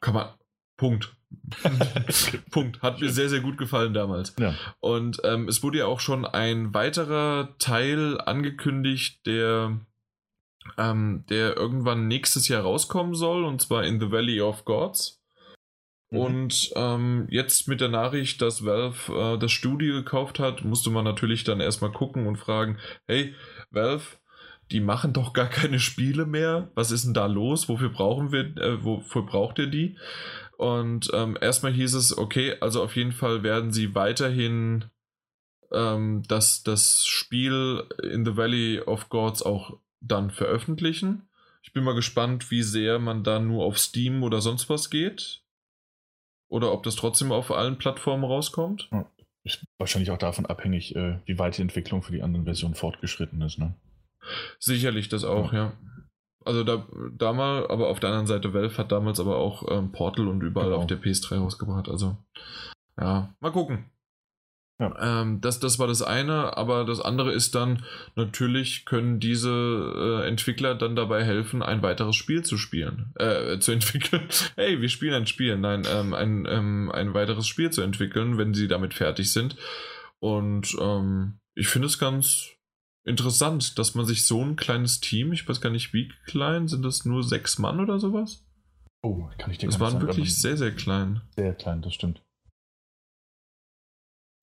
kann 0.00 0.14
man. 0.14 0.28
Punkt. 0.76 1.16
Punkt. 2.50 2.82
Hat 2.82 3.00
mir 3.00 3.10
sehr, 3.10 3.28
sehr 3.30 3.40
gut 3.40 3.56
gefallen 3.56 3.94
damals. 3.94 4.34
Ja. 4.38 4.54
Und 4.80 5.20
ähm, 5.24 5.48
es 5.48 5.62
wurde 5.62 5.78
ja 5.78 5.86
auch 5.86 6.00
schon 6.00 6.26
ein 6.26 6.74
weiterer 6.74 7.56
Teil 7.58 8.20
angekündigt, 8.20 9.26
der, 9.26 9.80
ähm, 10.76 11.24
der 11.30 11.56
irgendwann 11.56 12.06
nächstes 12.06 12.48
Jahr 12.48 12.62
rauskommen 12.62 13.14
soll, 13.14 13.44
und 13.44 13.62
zwar 13.62 13.84
in 13.84 13.98
The 13.98 14.10
Valley 14.10 14.40
of 14.40 14.64
Gods. 14.66 15.17
Mhm. 16.10 16.18
Und 16.18 16.70
ähm, 16.76 17.26
jetzt 17.30 17.68
mit 17.68 17.80
der 17.80 17.88
Nachricht, 17.88 18.40
dass 18.40 18.64
Valve 18.64 19.12
äh, 19.12 19.38
das 19.38 19.52
Studio 19.52 19.94
gekauft 19.96 20.38
hat, 20.38 20.64
musste 20.64 20.90
man 20.90 21.04
natürlich 21.04 21.44
dann 21.44 21.60
erstmal 21.60 21.92
gucken 21.92 22.26
und 22.26 22.36
fragen, 22.36 22.78
hey, 23.06 23.34
Valve, 23.70 24.18
die 24.70 24.80
machen 24.80 25.12
doch 25.12 25.32
gar 25.32 25.48
keine 25.48 25.80
Spiele 25.80 26.26
mehr. 26.26 26.70
Was 26.74 26.90
ist 26.90 27.04
denn 27.04 27.14
da 27.14 27.26
los? 27.26 27.68
Wofür 27.68 27.90
brauchen 27.90 28.32
wir, 28.32 28.56
äh, 28.56 28.84
wofür 28.84 29.22
braucht 29.22 29.58
ihr 29.58 29.68
die? 29.68 29.96
Und 30.56 31.10
ähm, 31.14 31.38
erstmal 31.40 31.72
hieß 31.72 31.94
es, 31.94 32.16
okay, 32.16 32.56
also 32.60 32.82
auf 32.82 32.96
jeden 32.96 33.12
Fall 33.12 33.42
werden 33.42 33.72
sie 33.72 33.94
weiterhin 33.94 34.86
ähm, 35.72 36.22
das, 36.26 36.62
das 36.64 37.06
Spiel 37.06 37.84
in 38.02 38.24
the 38.24 38.36
Valley 38.36 38.80
of 38.80 39.08
Gods 39.08 39.42
auch 39.42 39.78
dann 40.00 40.30
veröffentlichen. 40.30 41.28
Ich 41.62 41.72
bin 41.72 41.84
mal 41.84 41.94
gespannt, 41.94 42.50
wie 42.50 42.62
sehr 42.62 42.98
man 42.98 43.24
da 43.24 43.38
nur 43.38 43.64
auf 43.64 43.78
Steam 43.78 44.22
oder 44.22 44.40
sonst 44.40 44.68
was 44.68 44.90
geht. 44.90 45.42
Oder 46.48 46.72
ob 46.72 46.82
das 46.82 46.96
trotzdem 46.96 47.32
auf 47.32 47.50
allen 47.50 47.78
Plattformen 47.78 48.24
rauskommt? 48.24 48.88
Ist 49.44 49.64
wahrscheinlich 49.78 50.10
auch 50.10 50.18
davon 50.18 50.46
abhängig, 50.46 50.96
äh, 50.96 51.18
wie 51.26 51.38
weit 51.38 51.58
die 51.58 51.62
Entwicklung 51.62 52.02
für 52.02 52.12
die 52.12 52.22
anderen 52.22 52.44
Versionen 52.44 52.74
fortgeschritten 52.74 53.40
ist, 53.42 53.58
ne? 53.58 53.74
Sicherlich 54.58 55.08
das 55.08 55.24
auch, 55.24 55.52
ja. 55.52 55.58
ja. 55.58 55.72
Also 56.44 56.64
da, 56.64 56.86
da 57.16 57.32
mal, 57.32 57.66
aber 57.68 57.88
auf 57.88 58.00
der 58.00 58.10
anderen 58.10 58.26
Seite, 58.26 58.54
Valve 58.54 58.78
hat 58.78 58.92
damals 58.92 59.20
aber 59.20 59.36
auch 59.36 59.64
ähm, 59.70 59.92
Portal 59.92 60.28
und 60.28 60.42
überall 60.42 60.68
genau. 60.68 60.78
auf 60.78 60.86
der 60.86 61.00
PS3 61.00 61.36
rausgebracht. 61.36 61.88
Also, 61.88 62.16
ja, 62.98 63.34
mal 63.40 63.52
gucken. 63.52 63.90
Ja. 64.80 65.22
Ähm, 65.22 65.40
das, 65.40 65.58
das 65.58 65.80
war 65.80 65.88
das 65.88 66.02
eine, 66.02 66.56
aber 66.56 66.84
das 66.84 67.00
andere 67.00 67.32
ist 67.32 67.56
dann, 67.56 67.84
natürlich 68.14 68.84
können 68.84 69.18
diese 69.18 70.22
äh, 70.22 70.28
Entwickler 70.28 70.76
dann 70.76 70.94
dabei 70.94 71.24
helfen, 71.24 71.62
ein 71.62 71.82
weiteres 71.82 72.14
Spiel 72.14 72.44
zu 72.44 72.56
spielen, 72.58 73.12
äh, 73.16 73.58
zu 73.58 73.72
entwickeln. 73.72 74.28
hey, 74.56 74.80
wir 74.80 74.88
spielen 74.88 75.14
ein 75.14 75.26
Spiel, 75.26 75.56
nein, 75.58 75.82
ähm, 75.90 76.14
ein, 76.14 76.46
ähm, 76.48 76.92
ein 76.92 77.12
weiteres 77.12 77.48
Spiel 77.48 77.70
zu 77.70 77.82
entwickeln, 77.82 78.38
wenn 78.38 78.54
sie 78.54 78.68
damit 78.68 78.94
fertig 78.94 79.32
sind. 79.32 79.56
Und 80.20 80.76
ähm, 80.80 81.40
ich 81.54 81.66
finde 81.66 81.86
es 81.86 81.98
ganz 81.98 82.50
interessant, 83.04 83.78
dass 83.80 83.96
man 83.96 84.06
sich 84.06 84.26
so 84.26 84.44
ein 84.44 84.54
kleines 84.54 85.00
Team, 85.00 85.32
ich 85.32 85.48
weiß 85.48 85.60
gar 85.60 85.70
nicht 85.70 85.92
wie 85.92 86.12
klein, 86.26 86.68
sind 86.68 86.84
das 86.84 87.04
nur 87.04 87.24
sechs 87.24 87.58
Mann 87.58 87.80
oder 87.80 87.98
sowas? 87.98 88.44
Oh, 89.02 89.28
kann 89.38 89.50
ich 89.50 89.58
dir 89.58 89.66
Das 89.66 89.80
waren 89.80 89.94
sagen, 89.94 90.06
wirklich 90.06 90.36
sehr, 90.40 90.56
sehr 90.56 90.72
klein. 90.72 91.22
Sehr 91.36 91.54
klein, 91.54 91.82
das 91.82 91.94
stimmt. 91.94 92.22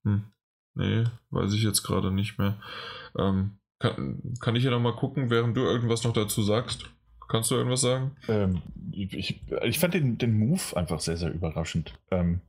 Hm. 0.06 0.24
Nee, 0.76 1.04
weiß 1.32 1.54
ich 1.54 1.64
jetzt 1.64 1.84
gerade 1.84 2.12
nicht 2.12 2.38
mehr. 2.38 2.58
Ähm, 3.18 3.58
kann, 3.80 4.34
kann 4.40 4.56
ich 4.56 4.64
ja 4.64 4.72
noch 4.72 4.80
mal 4.80 4.96
gucken, 4.96 5.30
während 5.30 5.56
du 5.58 5.62
irgendwas 5.62 6.04
noch 6.04 6.14
dazu 6.14 6.42
sagst? 6.42 6.86
Kannst 7.28 7.52
du 7.52 7.56
irgendwas 7.56 7.82
sagen? 7.82 8.16
Ähm, 8.28 8.62
ich, 8.92 9.42
ich 9.64 9.80
fand 9.80 9.94
den, 9.94 10.18
den 10.18 10.38
Move 10.38 10.76
einfach 10.76 11.00
sehr, 11.00 11.18
sehr 11.18 11.34
überraschend. 11.34 11.98
Ähm, 12.12 12.42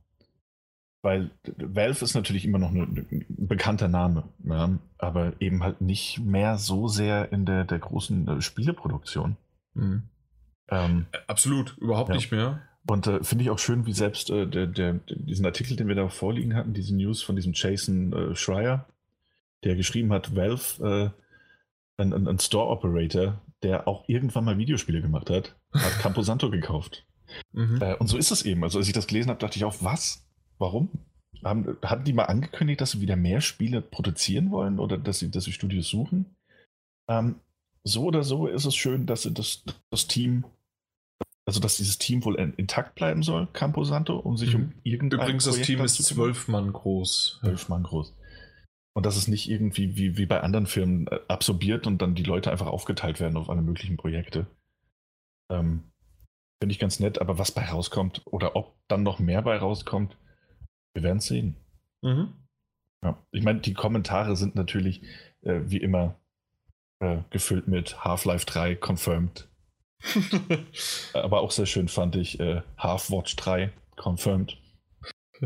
weil 1.01 1.31
Valve 1.57 2.03
ist 2.03 2.15
natürlich 2.15 2.43
immer 2.43 2.59
noch 2.59 2.71
ein 2.71 3.25
bekannter 3.29 3.87
Name, 3.87 4.23
ja, 4.43 4.77
aber 4.97 5.33
eben 5.39 5.63
halt 5.63 5.79
nicht 5.79 6.19
mehr 6.19 6.57
so 6.57 6.87
sehr 6.87 7.31
in 7.31 7.45
der, 7.45 7.63
der 7.65 7.79
großen 7.79 8.27
äh, 8.27 8.41
Spieleproduktion. 8.41 9.37
Mhm. 9.73 10.03
Ähm, 10.69 11.05
Absolut, 11.27 11.77
überhaupt 11.77 12.09
ja. 12.09 12.15
nicht 12.15 12.31
mehr. 12.31 12.61
Und 12.87 13.07
äh, 13.07 13.23
finde 13.23 13.43
ich 13.43 13.49
auch 13.49 13.59
schön, 13.59 13.85
wie 13.85 13.93
selbst 13.93 14.29
äh, 14.29 14.47
der, 14.47 14.67
der, 14.67 14.93
diesen 15.09 15.45
Artikel, 15.45 15.75
den 15.75 15.87
wir 15.87 15.95
da 15.95 16.07
vorliegen 16.09 16.55
hatten, 16.55 16.73
diese 16.73 16.95
News 16.95 17.21
von 17.21 17.35
diesem 17.35 17.53
Jason 17.53 18.13
äh, 18.13 18.35
Schreier, 18.35 18.87
der 19.63 19.75
geschrieben 19.75 20.13
hat, 20.13 20.35
Valve, 20.35 21.13
äh, 21.97 22.01
ein, 22.01 22.13
ein, 22.13 22.27
ein 22.27 22.39
Store 22.39 22.69
Operator, 22.69 23.41
der 23.63 23.87
auch 23.87 24.07
irgendwann 24.07 24.45
mal 24.45 24.57
Videospiele 24.57 25.01
gemacht 25.01 25.29
hat, 25.29 25.55
hat 25.73 25.91
Camposanto 26.01 26.49
gekauft. 26.49 27.05
Mhm. 27.51 27.81
Äh, 27.81 27.95
und 27.95 28.07
so 28.07 28.17
ist 28.17 28.31
es 28.31 28.43
eben. 28.43 28.63
Also 28.63 28.77
als 28.79 28.87
ich 28.87 28.93
das 28.93 29.07
gelesen 29.07 29.29
habe, 29.29 29.39
dachte 29.39 29.57
ich 29.57 29.65
auch, 29.65 29.75
was? 29.81 30.25
Warum? 30.57 30.89
Haben, 31.43 31.77
hatten 31.83 32.03
die 32.03 32.13
mal 32.13 32.25
angekündigt, 32.25 32.81
dass 32.81 32.91
sie 32.91 33.01
wieder 33.01 33.15
mehr 33.15 33.41
Spiele 33.41 33.81
produzieren 33.81 34.51
wollen 34.51 34.79
oder 34.79 34.97
dass 34.97 35.19
sie, 35.19 35.29
dass 35.29 35.43
sie 35.43 35.51
Studios 35.51 35.87
suchen? 35.87 36.37
Ähm, 37.09 37.35
so 37.83 38.05
oder 38.05 38.23
so 38.23 38.47
ist 38.47 38.65
es 38.65 38.75
schön, 38.75 39.05
dass 39.05 39.23
sie 39.23 39.33
das, 39.33 39.63
das 39.89 40.07
Team, 40.07 40.45
also 41.47 41.61
dass 41.61 41.77
dieses 41.77 41.97
Team 41.97 42.25
wohl 42.25 42.35
intakt 42.35 42.95
bleiben 42.95 43.23
soll, 43.23 43.47
Camposanto, 43.53 44.17
um 44.17 44.35
sich 44.35 44.53
mhm. 44.53 44.63
um 44.63 44.73
irgendein 44.83 45.21
Übrigens, 45.21 45.45
Projekt 45.45 45.61
das 45.61 45.65
Team 45.65 45.81
ist 45.81 46.03
zwölf 46.03 46.47
Mann 46.49 46.73
groß. 46.73 47.39
Zwölf 47.39 47.69
Mann 47.69 47.83
groß. 47.83 48.13
Und 48.93 49.05
dass 49.05 49.15
es 49.15 49.29
nicht 49.29 49.49
irgendwie 49.49 49.95
wie, 49.95 50.17
wie 50.17 50.25
bei 50.25 50.41
anderen 50.41 50.65
Firmen 50.65 51.07
äh, 51.07 51.19
absorbiert 51.29 51.87
und 51.87 52.01
dann 52.01 52.15
die 52.15 52.23
Leute 52.23 52.51
einfach 52.51 52.67
aufgeteilt 52.67 53.21
werden 53.21 53.37
auf 53.37 53.49
alle 53.49 53.61
möglichen 53.61 53.95
Projekte. 53.95 54.47
Ähm, 55.49 55.83
Finde 56.61 56.73
ich 56.73 56.79
ganz 56.79 56.99
nett, 56.99 57.21
aber 57.21 57.37
was 57.37 57.51
bei 57.51 57.63
rauskommt 57.63 58.23
oder 58.25 58.57
ob 58.57 58.75
dann 58.89 59.03
noch 59.03 59.19
mehr 59.19 59.41
bei 59.41 59.57
rauskommt, 59.57 60.17
wir 60.93 61.03
werden 61.03 61.19
es 61.19 61.27
sehen. 61.27 61.55
Mhm. 62.01 62.33
Ja, 63.03 63.23
ich 63.31 63.43
meine, 63.43 63.61
die 63.61 63.73
Kommentare 63.73 64.35
sind 64.35 64.55
natürlich 64.55 65.01
äh, 65.43 65.61
wie 65.63 65.77
immer 65.77 66.19
äh, 66.99 67.19
gefüllt 67.29 67.69
mit 67.69 68.03
Half-Life 68.03 68.45
3 68.45 68.75
confirmed. 68.75 69.47
aber 71.13 71.41
auch 71.41 71.51
sehr 71.51 71.65
schön 71.65 71.87
fand 71.87 72.15
ich 72.15 72.39
äh, 72.39 72.61
Half-Watch 72.77 73.35
3 73.35 73.71
confirmed. 73.95 74.57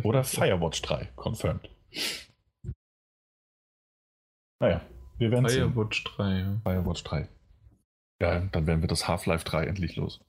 Oder 0.04 0.24
Firewatch 0.26 0.82
3 0.82 1.10
confirmed. 1.16 1.70
Naja, 4.60 4.82
wir 5.18 5.32
werden 5.32 5.48
sehen. 5.50 5.74
Firewatch 5.74 6.04
3. 6.04 6.40
Ja. 6.40 6.62
Firewatch 6.64 7.04
3. 7.04 7.28
Ja, 8.22 8.40
dann 8.40 8.68
werden 8.68 8.82
wir 8.82 8.88
das 8.88 9.08
Half-Life 9.08 9.46
3 9.46 9.66
endlich 9.66 9.96
los. 9.96 10.20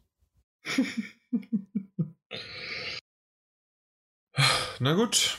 Na 4.81 4.95
gut. 4.95 5.39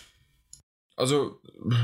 Also, 1.03 1.37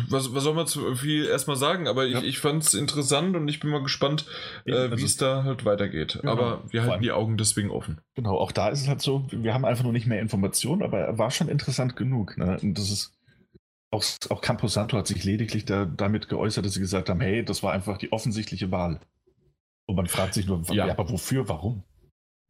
was, 0.10 0.34
was 0.34 0.44
soll 0.44 0.54
man 0.54 0.66
zu 0.66 0.96
viel 0.96 1.26
erstmal 1.26 1.58
sagen? 1.58 1.88
Aber 1.90 2.06
ich, 2.06 2.14
ja. 2.14 2.22
ich 2.22 2.40
fand 2.40 2.64
es 2.64 2.74
interessant 2.74 3.36
und 3.36 3.50
ich 3.50 3.60
bin 3.60 3.70
mal 3.70 3.84
gespannt, 3.84 4.26
äh, 4.66 4.72
also 4.72 4.98
wie 4.98 5.04
es 5.04 5.18
da 5.18 5.44
halt 5.44 5.66
weitergeht. 5.66 6.20
Genau. 6.22 6.32
Aber 6.32 6.64
wir 6.70 6.84
halten 6.84 7.04
die 7.04 7.12
Augen 7.12 7.36
deswegen 7.36 7.70
offen. 7.70 8.00
Genau, 8.16 8.38
auch 8.38 8.54
da 8.54 8.70
ist 8.70 8.82
es 8.82 8.88
halt 8.88 9.02
so, 9.02 9.28
wir 9.30 9.54
haben 9.54 9.66
einfach 9.66 9.84
nur 9.84 9.92
nicht 9.92 10.08
mehr 10.08 10.22
Informationen, 10.22 10.84
aber 10.84 11.00
er 11.00 11.18
war 11.18 11.32
schon 11.32 11.50
interessant 11.50 11.98
genug. 11.98 12.38
Ne? 12.38 12.58
Und 12.62 12.78
das 12.78 12.90
ist 12.90 13.14
auch, 13.92 14.04
auch 14.30 14.40
Camposanto 14.40 14.98
hat 14.98 15.08
sich 15.08 15.26
lediglich 15.26 15.66
da, 15.66 15.84
damit 15.84 16.30
geäußert, 16.30 16.66
dass 16.66 16.76
sie 16.76 16.80
gesagt 16.80 17.10
haben, 17.10 17.20
hey, 17.20 17.44
das 17.44 17.62
war 17.62 17.74
einfach 17.74 17.98
die 17.98 18.14
offensichtliche 18.14 18.72
Wahl. 18.72 19.02
Und 19.86 19.96
man 19.96 20.08
fragt 20.08 20.34
sich 20.34 20.46
nur. 20.46 20.62
Ja, 20.72 20.90
aber 20.90 21.10
wofür, 21.10 21.50
warum? 21.50 21.84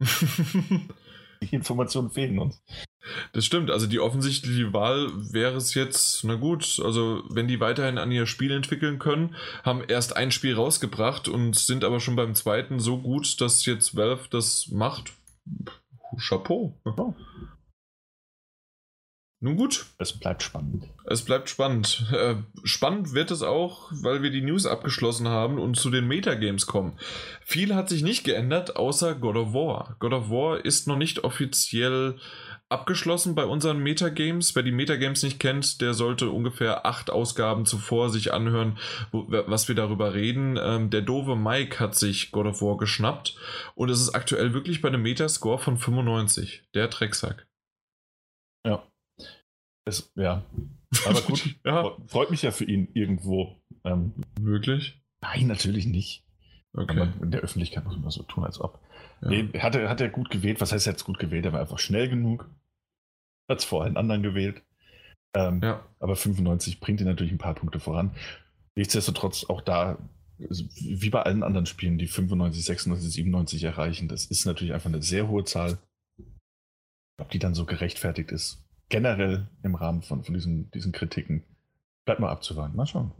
die 1.42 1.54
Informationen 1.54 2.10
fehlen 2.10 2.38
uns. 2.38 2.62
Das 3.32 3.44
stimmt, 3.46 3.70
also 3.70 3.86
die 3.86 4.00
offensichtliche 4.00 4.72
Wahl 4.72 5.10
wäre 5.32 5.56
es 5.56 5.74
jetzt, 5.74 6.24
na 6.24 6.34
gut, 6.34 6.80
also 6.84 7.22
wenn 7.30 7.48
die 7.48 7.60
weiterhin 7.60 7.98
an 7.98 8.12
ihr 8.12 8.26
Spiel 8.26 8.50
entwickeln 8.50 8.98
können, 8.98 9.34
haben 9.64 9.82
erst 9.86 10.16
ein 10.16 10.30
Spiel 10.30 10.54
rausgebracht 10.54 11.28
und 11.28 11.56
sind 11.56 11.84
aber 11.84 12.00
schon 12.00 12.16
beim 12.16 12.34
zweiten 12.34 12.78
so 12.78 12.98
gut, 12.98 13.40
dass 13.40 13.64
jetzt 13.64 13.96
Valve 13.96 14.28
das 14.30 14.68
macht. 14.68 15.12
Chapeau. 16.18 16.78
Oh. 16.84 17.14
Nun 19.42 19.56
gut. 19.56 19.86
Es 19.96 20.12
bleibt 20.12 20.42
spannend. 20.42 20.86
Es 21.06 21.22
bleibt 21.22 21.48
spannend. 21.48 22.06
Äh, 22.12 22.34
spannend 22.62 23.14
wird 23.14 23.30
es 23.30 23.42
auch, 23.42 23.90
weil 23.90 24.22
wir 24.22 24.30
die 24.30 24.42
News 24.42 24.66
abgeschlossen 24.66 25.28
haben 25.28 25.58
und 25.58 25.78
zu 25.78 25.90
den 25.90 26.06
Metagames 26.06 26.66
kommen. 26.66 26.98
Viel 27.40 27.74
hat 27.74 27.88
sich 27.88 28.02
nicht 28.02 28.24
geändert, 28.24 28.76
außer 28.76 29.14
God 29.14 29.36
of 29.36 29.54
War. 29.54 29.96
God 29.98 30.12
of 30.12 30.28
War 30.28 30.62
ist 30.62 30.86
noch 30.86 30.98
nicht 30.98 31.24
offiziell 31.24 32.18
abgeschlossen 32.70 33.34
bei 33.34 33.44
unseren 33.44 33.78
Metagames. 33.78 34.54
Wer 34.54 34.62
die 34.62 34.72
Metagames 34.72 35.22
nicht 35.22 35.40
kennt, 35.40 35.80
der 35.80 35.92
sollte 35.94 36.30
ungefähr 36.30 36.86
acht 36.86 37.10
Ausgaben 37.10 37.66
zuvor 37.66 38.10
sich 38.10 38.32
anhören, 38.32 38.78
wo, 39.12 39.26
was 39.28 39.68
wir 39.68 39.74
darüber 39.74 40.14
reden. 40.14 40.58
Ähm, 40.60 40.90
der 40.90 41.02
doofe 41.02 41.36
Mike 41.36 41.80
hat 41.80 41.94
sich 41.96 42.30
God 42.30 42.46
of 42.46 42.62
War 42.62 42.76
geschnappt 42.76 43.36
und 43.74 43.90
es 43.90 44.00
ist 44.00 44.14
aktuell 44.14 44.54
wirklich 44.54 44.80
bei 44.80 44.88
einem 44.88 45.02
Metascore 45.02 45.58
von 45.58 45.76
95. 45.76 46.62
Der 46.74 46.88
Drecksack. 46.88 47.46
Ja. 48.64 48.86
Es, 49.84 50.12
ja. 50.14 50.44
Aber 51.06 51.20
gut, 51.22 51.56
ja. 51.64 51.96
freut 52.06 52.30
mich 52.30 52.42
ja 52.42 52.50
für 52.50 52.64
ihn 52.64 52.88
irgendwo. 52.94 53.56
Ähm, 53.84 54.14
Wirklich? 54.40 55.02
Nein, 55.20 55.46
natürlich 55.46 55.86
nicht. 55.86 56.24
Okay. 56.72 57.00
Aber 57.00 57.12
in 57.22 57.30
der 57.30 57.40
Öffentlichkeit 57.40 57.84
muss 57.84 57.98
man 57.98 58.10
so 58.10 58.22
tun, 58.22 58.44
als 58.44 58.60
ob. 58.60 58.80
Ja. 59.22 59.28
Nee, 59.28 59.48
hat 59.58 59.74
er, 59.74 59.88
hat 59.88 60.00
er 60.00 60.08
gut 60.08 60.30
gewählt. 60.30 60.60
Was 60.60 60.72
heißt 60.72 60.86
jetzt 60.86 61.04
gut 61.04 61.18
gewählt? 61.18 61.44
Er 61.44 61.52
war 61.52 61.60
einfach 61.60 61.78
schnell 61.78 62.08
genug. 62.08 62.48
Hat 63.50 63.58
es 63.58 63.64
vor 63.64 63.82
allen 63.82 63.96
anderen 63.96 64.22
gewählt. 64.22 64.62
Ähm, 65.34 65.60
ja. 65.60 65.84
Aber 65.98 66.14
95 66.14 66.78
bringt 66.78 67.00
ihn 67.00 67.06
natürlich 67.08 67.32
ein 67.32 67.38
paar 67.38 67.56
Punkte 67.56 67.80
voran. 67.80 68.12
Nichtsdestotrotz 68.76 69.44
auch 69.50 69.60
da, 69.60 69.98
wie 70.38 71.10
bei 71.10 71.22
allen 71.22 71.42
anderen 71.42 71.66
Spielen, 71.66 71.98
die 71.98 72.06
95, 72.06 72.64
96, 72.64 73.12
97 73.12 73.64
erreichen, 73.64 74.06
das 74.06 74.26
ist 74.26 74.46
natürlich 74.46 74.72
einfach 74.72 74.88
eine 74.88 75.02
sehr 75.02 75.26
hohe 75.26 75.44
Zahl. 75.44 75.78
Ob 77.20 77.28
die 77.30 77.40
dann 77.40 77.54
so 77.54 77.66
gerechtfertigt 77.66 78.30
ist, 78.30 78.64
generell 78.88 79.48
im 79.64 79.74
Rahmen 79.74 80.02
von, 80.02 80.22
von 80.22 80.32
diesen, 80.32 80.70
diesen 80.70 80.92
Kritiken. 80.92 81.42
Bleibt 82.04 82.20
mal 82.20 82.30
abzuwarten. 82.30 82.76
Mal 82.76 82.86
schauen. 82.86 83.10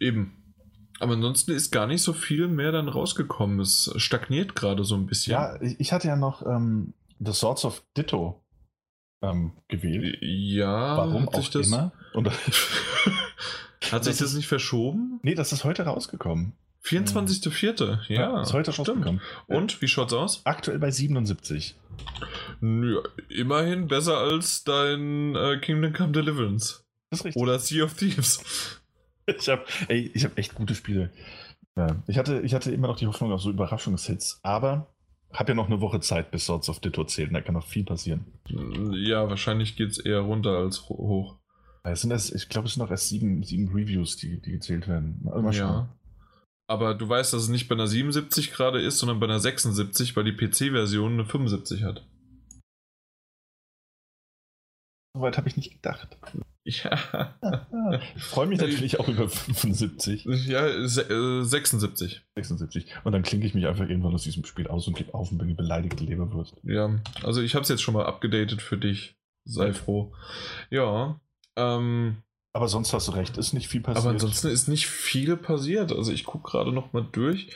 Eben. 0.00 0.54
Aber 0.98 1.12
ansonsten 1.12 1.52
ist 1.52 1.70
gar 1.70 1.86
nicht 1.86 2.02
so 2.02 2.14
viel 2.14 2.48
mehr 2.48 2.72
dann 2.72 2.88
rausgekommen. 2.88 3.60
Es 3.60 3.92
stagniert 3.96 4.56
gerade 4.56 4.82
so 4.82 4.94
ein 4.94 5.04
bisschen. 5.04 5.32
Ja, 5.32 5.60
ich 5.60 5.92
hatte 5.92 6.08
ja 6.08 6.16
noch 6.16 6.44
ähm, 6.46 6.94
The 7.18 7.34
Swords 7.34 7.66
of 7.66 7.84
Ditto 7.96 8.43
ähm, 9.30 9.52
gewählt. 9.68 10.18
Ja, 10.20 10.96
warum 10.96 11.28
auch 11.28 11.48
das... 11.48 11.66
immer. 11.66 11.92
Und 12.12 12.30
hat 13.92 14.04
sich 14.04 14.16
das 14.16 14.34
nicht 14.34 14.46
verschoben? 14.46 15.20
Nee, 15.22 15.34
das 15.34 15.52
ist 15.52 15.64
heute 15.64 15.84
rausgekommen. 15.84 16.52
24.04. 16.84 18.00
Ja, 18.08 18.14
ja, 18.14 18.42
ist 18.42 18.52
heute 18.52 18.72
stimmt. 18.72 18.88
rausgekommen. 18.88 19.20
Und 19.46 19.80
wie 19.80 19.88
schaut's 19.88 20.12
aus? 20.12 20.42
Aktuell 20.44 20.78
bei 20.78 20.90
77. 20.90 21.76
Ja, 22.60 22.98
immerhin 23.28 23.88
besser 23.88 24.18
als 24.18 24.64
dein 24.64 25.34
äh, 25.34 25.58
Kingdom 25.58 25.92
Come 25.92 26.12
Deliverance. 26.12 26.84
Das 27.10 27.20
ist 27.20 27.26
richtig. 27.26 27.42
Oder 27.42 27.58
Sea 27.58 27.84
of 27.84 27.94
Thieves. 27.94 28.80
Ich 29.26 29.48
habe 29.48 29.64
hab 29.64 30.38
echt 30.38 30.54
gute 30.54 30.74
Spiele. 30.74 31.10
Ich, 32.06 32.18
hatte, 32.18 32.42
ich 32.42 32.52
hatte 32.52 32.70
immer 32.70 32.88
noch 32.88 32.98
die 32.98 33.06
Hoffnung 33.06 33.32
auf 33.32 33.40
so 33.40 33.48
Überraschungshits, 33.48 34.38
aber 34.42 34.93
habe 35.34 35.50
ja 35.50 35.54
noch 35.54 35.66
eine 35.66 35.80
Woche 35.80 36.00
Zeit, 36.00 36.30
bis 36.30 36.46
Swords 36.46 36.68
of 36.68 36.80
Ditto 36.80 37.04
zählen. 37.04 37.32
Da 37.32 37.40
kann 37.40 37.54
noch 37.54 37.66
viel 37.66 37.84
passieren. 37.84 38.24
Ja, 38.92 39.28
wahrscheinlich 39.28 39.76
geht 39.76 39.90
es 39.90 39.98
eher 39.98 40.20
runter 40.20 40.58
als 40.58 40.88
hoch. 40.88 41.38
Es 41.82 42.00
sind 42.00 42.12
erst, 42.12 42.34
ich 42.34 42.48
glaube, 42.48 42.66
es 42.66 42.74
sind 42.74 42.82
noch 42.82 42.90
erst 42.90 43.08
sieben, 43.08 43.42
sieben 43.42 43.68
Reviews, 43.68 44.16
die, 44.16 44.40
die 44.40 44.52
gezählt 44.52 44.88
werden. 44.88 45.20
Mal 45.22 45.54
ja. 45.54 45.94
Aber 46.66 46.94
du 46.94 47.06
weißt, 47.06 47.32
dass 47.34 47.42
es 47.42 47.48
nicht 47.48 47.68
bei 47.68 47.74
einer 47.74 47.86
77 47.86 48.52
gerade 48.52 48.80
ist, 48.80 48.98
sondern 48.98 49.20
bei 49.20 49.26
einer 49.26 49.38
76, 49.38 50.16
weil 50.16 50.24
die 50.24 50.32
PC-Version 50.32 51.12
eine 51.12 51.26
75 51.26 51.82
hat. 51.82 52.06
Soweit 55.14 55.36
habe 55.36 55.48
ich 55.48 55.56
nicht 55.56 55.72
gedacht. 55.72 56.16
Ja. 56.64 56.98
ich 58.16 58.22
freue 58.22 58.46
mich 58.46 58.58
natürlich 58.58 58.98
auch 58.98 59.06
über 59.08 59.28
75. 59.28 60.24
Ja, 60.46 60.66
76. 60.88 62.22
76. 62.34 62.86
Äh, 62.86 62.88
und 63.04 63.12
dann 63.12 63.22
klinke 63.22 63.46
ich 63.46 63.54
mich 63.54 63.66
einfach 63.66 63.86
irgendwann 63.86 64.14
aus 64.14 64.22
diesem 64.24 64.44
Spiel 64.46 64.66
aus 64.68 64.88
und 64.88 64.96
gebe 64.96 65.12
auf 65.12 65.30
und 65.30 65.38
bin 65.38 65.48
die 65.48 65.54
beleidigte 65.54 66.04
Leberwurst. 66.04 66.54
Ja, 66.62 66.98
also 67.22 67.42
ich 67.42 67.54
habe 67.54 67.64
es 67.64 67.68
jetzt 67.68 67.82
schon 67.82 67.94
mal 67.94 68.06
abgedatet 68.06 68.62
für 68.62 68.78
dich. 68.78 69.16
Sei 69.44 69.74
froh. 69.74 70.14
Ja. 70.70 71.20
Ähm, 71.56 72.22
Aber 72.54 72.68
sonst 72.68 72.94
hast 72.94 73.08
du 73.08 73.12
recht, 73.12 73.36
ist 73.36 73.52
nicht 73.52 73.68
viel 73.68 73.82
passiert. 73.82 74.02
Aber 74.02 74.14
ansonsten 74.14 74.48
ist 74.48 74.68
nicht 74.68 74.86
viel 74.86 75.36
passiert. 75.36 75.92
Also 75.92 76.12
ich 76.12 76.24
gucke 76.24 76.50
gerade 76.50 76.72
noch 76.72 76.94
mal 76.94 77.06
durch. 77.12 77.48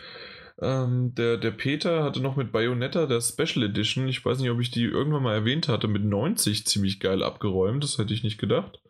Ähm, 0.61 1.15
der, 1.15 1.39
der 1.39 1.53
Peter 1.53 2.03
hatte 2.05 2.21
noch 2.21 2.37
mit 2.37 2.53
Bayonetta 2.53 3.07
der 3.07 3.21
Special 3.21 3.65
Edition, 3.65 4.09
ich 4.09 4.25
weiß 4.25 4.41
nicht, 4.41 4.51
ob 4.51 4.61
ich 4.61 4.71
die 4.73 4.83
irgendwann 4.83 5.23
mal 5.23 5.35
erwähnt 5.35 5.69
hatte, 5.69 5.87
mit 5.87 6.05
90 6.05 6.67
ziemlich 6.67 7.01
geil 7.01 7.23
abgeräumt. 7.23 7.83
Das 7.83 7.97
hätte 7.97 8.13
ich 8.13 8.25
nicht 8.25 8.39
gedacht. 8.39 8.81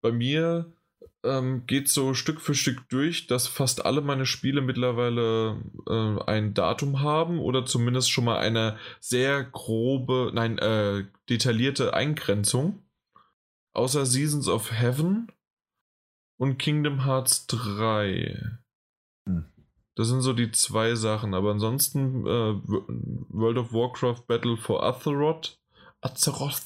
Bei 0.00 0.12
mir 0.12 0.72
ähm, 1.24 1.66
geht 1.66 1.88
so 1.88 2.14
Stück 2.14 2.40
für 2.40 2.54
Stück 2.54 2.88
durch, 2.88 3.26
dass 3.26 3.46
fast 3.46 3.84
alle 3.84 4.00
meine 4.00 4.26
Spiele 4.26 4.60
mittlerweile 4.60 5.60
äh, 5.88 6.22
ein 6.24 6.54
Datum 6.54 7.00
haben 7.00 7.38
oder 7.40 7.66
zumindest 7.66 8.10
schon 8.10 8.24
mal 8.24 8.38
eine 8.38 8.78
sehr 9.00 9.44
grobe, 9.44 10.30
nein, 10.34 10.58
äh, 10.58 11.04
detaillierte 11.28 11.94
Eingrenzung. 11.94 12.82
Außer 13.72 14.06
Seasons 14.06 14.48
of 14.48 14.72
Heaven 14.72 15.30
und 16.36 16.58
Kingdom 16.58 17.04
Hearts 17.04 17.46
3. 17.48 18.58
Hm. 19.26 19.44
Das 19.94 20.08
sind 20.08 20.22
so 20.22 20.32
die 20.32 20.52
zwei 20.52 20.94
Sachen, 20.94 21.34
aber 21.34 21.50
ansonsten 21.50 22.24
äh, 22.24 22.54
World 23.30 23.58
of 23.58 23.72
Warcraft 23.72 24.26
Battle 24.28 24.56
for 24.56 24.82
Azeroth, 24.84 25.58
Azeroth 26.00 26.62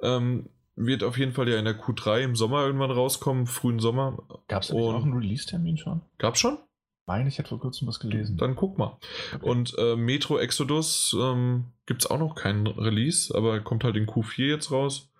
ähm, 0.00 0.48
wird 0.76 1.04
auf 1.04 1.18
jeden 1.18 1.32
Fall 1.32 1.48
ja 1.48 1.58
in 1.58 1.64
der 1.64 1.78
Q3 1.78 2.20
im 2.20 2.36
Sommer 2.36 2.64
irgendwann 2.64 2.90
rauskommen, 2.90 3.46
frühen 3.46 3.78
Sommer. 3.78 4.18
Gab 4.48 4.62
es 4.62 4.70
auch 4.70 5.02
einen 5.02 5.14
Release-Termin 5.14 5.78
schon? 5.78 6.02
Gab's 6.18 6.40
schon? 6.40 6.58
Meine, 7.06 7.28
ich 7.28 7.38
hätte 7.38 7.50
vor 7.50 7.60
kurzem 7.60 7.86
was 7.86 8.00
gelesen. 8.00 8.38
Dann 8.38 8.56
guck 8.56 8.78
mal. 8.78 8.96
Okay. 9.34 9.46
Und 9.48 9.74
äh, 9.78 9.94
Metro 9.94 10.38
Exodus 10.38 11.14
ähm, 11.18 11.66
gibt 11.86 12.02
es 12.02 12.10
auch 12.10 12.18
noch 12.18 12.34
keinen 12.34 12.66
Release, 12.66 13.34
aber 13.34 13.60
kommt 13.60 13.84
halt 13.84 13.96
in 13.96 14.06
Q4 14.06 14.46
jetzt 14.46 14.70
raus. 14.70 15.10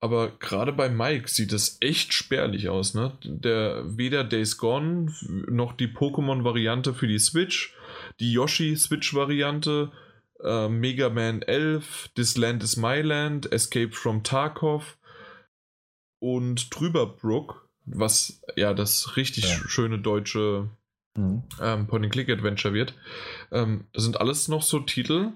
Aber 0.00 0.30
gerade 0.38 0.72
bei 0.72 0.88
Mike 0.88 1.28
sieht 1.28 1.52
es 1.52 1.78
echt 1.80 2.12
spärlich 2.12 2.68
aus, 2.68 2.94
ne? 2.94 3.12
Der 3.24 3.84
weder 3.96 4.24
Days 4.24 4.58
Gone 4.58 5.12
noch 5.48 5.72
die 5.72 5.88
Pokémon-Variante 5.88 6.92
für 6.92 7.06
die 7.06 7.18
Switch, 7.18 7.74
die 8.20 8.32
Yoshi-Switch-Variante, 8.32 9.92
äh, 10.42 10.68
Mega 10.68 11.10
Man 11.10 11.42
11, 11.42 12.10
This 12.14 12.36
Land 12.36 12.62
is 12.62 12.76
My 12.76 13.00
Land, 13.00 13.52
Escape 13.52 13.92
from 13.92 14.22
Tarkov 14.22 14.98
und 16.20 16.70
Trüberbrook, 16.70 17.68
was 17.84 18.40
ja 18.56 18.74
das 18.74 19.16
richtig 19.16 19.44
ja. 19.44 19.68
schöne 19.68 19.98
deutsche 19.98 20.70
mhm. 21.16 21.42
ähm, 21.60 21.86
Point-and-Click-Adventure 21.86 22.74
wird. 22.74 22.94
Ähm, 23.52 23.86
das 23.92 24.04
sind 24.04 24.20
alles 24.20 24.48
noch 24.48 24.62
so 24.62 24.80
Titel, 24.80 25.32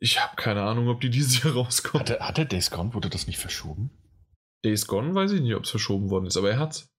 ich 0.00 0.18
habe 0.18 0.34
keine 0.36 0.62
Ahnung, 0.62 0.88
ob 0.88 1.00
die 1.00 1.10
dieses 1.10 1.42
Jahr 1.44 1.52
rauskommen. 1.52 2.08
Hat, 2.08 2.20
hat 2.20 2.38
der 2.38 2.46
Days 2.46 2.70
Gone, 2.70 2.94
wurde 2.94 3.10
das 3.10 3.26
nicht 3.26 3.38
verschoben? 3.38 3.90
Days 4.64 4.86
Gone 4.86 5.14
weiß 5.14 5.32
ich 5.32 5.40
nicht, 5.42 5.54
ob 5.54 5.64
es 5.64 5.70
verschoben 5.70 6.10
worden 6.10 6.26
ist, 6.26 6.36
aber 6.36 6.50
er 6.50 6.58
hat's. 6.58 6.89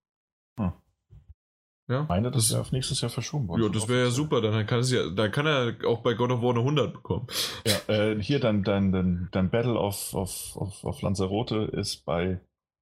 Ja, 1.92 2.06
meine, 2.08 2.32
das, 2.32 2.46
ist 2.46 2.52
ja 2.52 2.62
auf 2.62 2.72
nächstes 2.72 3.02
Jahr 3.02 3.12
verschoben 3.12 3.48
worden. 3.48 3.64
Ja, 3.64 3.70
das 3.70 3.88
wäre 3.88 4.06
ja 4.06 4.10
super, 4.10 4.42
dann 4.42 4.66
kann, 4.66 4.80
es 4.80 4.92
ja, 4.92 5.10
dann 5.10 5.32
kann 5.32 5.46
er 5.46 5.76
auch 5.86 6.02
bei 6.02 6.14
God 6.14 6.32
of 6.32 6.42
War 6.42 6.52
eine 6.52 6.60
100 6.60 6.94
bekommen. 6.94 7.28
Ja, 7.68 7.94
äh, 7.94 8.22
hier 8.22 8.40
dann, 8.40 8.64
dann, 8.64 8.92
dann, 8.92 9.30
dann 9.32 9.50
Battle 9.50 9.78
of, 9.78 10.14
of, 10.14 10.56
of, 10.56 10.84
of 10.84 11.02
Lanzarote 11.02 11.70
ist 11.74 12.06
bei 12.06 12.40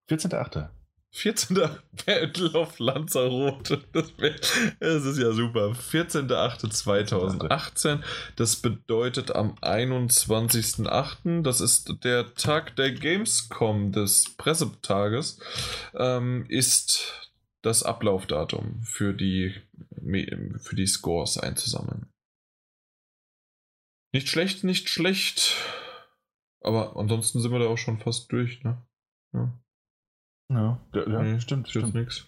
14.8. 0.09 0.69
14. 1.11 1.57
Battle 2.05 2.53
of 2.53 2.77
Lanzarote. 2.79 3.83
Das, 3.93 4.13
wär, 4.17 4.35
das 4.79 5.05
ist 5.05 5.17
ja 5.17 5.31
super. 5.31 5.71
14.08.2018. 5.71 8.01
Das 8.35 8.57
bedeutet 8.57 9.33
am 9.35 9.55
21.08. 9.55 11.41
Das 11.41 11.61
ist 11.61 11.95
der 12.03 12.35
Tag 12.35 12.75
der 12.75 12.91
Gamescom 12.91 13.91
des 13.91 14.35
Pressetages. 14.37 15.39
Ähm, 15.95 16.45
ist 16.47 17.28
das 17.61 17.83
Ablaufdatum 17.83 18.81
für 18.83 19.13
die, 19.13 19.53
für 20.57 20.75
die 20.75 20.87
Scores 20.87 21.37
einzusammeln. 21.37 22.11
Nicht 24.13 24.29
schlecht, 24.29 24.63
nicht 24.63 24.89
schlecht. 24.89 25.55
Aber 26.61 26.97
ansonsten 26.97 27.39
sind 27.39 27.51
wir 27.51 27.59
da 27.59 27.67
auch 27.67 27.77
schon 27.77 27.99
fast 27.99 28.31
durch, 28.31 28.63
ne? 28.63 28.85
Ja. 29.33 29.59
Ja, 30.51 30.81
ja, 30.93 31.21
nee, 31.21 31.39
stimmt, 31.39 31.69
stimmt. 31.69 31.93
Nix. 31.93 32.27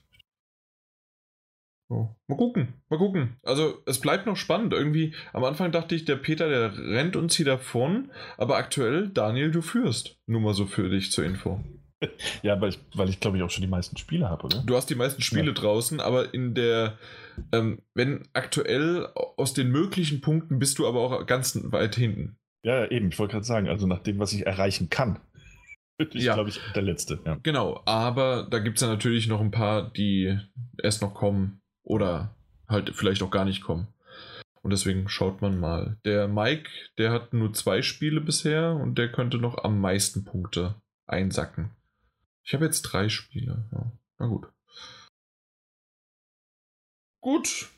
Oh. 1.89 2.15
Mal 2.27 2.37
gucken, 2.37 2.81
mal 2.87 2.97
gucken. 2.97 3.37
Also 3.43 3.81
es 3.85 3.99
bleibt 3.99 4.25
noch 4.25 4.37
spannend. 4.37 4.71
Irgendwie, 4.71 5.13
am 5.33 5.43
Anfang 5.43 5.73
dachte 5.73 5.95
ich, 5.95 6.05
der 6.05 6.15
Peter, 6.15 6.47
der 6.47 6.77
rennt 6.77 7.17
uns 7.17 7.35
hier 7.35 7.45
davon, 7.45 8.11
aber 8.37 8.55
aktuell, 8.55 9.09
Daniel, 9.09 9.51
du 9.51 9.61
führst. 9.61 10.17
Nur 10.25 10.39
mal 10.39 10.53
so 10.53 10.67
für 10.67 10.89
dich 10.89 11.11
zur 11.11 11.25
Info. 11.25 11.61
Ja, 12.41 12.59
weil 12.59 12.69
ich, 12.69 12.79
weil 12.95 13.09
ich 13.09 13.19
glaube 13.19 13.37
ich 13.37 13.43
auch 13.43 13.49
schon 13.49 13.61
die 13.61 13.69
meisten 13.69 13.97
Spiele 13.97 14.29
habe, 14.29 14.45
oder? 14.45 14.63
Du 14.65 14.75
hast 14.75 14.89
die 14.89 14.95
meisten 14.95 15.21
Spiele 15.21 15.47
ja. 15.47 15.53
draußen, 15.53 15.99
aber 15.99 16.33
in 16.33 16.53
der, 16.53 16.97
ähm, 17.51 17.81
wenn 17.93 18.27
aktuell 18.33 19.07
aus 19.37 19.53
den 19.53 19.69
möglichen 19.69 20.21
Punkten 20.21 20.59
bist 20.59 20.79
du 20.79 20.87
aber 20.87 20.99
auch 20.99 21.25
ganz 21.25 21.59
weit 21.63 21.95
hinten. 21.95 22.37
Ja, 22.63 22.89
eben, 22.89 23.09
ich 23.09 23.19
wollte 23.19 23.33
gerade 23.33 23.45
sagen, 23.45 23.69
also 23.69 23.87
nach 23.87 24.03
dem, 24.03 24.19
was 24.19 24.33
ich 24.33 24.45
erreichen 24.45 24.89
kann, 24.89 25.19
ich 25.97 26.23
ja. 26.23 26.33
glaube 26.33 26.49
ich, 26.49 26.59
der 26.75 26.83
letzte. 26.83 27.19
Ja. 27.25 27.37
Genau, 27.43 27.81
aber 27.85 28.47
da 28.49 28.59
gibt 28.59 28.77
es 28.77 28.81
ja 28.81 28.87
natürlich 28.87 29.27
noch 29.27 29.41
ein 29.41 29.51
paar, 29.51 29.91
die 29.91 30.37
erst 30.81 31.01
noch 31.01 31.13
kommen 31.13 31.61
oder 31.83 32.35
halt 32.67 32.91
vielleicht 32.95 33.21
auch 33.23 33.31
gar 33.31 33.45
nicht 33.45 33.61
kommen. 33.61 33.87
Und 34.63 34.71
deswegen 34.71 35.09
schaut 35.09 35.41
man 35.41 35.59
mal. 35.59 35.97
Der 36.05 36.27
Mike, 36.27 36.69
der 36.99 37.11
hat 37.11 37.33
nur 37.33 37.51
zwei 37.53 37.81
Spiele 37.81 38.21
bisher 38.21 38.75
und 38.75 38.97
der 38.97 39.11
könnte 39.11 39.37
noch 39.39 39.63
am 39.63 39.79
meisten 39.79 40.23
Punkte 40.23 40.75
einsacken. 41.07 41.71
Ich 42.43 42.53
habe 42.53 42.65
jetzt 42.65 42.81
drei 42.81 43.09
Spiele. 43.09 43.67
Ja. 43.71 43.91
Na 44.19 44.27
gut. 44.27 44.47
Gut, 47.21 47.71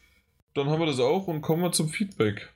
dann 0.53 0.69
haben 0.69 0.80
wir 0.80 0.85
das 0.85 0.99
auch 0.99 1.27
und 1.27 1.41
kommen 1.41 1.64
wir 1.64 1.72
zum 1.72 1.90
Feedback. 1.90 2.56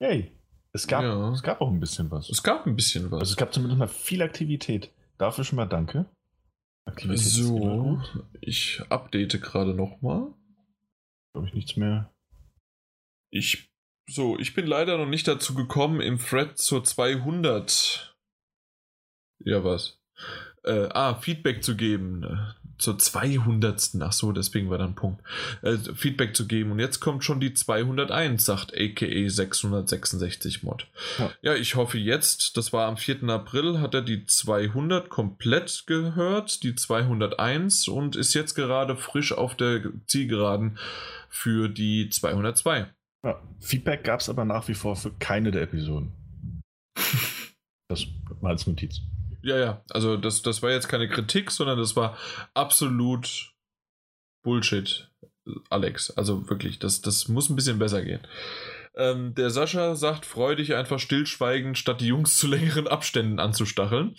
Hey. 0.00 0.32
Es 0.72 0.86
gab, 0.86 1.02
ja. 1.02 1.32
es 1.32 1.42
gab 1.42 1.60
auch 1.60 1.70
ein 1.70 1.80
bisschen 1.80 2.10
was. 2.10 2.28
Es 2.28 2.42
gab 2.42 2.66
ein 2.66 2.76
bisschen 2.76 3.10
was. 3.10 3.20
Also 3.20 3.32
es 3.32 3.36
gab 3.36 3.52
zumindest 3.52 3.78
mal 3.78 3.88
viel 3.88 4.22
Aktivität. 4.22 4.92
Dafür 5.16 5.42
schon 5.42 5.56
mal 5.56 5.66
danke. 5.66 6.06
Aktivität 6.84 7.26
so, 7.26 8.00
ich 8.40 8.80
update 8.88 9.40
gerade 9.42 9.74
nochmal. 9.74 10.32
Glaube 11.32 11.48
ich 11.48 11.54
nichts 11.54 11.76
mehr. 11.76 12.14
Ich, 13.30 13.70
so, 14.08 14.38
ich 14.38 14.54
bin 14.54 14.66
leider 14.66 14.98
noch 14.98 15.06
nicht 15.06 15.26
dazu 15.26 15.54
gekommen, 15.54 16.00
im 16.00 16.18
Thread 16.18 16.58
zur 16.58 16.84
200. 16.84 18.16
Ja, 19.40 19.64
was? 19.64 20.00
Äh, 20.64 20.88
ah, 20.92 21.14
Feedback 21.14 21.62
zu 21.62 21.76
geben 21.76 22.26
zur 22.78 22.98
200. 22.98 23.90
Ach 24.00 24.12
so, 24.12 24.32
deswegen 24.32 24.70
war 24.70 24.78
dann 24.78 24.94
Punkt. 24.94 25.22
Äh, 25.62 25.76
Feedback 25.76 26.34
zu 26.36 26.46
geben. 26.46 26.72
Und 26.72 26.78
jetzt 26.78 27.00
kommt 27.00 27.24
schon 27.24 27.40
die 27.40 27.52
201, 27.52 28.44
sagt 28.44 28.72
aka 28.72 29.28
666 29.28 30.62
Mod. 30.62 30.86
Ja. 31.18 31.30
ja. 31.42 31.54
ich 31.54 31.74
hoffe 31.74 31.98
jetzt, 31.98 32.56
das 32.56 32.72
war 32.72 32.86
am 32.86 32.96
4. 32.96 33.24
April, 33.24 33.80
hat 33.80 33.94
er 33.94 34.02
die 34.02 34.24
200 34.24 35.10
komplett 35.10 35.84
gehört, 35.86 36.62
die 36.62 36.74
201 36.74 37.88
und 37.88 38.16
ist 38.16 38.34
jetzt 38.34 38.54
gerade 38.54 38.96
frisch 38.96 39.32
auf 39.32 39.56
der 39.56 39.82
Zielgeraden 40.06 40.78
für 41.28 41.68
die 41.68 42.08
202. 42.08 42.86
Ja, 43.24 43.42
Feedback 43.58 44.04
gab 44.04 44.20
es 44.20 44.28
aber 44.28 44.44
nach 44.44 44.68
wie 44.68 44.74
vor 44.74 44.94
für 44.94 45.10
keine 45.18 45.50
der 45.50 45.62
Episoden. 45.62 46.12
das 47.88 48.06
mal 48.40 48.50
als 48.50 48.66
Notiz. 48.66 49.00
Ja, 49.42 49.58
ja. 49.58 49.84
Also 49.90 50.16
das, 50.16 50.42
das 50.42 50.62
war 50.62 50.70
jetzt 50.70 50.88
keine 50.88 51.08
Kritik, 51.08 51.50
sondern 51.50 51.78
das 51.78 51.96
war 51.96 52.16
absolut 52.54 53.54
Bullshit, 54.42 55.10
Alex. 55.70 56.10
Also 56.10 56.48
wirklich, 56.48 56.78
das, 56.78 57.00
das 57.00 57.28
muss 57.28 57.48
ein 57.48 57.56
bisschen 57.56 57.78
besser 57.78 58.02
gehen. 58.02 58.20
Ähm, 58.94 59.34
der 59.34 59.50
Sascha 59.50 59.94
sagt, 59.94 60.26
freu 60.26 60.56
dich 60.56 60.74
einfach 60.74 60.98
stillschweigend, 60.98 61.78
statt 61.78 62.00
die 62.00 62.08
Jungs 62.08 62.36
zu 62.36 62.48
längeren 62.48 62.88
Abständen 62.88 63.38
anzustacheln. 63.38 64.16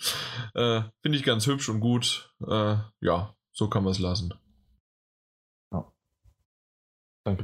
Äh, 0.54 0.82
Finde 1.02 1.18
ich 1.18 1.24
ganz 1.24 1.46
hübsch 1.46 1.68
und 1.68 1.80
gut. 1.80 2.32
Äh, 2.46 2.76
ja, 3.00 3.36
so 3.52 3.68
kann 3.68 3.84
man 3.84 3.92
es 3.92 3.98
lassen. 3.98 4.32
Ja. 5.70 5.92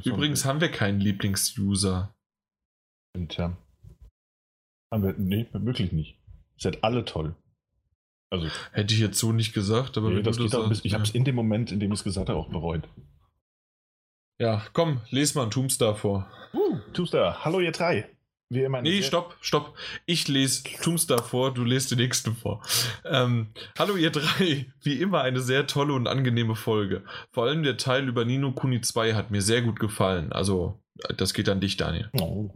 Übrigens 0.04 0.46
haben 0.46 0.62
wir 0.62 0.70
keinen 0.70 1.00
Lieblingsuser. 1.00 2.14
Intern. 3.14 3.58
Haben 4.92 5.02
wir, 5.02 5.14
nee, 5.18 5.46
wirklich 5.52 5.92
nicht. 5.92 6.18
Ihr 6.56 6.62
seid 6.62 6.84
alle 6.84 7.04
toll. 7.04 7.36
Also, 8.30 8.48
Hätte 8.72 8.94
ich 8.94 9.00
jetzt 9.00 9.18
so 9.18 9.32
nicht 9.32 9.52
gesagt, 9.52 9.96
aber 9.96 10.10
nee, 10.10 10.22
das 10.22 10.38
geht 10.38 10.52
das 10.52 10.84
ich 10.84 10.94
habe 10.94 11.04
es 11.04 11.10
in 11.10 11.24
dem 11.24 11.36
Moment, 11.36 11.70
in 11.70 11.78
dem 11.78 11.92
ich 11.92 12.00
es 12.00 12.04
gesagt 12.04 12.28
habe, 12.28 12.38
auch 12.38 12.48
bereut. 12.48 12.88
Ja, 14.38 14.62
komm, 14.72 15.00
les 15.10 15.34
mal 15.34 15.44
ein 15.44 15.50
Tombstar 15.50 15.94
vor. 15.94 16.30
Uh, 16.52 16.78
Tombstar, 16.92 17.44
hallo 17.44 17.60
ihr 17.60 17.72
drei. 17.72 18.10
Wie 18.48 18.62
immer 18.62 18.80
nee, 18.80 19.02
stopp, 19.02 19.36
stopp. 19.40 19.76
Ich 20.06 20.28
lese 20.28 20.62
Tombstar 20.82 21.22
vor, 21.22 21.52
du 21.52 21.64
lest 21.64 21.90
den 21.90 21.98
nächsten 21.98 22.36
vor. 22.36 22.62
Ähm, 23.04 23.48
hallo 23.76 23.96
ihr 23.96 24.10
drei, 24.10 24.66
wie 24.82 25.00
immer 25.00 25.22
eine 25.22 25.40
sehr 25.40 25.66
tolle 25.66 25.94
und 25.94 26.06
angenehme 26.06 26.54
Folge. 26.54 27.04
Vor 27.32 27.44
allem 27.44 27.62
der 27.62 27.76
Teil 27.76 28.08
über 28.08 28.24
Nino 28.24 28.52
Kuni 28.52 28.80
2 28.80 29.14
hat 29.14 29.30
mir 29.30 29.42
sehr 29.42 29.62
gut 29.62 29.80
gefallen. 29.80 30.32
Also, 30.32 30.80
das 31.16 31.34
geht 31.34 31.48
an 31.48 31.60
dich, 31.60 31.76
Daniel. 31.76 32.08
Oh. 32.20 32.50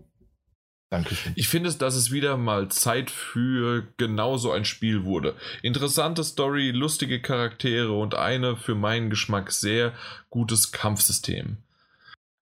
Dankeschön. 0.90 1.32
Ich 1.36 1.48
finde, 1.48 1.72
dass 1.72 1.94
es 1.94 2.10
wieder 2.10 2.36
mal 2.36 2.68
Zeit 2.68 3.12
für 3.12 3.86
genau 3.96 4.36
so 4.38 4.50
ein 4.50 4.64
Spiel 4.64 5.04
wurde. 5.04 5.36
Interessante 5.62 6.24
Story, 6.24 6.72
lustige 6.72 7.20
Charaktere 7.20 7.92
und 7.92 8.16
eine 8.16 8.56
für 8.56 8.74
meinen 8.74 9.08
Geschmack 9.08 9.52
sehr 9.52 9.92
gutes 10.30 10.72
Kampfsystem. 10.72 11.58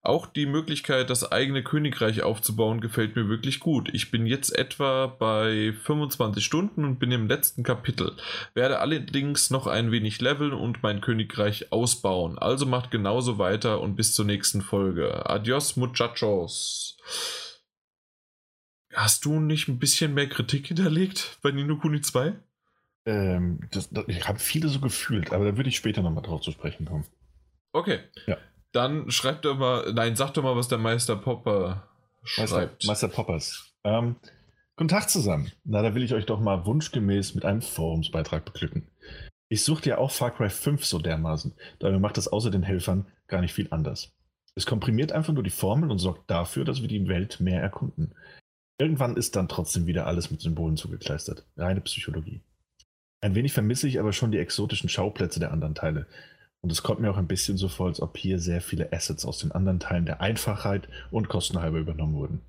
Auch 0.00 0.24
die 0.24 0.46
Möglichkeit, 0.46 1.10
das 1.10 1.30
eigene 1.30 1.62
Königreich 1.62 2.22
aufzubauen, 2.22 2.80
gefällt 2.80 3.16
mir 3.16 3.28
wirklich 3.28 3.60
gut. 3.60 3.90
Ich 3.92 4.10
bin 4.10 4.26
jetzt 4.26 4.56
etwa 4.56 5.06
bei 5.06 5.74
25 5.82 6.42
Stunden 6.42 6.86
und 6.86 6.98
bin 6.98 7.12
im 7.12 7.28
letzten 7.28 7.64
Kapitel. 7.64 8.16
Werde 8.54 8.78
allerdings 8.78 9.50
noch 9.50 9.66
ein 9.66 9.90
wenig 9.90 10.22
leveln 10.22 10.54
und 10.54 10.82
mein 10.82 11.02
Königreich 11.02 11.70
ausbauen. 11.72 12.38
Also 12.38 12.64
macht 12.64 12.90
genauso 12.90 13.36
weiter 13.36 13.82
und 13.82 13.96
bis 13.96 14.14
zur 14.14 14.24
nächsten 14.24 14.62
Folge. 14.62 15.28
Adios, 15.28 15.76
muchachos. 15.76 16.96
Hast 18.98 19.24
du 19.24 19.38
nicht 19.38 19.68
ein 19.68 19.78
bisschen 19.78 20.12
mehr 20.12 20.28
Kritik 20.28 20.66
hinterlegt 20.66 21.38
bei 21.40 21.52
Nino 21.52 21.76
Kuni 21.76 22.00
2? 22.00 22.34
Ähm, 23.06 23.60
das, 23.70 23.88
das, 23.90 24.04
ich 24.08 24.26
habe 24.26 24.40
viele 24.40 24.68
so 24.68 24.80
gefühlt, 24.80 25.32
aber 25.32 25.44
da 25.44 25.56
würde 25.56 25.68
ich 25.68 25.76
später 25.76 26.02
nochmal 26.02 26.24
drauf 26.24 26.40
zu 26.40 26.50
sprechen 26.50 26.84
kommen. 26.84 27.06
Okay. 27.72 28.00
Ja. 28.26 28.38
Dann 28.72 29.08
schreibt 29.12 29.44
doch 29.44 29.56
mal, 29.56 29.92
nein, 29.92 30.16
sag 30.16 30.34
doch 30.34 30.42
mal, 30.42 30.56
was 30.56 30.66
der 30.66 30.78
Meister 30.78 31.14
Popper 31.14 31.88
schreibt. 32.24 32.50
Meister, 32.50 32.86
Meister 32.88 33.08
Poppers. 33.08 33.72
Ähm, 33.84 34.16
guten 34.74 34.88
Tag 34.88 35.08
zusammen. 35.08 35.52
Na, 35.62 35.80
da 35.82 35.94
will 35.94 36.02
ich 36.02 36.12
euch 36.12 36.26
doch 36.26 36.40
mal 36.40 36.66
wunschgemäß 36.66 37.36
mit 37.36 37.44
einem 37.44 37.62
Forumsbeitrag 37.62 38.44
beglücken. 38.46 38.88
Ich 39.48 39.62
suchte 39.62 39.90
ja 39.90 39.98
auch 39.98 40.10
Far 40.10 40.32
Cry 40.32 40.50
5 40.50 40.84
so 40.84 40.98
dermaßen, 40.98 41.54
dabei 41.78 42.00
macht 42.00 42.18
es 42.18 42.26
außer 42.26 42.50
den 42.50 42.64
Helfern 42.64 43.06
gar 43.28 43.42
nicht 43.42 43.54
viel 43.54 43.68
anders. 43.70 44.12
Es 44.56 44.66
komprimiert 44.66 45.12
einfach 45.12 45.32
nur 45.32 45.44
die 45.44 45.50
Formel 45.50 45.88
und 45.88 46.00
sorgt 46.00 46.28
dafür, 46.28 46.64
dass 46.64 46.80
wir 46.82 46.88
die 46.88 47.06
Welt 47.06 47.38
mehr 47.38 47.62
erkunden. 47.62 48.12
Irgendwann 48.80 49.16
ist 49.16 49.34
dann 49.34 49.48
trotzdem 49.48 49.86
wieder 49.86 50.06
alles 50.06 50.30
mit 50.30 50.40
Symbolen 50.40 50.76
zugekleistert. 50.76 51.44
Reine 51.56 51.80
Psychologie. 51.80 52.40
Ein 53.20 53.34
wenig 53.34 53.52
vermisse 53.52 53.88
ich 53.88 53.98
aber 53.98 54.12
schon 54.12 54.30
die 54.30 54.38
exotischen 54.38 54.88
Schauplätze 54.88 55.40
der 55.40 55.50
anderen 55.50 55.74
Teile. 55.74 56.06
Und 56.60 56.70
es 56.70 56.84
kommt 56.84 57.00
mir 57.00 57.10
auch 57.10 57.16
ein 57.16 57.26
bisschen 57.26 57.56
so 57.56 57.68
vor, 57.68 57.88
als 57.88 58.00
ob 58.00 58.16
hier 58.16 58.38
sehr 58.38 58.60
viele 58.60 58.92
Assets 58.92 59.24
aus 59.24 59.38
den 59.38 59.50
anderen 59.50 59.80
Teilen 59.80 60.06
der 60.06 60.20
Einfachheit 60.20 60.88
und 61.10 61.28
kostenhalber 61.28 61.78
übernommen 61.78 62.14
wurden. 62.14 62.40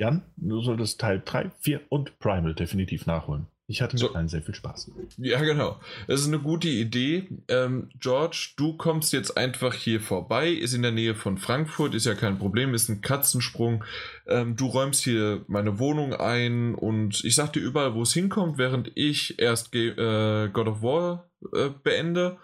Jan, 0.00 0.22
du 0.36 0.60
solltest 0.60 1.00
Teil 1.00 1.22
3, 1.24 1.50
4 1.60 1.80
und 1.88 2.18
Primal 2.18 2.54
definitiv 2.54 3.06
nachholen. 3.06 3.46
Ich 3.72 3.80
hatte 3.80 3.94
mit 3.94 4.00
so. 4.00 4.12
allen 4.12 4.28
sehr 4.28 4.42
viel 4.42 4.54
Spaß. 4.54 4.90
Ja, 5.16 5.40
genau. 5.40 5.80
Das 6.06 6.20
ist 6.20 6.26
eine 6.26 6.40
gute 6.40 6.68
Idee. 6.68 7.26
Ähm, 7.48 7.88
George, 7.98 8.50
du 8.58 8.76
kommst 8.76 9.14
jetzt 9.14 9.38
einfach 9.38 9.72
hier 9.72 10.02
vorbei, 10.02 10.50
ist 10.50 10.74
in 10.74 10.82
der 10.82 10.92
Nähe 10.92 11.14
von 11.14 11.38
Frankfurt, 11.38 11.94
ist 11.94 12.04
ja 12.04 12.14
kein 12.14 12.38
Problem, 12.38 12.74
ist 12.74 12.90
ein 12.90 13.00
Katzensprung. 13.00 13.82
Ähm, 14.26 14.56
du 14.56 14.66
räumst 14.66 15.02
hier 15.02 15.46
meine 15.48 15.78
Wohnung 15.78 16.12
ein 16.12 16.74
und 16.74 17.24
ich 17.24 17.34
sag 17.34 17.54
dir 17.54 17.60
überall, 17.60 17.94
wo 17.94 18.02
es 18.02 18.12
hinkommt, 18.12 18.58
während 18.58 18.92
ich 18.94 19.38
erst 19.38 19.74
äh, 19.74 20.50
God 20.52 20.68
of 20.68 20.82
War 20.82 21.30
äh, 21.54 21.70
beende 21.82 22.36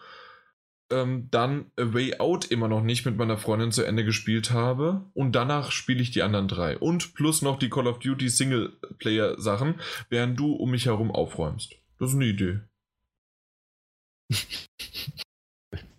ähm, 0.91 1.29
dann 1.31 1.71
A 1.77 1.93
Way 1.93 2.19
Out 2.19 2.47
immer 2.47 2.69
noch 2.69 2.83
nicht 2.83 3.05
mit 3.05 3.17
meiner 3.17 3.39
Freundin 3.39 3.73
zu 3.73 3.85
Ende 3.85 4.05
gespielt 4.05 4.51
habe. 4.51 5.05
Und 5.15 5.33
danach 5.33 5.71
spiele 5.71 6.03
ich 6.03 6.11
die 6.11 6.23
anderen 6.23 6.49
drei. 6.49 6.79
Und 6.79 7.15
plus 7.15 7.43
noch 7.43 7.59
die 7.59 7.71
Call 7.71 7.87
of 7.87 7.99
Duty 7.99 8.29
Singleplayer-Sachen, 8.29 9.81
während 10.09 10.39
du 10.39 10.53
um 10.53 10.71
mich 10.71 10.87
herum 10.87 11.11
aufräumst. 11.11 11.75
Das 11.99 12.11
ist 12.11 12.17
eine 12.17 12.27
Idee. 12.27 12.61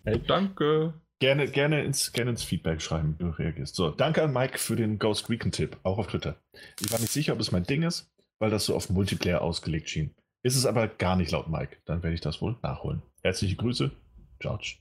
Hey. 0.04 0.22
Danke. 0.28 0.94
Gerne, 1.22 1.52
gerne, 1.52 1.84
ins, 1.84 2.14
gerne 2.14 2.32
ins 2.32 2.44
Feedback 2.44 2.82
schreiben, 2.82 3.16
wenn 3.20 3.28
du 3.28 3.38
reagierst. 3.38 3.76
So, 3.76 3.90
danke 3.90 4.24
an 4.24 4.32
Mike 4.32 4.58
für 4.58 4.78
den 4.78 5.00
Ghost 5.00 5.30
Recon-Tipp, 5.30 5.76
auch 5.84 5.98
auf 5.98 6.08
Twitter. 6.08 6.38
Ich 6.80 6.90
war 6.94 7.00
nicht 7.00 7.12
sicher, 7.12 7.34
ob 7.34 7.42
es 7.42 7.52
mein 7.52 7.66
Ding 7.66 7.84
ist, 7.84 8.10
weil 8.40 8.50
das 8.50 8.64
so 8.64 8.74
auf 8.74 8.90
Multiplayer 8.90 9.42
ausgelegt 9.42 9.90
schien. 9.90 10.16
Ist 10.44 10.56
es 10.56 10.66
aber 10.66 10.88
gar 10.88 11.18
nicht 11.18 11.32
laut 11.32 11.50
Mike. 11.50 11.76
Dann 11.84 12.04
werde 12.04 12.14
ich 12.14 12.22
das 12.22 12.42
wohl 12.42 12.56
nachholen. 12.62 13.02
Herzliche 13.22 13.58
Grüße, 13.58 13.92
George. 14.40 14.78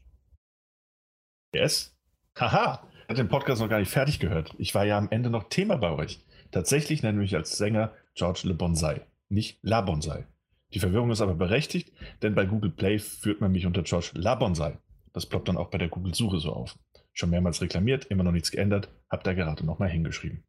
Yes? 1.54 1.96
Haha! 2.38 2.88
Habe 3.04 3.14
den 3.14 3.28
Podcast 3.28 3.60
noch 3.60 3.68
gar 3.68 3.80
nicht 3.80 3.90
fertig 3.90 4.20
gehört. 4.20 4.54
Ich 4.58 4.74
war 4.74 4.84
ja 4.84 4.98
am 4.98 5.08
Ende 5.10 5.30
noch 5.30 5.48
Thema 5.48 5.76
bei 5.76 5.90
euch. 5.90 6.24
Tatsächlich 6.50 7.02
nenne 7.02 7.18
ich 7.18 7.32
mich 7.32 7.36
als 7.36 7.56
Sänger 7.56 7.94
George 8.14 8.42
Le 8.44 8.54
Bonsai, 8.54 9.06
nicht 9.28 9.58
La 9.62 9.80
Bonsai. 9.80 10.26
Die 10.74 10.80
Verwirrung 10.80 11.10
ist 11.10 11.20
aber 11.20 11.34
berechtigt, 11.34 11.92
denn 12.22 12.34
bei 12.34 12.44
Google 12.44 12.70
Play 12.70 12.98
führt 12.98 13.40
man 13.40 13.52
mich 13.52 13.64
unter 13.64 13.82
George 13.82 14.10
La 14.14 14.34
Bonsai. 14.34 14.78
Das 15.12 15.26
ploppt 15.26 15.48
dann 15.48 15.56
auch 15.56 15.70
bei 15.70 15.78
der 15.78 15.88
Google-Suche 15.88 16.38
so 16.38 16.52
auf. 16.52 16.78
Schon 17.12 17.30
mehrmals 17.30 17.62
reklamiert, 17.62 18.04
immer 18.06 18.24
noch 18.24 18.32
nichts 18.32 18.50
geändert, 18.50 18.88
hab 19.08 19.24
da 19.24 19.32
gerade 19.32 19.64
nochmal 19.64 19.88
hingeschrieben. 19.88 20.44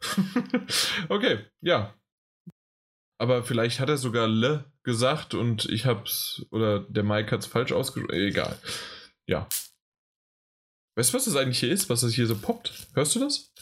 okay, 1.08 1.40
ja. 1.60 1.94
Aber 3.18 3.42
vielleicht 3.42 3.80
hat 3.80 3.88
er 3.88 3.96
sogar 3.96 4.28
Le 4.28 4.72
gesagt 4.84 5.34
und 5.34 5.64
ich 5.66 5.86
hab's, 5.86 6.46
oder 6.50 6.80
der 6.80 7.02
Mike 7.02 7.30
hat's 7.30 7.46
falsch 7.46 7.72
ausgesprochen. 7.72 8.14
Egal. 8.14 8.58
Ja. 9.26 9.48
Weißt 10.96 11.12
du, 11.12 11.16
was 11.16 11.24
das 11.24 11.36
eigentlich 11.36 11.58
hier 11.58 11.72
ist, 11.72 11.88
was 11.88 12.02
das 12.02 12.12
hier 12.12 12.26
so 12.26 12.36
poppt? 12.36 12.86
Hörst 12.94 13.16
du 13.16 13.20
das? 13.20 13.52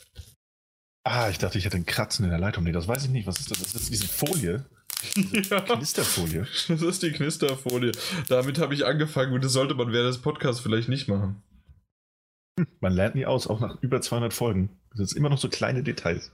Ah, 1.04 1.30
ich 1.30 1.38
dachte, 1.38 1.58
ich 1.58 1.64
hätte 1.64 1.76
einen 1.76 1.86
Kratzen 1.86 2.24
in 2.24 2.30
der 2.30 2.38
Leitung. 2.38 2.64
Nee, 2.64 2.72
das 2.72 2.86
weiß 2.86 3.04
ich 3.04 3.10
nicht. 3.10 3.26
Was 3.26 3.40
ist 3.40 3.50
das? 3.50 3.58
Das 3.58 3.74
ist 3.74 3.90
diese 3.90 4.06
Folie. 4.06 4.66
Diese 5.16 5.56
ja. 5.56 5.60
Knisterfolie. 5.60 6.46
Das 6.68 6.80
ist 6.80 7.02
die 7.02 7.10
Knisterfolie. 7.10 7.90
Damit 8.28 8.60
habe 8.60 8.72
ich 8.72 8.86
angefangen 8.86 9.32
und 9.32 9.42
das 9.42 9.52
sollte 9.52 9.74
man 9.74 9.92
während 9.92 10.14
des 10.14 10.22
Podcasts 10.22 10.60
vielleicht 10.60 10.88
nicht 10.88 11.08
machen. 11.08 11.42
Man 12.80 12.92
lernt 12.92 13.16
nie 13.16 13.26
aus, 13.26 13.48
auch 13.48 13.58
nach 13.58 13.82
über 13.82 14.00
200 14.00 14.32
Folgen. 14.32 14.78
Das 14.90 15.08
sind 15.08 15.16
immer 15.16 15.30
noch 15.30 15.38
so 15.38 15.48
kleine 15.48 15.82
Details. 15.82 16.30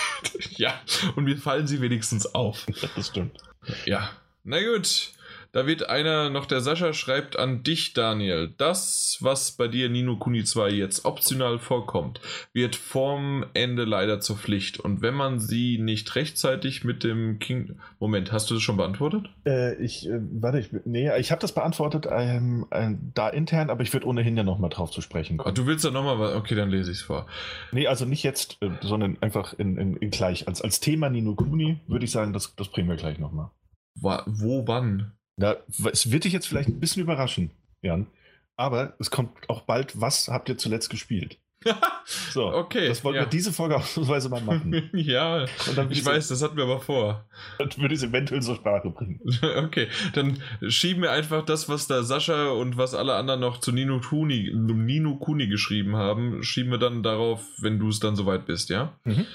ja, 0.56 0.80
und 1.14 1.24
mir 1.24 1.36
fallen 1.36 1.68
sie 1.68 1.80
wenigstens 1.80 2.26
auf. 2.34 2.66
Das 2.96 3.06
stimmt. 3.06 3.38
Ja, 3.84 4.10
na 4.48 4.58
gut. 4.62 5.12
Da 5.52 5.66
wird 5.66 5.88
einer 5.88 6.28
noch, 6.28 6.44
der 6.44 6.60
Sascha 6.60 6.92
schreibt 6.92 7.38
an 7.38 7.62
dich, 7.62 7.94
Daniel. 7.94 8.52
Das, 8.58 9.16
was 9.20 9.52
bei 9.52 9.66
dir 9.66 9.88
Nino 9.88 10.16
Kuni 10.16 10.44
2 10.44 10.68
jetzt 10.70 11.06
optional 11.06 11.58
vorkommt, 11.58 12.20
wird 12.52 12.76
vorm 12.76 13.46
Ende 13.54 13.84
leider 13.84 14.20
zur 14.20 14.36
Pflicht. 14.36 14.78
Und 14.78 15.00
wenn 15.00 15.14
man 15.14 15.40
sie 15.40 15.78
nicht 15.78 16.14
rechtzeitig 16.16 16.84
mit 16.84 17.02
dem 17.02 17.38
King. 17.38 17.78
Moment, 17.98 18.30
hast 18.30 18.50
du 18.50 18.54
das 18.54 18.62
schon 18.62 18.76
beantwortet? 18.76 19.30
Äh, 19.46 19.74
ich, 19.82 20.06
äh, 20.06 20.20
warte, 20.20 20.58
ich, 20.58 20.68
nee, 20.84 21.10
ich 21.18 21.30
habe 21.30 21.40
das 21.40 21.52
beantwortet 21.52 22.06
ähm, 22.10 22.66
äh, 22.70 22.90
da 23.14 23.30
intern, 23.30 23.70
aber 23.70 23.82
ich 23.82 23.92
würde 23.92 24.06
ohnehin 24.06 24.36
ja 24.36 24.42
nochmal 24.42 24.70
drauf 24.70 24.90
zu 24.90 25.00
sprechen 25.00 25.38
kommen. 25.38 25.50
Ach, 25.50 25.54
du 25.54 25.66
willst 25.66 25.84
da 25.84 25.90
nochmal 25.90 26.36
Okay, 26.36 26.56
dann 26.56 26.68
lese 26.68 26.90
ich 26.90 26.98
es 26.98 27.02
vor. 27.02 27.26
Nee, 27.72 27.86
also 27.86 28.04
nicht 28.04 28.22
jetzt, 28.22 28.58
äh, 28.60 28.68
sondern 28.82 29.16
einfach 29.22 29.54
in, 29.54 29.78
in, 29.78 29.96
in, 29.96 30.10
gleich. 30.10 30.46
Als, 30.46 30.60
als 30.60 30.80
Thema 30.80 31.08
Nino 31.08 31.34
Kuni 31.34 31.80
würde 31.86 32.04
ich 32.04 32.10
sagen, 32.10 32.34
das, 32.34 32.54
das 32.54 32.68
bringen 32.68 32.88
wir 32.88 32.96
gleich 32.96 33.18
nochmal. 33.18 33.50
Wo, 34.00 34.66
wann? 34.66 35.12
Na, 35.36 35.56
es 35.92 36.10
wird 36.10 36.24
dich 36.24 36.32
jetzt 36.32 36.48
vielleicht 36.48 36.68
ein 36.68 36.80
bisschen 36.80 37.02
überraschen, 37.02 37.50
Jan. 37.82 38.06
Aber 38.56 38.94
es 38.98 39.10
kommt 39.10 39.48
auch 39.48 39.62
bald, 39.62 40.00
was 40.00 40.28
habt 40.28 40.48
ihr 40.48 40.58
zuletzt 40.58 40.90
gespielt? 40.90 41.38
so, 42.04 42.52
okay. 42.52 42.88
Das 42.88 43.02
wollten 43.02 43.16
ja. 43.16 43.22
wir 43.22 43.28
diese 43.28 43.52
Folge 43.52 43.76
ausnahmsweise 43.76 44.28
mal 44.28 44.40
machen. 44.40 44.90
ja, 44.92 45.44
ich 45.90 46.04
weiß, 46.04 46.28
das 46.28 46.42
hatten 46.42 46.56
wir 46.56 46.64
aber 46.64 46.80
vor. 46.80 47.26
Dann 47.58 47.68
würde 47.76 47.94
ich 47.94 48.02
es 48.02 48.08
eventuell 48.08 48.42
zur 48.42 48.56
Sprache 48.56 48.90
bringen. 48.90 49.20
okay, 49.56 49.88
dann 50.14 50.42
schieben 50.68 51.02
wir 51.02 51.12
einfach 51.12 51.44
das, 51.44 51.68
was 51.68 51.86
da 51.86 52.02
Sascha 52.02 52.50
und 52.50 52.76
was 52.76 52.94
alle 52.94 53.14
anderen 53.14 53.40
noch 53.40 53.58
zu 53.58 53.72
Nino 53.72 54.00
Kuni, 54.00 54.52
Nino 54.54 55.16
Kuni 55.16 55.48
geschrieben 55.48 55.96
haben, 55.96 56.42
schieben 56.42 56.70
wir 56.70 56.78
dann 56.78 57.02
darauf, 57.02 57.44
wenn 57.58 57.78
du 57.78 57.88
es 57.88 58.00
dann 58.00 58.16
soweit 58.16 58.46
bist, 58.46 58.70
ja? 58.70 58.98
Mhm. 59.04 59.26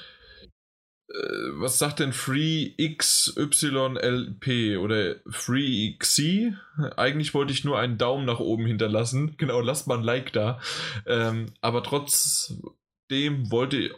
Äh, 1.13 1.59
was 1.59 1.77
sagt 1.77 1.99
denn 1.99 2.11
Free 2.11 2.73
XYLP 2.77 4.47
oder 4.79 5.15
Free 5.29 5.95
XC? 5.97 6.53
Eigentlich 6.97 7.33
wollte 7.35 7.53
ich 7.53 7.63
nur 7.63 7.77
einen 7.77 7.97
Daumen 7.99 8.25
nach 8.25 8.39
oben 8.39 8.65
hinterlassen. 8.65 9.37
Genau, 9.43 9.59
lasst 9.61 9.87
mal 9.87 9.99
ein 9.99 10.03
Like 10.03 10.33
da. 10.33 10.59
Ähm, 11.05 11.53
aber 11.61 11.83
trotzdem 11.83 13.51
wollte 13.51 13.77
ich 13.77 13.91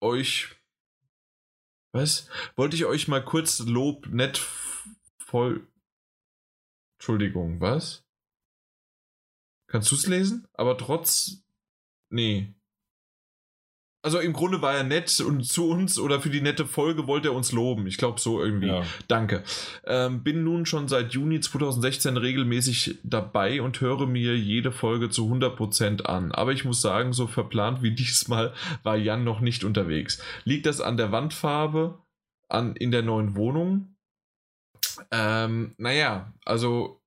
euch. 0.00 0.56
Was? 1.92 2.28
Wollte 2.54 2.76
ich 2.76 2.84
euch 2.84 3.08
mal 3.08 3.24
kurz 3.24 3.58
Lob 3.60 4.06
nett 4.08 4.40
voll. 5.18 5.66
Entschuldigung, 6.98 7.60
was? 7.60 8.04
Kannst 9.66 9.90
du 9.90 9.96
es 9.96 10.06
lesen? 10.06 10.46
Aber 10.54 10.78
trotz. 10.78 11.42
Nee. 12.10 12.54
Also 14.06 14.20
im 14.20 14.34
Grunde 14.34 14.62
war 14.62 14.72
er 14.72 14.84
nett 14.84 15.18
und 15.18 15.42
zu 15.44 15.68
uns 15.68 15.98
oder 15.98 16.20
für 16.20 16.30
die 16.30 16.40
nette 16.40 16.64
Folge 16.64 17.08
wollte 17.08 17.26
er 17.26 17.34
uns 17.34 17.50
loben. 17.50 17.88
Ich 17.88 17.98
glaube 17.98 18.20
so 18.20 18.40
irgendwie. 18.40 18.68
Ja. 18.68 18.84
Danke. 19.08 19.42
Ähm, 19.84 20.22
bin 20.22 20.44
nun 20.44 20.64
schon 20.64 20.86
seit 20.86 21.12
Juni 21.12 21.40
2016 21.40 22.16
regelmäßig 22.16 23.00
dabei 23.02 23.60
und 23.60 23.80
höre 23.80 24.06
mir 24.06 24.38
jede 24.38 24.70
Folge 24.70 25.10
zu 25.10 25.26
100% 25.28 26.02
an. 26.02 26.30
Aber 26.30 26.52
ich 26.52 26.64
muss 26.64 26.80
sagen, 26.80 27.14
so 27.14 27.26
verplant 27.26 27.82
wie 27.82 27.90
diesmal 27.96 28.54
war 28.84 28.96
Jan 28.96 29.24
noch 29.24 29.40
nicht 29.40 29.64
unterwegs. 29.64 30.22
Liegt 30.44 30.66
das 30.66 30.80
an 30.80 30.96
der 30.96 31.10
Wandfarbe? 31.10 31.98
An, 32.48 32.76
in 32.76 32.92
der 32.92 33.02
neuen 33.02 33.34
Wohnung? 33.34 33.96
Ähm, 35.10 35.74
naja, 35.78 36.32
also 36.44 37.02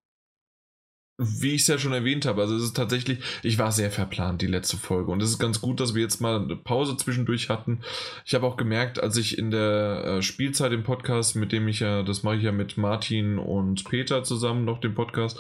wie 1.22 1.52
ich 1.52 1.62
es 1.62 1.68
ja 1.68 1.78
schon 1.78 1.92
erwähnt 1.92 2.26
habe, 2.26 2.42
also 2.42 2.56
es 2.56 2.64
ist 2.64 2.78
tatsächlich, 2.78 3.20
ich 3.44 3.58
war 3.58 3.74
sehr 3.74 3.92
verplant 3.92 4.42
die 4.42 4.48
letzte 4.48 4.78
Folge 4.78 5.12
und 5.12 5.22
es 5.22 5.32
ist 5.32 5.38
ganz 5.38 5.60
gut, 5.60 5.82
dass 5.82 5.94
wir 5.94 6.02
jetzt 6.02 6.22
mal 6.22 6.42
eine 6.42 6.56
Pause 6.56 6.96
zwischendurch 6.96 7.50
hatten. 7.50 7.82
Ich 8.26 8.34
habe 8.34 8.48
auch 8.48 8.56
gemerkt, 8.56 9.04
als 9.04 9.18
ich 9.18 9.38
in 9.38 9.52
der 9.52 10.04
äh, 10.06 10.22
Spielzeit 10.22 10.72
im 10.72 10.84
Podcast, 10.84 11.36
mit 11.36 11.52
dem 11.52 11.68
ich 11.68 11.82
ja, 11.82 12.04
das 12.04 12.24
mache 12.24 12.38
ich 12.38 12.44
ja 12.44 12.54
mit 12.54 12.78
Martin 12.78 13.38
und 13.38 13.84
Peter 13.84 14.24
zusammen 14.24 14.64
noch 14.64 14.80
den 14.80 14.96
Podcast, 14.96 15.38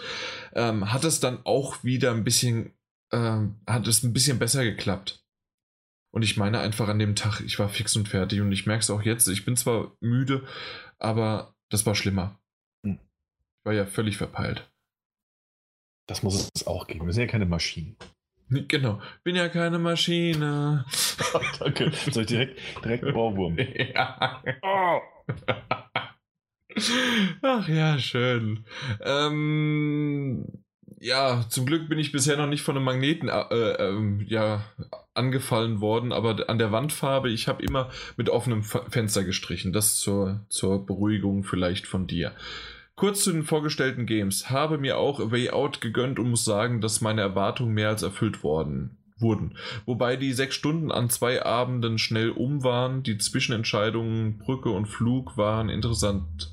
ähm, 0.54 0.92
hat 0.92 1.06
es 1.06 1.22
dann 1.22 1.40
auch 1.46 1.82
wieder 1.82 2.12
ein 2.12 2.26
bisschen, 2.26 2.74
ähm, 3.14 3.56
hat 3.66 3.88
es 3.88 4.04
ein 4.04 4.12
bisschen 4.12 4.38
besser 4.38 4.66
geklappt. 4.66 5.24
Und 6.12 6.24
ich 6.24 6.36
meine 6.36 6.60
einfach 6.60 6.90
an 6.90 7.00
dem 7.00 7.16
Tag, 7.16 7.40
ich 7.40 7.58
war 7.58 7.70
fix 7.70 7.96
und 7.96 8.10
fertig 8.10 8.42
und 8.42 8.52
ich 8.52 8.66
merke 8.66 8.82
es 8.82 8.90
auch 8.90 9.04
jetzt, 9.04 9.30
ich 9.30 9.46
bin 9.46 9.56
zwar 9.56 9.96
müde, 10.02 10.44
aber 10.98 11.56
das 11.70 11.86
war 11.86 11.96
schlimmer. 11.96 12.38
Hm. 12.84 13.00
Ich 13.00 13.66
war 13.66 13.74
ja 13.74 13.86
völlig 13.86 14.18
verpeilt. 14.18 14.70
Das 16.10 16.24
muss 16.24 16.50
es 16.56 16.66
auch 16.66 16.88
geben. 16.88 17.06
Wir 17.06 17.14
sind 17.14 17.26
ja 17.26 17.30
keine 17.30 17.46
Maschinen. 17.46 17.96
Genau. 18.50 19.00
Bin 19.24 19.36
ja 19.36 19.48
keine 19.48 19.78
Maschine. 19.78 20.84
Danke. 21.60 21.92
Soll 22.10 22.24
ich 22.24 22.30
direkt, 22.30 22.60
direkt 22.84 23.14
Bauwurm? 23.14 23.56
ja. 23.94 24.44
Oh. 24.64 25.00
Ach 27.44 27.68
ja, 27.68 28.00
schön. 28.00 28.66
Ähm, 29.02 30.64
ja, 31.00 31.46
zum 31.48 31.68
Glück 31.68 31.88
bin 31.90 32.00
ich 32.00 32.12
bisher 32.12 32.38
noch 32.38 32.48
nicht 32.48 32.64
von 32.64 32.76
einem 32.76 32.86
Magneten 32.86 33.30
äh, 33.30 33.54
äh, 33.54 34.24
ja, 34.26 34.66
angefallen 35.14 35.80
worden, 35.80 36.12
aber 36.12 36.50
an 36.50 36.58
der 36.58 36.72
Wandfarbe, 36.72 37.30
ich 37.30 37.48
habe 37.48 37.62
immer 37.62 37.92
mit 38.18 38.30
offenem 38.30 38.64
Fenster 38.64 39.24
gestrichen. 39.24 39.74
Das 39.74 40.00
zur, 40.00 40.44
zur 40.50 40.88
Beruhigung 40.88 41.44
vielleicht 41.44 41.86
von 41.86 42.08
dir. 42.08 42.34
Kurz 43.00 43.24
zu 43.24 43.32
den 43.32 43.44
vorgestellten 43.44 44.06
Games. 44.06 44.50
Habe 44.50 44.78
mir 44.78 44.98
auch 44.98 45.32
Way 45.32 45.52
Out 45.52 45.80
gegönnt 45.80 46.20
und 46.20 46.32
muss 46.32 46.44
sagen, 46.44 46.82
dass 46.82 47.00
meine 47.00 47.22
Erwartungen 47.22 47.74
mehr 47.74 47.88
als 47.88 48.04
erfüllt 48.04 48.44
worden 48.44 48.98
wurden. 49.18 49.58
Wobei 49.86 50.18
die 50.18 50.34
sechs 50.34 50.56
Stunden 50.56 50.92
an 50.92 51.10
zwei 51.10 51.46
Abenden 51.46 51.98
schnell 51.98 52.30
um 52.30 52.62
waren. 52.62 53.02
Die 53.02 53.18
Zwischenentscheidungen 53.18 54.38
Brücke 54.38 54.72
und 54.72 54.88
Flug 54.88 55.38
waren 55.38 55.70
interessant. 55.70 56.52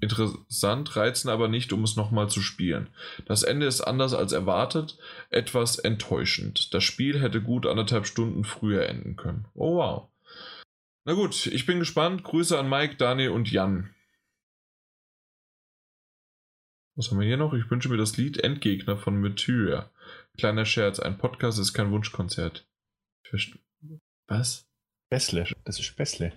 Interessant, 0.00 0.96
reizen 0.96 1.28
aber 1.28 1.46
nicht, 1.46 1.72
um 1.72 1.84
es 1.84 1.94
nochmal 1.94 2.28
zu 2.28 2.40
spielen. 2.40 2.88
Das 3.24 3.44
Ende 3.44 3.66
ist 3.66 3.82
anders 3.82 4.14
als 4.14 4.32
erwartet, 4.32 4.98
etwas 5.30 5.78
enttäuschend. 5.78 6.74
Das 6.74 6.82
Spiel 6.82 7.20
hätte 7.20 7.40
gut 7.40 7.66
anderthalb 7.66 8.04
Stunden 8.04 8.42
früher 8.42 8.88
enden 8.88 9.14
können. 9.14 9.46
Oh 9.54 9.76
wow. 9.76 10.08
Na 11.04 11.12
gut, 11.12 11.46
ich 11.46 11.66
bin 11.66 11.78
gespannt. 11.78 12.24
Grüße 12.24 12.58
an 12.58 12.68
Mike, 12.68 12.96
Daniel 12.96 13.30
und 13.30 13.48
Jan. 13.48 13.90
Was 16.96 17.10
haben 17.10 17.20
wir 17.20 17.26
hier 17.26 17.36
noch? 17.36 17.52
Ich 17.52 17.70
wünsche 17.70 17.90
mir 17.90 17.98
das 17.98 18.16
Lied 18.16 18.38
Endgegner 18.38 18.96
von 18.96 19.20
Meteor. 19.20 19.90
Kleiner 20.38 20.64
Scherz, 20.64 20.98
ein 20.98 21.18
Podcast 21.18 21.58
ist 21.58 21.74
kein 21.74 21.90
Wunschkonzert. 21.90 22.66
Was? 24.28 24.66
Späßle, 25.08 25.46
das 25.64 25.78
ist 25.78 25.84
Späßle. 25.84 26.32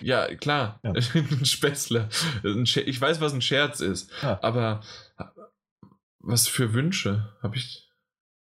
Ja, 0.00 0.34
klar. 0.34 0.80
Ja. 0.82 0.92
ein 1.14 1.44
Späßle. 1.44 2.08
Ich 2.42 3.00
weiß, 3.00 3.20
was 3.20 3.32
ein 3.32 3.40
Scherz 3.40 3.80
ist. 3.80 4.10
Ah. 4.22 4.38
Aber 4.42 4.82
was 6.18 6.48
für 6.48 6.74
Wünsche 6.74 7.32
habe 7.40 7.56
ich. 7.56 7.88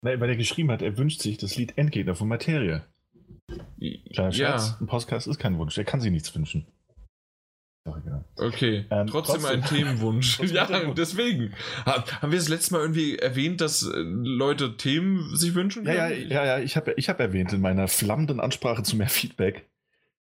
Nein, 0.01 0.21
weil 0.21 0.31
er 0.31 0.37
geschrieben 0.37 0.71
hat, 0.71 0.81
er 0.81 0.97
wünscht 0.97 1.21
sich 1.21 1.37
das 1.37 1.57
Lied 1.57 1.77
Endgegner 1.77 2.17
von 2.17 2.29
Materie. 2.29 2.83
Kleiner 3.79 4.33
Scherz, 4.33 4.71
ja. 4.71 4.79
ein 4.81 4.87
Podcast 4.87 5.27
ist 5.27 5.39
kein 5.39 5.59
Wunsch, 5.59 5.77
er 5.77 5.85
kann 5.85 6.01
sich 6.01 6.11
nichts 6.11 6.35
wünschen. 6.35 6.67
Okay, 8.37 8.87
ähm, 8.91 9.07
trotzdem, 9.09 9.41
trotzdem, 9.41 9.47
ein 9.47 9.65
Themenwunsch. 9.69 10.41
ja, 10.41 10.67
deswegen. 10.93 11.53
Haben 11.85 12.31
wir 12.31 12.39
das 12.39 12.49
letzte 12.49 12.75
Mal 12.75 12.81
irgendwie 12.81 13.19
erwähnt, 13.19 13.61
dass 13.61 13.83
äh, 13.83 13.99
Leute 13.99 14.77
Themen 14.77 15.35
sich 15.37 15.55
wünschen? 15.55 15.85
Ja, 15.85 16.09
ja, 16.09 16.09
ja, 16.09 16.45
ja, 16.45 16.59
ich 16.59 16.77
habe 16.77 16.95
ich 16.97 17.09
hab 17.09 17.19
erwähnt 17.21 17.53
in 17.53 17.61
meiner 17.61 17.89
flammenden 17.89 18.41
Ansprache 18.41 18.83
zu 18.85 18.97
mehr 18.97 19.09
Feedback, 19.09 19.69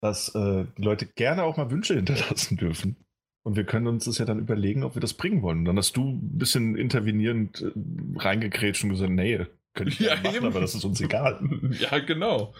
dass 0.01 0.35
äh, 0.35 0.65
die 0.79 0.83
Leute 0.83 1.07
gerne 1.07 1.43
auch 1.43 1.57
mal 1.57 1.71
Wünsche 1.71 1.95
hinterlassen 1.95 2.57
dürfen. 2.57 2.97
Und 3.43 3.57
wir 3.57 3.65
können 3.65 3.87
uns 3.87 4.05
das 4.05 4.19
ja 4.19 4.27
dann 4.27 4.39
überlegen, 4.39 4.85
ob 4.85 4.95
wir 4.95 5.01
das 5.01 5.15
bringen 5.15 5.43
wollen. 5.43 5.61
Und 5.61 5.65
dann 5.65 5.79
hast 5.79 5.97
du 5.97 6.11
ein 6.11 6.39
bisschen 6.39 6.77
intervenierend 6.77 7.63
äh, 7.63 7.73
reingekrätscht 8.19 8.85
und 8.85 8.91
gesagt, 8.91 9.11
nee, 9.11 9.47
könnte 9.75 9.93
ich 9.93 10.01
ja 10.01 10.17
machen, 10.17 10.37
eben. 10.37 10.47
aber 10.47 10.61
das 10.61 10.75
ist 10.75 10.85
uns 10.85 11.01
egal. 11.01 11.41
ja, 11.71 11.99
genau. 11.99 12.55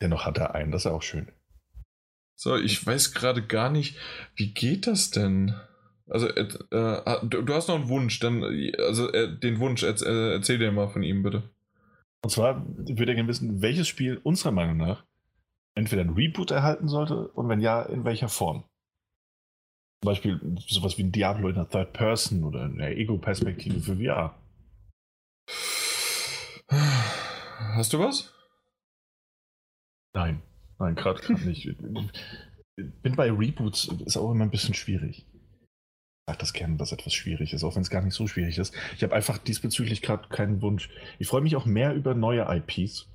Dennoch 0.00 0.24
hat 0.24 0.38
er 0.38 0.54
einen, 0.54 0.72
das 0.72 0.84
ist 0.84 0.90
auch 0.90 1.02
schön. 1.02 1.28
So, 2.42 2.56
ich 2.56 2.86
weiß 2.86 3.12
gerade 3.12 3.46
gar 3.46 3.68
nicht, 3.68 3.98
wie 4.34 4.54
geht 4.54 4.86
das 4.86 5.10
denn? 5.10 5.54
Also, 6.08 6.26
äh, 6.26 6.48
äh 6.70 7.26
du, 7.26 7.54
hast 7.54 7.68
noch 7.68 7.74
einen 7.74 7.90
Wunsch, 7.90 8.18
dann, 8.18 8.42
also 8.78 9.12
äh, 9.12 9.38
den 9.38 9.60
Wunsch, 9.60 9.82
äh, 9.82 10.32
erzähl 10.32 10.58
dir 10.58 10.72
mal 10.72 10.88
von 10.88 11.02
ihm, 11.02 11.22
bitte. 11.22 11.42
Und 12.22 12.30
zwar 12.30 12.66
würde 12.66 13.12
er 13.12 13.16
gerne 13.16 13.28
wissen, 13.28 13.60
welches 13.60 13.88
Spiel 13.88 14.22
unserer 14.22 14.52
Meinung 14.52 14.78
nach 14.78 15.04
entweder 15.74 16.00
ein 16.00 16.14
Reboot 16.14 16.50
erhalten 16.50 16.88
sollte 16.88 17.28
und 17.28 17.50
wenn 17.50 17.60
ja, 17.60 17.82
in 17.82 18.06
welcher 18.06 18.30
Form. 18.30 18.64
Zum 20.02 20.06
Beispiel 20.06 20.40
sowas 20.66 20.96
wie 20.96 21.02
ein 21.02 21.12
Diablo 21.12 21.50
in 21.50 21.56
der 21.56 21.68
Third 21.68 21.92
Person 21.92 22.44
oder 22.44 22.64
in 22.64 22.78
der 22.78 22.96
Ego-Perspektive 22.96 23.80
für 23.80 23.96
VR. 23.96 24.34
Hast 27.74 27.92
du 27.92 27.98
was? 27.98 28.32
Nein. 30.14 30.42
Nein, 30.80 30.94
gerade 30.94 31.32
nicht. 31.46 31.68
bin 32.76 33.14
bei 33.14 33.30
Reboots, 33.30 33.88
ist 34.06 34.16
auch 34.16 34.32
immer 34.32 34.44
ein 34.44 34.50
bisschen 34.50 34.74
schwierig. 34.74 35.26
Ich 35.30 36.26
sage 36.26 36.38
das 36.38 36.52
gerne, 36.54 36.76
dass 36.76 36.92
etwas 36.92 37.12
schwierig 37.12 37.52
ist, 37.52 37.64
auch 37.64 37.74
wenn 37.74 37.82
es 37.82 37.90
gar 37.90 38.02
nicht 38.02 38.14
so 38.14 38.26
schwierig 38.26 38.56
ist. 38.56 38.74
Ich 38.96 39.02
habe 39.02 39.14
einfach 39.14 39.36
diesbezüglich 39.38 40.00
gerade 40.00 40.28
keinen 40.28 40.62
Wunsch. 40.62 40.88
Ich 41.18 41.28
freue 41.28 41.42
mich 41.42 41.54
auch 41.54 41.66
mehr 41.66 41.94
über 41.94 42.14
neue 42.14 42.46
IPs 42.48 43.08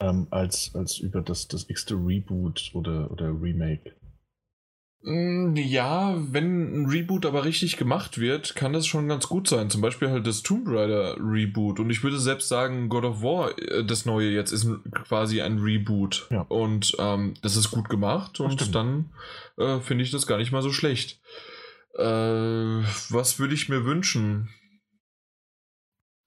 ähm, 0.00 0.26
als, 0.30 0.74
als 0.74 0.98
über 0.98 1.22
das, 1.22 1.48
das 1.48 1.70
x-te 1.70 1.94
Reboot 1.94 2.70
oder, 2.74 3.10
oder 3.10 3.28
Remake. 3.28 3.94
Mm, 5.04 5.56
ja, 5.56 6.14
wenn 6.32 6.82
ein 6.82 6.86
Reboot 6.86 7.26
aber 7.26 7.44
richtig 7.44 7.76
gemacht 7.76 8.18
wird, 8.18 8.54
kann 8.54 8.72
das 8.72 8.86
schon 8.86 9.08
ganz 9.08 9.28
gut 9.28 9.48
sein. 9.48 9.68
Zum 9.68 9.80
Beispiel 9.80 10.10
halt 10.10 10.26
das 10.26 10.42
Tomb 10.42 10.68
Raider 10.68 11.16
Reboot. 11.18 11.80
Und 11.80 11.90
ich 11.90 12.04
würde 12.04 12.20
selbst 12.20 12.48
sagen, 12.48 12.88
God 12.88 13.04
of 13.04 13.22
War, 13.22 13.58
äh, 13.58 13.84
das 13.84 14.06
neue 14.06 14.30
jetzt, 14.30 14.52
ist 14.52 14.68
quasi 14.92 15.42
ein 15.42 15.58
Reboot. 15.58 16.28
Ja. 16.30 16.42
Und 16.42 16.94
ähm, 16.98 17.34
das 17.42 17.56
ist 17.56 17.70
gut 17.70 17.88
gemacht 17.88 18.38
und 18.38 18.74
dann 18.74 19.10
äh, 19.58 19.80
finde 19.80 20.04
ich 20.04 20.12
das 20.12 20.26
gar 20.26 20.38
nicht 20.38 20.52
mal 20.52 20.62
so 20.62 20.72
schlecht. 20.72 21.20
Äh, 21.94 22.02
was 22.04 23.38
würde 23.40 23.54
ich 23.54 23.68
mir 23.68 23.84
wünschen? 23.84 24.48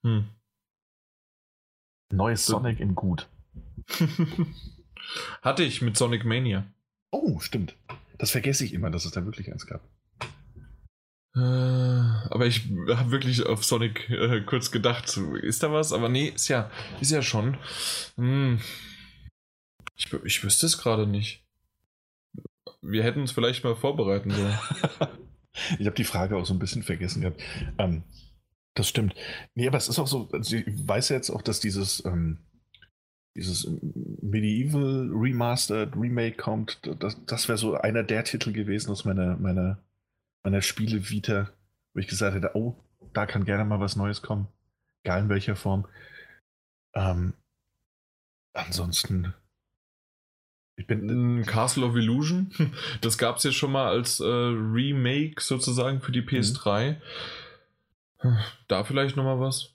Hm. 0.04 0.28
Neues 2.12 2.46
Sonic 2.46 2.80
in 2.82 2.94
gut. 2.94 3.28
Hatte 5.42 5.64
ich 5.64 5.82
mit 5.82 5.98
Sonic 5.98 6.26
Mania. 6.26 6.66
Oh, 7.12 7.40
stimmt. 7.40 7.76
Das 8.18 8.32
vergesse 8.32 8.66
ich 8.66 8.74
immer, 8.74 8.90
dass 8.90 9.06
es 9.06 9.12
da 9.12 9.26
wirklich 9.26 9.52
eins 9.52 9.68
gab. 9.68 9.82
Äh, 11.36 11.40
aber 11.40 12.46
ich 12.46 12.70
habe 12.90 13.12
wirklich 13.12 13.46
auf 13.46 13.66
Sonic 13.66 14.10
äh, 14.10 14.42
kurz 14.42 14.72
gedacht, 14.72 15.18
ist 15.42 15.64
da 15.64 15.72
was? 15.72 15.92
Aber 15.92 16.08
nee, 16.08 16.30
ist 16.30 16.48
ja, 16.48 16.72
ist 17.02 17.12
ja 17.12 17.22
schon. 17.22 17.58
Hm. 18.16 18.60
Ich, 19.98 20.12
ich 20.24 20.44
wüsste 20.44 20.66
es 20.66 20.78
gerade 20.78 21.08
nicht. 21.08 21.44
Wir 22.82 23.04
hätten 23.04 23.22
uns 23.22 23.32
vielleicht 23.32 23.64
mal 23.64 23.76
vorbereiten 23.76 24.32
sollen. 24.32 24.58
ich 25.80 25.86
habe 25.86 25.96
die 25.96 26.04
Frage 26.04 26.38
auch 26.38 26.46
so 26.46 26.54
ein 26.54 26.60
bisschen 26.60 26.84
vergessen 26.84 27.22
gehabt. 27.22 27.42
Ähm, 27.78 28.04
das 28.76 28.88
stimmt. 28.88 29.16
Nee, 29.56 29.68
aber 29.68 29.78
es 29.78 29.90
ist 29.90 30.00
auch 30.00 30.08
so, 30.08 30.30
also 30.32 30.56
ich 30.56 30.66
weiß 30.68 31.10
jetzt 31.10 31.30
auch, 31.30 31.42
dass 31.42 31.60
dieses 31.60 32.04
ähm, 32.06 32.40
dieses 33.36 33.68
Medieval 34.30 35.10
Remastered 35.12 35.96
Remake 35.96 36.38
kommt, 36.38 36.80
das, 37.00 37.24
das 37.26 37.48
wäre 37.48 37.58
so 37.58 37.76
einer 37.76 38.04
der 38.04 38.24
Titel 38.24 38.52
gewesen 38.52 38.92
aus 38.92 39.06
meiner, 39.06 39.38
meiner, 39.38 39.78
meiner 40.44 40.62
Spiele-Vita, 40.62 41.50
wo 41.94 42.00
ich 42.00 42.08
gesagt 42.08 42.36
hätte, 42.36 42.52
oh, 42.56 42.76
da 43.14 43.26
kann 43.26 43.46
gerne 43.46 43.66
mal 43.66 43.80
was 43.80 43.96
Neues 43.96 44.22
kommen. 44.22 44.48
Egal 45.04 45.22
in 45.22 45.30
welcher 45.30 45.56
Form. 45.56 45.88
Ähm, 46.96 47.34
ansonsten. 48.54 49.34
Ich 50.78 50.88
bin. 50.88 51.44
Castle 51.46 51.86
of 51.86 51.96
Illusion. 51.96 52.52
Das 53.02 53.18
gab 53.18 53.38
es 53.38 53.44
ja 53.44 53.52
schon 53.52 53.72
mal 53.72 53.88
als 53.88 54.20
äh, 54.20 54.26
Remake 54.26 55.42
sozusagen 55.42 56.02
für 56.02 56.12
die 56.12 56.24
PS3. 56.24 56.98
Mhm. 58.24 58.38
Da 58.68 58.84
vielleicht 58.84 59.16
nochmal 59.16 59.40
was. 59.40 59.75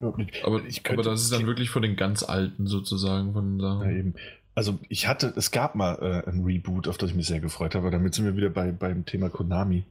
Aber, 0.00 0.64
ich 0.64 0.84
könnte, 0.84 1.00
aber 1.00 1.10
das 1.10 1.22
ist 1.22 1.32
dann 1.32 1.46
wirklich 1.46 1.70
von 1.70 1.82
den 1.82 1.96
ganz 1.96 2.22
alten 2.22 2.66
sozusagen 2.66 3.32
von 3.32 3.58
Sachen. 3.58 3.90
Ja, 3.90 3.96
eben. 3.96 4.14
Also 4.54 4.78
ich 4.88 5.06
hatte, 5.06 5.32
es 5.36 5.50
gab 5.50 5.74
mal 5.74 5.94
äh, 6.00 6.28
ein 6.28 6.44
Reboot, 6.44 6.88
auf 6.88 6.98
das 6.98 7.10
ich 7.10 7.16
mich 7.16 7.26
sehr 7.26 7.40
gefreut 7.40 7.74
habe. 7.74 7.90
Damit 7.90 8.14
sind 8.14 8.24
wir 8.24 8.36
wieder 8.36 8.50
bei, 8.50 8.72
beim 8.72 9.04
Thema 9.06 9.28
Konami. 9.28 9.84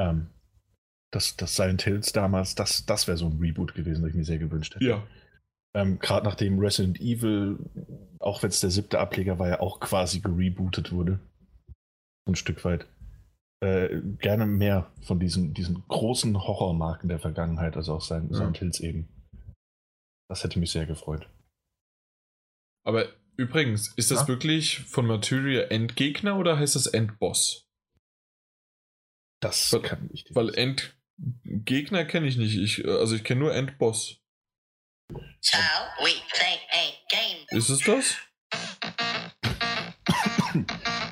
Ähm, 0.00 0.28
das, 1.12 1.36
das 1.36 1.56
Silent 1.56 1.82
Hills 1.82 2.12
damals, 2.12 2.54
das, 2.54 2.86
das 2.86 3.06
wäre 3.06 3.16
so 3.16 3.26
ein 3.26 3.38
Reboot 3.38 3.74
gewesen, 3.74 4.02
das 4.02 4.10
ich 4.10 4.16
mir 4.16 4.24
sehr 4.24 4.38
gewünscht 4.38 4.74
hätte. 4.74 4.84
Ja. 4.84 5.06
Ähm, 5.74 5.98
Gerade 5.98 6.26
nachdem 6.26 6.58
Resident 6.58 7.00
Evil, 7.00 7.58
auch 8.18 8.42
wenn 8.42 8.50
es 8.50 8.60
der 8.60 8.70
siebte 8.70 8.98
Ableger 8.98 9.38
war, 9.38 9.48
ja 9.48 9.60
auch 9.60 9.80
quasi 9.80 10.20
gerebootet 10.20 10.92
wurde. 10.92 11.18
Ein 12.26 12.34
Stück 12.34 12.64
weit. 12.64 12.86
Äh, 13.60 14.00
gerne 14.18 14.46
mehr 14.46 14.92
von 15.02 15.18
diesen, 15.18 15.54
diesen 15.54 15.86
großen 15.88 16.46
Horrormarken 16.46 17.08
der 17.08 17.18
Vergangenheit, 17.18 17.76
also 17.76 17.94
auch 17.94 18.00
sein, 18.00 18.28
ja. 18.32 18.52
Hills 18.52 18.80
eben. 18.80 19.08
Das 20.28 20.44
hätte 20.44 20.58
mich 20.58 20.70
sehr 20.70 20.86
gefreut. 20.86 21.28
Aber 22.84 23.08
übrigens, 23.36 23.92
ist 23.96 24.10
das 24.10 24.22
ja? 24.22 24.28
wirklich 24.28 24.80
von 24.80 25.06
Materia 25.06 25.62
Endgegner 25.64 26.38
oder 26.38 26.58
heißt 26.58 26.76
das 26.76 26.86
Endboss? 26.86 27.68
Das 29.40 29.72
weil, 29.72 29.82
kann 29.82 30.04
ich 30.12 30.24
nicht. 30.24 30.34
Weil 30.34 30.54
Endgegner 30.54 32.04
kenne 32.04 32.26
ich 32.26 32.36
nicht. 32.36 32.56
Ich, 32.56 32.86
also 32.86 33.16
ich 33.16 33.24
kenne 33.24 33.40
nur 33.40 33.54
Endboss. 33.54 34.20
So 35.40 35.56
we 36.00 36.14
play 36.32 36.58
a 36.72 36.92
game. 37.08 37.46
Ist 37.50 37.70
es 37.70 37.80
das? 37.84 38.16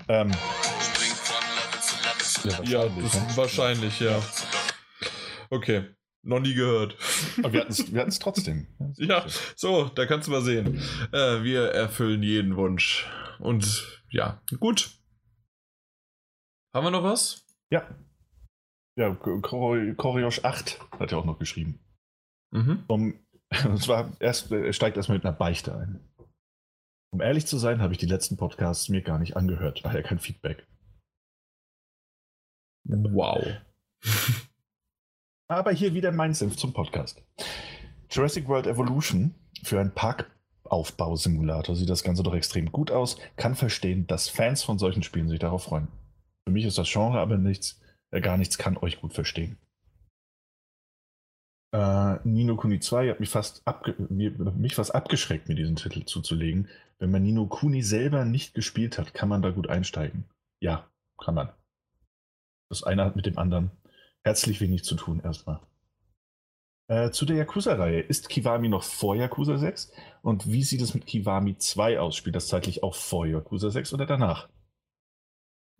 ähm. 0.08 0.32
Ja, 2.46 2.58
wahrscheinlich, 2.58 3.14
ja, 3.14 3.20
das, 3.26 3.36
wahrscheinlich, 3.36 4.00
ja. 4.00 4.22
Okay. 5.50 5.84
Noch 6.22 6.40
nie 6.40 6.54
gehört. 6.54 6.96
Aber 7.38 7.52
wir 7.52 7.60
hatten 7.60 8.08
es 8.08 8.18
trotzdem. 8.18 8.66
Ja, 8.96 9.26
so, 9.54 9.84
da 9.84 10.06
kannst 10.06 10.26
du 10.26 10.32
mal 10.32 10.42
sehen. 10.42 10.80
Äh, 11.12 11.42
wir 11.42 11.66
erfüllen 11.66 12.22
jeden 12.22 12.56
Wunsch. 12.56 13.06
Und 13.38 14.02
ja, 14.10 14.42
gut. 14.58 14.90
Haben 16.74 16.86
wir 16.86 16.90
noch 16.90 17.04
was? 17.04 17.44
Ja. 17.70 17.86
Ja, 18.98 19.14
Koriosch 19.14 20.44
8 20.44 20.80
hat 20.98 21.12
er 21.12 21.18
auch 21.18 21.24
noch 21.24 21.38
geschrieben. 21.38 21.78
Mhm. 22.52 22.84
Um, 22.88 23.20
und 23.64 23.82
zwar, 23.82 24.12
erst, 24.20 24.50
er 24.50 24.72
steigt 24.72 24.96
erstmal 24.96 25.18
mit 25.18 25.26
einer 25.26 25.36
Beichte 25.36 25.76
ein. 25.76 26.00
Um 27.12 27.20
ehrlich 27.20 27.46
zu 27.46 27.58
sein, 27.58 27.80
habe 27.80 27.92
ich 27.92 27.98
die 27.98 28.06
letzten 28.06 28.36
Podcasts 28.36 28.88
mir 28.88 29.02
gar 29.02 29.18
nicht 29.18 29.36
angehört, 29.36 29.84
daher 29.84 30.02
kein 30.02 30.18
Feedback. 30.18 30.66
Wow. 32.88 33.44
Aber 35.48 35.72
hier 35.72 35.94
wieder 35.94 36.12
mein 36.12 36.34
Senf 36.34 36.56
zum 36.56 36.72
Podcast. 36.72 37.22
Jurassic 38.10 38.48
World 38.48 38.66
Evolution 38.66 39.34
für 39.62 39.80
einen 39.80 39.92
Parkaufbausimulator 39.92 41.74
sieht 41.74 41.90
das 41.90 42.02
Ganze 42.02 42.22
doch 42.22 42.34
extrem 42.34 42.70
gut 42.70 42.90
aus. 42.90 43.18
Kann 43.36 43.54
verstehen, 43.54 44.06
dass 44.06 44.28
Fans 44.28 44.62
von 44.62 44.78
solchen 44.78 45.02
Spielen 45.02 45.28
sich 45.28 45.38
darauf 45.38 45.64
freuen. 45.64 45.88
Für 46.44 46.52
mich 46.52 46.64
ist 46.64 46.78
das 46.78 46.90
Genre 46.90 47.18
aber 47.18 47.38
nichts, 47.38 47.80
äh, 48.12 48.20
gar 48.20 48.36
nichts 48.36 48.58
kann 48.58 48.76
euch 48.76 49.00
gut 49.00 49.12
verstehen. 49.12 49.58
Äh, 51.72 52.18
Nino 52.24 52.56
Kuni 52.56 52.78
2 52.78 53.10
hat 53.10 53.20
mich 53.20 53.30
fast, 53.30 53.64
mich 54.10 54.74
fast 54.74 54.94
abgeschreckt, 54.94 55.48
mir 55.48 55.56
diesen 55.56 55.76
Titel 55.76 56.04
zuzulegen. 56.04 56.68
Wenn 56.98 57.10
man 57.10 57.22
Nino 57.22 57.46
Kuni 57.46 57.82
selber 57.82 58.24
nicht 58.24 58.54
gespielt 58.54 58.98
hat, 58.98 59.12
kann 59.12 59.28
man 59.28 59.42
da 59.42 59.50
gut 59.50 59.68
einsteigen. 59.68 60.24
Ja, 60.60 60.88
kann 61.18 61.34
man. 61.34 61.52
Das 62.68 62.82
eine 62.82 63.04
hat 63.04 63.16
mit 63.16 63.26
dem 63.26 63.38
anderen 63.38 63.70
herzlich 64.24 64.60
wenig 64.60 64.84
zu 64.84 64.96
tun 64.96 65.20
erstmal. 65.20 65.60
Äh, 66.88 67.10
zu 67.10 67.24
der 67.26 67.36
Yakuza-Reihe. 67.36 68.00
Ist 68.00 68.28
Kiwami 68.28 68.68
noch 68.68 68.84
vor 68.84 69.16
Yakuza 69.16 69.58
6? 69.58 69.92
Und 70.22 70.50
wie 70.50 70.62
sieht 70.62 70.80
es 70.82 70.94
mit 70.94 71.06
Kiwami 71.06 71.58
2 71.58 71.98
aus? 71.98 72.16
Spielt 72.16 72.36
das 72.36 72.48
zeitlich 72.48 72.82
auch 72.82 72.94
vor 72.94 73.26
Yakuza 73.26 73.70
6 73.70 73.92
oder 73.94 74.06
danach? 74.06 74.48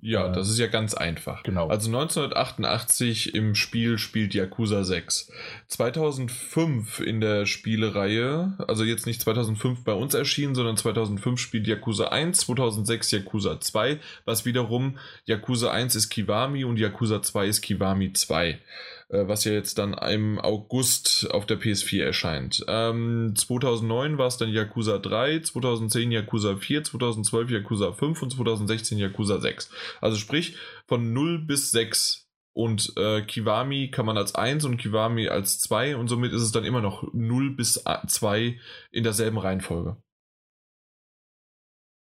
Ja, 0.00 0.28
das 0.28 0.50
ist 0.50 0.58
ja 0.58 0.66
ganz 0.66 0.94
einfach. 0.94 1.42
Genau. 1.42 1.68
Also 1.68 1.88
1988 1.88 3.34
im 3.34 3.54
Spiel 3.54 3.98
spielt 3.98 4.34
Yakuza 4.34 4.84
6. 4.84 5.32
2005 5.68 7.00
in 7.00 7.20
der 7.20 7.46
Spielereihe, 7.46 8.54
also 8.68 8.84
jetzt 8.84 9.06
nicht 9.06 9.22
2005 9.22 9.84
bei 9.84 9.94
uns 9.94 10.14
erschienen, 10.14 10.54
sondern 10.54 10.76
2005 10.76 11.40
spielt 11.40 11.66
Yakuza 11.66 12.08
1, 12.08 12.38
2006 12.38 13.10
Yakuza 13.10 13.58
2, 13.58 13.98
was 14.26 14.44
wiederum 14.44 14.98
Yakuza 15.24 15.70
1 15.70 15.94
ist 15.94 16.10
Kiwami 16.10 16.64
und 16.64 16.78
Yakuza 16.78 17.22
2 17.22 17.46
ist 17.46 17.62
Kiwami 17.62 18.12
2. 18.12 18.60
Äh, 19.08 19.28
was 19.28 19.44
ja 19.44 19.52
jetzt 19.52 19.78
dann 19.78 19.94
im 19.94 20.40
August 20.40 21.28
auf 21.30 21.46
der 21.46 21.60
PS4 21.60 22.02
erscheint. 22.02 22.64
Ähm, 22.66 23.34
2009 23.36 24.18
war 24.18 24.26
es 24.26 24.36
dann 24.36 24.50
Yakuza 24.50 24.98
3, 24.98 25.40
2010 25.40 26.10
Yakuza 26.10 26.56
4, 26.56 26.82
2012 26.82 27.50
Yakuza 27.50 27.92
5 27.92 28.22
und 28.22 28.30
2016 28.32 28.98
Yakuza 28.98 29.38
6. 29.40 29.70
Also 30.00 30.16
sprich 30.16 30.56
von 30.88 31.12
0 31.12 31.38
bis 31.38 31.70
6 31.70 32.26
und 32.52 32.94
äh, 32.96 33.22
Kiwami 33.22 33.90
kann 33.92 34.06
man 34.06 34.16
als 34.16 34.34
1 34.34 34.64
und 34.64 34.76
Kiwami 34.76 35.28
als 35.28 35.60
2 35.60 35.96
und 35.96 36.08
somit 36.08 36.32
ist 36.32 36.42
es 36.42 36.50
dann 36.50 36.64
immer 36.64 36.80
noch 36.80 37.06
0 37.12 37.50
bis 37.50 37.84
2 37.84 38.58
in 38.90 39.04
derselben 39.04 39.38
Reihenfolge. 39.38 39.90
Genau. 39.90 40.00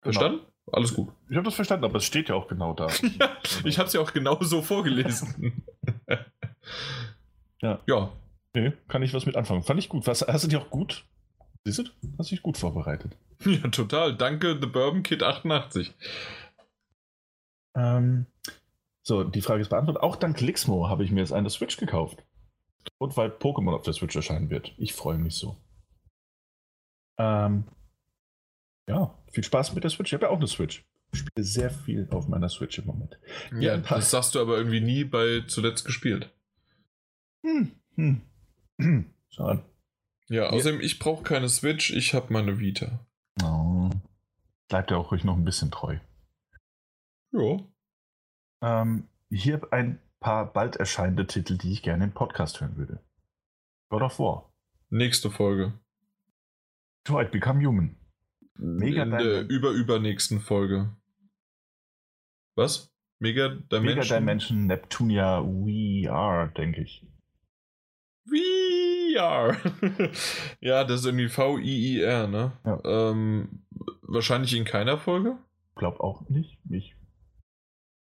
Verstanden? 0.01 0.37
Genau. 0.39 0.51
Alles 0.71 0.95
gut. 0.95 1.09
Ich 1.29 1.35
habe 1.35 1.45
das 1.45 1.53
verstanden, 1.53 1.85
aber 1.85 1.97
es 1.97 2.05
steht 2.05 2.29
ja 2.29 2.35
auch 2.35 2.47
genau 2.47 2.73
da. 2.73 2.87
ja, 3.19 3.37
ich 3.63 3.77
habe 3.77 3.87
es 3.87 3.93
ja 3.93 4.01
auch 4.01 4.13
genau 4.13 4.39
so 4.41 4.63
vorgelesen. 4.63 5.63
ja. 7.61 7.79
Ja. 7.87 8.11
Nee, 8.53 8.71
kann 8.87 9.03
ich 9.03 9.13
was 9.13 9.25
mit 9.25 9.35
anfangen. 9.35 9.63
Fand 9.63 9.79
ich 9.79 9.89
gut. 9.89 10.07
Was, 10.07 10.21
hast 10.21 10.45
du 10.45 10.47
dich 10.47 10.57
auch 10.57 10.69
gut? 10.69 11.05
Siehst 11.65 11.79
du? 11.79 11.83
Hast 12.17 12.31
dich 12.31 12.41
gut 12.41 12.57
vorbereitet. 12.57 13.17
Ja, 13.45 13.67
total. 13.67 14.15
Danke, 14.15 14.57
The 14.61 14.65
Bourbon 14.65 15.03
Kid 15.03 15.21
88. 15.21 15.93
Ähm, 17.75 18.27
so, 19.03 19.25
die 19.25 19.41
Frage 19.41 19.61
ist 19.61 19.69
beantwortet. 19.69 20.01
Auch 20.01 20.15
dank 20.15 20.39
Lixmo 20.39 20.87
habe 20.87 21.03
ich 21.03 21.11
mir 21.11 21.19
jetzt 21.19 21.33
eine 21.33 21.49
Switch 21.49 21.75
gekauft. 21.75 22.23
Und 22.97 23.17
weil 23.17 23.29
Pokémon 23.29 23.75
auf 23.75 23.81
der 23.81 23.93
Switch 23.93 24.15
erscheinen 24.15 24.49
wird. 24.49 24.73
Ich 24.77 24.93
freue 24.93 25.17
mich 25.17 25.35
so. 25.35 25.57
Ähm, 27.19 27.65
ja, 28.87 29.17
viel 29.31 29.43
Spaß 29.43 29.73
mit 29.73 29.83
der 29.83 29.91
Switch. 29.91 30.11
Ich 30.11 30.13
habe 30.13 30.25
ja 30.25 30.31
auch 30.31 30.37
eine 30.37 30.47
Switch. 30.47 30.85
Ich 31.11 31.19
spiele 31.19 31.45
sehr 31.45 31.69
viel 31.69 32.07
auf 32.11 32.27
meiner 32.27 32.49
Switch 32.49 32.77
im 32.79 32.85
Moment. 32.85 33.19
Ja, 33.59 33.77
das 33.77 34.11
sagst 34.11 34.35
du 34.35 34.39
aber 34.39 34.57
irgendwie 34.57 34.81
nie 34.81 35.03
bei 35.03 35.43
zuletzt 35.47 35.85
gespielt. 35.85 36.31
Hm, 37.45 38.21
hm. 38.81 39.05
Schade. 39.29 39.63
Ja, 40.27 40.49
außerdem, 40.49 40.79
ja. 40.79 40.85
ich 40.85 40.97
brauche 40.97 41.23
keine 41.23 41.47
Switch, 41.47 41.91
ich 41.91 42.13
habe 42.15 42.33
meine 42.33 42.59
Vita. 42.59 43.05
Oh. 43.43 43.91
Bleibt 44.67 44.89
ja 44.89 44.97
auch 44.97 45.11
ruhig 45.11 45.23
noch 45.23 45.37
ein 45.37 45.45
bisschen 45.45 45.69
treu. 45.69 45.99
Ja. 47.31 47.59
Ähm, 48.63 49.07
hier 49.29 49.61
ein 49.71 49.99
paar 50.19 50.51
bald 50.51 50.77
erscheinende 50.77 51.27
Titel, 51.27 51.57
die 51.57 51.71
ich 51.71 51.83
gerne 51.83 52.05
im 52.05 52.13
Podcast 52.13 52.61
hören 52.61 52.77
würde. 52.77 52.99
God 53.89 54.01
of 54.01 54.17
War. 54.17 54.51
Nächste 54.89 55.29
Folge. 55.29 55.73
Detroit 57.05 57.31
Become 57.31 57.63
Human. 57.63 57.95
Mega 58.55 59.03
in 59.03 59.11
der 59.11 59.47
überübernächsten 59.47 60.39
Folge. 60.39 60.95
Was? 62.55 62.91
Mega 63.19 63.49
Dimension? 63.49 63.83
Mega 63.83 64.19
Dimension 64.19 64.65
Neptunia 64.65 65.41
VR, 65.41 66.47
denke 66.47 66.81
ich. 66.81 67.05
VR. 68.27 69.57
ja, 70.61 70.83
das 70.83 71.01
ist 71.01 71.05
irgendwie 71.05 71.29
V-I-I-R, 71.29 72.27
ne? 72.27 72.53
Ja. 72.65 72.81
Ähm, 72.83 73.65
wahrscheinlich 74.01 74.55
in 74.55 74.65
keiner 74.65 74.97
Folge? 74.97 75.37
Glaub 75.75 75.99
auch 75.99 76.27
nicht. 76.29 76.57
Ich. 76.69 76.95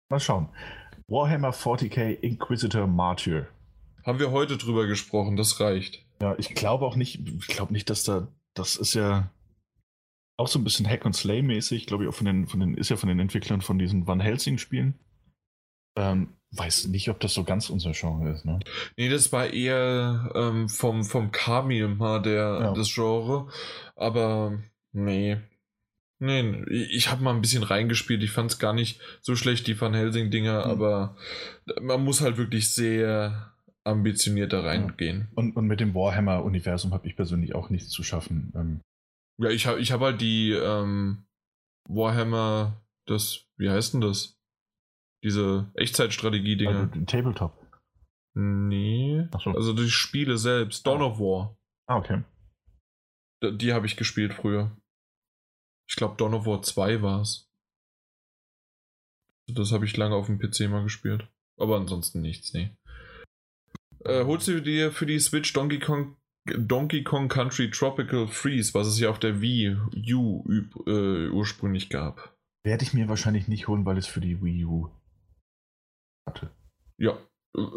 Mal 0.10 0.19
schauen. 0.19 0.49
Warhammer 1.07 1.52
40k 1.52 2.19
Inquisitor 2.22 2.88
Martyr. 2.88 3.48
Haben 4.06 4.19
wir 4.19 4.31
heute 4.31 4.57
drüber 4.57 4.85
gesprochen, 4.88 5.35
das 5.35 5.60
reicht. 5.60 6.06
Ja, 6.22 6.35
ich 6.38 6.53
glaube 6.56 6.85
auch 6.85 6.95
nicht, 6.95 7.19
ich 7.27 7.48
glaube 7.48 7.73
nicht, 7.73 7.90
dass 7.90 8.03
da, 8.03 8.27
das 8.53 8.76
ist 8.76 8.94
ja, 8.94 9.31
auch 10.38 10.48
so 10.48 10.60
ein 10.60 10.64
bisschen 10.64 10.88
Hack 10.88 11.06
and 11.06 11.15
Slay 11.15 11.41
mäßig, 11.41 11.85
glaube 11.85 12.03
ich, 12.03 12.10
auch 12.10 12.14
von 12.15 12.26
den, 12.26 12.48
von 12.48 12.60
den, 12.60 12.76
ist 12.76 12.90
ja 12.90 12.98
von 12.98 13.10
den 13.10 13.19
Entwicklern 13.19 13.61
von 13.61 13.77
diesen 13.77 14.07
Van 14.07 14.19
Helsing 14.19 14.57
Spielen. 14.57 14.99
Ähm, 15.95 16.34
weiß 16.55 16.88
nicht, 16.88 17.09
ob 17.09 17.19
das 17.19 17.34
so 17.34 17.43
ganz 17.43 17.69
unser 17.69 17.91
Genre 17.91 18.31
ist, 18.31 18.45
ne? 18.45 18.59
Nee, 18.97 19.09
das 19.09 19.31
war 19.31 19.51
eher 19.51 20.31
ähm, 20.35 20.69
vom, 20.69 21.03
vom 21.03 21.31
Kami 21.31 21.81
mal 21.88 22.21
der, 22.21 22.59
ja. 22.61 22.73
das 22.73 22.93
Genre. 22.93 23.47
Aber 23.95 24.59
nee. 24.91 25.38
Nee, 26.19 26.63
ich 26.69 27.09
habe 27.11 27.23
mal 27.23 27.34
ein 27.34 27.41
bisschen 27.41 27.63
reingespielt. 27.63 28.23
Ich 28.23 28.31
fand 28.31 28.51
es 28.51 28.59
gar 28.59 28.73
nicht 28.73 29.01
so 29.21 29.35
schlecht, 29.35 29.67
die 29.67 29.80
Van 29.80 29.93
Helsing-Dinger, 29.93 30.65
mhm. 30.65 30.71
aber 30.71 31.17
man 31.81 32.03
muss 32.03 32.21
halt 32.21 32.38
wirklich 32.38 32.69
sehr 32.69 33.53
ambitioniert 33.84 34.53
da 34.53 34.61
reingehen. 34.61 35.27
Und, 35.35 35.57
und 35.57 35.67
mit 35.67 35.80
dem 35.80 35.93
Warhammer-Universum 35.93 36.93
habe 36.93 37.07
ich 37.07 37.15
persönlich 37.15 37.55
auch 37.55 37.69
nichts 37.69 37.89
zu 37.89 38.03
schaffen. 38.03 38.53
Ähm, 38.55 38.81
ja, 39.41 39.49
ich 39.49 39.65
habe 39.65 39.80
ich 39.80 39.91
hab 39.91 40.01
halt 40.01 40.21
die 40.21 40.51
ähm, 40.51 41.25
Warhammer, 41.89 42.81
das, 43.05 43.45
wie 43.57 43.69
heißt 43.69 43.95
denn 43.95 44.01
das? 44.01 44.38
Diese 45.24 45.72
Echtzeitstrategie-Dinger. 45.76 46.91
Also 46.91 47.06
Tabletop. 47.06 47.54
Nee. 48.36 49.28
So. 49.44 49.52
Also 49.52 49.74
die 49.74 49.90
Spiele 49.90 50.38
selbst. 50.38 50.86
Dawn 50.86 51.02
of 51.02 51.20
War. 51.20 51.58
Ah, 51.88 51.98
okay. 51.98 52.24
Die, 53.41 53.58
die 53.58 53.74
habe 53.74 53.86
ich 53.86 53.95
gespielt 53.95 54.34
früher. 54.34 54.76
Ich 55.88 55.95
glaube, 55.95 56.16
Dawn 56.18 56.34
of 56.34 56.45
War 56.45 56.62
2 56.62 57.02
war 57.02 57.22
es. 57.22 57.50
Das 59.48 59.72
habe 59.72 59.86
ich 59.86 59.95
lange 59.98 60.16
auf 60.16 60.28
dem 60.28 60.40
PC 60.40 60.70
mal 60.70 60.84
gespielt. 60.84 61.28
Aber 61.58 61.78
ansonsten 61.78 62.22
nichts, 62.22 62.54
nee. 62.54 62.76
Äh, 64.06 64.26
holst 64.26 64.48
du 64.48 64.62
dir 64.62 64.91
für 64.91 65.06
die 65.06 65.20
Switch 65.20 65.54
Donkey 65.54 65.80
Kong 65.80 66.18
Donkey 66.45 67.04
Kong 67.04 67.30
Country 67.30 67.70
Tropical 67.70 68.28
Freeze, 68.28 68.74
was 68.74 68.88
es 68.88 69.00
ja 69.00 69.10
auf 69.10 69.20
der 69.20 69.40
Wii 69.40 69.78
U 70.14 70.44
äh, 70.86 71.30
ursprünglich 71.30 71.90
gab. 71.90 72.36
Werde 72.66 72.84
ich 72.84 72.94
mir 72.94 73.08
wahrscheinlich 73.08 73.48
nicht 73.48 73.70
holen, 73.70 73.86
weil 73.86 73.98
es 73.98 74.08
für 74.08 74.20
die 74.20 74.41
Wii 74.44 74.66
U 74.66 74.90
hatte. 76.28 76.50
Ja, 76.98 77.18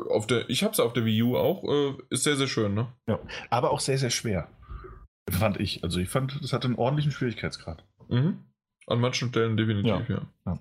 auf 0.09 0.27
der, 0.27 0.49
ich 0.49 0.63
habe 0.63 0.73
es 0.73 0.81
auf 0.81 0.93
der 0.93 1.05
Wii 1.05 1.23
U 1.23 1.37
auch. 1.37 1.65
Äh, 1.65 1.95
ist 2.11 2.25
sehr, 2.25 2.37
sehr 2.37 2.47
schön, 2.47 2.75
ne? 2.75 2.89
Ja, 3.09 3.19
aber 3.51 3.71
auch 3.71 3.81
sehr, 3.81 3.99
sehr 3.99 4.11
schwer. 4.11 4.49
Fand 5.31 5.61
ich. 5.61 5.83
Also 5.85 5.99
ich 6.01 6.09
fand, 6.09 6.43
das 6.43 6.53
hatte 6.53 6.69
einen 6.69 6.77
ordentlichen 6.77 7.13
Schwierigkeitsgrad. 7.13 7.85
Mhm. 8.09 8.45
An 8.87 9.01
manchen 9.01 9.31
Stellen 9.31 9.57
definitiv, 9.57 10.09
ja. 10.09 10.23
ja. 10.47 10.59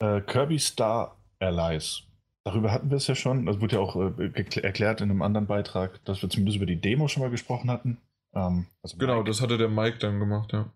ja. 0.00 0.16
Äh, 0.16 0.20
Kirby 0.22 0.58
Star 0.58 1.16
Allies. 1.38 2.04
Darüber 2.44 2.72
hatten 2.72 2.90
wir 2.90 2.96
es 2.96 3.06
ja 3.06 3.14
schon. 3.14 3.46
Das 3.46 3.60
wurde 3.60 3.76
ja 3.76 3.82
auch 3.82 3.94
äh, 3.96 4.60
erklärt 4.62 5.00
in 5.00 5.10
einem 5.10 5.22
anderen 5.22 5.46
Beitrag, 5.46 6.04
dass 6.04 6.22
wir 6.22 6.30
zumindest 6.30 6.56
über 6.56 6.66
die 6.66 6.80
Demo 6.80 7.06
schon 7.08 7.22
mal 7.22 7.30
gesprochen 7.30 7.70
hatten. 7.70 7.98
Ähm, 8.34 8.66
also 8.82 8.96
genau, 8.96 9.18
Mike. 9.18 9.30
das 9.30 9.40
hatte 9.40 9.58
der 9.58 9.68
Mike 9.68 9.98
dann 9.98 10.18
gemacht, 10.18 10.52
ja. 10.52 10.72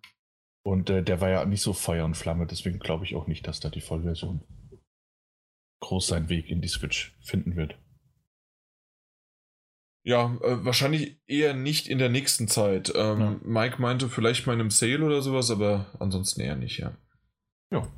Und 0.65 0.91
äh, 0.91 1.03
der 1.03 1.21
war 1.21 1.31
ja 1.31 1.45
nicht 1.45 1.63
so 1.63 1.73
Feuer 1.73 2.05
und 2.05 2.17
Flamme, 2.17 2.47
deswegen 2.47 2.79
glaube 2.79 3.05
ich 3.05 3.15
auch 3.15 3.27
nicht, 3.27 3.47
dass 3.47 3.61
da 3.61 3.69
die 3.69 3.81
Vollversion 3.81 4.41
groß 5.81 6.07
seinen 6.07 6.29
Weg 6.29 6.49
in 6.49 6.61
die 6.61 6.69
Switch 6.69 7.17
finden 7.21 7.57
wird. 7.57 7.79
Ja, 10.05 10.37
äh, 10.43 10.65
wahrscheinlich 10.65 11.19
eher 11.27 11.53
nicht 11.53 11.89
in 11.89 11.99
der 11.99 12.09
nächsten 12.09 12.47
Zeit. 12.47 12.93
Ähm, 12.95 13.21
ja. 13.21 13.41
Mike 13.43 13.83
meinte 13.83 14.09
vielleicht 14.09 14.47
mal 14.47 14.53
in 14.53 14.61
einem 14.61 14.71
Sale 14.71 15.05
oder 15.05 15.21
sowas, 15.21 15.51
aber 15.51 15.93
ansonsten 15.99 16.43
eher 16.43 16.55
nicht, 16.55 16.79
ja. 16.79 16.97
Ja. 17.73 17.89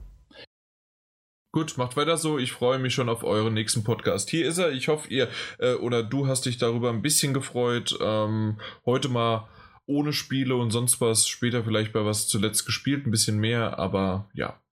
Gut, 1.53 1.77
macht 1.77 1.97
weiter 1.97 2.17
so. 2.17 2.39
Ich 2.39 2.53
freue 2.53 2.79
mich 2.79 2.95
schon 2.95 3.11
auf 3.11 3.25
euren 3.25 3.53
nächsten 3.53 3.85
Podcast. 3.85 4.31
Hier 4.31 4.47
ist 4.47 4.59
er. 4.59 4.73
Ich 4.73 4.89
hoffe, 4.89 5.09
ihr 5.09 5.29
äh, 5.59 5.75
oder 5.75 6.03
du 6.03 6.27
hast 6.27 6.47
dich 6.47 6.57
darüber 6.57 6.91
ein 6.91 7.03
bisschen 7.03 7.35
gefreut. 7.35 7.99
Ähm, 8.01 8.59
heute 8.87 9.09
mal 9.09 9.49
ohne 9.85 10.13
Spiele 10.13 10.57
und 10.57 10.71
sonst 10.71 11.01
was. 11.01 11.27
Später 11.27 11.65
vielleicht 11.65 11.93
bei 11.93 12.05
was 12.05 12.29
zuletzt 12.29 12.65
gespielt, 12.65 13.07
ein 13.07 13.11
bisschen 13.11 13.39
mehr, 13.39 13.79
aber 13.79 14.31
ja. 14.35 14.63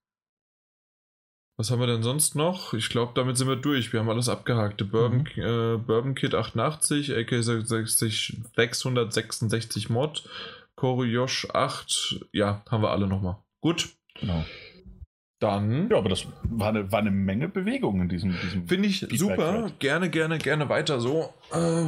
Was 1.59 1.71
haben 1.71 1.81
wir 1.81 1.87
denn 1.87 2.03
sonst 2.03 2.35
noch? 2.35 2.75
Ich 2.75 2.91
glaube, 2.91 3.13
damit 3.15 3.39
sind 3.39 3.49
wir 3.49 3.57
durch. 3.57 3.91
Wir 3.93 4.01
haben 4.01 4.11
alles 4.11 4.29
abgehakt. 4.29 4.91
Bourbon, 4.91 5.27
mhm. 5.37 5.43
äh, 5.43 5.79
Bourbon 5.79 6.15
Kit 6.15 6.35
88, 6.35 7.17
AK 7.17 7.43
666 7.43 9.89
Mod, 9.89 10.29
Koryosh 10.75 11.49
8. 11.53 12.27
Ja, 12.33 12.63
haben 12.71 12.83
wir 12.83 12.91
alle 12.91 13.07
nochmal. 13.07 13.39
Gut. 13.63 13.89
Genau. 14.21 14.45
Dann. 15.41 15.89
Ja, 15.91 15.97
aber 15.97 16.11
das 16.11 16.27
war 16.43 16.69
eine, 16.69 16.93
war 16.93 16.99
eine 16.99 17.11
Menge 17.11 17.49
Bewegung 17.49 18.03
in 18.03 18.11
diesem. 18.11 18.37
diesem 18.43 18.69
Finde 18.69 18.89
ich 18.89 19.07
super. 19.13 19.73
Gerne, 19.79 20.11
gerne, 20.11 20.39
gerne 20.39 20.69
weiter 20.69 21.01
so. 21.01 21.33
Äh, 21.53 21.87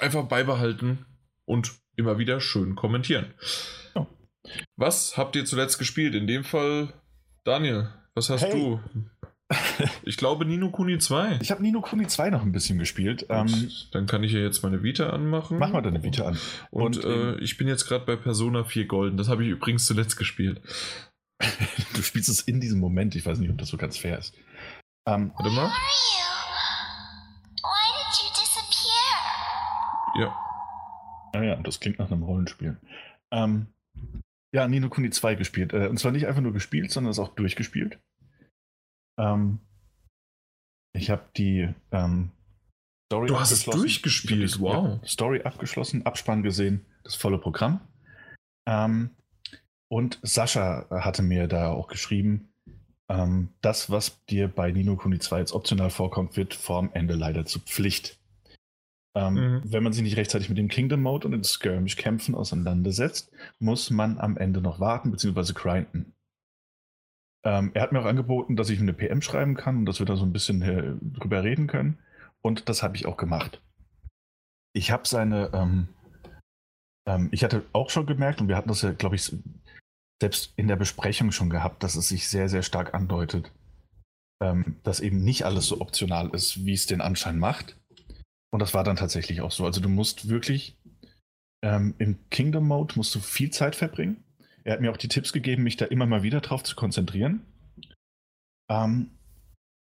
einfach 0.00 0.24
beibehalten 0.24 1.06
und 1.44 1.74
immer 1.96 2.18
wieder 2.18 2.40
schön 2.40 2.74
kommentieren. 2.74 3.34
Ja. 3.94 4.06
Was 4.76 5.16
habt 5.16 5.36
ihr 5.36 5.44
zuletzt 5.44 5.78
gespielt? 5.78 6.14
In 6.14 6.26
dem 6.26 6.42
Fall, 6.42 6.92
Daniel. 7.44 7.88
Was 8.16 8.30
hast 8.30 8.44
hey. 8.44 8.52
du? 8.52 8.80
Ich 10.02 10.16
glaube 10.16 10.44
Nino 10.44 10.70
Kuni 10.70 10.98
2. 10.98 11.38
Ich 11.40 11.50
habe 11.52 11.62
Nino 11.62 11.80
Kuni 11.80 12.06
2 12.06 12.30
noch 12.30 12.42
ein 12.42 12.50
bisschen 12.50 12.78
gespielt. 12.78 13.26
Ähm, 13.28 13.70
dann 13.92 14.06
kann 14.06 14.24
ich 14.24 14.32
ja 14.32 14.40
jetzt 14.40 14.62
meine 14.62 14.82
Vita 14.82 15.10
anmachen. 15.10 15.58
Mach 15.58 15.70
mal 15.70 15.82
deine 15.82 16.02
Vita 16.02 16.24
an. 16.24 16.38
Und, 16.70 17.04
Und 17.04 17.04
äh, 17.04 17.36
ich 17.40 17.56
bin 17.58 17.68
jetzt 17.68 17.86
gerade 17.86 18.04
bei 18.04 18.16
Persona 18.16 18.64
4 18.64 18.86
Golden. 18.86 19.18
Das 19.18 19.28
habe 19.28 19.44
ich 19.44 19.50
übrigens 19.50 19.86
zuletzt 19.86 20.16
gespielt. 20.16 20.60
du 21.94 22.02
spielst 22.02 22.28
es 22.28 22.40
in 22.40 22.58
diesem 22.58 22.80
Moment. 22.80 23.14
Ich 23.14 23.24
weiß 23.24 23.38
nicht, 23.38 23.50
ob 23.50 23.58
das 23.58 23.68
so 23.68 23.76
ganz 23.76 23.98
fair 23.98 24.18
ist. 24.18 24.34
Ähm, 25.06 25.30
Warte 25.36 25.50
mal. 25.52 25.70
Ja. 30.18 30.34
Ah 31.34 31.42
ja, 31.42 31.56
das 31.56 31.78
klingt 31.78 31.98
nach 31.98 32.10
einem 32.10 32.22
Rollenspiel. 32.22 32.78
Ähm, 33.30 33.66
ja, 34.52 34.66
Nino 34.68 34.88
Kuni 34.88 35.10
2 35.10 35.34
gespielt. 35.34 35.72
Äh, 35.72 35.88
und 35.88 35.98
zwar 35.98 36.12
nicht 36.12 36.26
einfach 36.26 36.42
nur 36.42 36.52
gespielt, 36.52 36.90
sondern 36.90 37.10
es 37.10 37.18
auch 37.18 37.34
durchgespielt. 37.34 37.98
Ähm, 39.18 39.60
ich 40.94 41.10
habe 41.10 41.24
die 41.36 41.68
ähm, 41.92 42.30
Story 43.12 43.28
Du 43.28 43.38
hast 43.38 43.52
es 43.52 43.64
durchgespielt, 43.64 44.58
wow. 44.60 45.00
Story 45.06 45.42
abgeschlossen, 45.42 46.04
Abspann 46.06 46.42
gesehen, 46.42 46.84
das 47.04 47.14
volle 47.14 47.38
Programm. 47.38 47.80
Ähm, 48.66 49.10
und 49.88 50.18
Sascha 50.22 50.86
hatte 50.90 51.22
mir 51.22 51.46
da 51.46 51.70
auch 51.70 51.86
geschrieben, 51.86 52.48
ähm, 53.08 53.50
das, 53.60 53.90
was 53.90 54.24
dir 54.26 54.48
bei 54.48 54.72
Nino 54.72 54.96
Kuni 54.96 55.18
2 55.20 55.38
jetzt 55.38 55.52
optional 55.52 55.90
vorkommt, 55.90 56.36
wird 56.36 56.54
vorm 56.54 56.90
Ende 56.92 57.14
leider 57.14 57.46
zur 57.46 57.62
Pflicht. 57.62 58.18
Ähm, 59.16 59.34
mhm. 59.34 59.62
Wenn 59.64 59.82
man 59.82 59.94
sich 59.94 60.02
nicht 60.02 60.18
rechtzeitig 60.18 60.50
mit 60.50 60.58
dem 60.58 60.68
Kingdom 60.68 61.00
Mode 61.00 61.26
und 61.26 61.32
den 61.32 61.42
Skirmish-Kämpfen 61.42 62.34
auseinandersetzt, 62.34 63.32
muss 63.58 63.90
man 63.90 64.18
am 64.18 64.36
Ende 64.36 64.60
noch 64.60 64.78
warten 64.78 65.10
bzw. 65.10 65.54
grinden. 65.54 66.12
Ähm, 67.42 67.70
er 67.72 67.82
hat 67.82 67.92
mir 67.92 68.00
auch 68.00 68.06
angeboten, 68.06 68.56
dass 68.56 68.68
ich 68.68 68.78
eine 68.78 68.92
PM 68.92 69.22
schreiben 69.22 69.54
kann 69.54 69.78
und 69.78 69.86
dass 69.86 70.00
wir 70.00 70.06
da 70.06 70.16
so 70.16 70.24
ein 70.24 70.34
bisschen 70.34 70.60
äh, 70.60 70.96
drüber 71.00 71.42
reden 71.42 71.66
können. 71.66 71.98
Und 72.42 72.68
das 72.68 72.82
habe 72.82 72.94
ich 72.96 73.06
auch 73.06 73.16
gemacht. 73.16 73.62
Ich 74.74 74.90
habe 74.90 75.08
seine, 75.08 75.50
ähm, 75.54 75.88
ähm, 77.08 77.28
ich 77.32 77.42
hatte 77.42 77.64
auch 77.72 77.88
schon 77.88 78.04
gemerkt, 78.04 78.42
und 78.42 78.48
wir 78.48 78.56
hatten 78.56 78.68
das 78.68 78.82
ja, 78.82 78.92
glaube 78.92 79.16
ich, 79.16 79.34
selbst 80.20 80.52
in 80.56 80.68
der 80.68 80.76
Besprechung 80.76 81.32
schon 81.32 81.48
gehabt, 81.48 81.82
dass 81.82 81.96
es 81.96 82.08
sich 82.08 82.28
sehr, 82.28 82.50
sehr 82.50 82.62
stark 82.62 82.92
andeutet, 82.92 83.50
ähm, 84.42 84.76
dass 84.82 85.00
eben 85.00 85.24
nicht 85.24 85.46
alles 85.46 85.66
so 85.68 85.80
optional 85.80 86.28
ist, 86.34 86.66
wie 86.66 86.74
es 86.74 86.84
den 86.84 87.00
Anschein 87.00 87.38
macht. 87.38 87.78
Und 88.56 88.60
das 88.60 88.72
war 88.72 88.84
dann 88.84 88.96
tatsächlich 88.96 89.42
auch 89.42 89.50
so. 89.50 89.66
Also 89.66 89.82
du 89.82 89.90
musst 89.90 90.30
wirklich 90.30 90.78
ähm, 91.62 91.94
im 91.98 92.16
Kingdom 92.30 92.66
Mode 92.66 92.94
musst 92.96 93.14
du 93.14 93.20
viel 93.20 93.50
Zeit 93.50 93.76
verbringen. 93.76 94.24
Er 94.64 94.72
hat 94.72 94.80
mir 94.80 94.90
auch 94.90 94.96
die 94.96 95.08
Tipps 95.08 95.34
gegeben, 95.34 95.62
mich 95.62 95.76
da 95.76 95.84
immer 95.84 96.06
mal 96.06 96.22
wieder 96.22 96.40
drauf 96.40 96.62
zu 96.64 96.74
konzentrieren. 96.74 97.42
Ähm, 98.70 99.10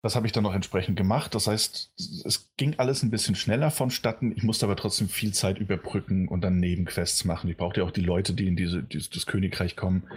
das 0.02 0.16
habe 0.16 0.26
ich 0.26 0.34
dann 0.34 0.42
noch 0.42 0.56
entsprechend 0.56 0.98
gemacht. 0.98 1.36
Das 1.36 1.46
heißt, 1.46 1.94
es 2.26 2.54
ging 2.58 2.80
alles 2.80 3.04
ein 3.04 3.12
bisschen 3.12 3.36
schneller 3.36 3.70
vonstatten. 3.70 4.32
Ich 4.36 4.42
musste 4.42 4.66
aber 4.66 4.76
trotzdem 4.76 5.10
viel 5.10 5.32
Zeit 5.32 5.60
überbrücken 5.60 6.28
und 6.28 6.42
dann 6.42 6.58
Nebenquests 6.58 7.24
machen. 7.24 7.52
Ich 7.52 7.58
brauchte 7.58 7.82
ja 7.82 7.86
auch 7.86 7.92
die 7.92 8.02
Leute, 8.02 8.34
die 8.34 8.48
in 8.48 8.56
diese, 8.56 8.82
dieses, 8.82 9.12
das 9.12 9.28
Königreich 9.28 9.76
kommen. 9.76 10.10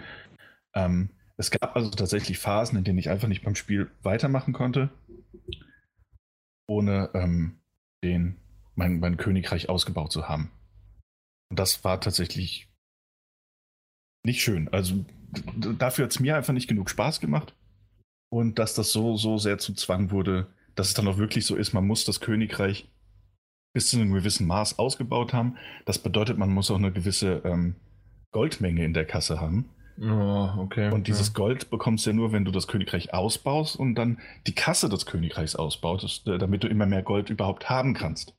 Ähm, 0.73 1.11
es 1.37 1.51
gab 1.51 1.75
also 1.75 1.91
tatsächlich 1.91 2.39
Phasen, 2.39 2.79
in 2.79 2.83
denen 2.83 2.97
ich 2.97 3.11
einfach 3.11 3.27
nicht 3.27 3.43
beim 3.43 3.53
Spiel 3.53 3.91
weitermachen 4.01 4.53
konnte, 4.53 4.89
ohne 6.65 7.11
ähm, 7.13 7.58
den, 8.03 8.37
mein, 8.75 8.99
mein 8.99 9.17
Königreich 9.17 9.69
ausgebaut 9.69 10.11
zu 10.11 10.27
haben. 10.27 10.51
Und 11.49 11.59
das 11.59 11.83
war 11.83 11.99
tatsächlich 11.99 12.67
nicht 14.23 14.41
schön. 14.41 14.67
Also 14.69 15.05
dafür 15.55 16.05
hat 16.05 16.11
es 16.11 16.19
mir 16.19 16.35
einfach 16.35 16.53
nicht 16.53 16.67
genug 16.67 16.89
Spaß 16.89 17.19
gemacht. 17.19 17.55
Und 18.31 18.59
dass 18.59 18.75
das 18.75 18.91
so, 18.91 19.17
so 19.17 19.37
sehr 19.37 19.57
zum 19.57 19.75
Zwang 19.75 20.11
wurde, 20.11 20.47
dass 20.75 20.89
es 20.89 20.93
dann 20.93 21.07
auch 21.07 21.17
wirklich 21.17 21.45
so 21.45 21.55
ist, 21.55 21.73
man 21.73 21.87
muss 21.87 22.05
das 22.05 22.19
Königreich 22.19 22.87
bis 23.73 23.89
zu 23.89 23.97
einem 23.97 24.13
gewissen 24.13 24.47
Maß 24.47 24.79
ausgebaut 24.79 25.33
haben. 25.33 25.57
Das 25.85 25.99
bedeutet, 25.99 26.37
man 26.37 26.51
muss 26.51 26.71
auch 26.71 26.77
eine 26.77 26.91
gewisse 26.91 27.41
ähm, 27.43 27.75
Goldmenge 28.31 28.83
in 28.83 28.93
der 28.93 29.05
Kasse 29.05 29.41
haben. 29.41 29.69
Oh, 30.01 30.49
okay. 30.59 30.91
Und 30.91 31.07
dieses 31.07 31.27
ja. 31.27 31.33
Gold 31.33 31.69
bekommst 31.69 32.05
du 32.05 32.11
ja 32.11 32.15
nur, 32.15 32.31
wenn 32.31 32.45
du 32.45 32.51
das 32.51 32.67
Königreich 32.67 33.13
ausbaust 33.13 33.75
und 33.75 33.95
dann 33.95 34.19
die 34.47 34.55
Kasse 34.55 34.87
des 34.87 35.05
Königreichs 35.05 35.55
ausbaust, 35.55 36.27
äh, 36.27 36.37
damit 36.37 36.63
du 36.63 36.67
immer 36.67 36.85
mehr 36.85 37.03
Gold 37.03 37.29
überhaupt 37.29 37.69
haben 37.69 37.93
kannst. 37.93 38.33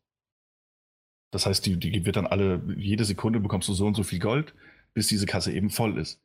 Das 1.33 1.47
heißt, 1.47 1.65
die, 1.67 1.77
die 1.77 2.05
wird 2.07 2.17
dann 2.17 2.27
alle, 2.27 2.63
jede 2.77 3.05
Sekunde 3.05 3.41
bekommst 3.41 3.69
du 3.69 3.75
so 3.75 3.87
und 3.87 3.95
so 3.95 4.03
viel 4.03 4.19
Gold 4.19 4.55
bis 4.95 5.07
diese 5.07 5.27
Kasse 5.27 5.53
eben 5.53 5.71
voll 5.71 5.99
ist. 5.99 6.21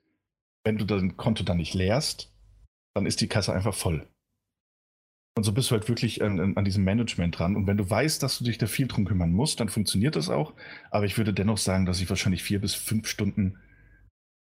Wenn 0.63 0.77
du 0.77 0.85
dein 0.85 1.17
Konto 1.17 1.43
dann 1.43 1.57
nicht 1.57 1.73
leerst, 1.73 2.33
dann 2.95 3.05
ist 3.05 3.21
die 3.21 3.27
Kasse 3.27 3.53
einfach 3.53 3.73
voll. 3.73 4.07
Und 5.37 5.43
so 5.43 5.51
bist 5.51 5.69
du 5.69 5.73
halt 5.73 5.89
wirklich 5.89 6.23
an, 6.23 6.57
an, 6.57 6.65
diesem 6.65 6.85
Management 6.85 7.37
dran. 7.37 7.55
Und 7.57 7.67
wenn 7.67 7.77
du 7.77 7.89
weißt, 7.89 8.23
dass 8.23 8.37
du 8.37 8.45
dich 8.45 8.57
da 8.57 8.67
viel 8.67 8.87
drum 8.87 9.05
kümmern 9.05 9.33
musst, 9.33 9.59
dann 9.59 9.67
funktioniert 9.67 10.15
das 10.15 10.29
auch. 10.29 10.53
Aber 10.91 11.05
ich 11.05 11.17
würde 11.17 11.33
dennoch 11.33 11.57
sagen, 11.57 11.85
dass 11.85 11.99
ich 11.99 12.09
wahrscheinlich 12.09 12.41
vier 12.41 12.61
bis 12.61 12.73
fünf 12.73 13.07
Stunden 13.07 13.59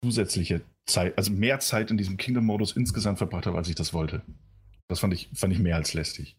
zusätzliche 0.03 0.61
Zeit, 0.85 1.17
also 1.17 1.31
mehr 1.31 1.59
Zeit 1.59 1.91
in 1.91 1.97
diesem 1.97 2.17
Kingdom-Modus 2.17 2.75
insgesamt 2.75 3.19
verbracht 3.19 3.45
habe, 3.45 3.57
als 3.57 3.69
ich 3.69 3.75
das 3.75 3.93
wollte. 3.93 4.23
Das 4.87 4.99
fand 4.99 5.13
ich, 5.13 5.29
fand 5.33 5.53
ich 5.53 5.59
mehr 5.59 5.75
als 5.75 5.93
lästig. 5.93 6.37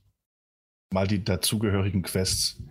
Mal 0.93 1.07
die 1.07 1.25
dazugehörigen 1.25 2.03
Quests, 2.03 2.63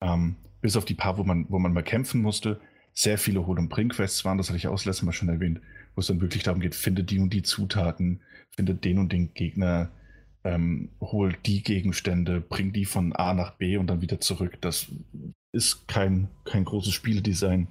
ähm, 0.00 0.36
bis 0.60 0.76
auf 0.76 0.84
die 0.84 0.94
paar, 0.94 1.18
wo 1.18 1.24
man, 1.24 1.46
wo 1.50 1.58
man 1.58 1.72
mal 1.72 1.82
kämpfen 1.82 2.22
musste, 2.22 2.60
sehr 2.94 3.18
viele 3.18 3.46
Hol- 3.46 3.58
und 3.58 3.68
Bring-Quests 3.68 4.24
waren, 4.24 4.38
das 4.38 4.48
hatte 4.48 4.56
ich 4.56 4.68
auch 4.68 4.72
das 4.72 4.84
letzte 4.84 5.04
Mal 5.04 5.12
schon 5.12 5.28
erwähnt, 5.28 5.60
wo 5.94 6.00
es 6.00 6.06
dann 6.06 6.20
wirklich 6.20 6.44
darum 6.44 6.60
geht, 6.60 6.74
finde 6.74 7.04
die 7.04 7.18
und 7.18 7.32
die 7.32 7.42
Zutaten, 7.42 8.22
finde 8.54 8.74
den 8.74 8.98
und 8.98 9.12
den 9.12 9.34
Gegner, 9.34 9.90
ähm, 10.44 10.90
hol 11.00 11.36
die 11.44 11.62
Gegenstände, 11.62 12.40
bring 12.40 12.72
die 12.72 12.86
von 12.86 13.12
A 13.12 13.34
nach 13.34 13.52
B 13.52 13.76
und 13.76 13.88
dann 13.88 14.00
wieder 14.00 14.20
zurück. 14.20 14.58
Das 14.60 14.86
ist 15.52 15.88
kein, 15.88 16.28
kein 16.44 16.64
großes 16.64 16.94
Spieldesign. 16.94 17.68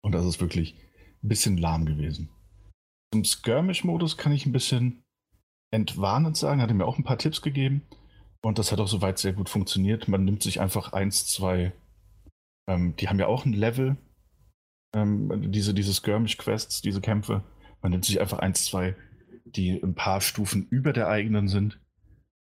Und 0.00 0.12
das 0.12 0.24
ist 0.24 0.40
wirklich 0.40 0.74
ein 1.22 1.28
bisschen 1.28 1.56
lahm 1.56 1.86
gewesen. 1.86 2.28
Zum 3.12 3.24
Skirmish-Modus 3.24 4.16
kann 4.16 4.32
ich 4.32 4.46
ein 4.46 4.52
bisschen 4.52 5.02
entwarnend 5.70 6.36
sagen, 6.36 6.60
hat 6.60 6.70
er 6.70 6.74
mir 6.74 6.86
auch 6.86 6.98
ein 6.98 7.04
paar 7.04 7.18
Tipps 7.18 7.42
gegeben. 7.42 7.82
Und 8.44 8.58
das 8.58 8.72
hat 8.72 8.80
auch 8.80 8.88
soweit 8.88 9.18
sehr 9.18 9.32
gut 9.32 9.48
funktioniert. 9.48 10.08
Man 10.08 10.24
nimmt 10.24 10.42
sich 10.42 10.60
einfach 10.60 10.92
eins, 10.92 11.26
zwei, 11.26 11.72
ähm, 12.68 12.96
die 12.96 13.08
haben 13.08 13.18
ja 13.18 13.26
auch 13.26 13.44
ein 13.44 13.52
Level, 13.52 13.96
ähm, 14.94 15.52
diese, 15.52 15.74
diese 15.74 15.94
Skirmish-Quests, 15.94 16.82
diese 16.82 17.00
Kämpfe. 17.00 17.44
Man 17.80 17.92
nimmt 17.92 18.04
sich 18.04 18.20
einfach 18.20 18.40
eins, 18.40 18.64
zwei, 18.64 18.96
die 19.44 19.80
ein 19.80 19.94
paar 19.94 20.20
Stufen 20.20 20.66
über 20.68 20.92
der 20.92 21.08
eigenen 21.08 21.48
sind. 21.48 21.78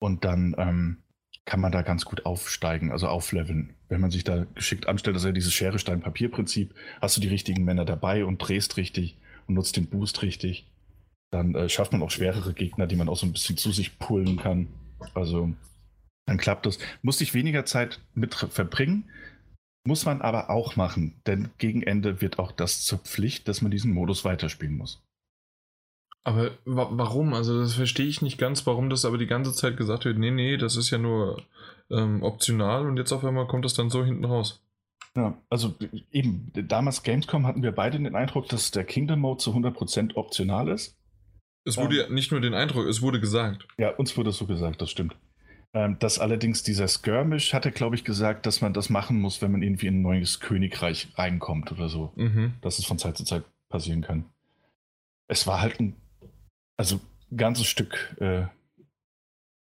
Und 0.01 0.23
dann 0.23 0.55
ähm, 0.57 1.03
kann 1.49 1.61
man 1.61 1.71
da 1.71 1.81
ganz 1.81 2.05
gut 2.05 2.27
aufsteigen, 2.27 2.91
also 2.91 3.07
aufleveln. 3.07 3.73
Wenn 3.87 4.01
man 4.01 4.11
sich 4.11 4.23
da 4.23 4.45
geschickt 4.53 4.87
anstellt, 4.87 5.15
das 5.15 5.23
ist 5.23 5.27
ja 5.27 5.31
dieses 5.31 5.51
Schere-Stein-Papier-Prinzip, 5.51 6.75
hast 7.01 7.17
du 7.17 7.21
die 7.21 7.27
richtigen 7.27 7.63
Männer 7.63 7.85
dabei 7.85 8.23
und 8.23 8.37
drehst 8.37 8.77
richtig 8.77 9.17
und 9.47 9.55
nutzt 9.55 9.75
den 9.75 9.87
Boost 9.87 10.21
richtig, 10.21 10.69
dann 11.31 11.55
äh, 11.55 11.67
schafft 11.67 11.91
man 11.91 12.03
auch 12.03 12.11
schwerere 12.11 12.53
Gegner, 12.53 12.85
die 12.85 12.95
man 12.95 13.09
auch 13.09 13.17
so 13.17 13.25
ein 13.25 13.31
bisschen 13.31 13.57
zu 13.57 13.71
sich 13.71 13.97
pullen 13.97 14.37
kann. 14.37 14.67
Also 15.15 15.51
dann 16.27 16.37
klappt 16.37 16.67
das. 16.67 16.77
Muss 17.01 17.19
ich 17.19 17.33
weniger 17.33 17.65
Zeit 17.65 17.99
mit 18.13 18.35
verbringen, 18.35 19.09
muss 19.83 20.05
man 20.05 20.21
aber 20.21 20.51
auch 20.51 20.75
machen, 20.75 21.19
denn 21.25 21.49
gegen 21.57 21.81
Ende 21.81 22.21
wird 22.21 22.37
auch 22.37 22.51
das 22.51 22.83
zur 22.85 22.99
Pflicht, 22.99 23.47
dass 23.47 23.63
man 23.63 23.71
diesen 23.71 23.91
Modus 23.91 24.23
weiterspielen 24.23 24.77
muss. 24.77 25.01
Aber 26.23 26.51
wa 26.65 26.89
warum? 26.91 27.33
Also 27.33 27.59
das 27.59 27.75
verstehe 27.75 28.07
ich 28.07 28.21
nicht 28.21 28.37
ganz, 28.37 28.65
warum 28.65 28.89
das 28.89 29.05
aber 29.05 29.17
die 29.17 29.27
ganze 29.27 29.53
Zeit 29.53 29.77
gesagt 29.77 30.05
wird, 30.05 30.17
nee, 30.17 30.31
nee, 30.31 30.57
das 30.57 30.75
ist 30.75 30.89
ja 30.89 30.97
nur 30.97 31.41
ähm, 31.89 32.23
optional 32.23 32.85
und 32.85 32.97
jetzt 32.97 33.11
auf 33.11 33.23
einmal 33.23 33.47
kommt 33.47 33.65
das 33.65 33.73
dann 33.73 33.89
so 33.89 34.03
hinten 34.03 34.25
raus. 34.25 34.61
Ja, 35.15 35.37
also 35.49 35.75
eben, 36.11 36.51
damals 36.53 37.03
Gamescom 37.03 37.47
hatten 37.47 37.63
wir 37.63 37.71
beide 37.71 37.97
den 37.97 38.15
Eindruck, 38.15 38.47
dass 38.47 38.71
der 38.71 38.83
Kingdom 38.83 39.21
Mode 39.21 39.39
zu 39.39 39.51
100% 39.51 40.15
optional 40.15 40.67
ist. 40.69 40.97
Es 41.65 41.77
wurde 41.77 41.95
ähm, 41.95 42.01
ja 42.01 42.09
nicht 42.09 42.31
nur 42.31 42.41
den 42.41 42.53
Eindruck, 42.53 42.85
es 42.85 43.01
wurde 43.01 43.19
gesagt. 43.19 43.67
Ja, 43.77 43.89
uns 43.95 44.15
wurde 44.17 44.29
es 44.29 44.37
so 44.37 44.45
gesagt, 44.45 44.81
das 44.81 44.91
stimmt. 44.91 45.15
Ähm, 45.73 45.97
dass 45.99 46.19
allerdings 46.19 46.63
dieser 46.63 46.87
Skirmish 46.87 47.53
hatte, 47.53 47.71
glaube 47.71 47.95
ich, 47.95 48.03
gesagt, 48.03 48.45
dass 48.45 48.61
man 48.61 48.73
das 48.73 48.89
machen 48.89 49.19
muss, 49.19 49.41
wenn 49.41 49.51
man 49.51 49.61
irgendwie 49.61 49.87
in 49.87 49.99
ein 49.99 50.01
neues 50.01 50.39
Königreich 50.39 51.09
reinkommt 51.15 51.71
oder 51.71 51.89
so. 51.89 52.11
Mhm. 52.15 52.53
Dass 52.61 52.79
es 52.79 52.85
von 52.85 52.97
Zeit 52.97 53.17
zu 53.17 53.23
Zeit 53.23 53.43
passieren 53.69 54.01
kann. 54.01 54.25
Es 55.27 55.45
war 55.45 55.61
halt 55.61 55.79
ein 55.79 55.95
also 56.79 57.01
ein 57.29 57.37
ganzes 57.37 57.67
Stück 57.67 58.15
äh, 58.21 58.45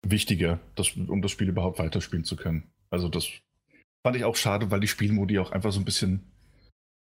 wichtiger, 0.06 0.60
das, 0.76 0.96
um 0.96 1.20
das 1.20 1.32
Spiel 1.32 1.48
überhaupt 1.48 1.80
weiterspielen 1.80 2.24
zu 2.24 2.36
können. 2.36 2.70
Also 2.90 3.08
das 3.08 3.28
fand 4.06 4.16
ich 4.16 4.24
auch 4.24 4.36
schade, 4.36 4.70
weil 4.70 4.78
die 4.78 4.88
Spielmodi 4.88 5.40
auch 5.40 5.50
einfach 5.50 5.72
so 5.72 5.80
ein 5.80 5.84
bisschen, 5.84 6.30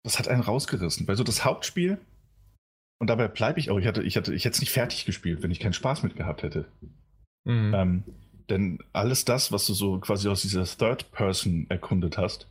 das 0.02 0.18
hat 0.18 0.26
einen 0.26 0.42
rausgerissen. 0.42 1.06
Weil 1.06 1.16
so 1.16 1.22
das 1.22 1.44
Hauptspiel, 1.44 1.98
und 3.00 3.08
dabei 3.08 3.28
bleibe 3.28 3.60
ich 3.60 3.70
auch, 3.70 3.78
ich, 3.78 3.86
hatte, 3.86 4.02
ich, 4.02 4.16
hatte, 4.16 4.34
ich 4.34 4.44
hätte 4.44 4.54
es 4.54 4.60
nicht 4.60 4.72
fertig 4.72 5.04
gespielt, 5.04 5.42
wenn 5.42 5.52
ich 5.52 5.60
keinen 5.60 5.74
Spaß 5.74 6.02
mit 6.02 6.16
gehabt 6.16 6.42
hätte. 6.42 6.66
Mhm. 7.44 7.74
Ähm, 7.74 8.04
denn 8.50 8.78
alles 8.92 9.24
das, 9.24 9.52
was 9.52 9.64
du 9.66 9.74
so 9.74 10.00
quasi 10.00 10.28
aus 10.28 10.42
dieser 10.42 10.64
Third 10.64 11.12
Person 11.12 11.66
erkundet 11.68 12.18
hast, 12.18 12.48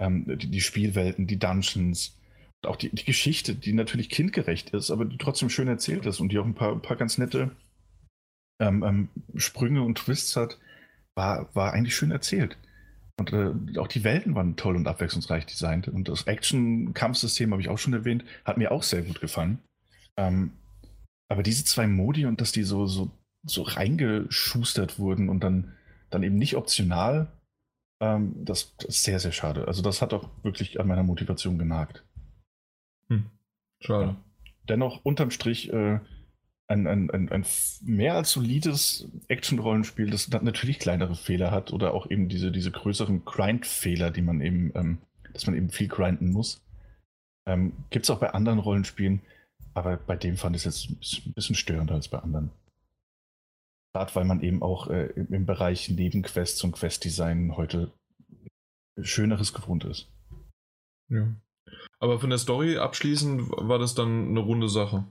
ähm, 0.00 0.38
die, 0.38 0.50
die, 0.50 0.60
Spielwelten, 0.60 1.26
die 1.26 1.38
Dungeons, 1.38 2.19
auch 2.66 2.76
die, 2.76 2.90
die 2.90 3.04
Geschichte, 3.04 3.54
die 3.54 3.72
natürlich 3.72 4.10
kindgerecht 4.10 4.70
ist, 4.70 4.90
aber 4.90 5.04
die 5.04 5.18
trotzdem 5.18 5.50
schön 5.50 5.68
erzählt 5.68 6.06
ist 6.06 6.20
und 6.20 6.30
die 6.30 6.38
auch 6.38 6.44
ein 6.44 6.54
paar, 6.54 6.72
ein 6.72 6.82
paar 6.82 6.96
ganz 6.96 7.18
nette 7.18 7.50
ähm, 8.60 8.82
ähm, 8.82 9.08
Sprünge 9.36 9.82
und 9.82 9.96
Twists 9.96 10.36
hat, 10.36 10.58
war, 11.14 11.54
war 11.54 11.72
eigentlich 11.72 11.96
schön 11.96 12.10
erzählt. 12.10 12.56
Und 13.18 13.32
äh, 13.32 13.78
auch 13.78 13.88
die 13.88 14.04
Welten 14.04 14.34
waren 14.34 14.56
toll 14.56 14.76
und 14.76 14.86
abwechslungsreich 14.86 15.46
designt. 15.46 15.88
Und 15.88 16.08
das 16.08 16.26
Action-Kampfsystem, 16.26 17.50
habe 17.50 17.60
ich 17.60 17.68
auch 17.68 17.78
schon 17.78 17.92
erwähnt, 17.92 18.24
hat 18.44 18.56
mir 18.56 18.72
auch 18.72 18.82
sehr 18.82 19.02
gut 19.02 19.20
gefallen. 19.20 19.58
Ähm, 20.16 20.52
aber 21.28 21.42
diese 21.42 21.64
zwei 21.64 21.86
Modi 21.86 22.26
und 22.26 22.40
dass 22.40 22.52
die 22.52 22.62
so, 22.62 22.86
so, 22.86 23.10
so 23.46 23.62
reingeschustert 23.62 24.98
wurden 24.98 25.28
und 25.28 25.44
dann, 25.44 25.74
dann 26.10 26.22
eben 26.22 26.36
nicht 26.36 26.56
optional, 26.56 27.30
ähm, 28.00 28.34
das, 28.44 28.74
das, 28.76 28.88
ist 28.88 29.02
sehr, 29.02 29.20
sehr 29.20 29.32
schade. 29.32 29.68
Also 29.68 29.82
das 29.82 30.02
hat 30.02 30.12
auch 30.12 30.28
wirklich 30.42 30.80
an 30.80 30.88
meiner 30.88 31.02
Motivation 31.02 31.58
genagt. 31.58 32.04
Hm. 33.10 33.26
Schade. 33.80 34.16
Dennoch 34.68 35.04
unterm 35.04 35.30
Strich 35.30 35.72
äh, 35.72 36.00
ein, 36.68 36.86
ein, 36.86 37.10
ein, 37.10 37.28
ein, 37.28 37.44
mehr 37.82 38.14
als 38.14 38.30
solides 38.30 39.08
Action-Rollenspiel, 39.28 40.08
das 40.08 40.30
natürlich 40.30 40.78
kleinere 40.78 41.16
Fehler 41.16 41.50
hat 41.50 41.72
oder 41.72 41.92
auch 41.92 42.08
eben 42.10 42.28
diese, 42.28 42.52
diese 42.52 42.70
größeren 42.70 43.24
Grind-Fehler, 43.24 44.10
die 44.12 44.22
man 44.22 44.40
eben, 44.40 44.70
ähm, 44.76 44.98
dass 45.32 45.46
man 45.46 45.56
eben 45.56 45.70
viel 45.70 45.88
grinden 45.88 46.30
muss. 46.30 46.62
Ähm, 47.46 47.72
Gibt 47.90 48.04
es 48.04 48.10
auch 48.10 48.20
bei 48.20 48.30
anderen 48.30 48.60
Rollenspielen, 48.60 49.20
aber 49.74 49.96
bei 49.96 50.16
dem 50.16 50.36
fand 50.36 50.54
ich 50.54 50.64
es 50.64 50.88
jetzt 51.00 51.26
ein 51.26 51.32
bisschen 51.32 51.56
störender 51.56 51.94
als 51.94 52.08
bei 52.08 52.18
anderen. 52.18 52.50
Gerade 53.92 54.14
weil 54.14 54.24
man 54.24 54.40
eben 54.40 54.62
auch 54.62 54.88
äh, 54.88 55.06
im 55.06 55.46
Bereich 55.46 55.88
Nebenquests 55.88 56.62
und 56.62 56.72
Questdesign 56.72 57.56
heute 57.56 57.90
Schöneres 59.00 59.52
gewohnt 59.52 59.84
ist. 59.84 60.08
Ja. 61.08 61.26
Aber 62.00 62.18
von 62.18 62.30
der 62.30 62.38
Story 62.38 62.78
abschließend 62.78 63.50
war 63.50 63.78
das 63.78 63.94
dann 63.94 64.28
eine 64.28 64.40
runde 64.40 64.68
Sache. 64.68 65.04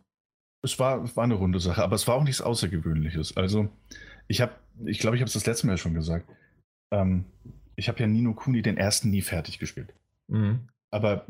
Es 0.64 0.78
war, 0.80 1.03
es 1.03 1.16
war 1.16 1.24
eine 1.24 1.36
runde 1.36 1.60
Sache, 1.60 1.84
aber 1.84 1.95
es 1.95 2.07
war 2.07 2.16
auch 2.16 2.24
nichts 2.24 2.41
Außergewöhnliches. 2.41 3.38
Also, 3.38 3.70
ich 4.28 4.41
habe, 4.41 4.56
ich 4.86 4.99
glaube, 4.99 5.16
ich 5.16 5.22
habe 5.22 5.28
es 5.28 5.34
das 5.34 5.45
letzte 5.45 5.68
Mal 5.68 5.78
schon 5.78 5.94
gesagt. 5.94 6.28
Ähm, 6.91 7.26
ich 7.76 7.88
habe 7.88 7.99
ja 7.99 8.07
Nino 8.07 8.34
Kuni 8.34 8.61
den 8.61 8.78
ersten 8.78 9.10
nie 9.10 9.22
fertig 9.22 9.60
gespielt. 9.60 9.94
Mhm. 10.28 10.68
Aber 10.91 11.26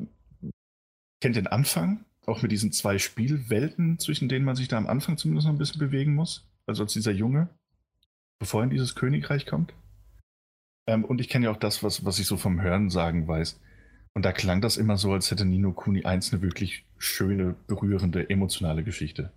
kennt 1.22 1.36
den 1.36 1.48
Anfang, 1.48 2.06
auch 2.26 2.42
mit 2.42 2.52
diesen 2.52 2.72
zwei 2.72 2.98
Spielwelten, 2.98 4.00
zwischen 4.00 4.30
denen 4.30 4.46
man 4.46 4.56
sich 4.56 4.68
da 4.68 4.78
am 4.78 4.88
Anfang 4.88 5.18
zumindest 5.18 5.46
noch 5.46 5.54
ein 5.54 5.60
bisschen 5.60 5.80
bewegen 5.80 6.16
muss. 6.16 6.48
Also 6.66 6.84
als 6.84 6.94
dieser 6.94 7.12
Junge, 7.12 7.50
bevor 8.40 8.62
er 8.62 8.66
in 8.66 8.70
dieses 8.70 8.96
Königreich 8.96 9.46
kommt. 9.46 9.74
Ähm, 10.88 11.04
und 11.04 11.20
ich 11.22 11.30
kenne 11.30 11.46
ja 11.46 11.52
auch 11.52 11.58
das, 11.58 11.84
was, 11.84 12.06
was 12.06 12.20
ich 12.20 12.26
so 12.26 12.38
vom 12.38 12.62
Hören 12.62 12.90
sagen 12.90 13.28
weiß. 13.28 13.60
Und 14.16 14.24
da 14.24 14.34
klang 14.34 14.62
das 14.62 14.78
immer 14.78 14.98
so, 14.98 15.14
als 15.14 15.32
hätte 15.32 15.46
Nino 15.46 15.72
Kuni 15.72 16.04
1 16.04 16.34
eine 16.34 16.42
wirklich 16.42 16.86
schöne, 16.98 17.56
berührende, 17.68 18.30
emotionale 18.30 18.84
Geschichte. 18.84 19.32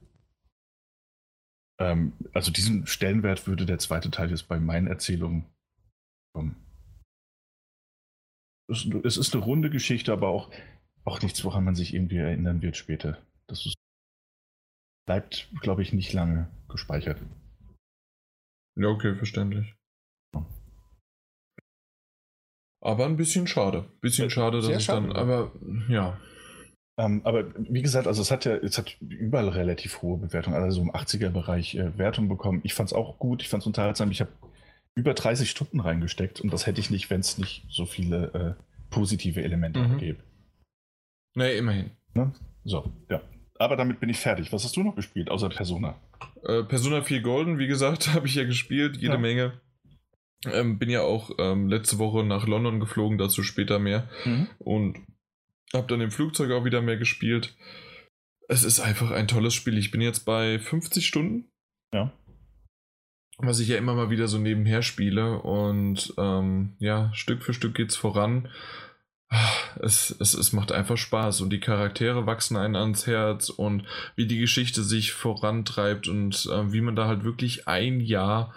Ähm, 1.79 2.13
also 2.33 2.51
diesen 2.51 2.87
Stellenwert 2.87 3.47
würde 3.47 3.67
der 3.67 3.79
zweite 3.79 4.11
Teil 4.11 4.31
jetzt 4.31 4.49
bei 4.49 4.59
meinen 4.59 4.87
Erzählungen 4.87 5.47
bekommen. 6.33 6.57
Es, 8.69 8.87
es, 9.05 9.17
ist 9.17 9.35
eine 9.35 9.45
runde 9.45 9.71
Geschichte, 9.71 10.13
aber 10.13 10.29
auch, 10.29 10.51
auch 11.05 11.21
nichts, 11.21 11.45
woran 11.45 11.65
man 11.65 11.75
sich 11.75 11.95
irgendwie 11.95 12.17
erinnern 12.17 12.63
wird 12.63 12.77
später. 12.77 13.21
Das 13.47 13.67
ist, 13.67 13.75
bleibt, 15.07 15.51
glaube 15.61 15.83
ich, 15.83 15.93
nicht 15.93 16.13
lange 16.13 16.49
gespeichert. 16.69 17.21
Ja, 18.77 18.89
okay, 18.89 19.15
verständlich. 19.17 19.75
Aber 22.83 23.07
ein 23.07 23.17
bisschen 23.17 23.47
schade. 23.47 23.85
Bisschen 24.01 24.27
äh, 24.27 24.31
schade, 24.31 24.61
dass 24.61 24.69
es 24.69 24.87
dann, 24.87 25.13
aber 25.13 25.53
ja. 25.89 26.19
Ähm, 26.99 27.23
aber 27.25 27.47
wie 27.57 27.81
gesagt, 27.81 28.07
also 28.07 28.21
es 28.21 28.31
hat 28.31 28.45
ja, 28.45 28.57
es 28.57 28.77
hat 28.77 28.97
überall 29.01 29.49
relativ 29.49 30.03
hohe 30.03 30.19
Bewertungen, 30.19 30.57
also 30.57 30.83
im 30.83 30.91
80er-Bereich 30.91 31.77
äh, 31.77 31.97
Wertung 31.97 32.29
bekommen. 32.29 32.61
Ich 32.65 32.75
fand 32.75 32.91
es 32.91 32.93
auch 32.93 33.19
gut, 33.19 33.41
ich 33.41 33.49
fand 33.49 33.63
es 33.63 33.67
unterhaltsam. 33.67 34.11
Ich 34.11 34.21
habe 34.21 34.33
über 34.95 35.15
30 35.15 35.49
Stunden 35.49 35.81
reingesteckt 35.81 36.41
und 36.41 36.53
das 36.53 36.67
hätte 36.67 36.81
ich 36.81 36.91
nicht, 36.91 37.09
wenn 37.09 37.21
es 37.21 37.39
nicht 37.39 37.65
so 37.71 37.87
viele 37.87 38.57
äh, 38.59 38.63
positive 38.91 39.43
Elemente 39.43 39.81
mhm. 39.81 39.99
gäbe. 39.99 40.23
Nee, 41.35 41.57
immerhin. 41.57 41.93
Ne? 42.15 42.33
So, 42.65 42.93
ja. 43.09 43.23
Aber 43.59 43.77
damit 43.77 44.01
bin 44.01 44.09
ich 44.09 44.19
fertig. 44.19 44.53
Was 44.53 44.65
hast 44.65 44.77
du 44.77 44.83
noch 44.83 44.97
gespielt, 44.97 45.31
außer 45.31 45.49
Persona? 45.49 45.95
Äh, 46.45 46.65
Persona 46.65 47.03
4 47.03 47.23
Golden, 47.23 47.59
wie 47.59 47.69
gesagt, 47.69 48.09
habe 48.15 48.27
ich 48.27 48.35
ja 48.35 48.45
gespielt, 48.45 48.97
jede 48.97 49.15
ja. 49.15 49.19
Menge. 49.19 49.53
Ähm, 50.51 50.79
bin 50.79 50.91
ja 50.91 51.03
auch 51.03 51.31
ähm, 51.39 51.69
letzte 51.69 51.99
Woche 51.99 52.25
nach 52.25 52.47
London 52.47 52.81
geflogen, 52.81 53.19
dazu 53.19 53.43
später 53.43 53.79
mehr. 53.79 54.09
Mhm. 54.25 54.49
Und 54.59 54.99
habe 55.73 55.87
dann 55.87 56.01
im 56.01 56.11
Flugzeug 56.11 56.51
auch 56.51 56.65
wieder 56.65 56.83
mehr 56.83 56.97
gespielt. 56.97 57.55
Es 58.49 58.65
ist 58.65 58.81
einfach 58.81 59.11
ein 59.11 59.29
tolles 59.29 59.55
Spiel. 59.55 59.79
Ich 59.79 59.91
bin 59.91 60.01
jetzt 60.01 60.21
bei 60.21 60.59
50 60.59 61.07
Stunden. 61.07 61.49
Ja. 61.95 62.13
Was 63.39 63.61
ich 63.61 63.69
ja 63.69 63.77
immer 63.77 63.95
mal 63.95 64.11
wieder 64.11 64.29
so 64.29 64.39
nebenher 64.39 64.83
spiele. 64.83 65.39
Und 65.39 66.13
ähm, 66.19 66.75
ja, 66.79 67.13
Stück 67.15 67.43
für 67.43 67.55
Stück 67.55 67.75
geht's 67.75 67.97
voran. 67.97 68.49
Es, 69.81 70.15
es, 70.21 70.35
es 70.35 70.53
macht 70.53 70.73
einfach 70.73 70.99
Spaß 70.99 71.41
und 71.41 71.51
die 71.51 71.61
Charaktere 71.61 72.27
wachsen 72.27 72.59
einen 72.59 72.77
ans 72.77 73.07
Herz 73.07 73.49
und 73.49 73.87
wie 74.15 74.27
die 74.27 74.39
Geschichte 74.39 74.83
sich 74.83 75.13
vorantreibt 75.13 76.07
und 76.07 76.47
äh, 76.53 76.73
wie 76.73 76.83
man 76.83 76.95
da 76.95 77.07
halt 77.07 77.25
wirklich 77.25 77.67
ein 77.67 78.01
Jahr 78.01 78.53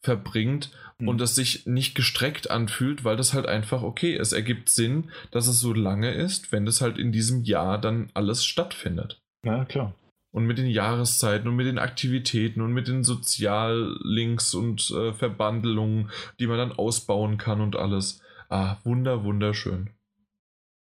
verbringt 0.00 0.70
mhm. 1.00 1.08
und 1.08 1.20
es 1.20 1.34
sich 1.34 1.66
nicht 1.66 1.94
gestreckt 1.94 2.50
anfühlt, 2.50 3.04
weil 3.04 3.16
das 3.16 3.34
halt 3.34 3.46
einfach 3.46 3.82
okay 3.82 4.14
ist. 4.14 4.28
Es 4.28 4.32
ergibt 4.32 4.68
Sinn, 4.68 5.10
dass 5.30 5.46
es 5.46 5.60
so 5.60 5.72
lange 5.72 6.12
ist, 6.12 6.52
wenn 6.52 6.66
das 6.66 6.80
halt 6.80 6.98
in 6.98 7.12
diesem 7.12 7.42
Jahr 7.42 7.78
dann 7.78 8.10
alles 8.14 8.44
stattfindet. 8.44 9.20
Ja, 9.44 9.64
klar. 9.64 9.94
Und 10.32 10.46
mit 10.46 10.58
den 10.58 10.68
Jahreszeiten 10.68 11.48
und 11.48 11.56
mit 11.56 11.66
den 11.66 11.78
Aktivitäten 11.78 12.60
und 12.60 12.72
mit 12.72 12.86
den 12.86 13.02
Soziallinks 13.02 14.54
und 14.54 14.90
äh, 14.92 15.12
Verbandelungen, 15.12 16.10
die 16.38 16.46
man 16.46 16.58
dann 16.58 16.72
ausbauen 16.72 17.36
kann 17.36 17.60
und 17.60 17.74
alles. 17.74 18.22
Ah, 18.48 18.76
wunder, 18.84 19.24
wunderschön. 19.24 19.90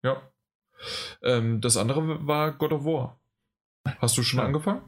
Ja. 0.03 0.22
Ähm, 1.22 1.60
das 1.60 1.76
andere 1.76 2.26
war 2.26 2.53
God 2.53 2.72
of 2.72 2.85
War. 2.85 3.19
Hast 3.99 4.18
du 4.18 4.23
schon 4.23 4.40
ja. 4.40 4.45
angefangen? 4.45 4.81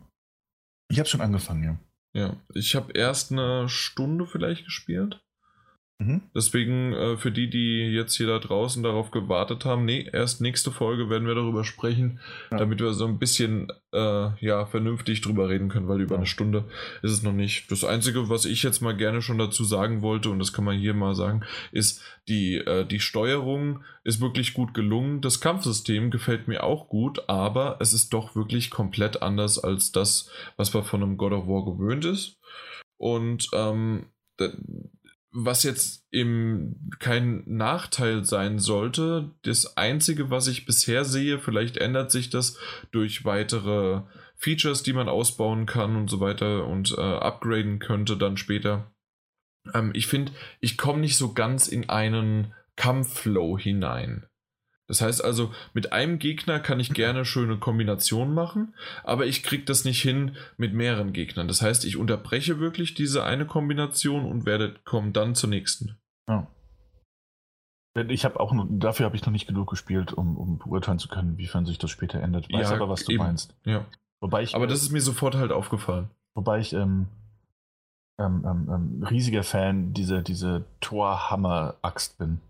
Ich 0.89 0.99
habe 0.99 1.09
schon 1.09 1.21
angefangen, 1.21 1.63
ja. 1.63 1.77
Ja, 2.15 2.37
ich 2.53 2.75
habe 2.75 2.93
erst 2.93 3.33
eine 3.33 3.67
Stunde 3.67 4.25
vielleicht 4.25 4.63
gespielt. 4.63 5.21
Mhm. 5.97 6.23
Deswegen 6.35 6.91
äh, 6.91 7.15
für 7.15 7.31
die, 7.31 7.49
die 7.49 7.87
jetzt 7.87 8.17
hier 8.17 8.27
da 8.27 8.39
draußen 8.39 8.83
darauf 8.83 9.11
gewartet 9.11 9.63
haben, 9.63 9.85
nee, 9.85 10.09
erst 10.11 10.41
nächste 10.41 10.71
Folge 10.71 11.09
werden 11.09 11.25
wir 11.25 11.35
darüber 11.35 11.63
sprechen, 11.63 12.19
ja. 12.51 12.57
damit 12.57 12.81
wir 12.81 12.91
so 12.91 13.05
ein 13.05 13.17
bisschen 13.17 13.71
äh, 13.93 14.45
ja, 14.45 14.65
vernünftig 14.65 15.21
drüber 15.21 15.47
reden 15.47 15.69
können, 15.69 15.87
weil 15.87 16.01
über 16.01 16.15
ja. 16.15 16.17
eine 16.17 16.25
Stunde 16.25 16.65
ist 17.01 17.11
es 17.11 17.23
noch 17.23 17.31
nicht. 17.31 17.71
Das 17.71 17.85
Einzige, 17.85 18.27
was 18.27 18.43
ich 18.43 18.61
jetzt 18.61 18.81
mal 18.81 18.95
gerne 18.95 19.21
schon 19.21 19.37
dazu 19.37 19.63
sagen 19.63 20.01
wollte, 20.01 20.29
und 20.29 20.39
das 20.39 20.51
kann 20.51 20.65
man 20.65 20.77
hier 20.77 20.93
mal 20.93 21.15
sagen, 21.15 21.43
ist, 21.71 22.03
die, 22.27 22.55
äh, 22.55 22.85
die 22.85 22.99
Steuerung 22.99 23.81
ist 24.03 24.19
wirklich 24.19 24.53
gut 24.53 24.73
gelungen. 24.73 25.21
Das 25.21 25.39
Kampfsystem 25.39 26.11
gefällt 26.11 26.49
mir 26.49 26.65
auch 26.65 26.89
gut, 26.89 27.29
aber 27.29 27.77
es 27.79 27.93
ist 27.93 28.13
doch 28.13 28.35
wirklich 28.35 28.69
komplett 28.69 29.21
anders 29.21 29.59
als 29.59 29.93
das, 29.93 30.29
was 30.57 30.73
man 30.73 30.83
von 30.83 31.01
einem 31.01 31.15
God 31.15 31.31
of 31.31 31.47
War 31.47 31.63
gewöhnt 31.63 32.03
ist. 32.03 32.37
Und 32.97 33.47
ähm, 33.53 34.07
was 35.35 35.63
jetzt 35.63 36.07
eben 36.11 36.89
kein 36.99 37.43
Nachteil 37.45 38.23
sein 38.23 38.57
sollte. 38.57 39.31
Das 39.43 39.75
Einzige, 39.75 40.29
was 40.29 40.47
ich 40.47 40.65
bisher 40.65 41.03
sehe, 41.03 41.39
vielleicht 41.39 41.75
ändert 41.77 42.09
sich 42.09 42.29
das 42.29 42.57
durch 42.91 43.25
weitere 43.25 44.03
Features, 44.37 44.81
die 44.81 44.93
man 44.93 45.09
ausbauen 45.09 45.65
kann 45.65 45.97
und 45.97 46.09
so 46.09 46.21
weiter 46.21 46.65
und 46.65 46.95
äh, 46.97 47.01
upgraden 47.01 47.79
könnte 47.79 48.15
dann 48.15 48.37
später. 48.37 48.93
Ähm, 49.73 49.91
ich 49.93 50.07
finde, 50.07 50.31
ich 50.61 50.77
komme 50.77 50.99
nicht 50.99 51.17
so 51.17 51.33
ganz 51.33 51.67
in 51.67 51.89
einen 51.89 52.53
Kampfflow 52.77 53.57
hinein. 53.57 54.25
Das 54.87 55.01
heißt 55.01 55.23
also, 55.23 55.51
mit 55.73 55.93
einem 55.93 56.19
Gegner 56.19 56.59
kann 56.59 56.79
ich 56.79 56.93
gerne 56.93 57.25
schöne 57.25 57.57
Kombinationen 57.57 58.33
machen, 58.33 58.75
aber 59.03 59.25
ich 59.25 59.41
kriege 59.41 59.65
das 59.65 59.83
nicht 59.83 60.01
hin 60.01 60.35
mit 60.57 60.73
mehreren 60.73 61.11
Gegnern. 61.11 61.47
Das 61.47 61.61
heißt, 61.61 61.85
ich 61.85 61.97
unterbreche 61.97 62.59
wirklich 62.59 62.93
diese 62.93 63.23
eine 63.23 63.47
Kombination 63.47 64.25
und 64.25 64.45
werde 64.45 64.75
kommen 64.85 65.11
dann 65.11 65.33
zur 65.33 65.49
nächsten. 65.49 65.97
Ja. 66.29 66.47
Ich 68.09 68.25
habe 68.25 68.39
auch 68.39 68.51
noch, 68.51 68.67
dafür 68.69 69.05
habe 69.05 69.15
ich 69.15 69.25
noch 69.25 69.31
nicht 69.31 69.47
genug 69.47 69.69
gespielt, 69.69 70.13
um, 70.13 70.37
um 70.37 70.57
beurteilen 70.59 70.99
zu 70.99 71.07
können, 71.07 71.37
wiefern 71.37 71.65
sich 71.65 71.77
das 71.77 71.89
später 71.89 72.19
ändert. 72.19 72.51
Weiß 72.51 72.69
ja, 72.69 72.75
aber, 72.75 72.89
was 72.89 73.05
du 73.05 73.13
eben. 73.13 73.23
meinst. 73.23 73.55
Ja. 73.65 73.85
Wobei 74.21 74.43
ich, 74.43 74.53
aber 74.53 74.67
das 74.67 74.81
ist 74.81 74.91
mir 74.91 75.01
sofort 75.01 75.35
halt 75.35 75.51
aufgefallen. 75.51 76.09
Wobei 76.35 76.59
ich 76.59 76.73
ähm, 76.73 77.07
ähm, 78.19 78.45
ähm, 78.45 78.69
ähm 78.69 79.03
riesiger 79.03 79.43
Fan 79.43 79.93
dieser 79.93 80.21
diese 80.21 80.65
Torhammer-Axt 80.81 82.17
bin. 82.17 82.41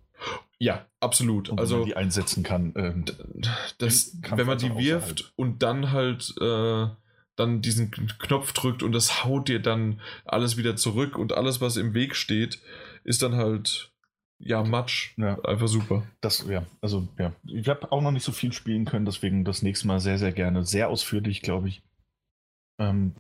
Ja, 0.58 0.86
absolut. 1.00 1.50
Und 1.50 1.60
also 1.60 1.84
die 1.86 1.96
einsetzen 1.96 2.44
kann. 2.44 2.74
Ähm, 2.76 3.06
das, 3.78 4.18
wenn 4.30 4.48
man 4.48 4.58
die 4.58 4.76
wirft 4.76 5.34
und 5.36 5.64
dann 5.64 5.92
halt 5.92 6.34
äh, 6.40 6.88
dann 7.36 7.62
diesen 7.62 7.92
Knopf 7.92 8.54
drückt 8.54 8.82
und 8.82 8.94
das 8.94 9.24
haut 9.24 9.50
dir 9.50 9.60
dann 9.60 10.00
alles 10.24 10.58
wieder 10.58 10.76
zurück 10.76 11.18
und 11.18 11.34
alles, 11.34 11.60
was 11.60 11.78
im 11.78 11.94
Weg 11.94 12.16
steht, 12.16 12.62
ist 13.04 13.22
dann 13.22 13.36
halt 13.36 13.92
ja 14.40 14.64
Matsch. 14.64 15.18
Ja. 15.18 15.40
Einfach 15.44 15.68
super. 15.68 16.08
Das 16.22 16.46
ja, 16.48 16.66
also 16.82 17.08
ja, 17.18 17.34
ich 17.46 17.68
habe 17.68 17.92
auch 17.92 18.02
noch 18.02 18.12
nicht 18.12 18.24
so 18.24 18.32
viel 18.32 18.54
spielen 18.54 18.86
können, 18.86 19.06
deswegen 19.06 19.44
das 19.44 19.62
nächste 19.62 19.88
Mal 19.88 20.00
sehr 20.00 20.18
sehr 20.18 20.32
gerne, 20.32 20.64
sehr 20.64 20.90
ausführlich, 20.90 21.42
glaube 21.42 21.68
ich. 21.68 21.84
Ähm, 22.80 23.16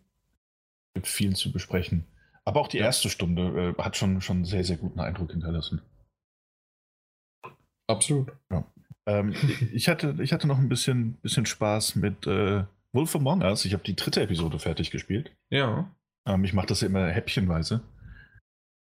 gibt 0.94 1.08
viel 1.08 1.36
zu 1.36 1.52
besprechen. 1.52 2.06
Aber 2.46 2.62
auch 2.62 2.68
die 2.68 2.78
erste 2.78 3.10
Stunde 3.10 3.76
äh, 3.78 3.82
hat 3.82 3.98
schon 3.98 4.22
schon 4.22 4.46
sehr 4.46 4.64
sehr 4.64 4.78
guten 4.78 5.02
Eindruck 5.02 5.32
hinterlassen. 5.32 5.82
Absolut. 7.88 8.32
Ja. 8.52 8.66
Ähm, 9.08 9.36
ich, 9.74 9.88
hatte, 9.88 10.16
ich 10.20 10.34
hatte 10.34 10.48
noch 10.48 10.58
ein 10.58 10.70
bisschen, 10.70 11.14
bisschen 11.22 11.46
Spaß 11.46 11.96
mit 11.96 12.26
äh, 12.28 12.64
Wolf 12.94 13.16
Among 13.16 13.42
Us. 13.42 13.66
Ich 13.66 13.74
habe 13.74 13.84
die 13.84 13.96
dritte 13.96 14.22
Episode 14.22 14.60
fertig 14.60 14.92
gespielt. 14.92 15.32
Ja. 15.52 15.92
Ähm, 16.28 16.44
ich 16.44 16.54
mache 16.54 16.68
das 16.68 16.82
ja 16.82 16.88
immer 16.88 17.08
häppchenweise. 17.08 17.82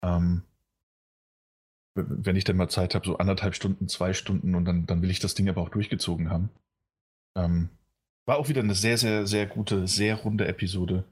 Ähm, 0.03 0.43
wenn 1.95 2.35
ich 2.35 2.43
dann 2.43 2.57
mal 2.57 2.69
Zeit 2.69 2.93
habe, 2.93 3.05
so 3.05 3.17
anderthalb 3.17 3.55
Stunden, 3.55 3.87
zwei 3.87 4.13
Stunden 4.13 4.53
und 4.55 4.65
dann, 4.65 4.85
dann 4.85 5.01
will 5.01 5.09
ich 5.09 5.19
das 5.19 5.33
Ding 5.33 5.47
aber 5.49 5.61
auch 5.61 5.69
durchgezogen 5.69 6.29
haben. 6.29 6.49
Ähm, 7.37 7.69
war 8.27 8.37
auch 8.37 8.49
wieder 8.49 8.61
eine 8.61 8.75
sehr, 8.75 8.97
sehr, 8.97 9.25
sehr 9.27 9.45
gute, 9.45 9.87
sehr 9.87 10.15
runde 10.15 10.47
Episode. 10.47 11.05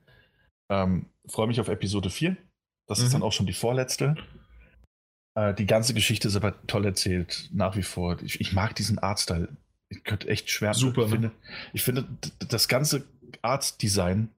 Ähm, 0.69 1.07
Freue 1.25 1.47
mich 1.47 1.59
auf 1.59 1.69
Episode 1.69 2.09
4. 2.09 2.35
Das 2.87 2.99
mhm. 2.99 3.05
ist 3.05 3.13
dann 3.13 3.23
auch 3.23 3.31
schon 3.31 3.45
die 3.45 3.53
vorletzte. 3.53 4.15
Äh, 5.35 5.53
die 5.53 5.65
ganze 5.65 5.93
Geschichte 5.93 6.27
ist 6.27 6.35
aber 6.35 6.65
toll 6.67 6.85
erzählt, 6.85 7.49
nach 7.51 7.75
wie 7.75 7.83
vor. 7.83 8.21
Ich, 8.21 8.39
ich 8.39 8.53
mag 8.53 8.75
diesen 8.75 8.99
Artstyle. 8.99 9.49
Ich 9.89 10.03
könnte 10.03 10.27
echt 10.27 10.49
schwer. 10.49 10.73
Super. 10.73 11.03
Ich 11.03 11.09
finde, 11.09 11.27
ne? 11.27 11.33
ich 11.73 11.83
finde 11.83 12.07
das 12.49 12.67
ganze 12.67 13.03
Artdesign 13.41 14.29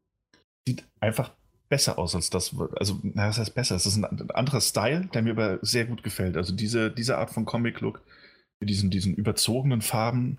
sieht 0.68 0.84
einfach 1.00 1.32
besser 1.70 1.98
aus 1.98 2.16
als 2.16 2.30
das. 2.30 2.56
Also, 2.78 3.00
na, 3.04 3.28
was 3.28 3.38
heißt 3.38 3.56
besser? 3.56 3.76
Es 3.76 3.86
ist 3.86 3.98
ein 3.98 4.30
anderer 4.32 4.62
Style, 4.62 5.08
der 5.14 5.22
mir 5.22 5.32
aber 5.32 5.60
sehr 5.62 5.86
gut 5.86 6.04
gefällt. 6.04 6.38
Also 6.38 6.54
diese, 6.56 6.92
diese 6.92 7.18
Art 7.18 7.32
von 7.32 7.46
Comic-Look 7.46 8.02
mit 8.60 8.70
diesen, 8.70 8.90
diesen 8.90 9.16
überzogenen 9.16 9.82
Farben 9.82 10.38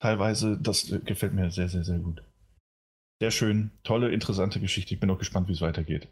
teilweise, 0.00 0.58
das 0.60 0.92
gefällt 1.04 1.34
mir 1.34 1.50
sehr, 1.50 1.68
sehr, 1.68 1.84
sehr 1.84 1.98
gut. 1.98 2.22
Sehr 3.20 3.30
schön, 3.30 3.70
tolle, 3.84 4.10
interessante 4.10 4.60
Geschichte. 4.60 4.94
Ich 4.94 5.00
bin 5.00 5.10
auch 5.10 5.18
gespannt, 5.18 5.48
wie 5.48 5.52
es 5.52 5.60
weitergeht. 5.60 6.08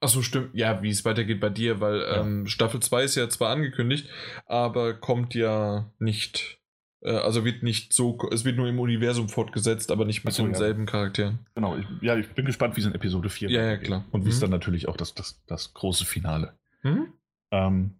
Achso, 0.00 0.22
stimmt. 0.22 0.50
Ja, 0.54 0.82
wie 0.82 0.90
es 0.90 1.04
weitergeht 1.04 1.40
bei 1.40 1.50
dir, 1.50 1.80
weil 1.80 2.00
ja. 2.00 2.20
ähm, 2.20 2.46
Staffel 2.46 2.80
2 2.80 3.04
ist 3.04 3.16
ja 3.16 3.28
zwar 3.28 3.50
angekündigt, 3.50 4.08
aber 4.46 4.94
kommt 4.94 5.34
ja 5.34 5.90
nicht. 5.98 6.60
Äh, 7.00 7.10
also 7.10 7.44
wird 7.44 7.62
nicht 7.64 7.92
so. 7.92 8.16
Es 8.30 8.44
wird 8.44 8.56
nur 8.56 8.68
im 8.68 8.78
Universum 8.78 9.28
fortgesetzt, 9.28 9.90
aber 9.90 10.04
nicht 10.04 10.24
mit 10.24 10.34
so, 10.34 10.44
denselben 10.44 10.82
ja. 10.82 10.86
Charakteren. 10.86 11.40
Genau, 11.54 11.76
ich, 11.76 11.86
ja, 12.00 12.16
ich 12.16 12.28
bin 12.28 12.46
gespannt, 12.46 12.76
wie 12.76 12.80
es 12.80 12.86
in 12.86 12.94
Episode 12.94 13.28
4 13.28 13.50
Ja, 13.50 13.62
ja, 13.62 13.76
klar. 13.76 14.04
Und 14.12 14.22
wie 14.22 14.26
mhm. 14.26 14.32
es 14.32 14.40
dann 14.40 14.50
natürlich 14.50 14.86
auch 14.86 14.96
das, 14.96 15.14
das, 15.14 15.42
das 15.46 15.74
große 15.74 16.04
Finale. 16.04 16.56
Mhm. 16.84 17.12
Ähm, 17.50 17.94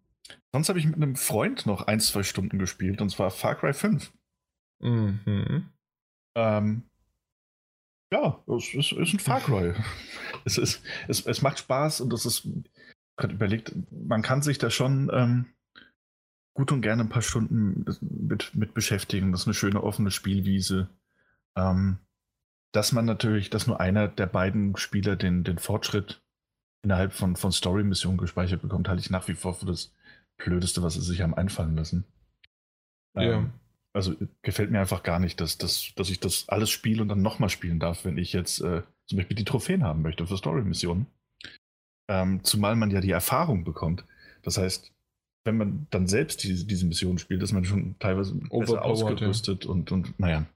sonst 0.53 0.69
habe 0.69 0.79
ich 0.79 0.87
mit 0.87 0.97
einem 0.97 1.17
Freund 1.17 1.67
noch 1.67 1.89
ein, 1.89 1.99
zwei 1.99 2.23
Stunden 2.23 2.61
gespielt, 2.61 3.01
und 3.01 3.11
zwar 3.11 3.31
Far 3.31 3.57
Cry 3.57 3.73
5. 3.73 4.13
Mhm. 4.81 5.69
Ähm, 6.37 6.88
ja, 8.13 8.43
es 8.47 8.75
ist, 8.75 8.93
ist 8.93 9.15
ein 9.15 9.19
Far 9.19 9.41
Cry. 9.41 9.75
es, 10.45 10.59
ist, 10.59 10.83
es, 11.09 11.27
es 11.27 11.43
macht 11.43 11.59
Spaß 11.59 12.01
und 12.01 12.13
es 12.13 12.25
ist, 12.25 12.49
gerade 13.17 13.35
überlegt, 13.35 13.75
man 13.91 14.23
kann 14.23 14.43
sich 14.43 14.59
da 14.59 14.71
schon 14.71 15.11
ähm, 15.13 15.47
gut 16.55 16.73
und 16.73 16.83
gerne 16.83 17.05
ein 17.05 17.09
paar 17.09 17.23
Stunden 17.23 17.85
mit, 18.01 18.55
mit 18.55 18.75
beschäftigen. 18.75 19.33
Das 19.33 19.43
ist 19.43 19.47
eine 19.47 19.55
schöne 19.55 19.83
offene 19.83 20.11
Spielwiese. 20.11 20.89
Ähm, 21.57 21.99
dass 22.73 22.93
man 22.93 23.05
natürlich, 23.05 23.51
dass 23.51 23.67
nur 23.67 23.81
einer 23.81 24.09
der 24.09 24.27
beiden 24.27 24.77
Spieler 24.77 25.17
den, 25.17 25.45
den 25.45 25.59
Fortschritt 25.59 26.23
innerhalb 26.83 27.13
von, 27.13 27.37
von 27.37 27.53
Story-Missionen 27.53 28.19
gespeichert 28.19 28.63
bekommt, 28.63 28.89
halte 28.89 29.01
ich 29.01 29.11
nach 29.11 29.27
wie 29.29 29.35
vor 29.35 29.55
für 29.55 29.67
das 29.67 29.95
Blödeste, 30.37 30.83
was 30.83 30.95
sie 30.95 31.01
sich 31.01 31.23
haben 31.23 31.35
einfallen 31.35 31.77
lassen. 31.77 32.05
Ja. 33.15 33.39
Ähm, 33.39 33.53
also 33.99 34.15
gefällt 34.43 34.71
mir 34.71 34.79
einfach 34.79 35.03
gar 35.03 35.19
nicht, 35.19 35.41
dass, 35.41 35.59
dass, 35.59 35.93
dass 35.97 36.09
ich 36.09 36.21
das 36.21 36.49
alles 36.49 36.71
spiele 36.71 37.03
und 37.03 37.09
dann 37.09 37.21
nochmal 37.21 37.51
spielen 37.51 37.81
darf, 37.81 38.05
wenn 38.05 38.17
ich 38.17 38.33
jetzt 38.33 38.61
äh, 38.61 38.83
zum 39.07 39.19
Beispiel 39.19 39.37
die 39.37 39.45
Trophäen 39.45 39.83
haben 39.83 40.03
möchte 40.03 40.25
für 40.25 40.37
Story-Missionen. 40.37 41.07
Ähm, 42.09 42.45
zumal 42.45 42.77
man 42.77 42.93
ja 42.93 43.01
die 43.01 43.11
Erfahrung 43.11 43.65
bekommt. 43.65 44.05
Das 44.43 44.57
heißt, 44.57 44.93
wenn 45.45 45.57
man 45.57 45.89
dann 45.91 46.07
selbst 46.07 46.45
diese, 46.45 46.65
diese 46.65 46.87
Mission 46.87 47.19
spielt, 47.19 47.43
ist 47.43 47.53
man 47.53 47.65
schon 47.65 47.97
teilweise 47.99 48.37
besser 48.37 48.85
ausgerüstet 48.85 49.65
ja. 49.65 49.71
und, 49.71 49.91
und 49.91 50.17
naja. 50.21 50.47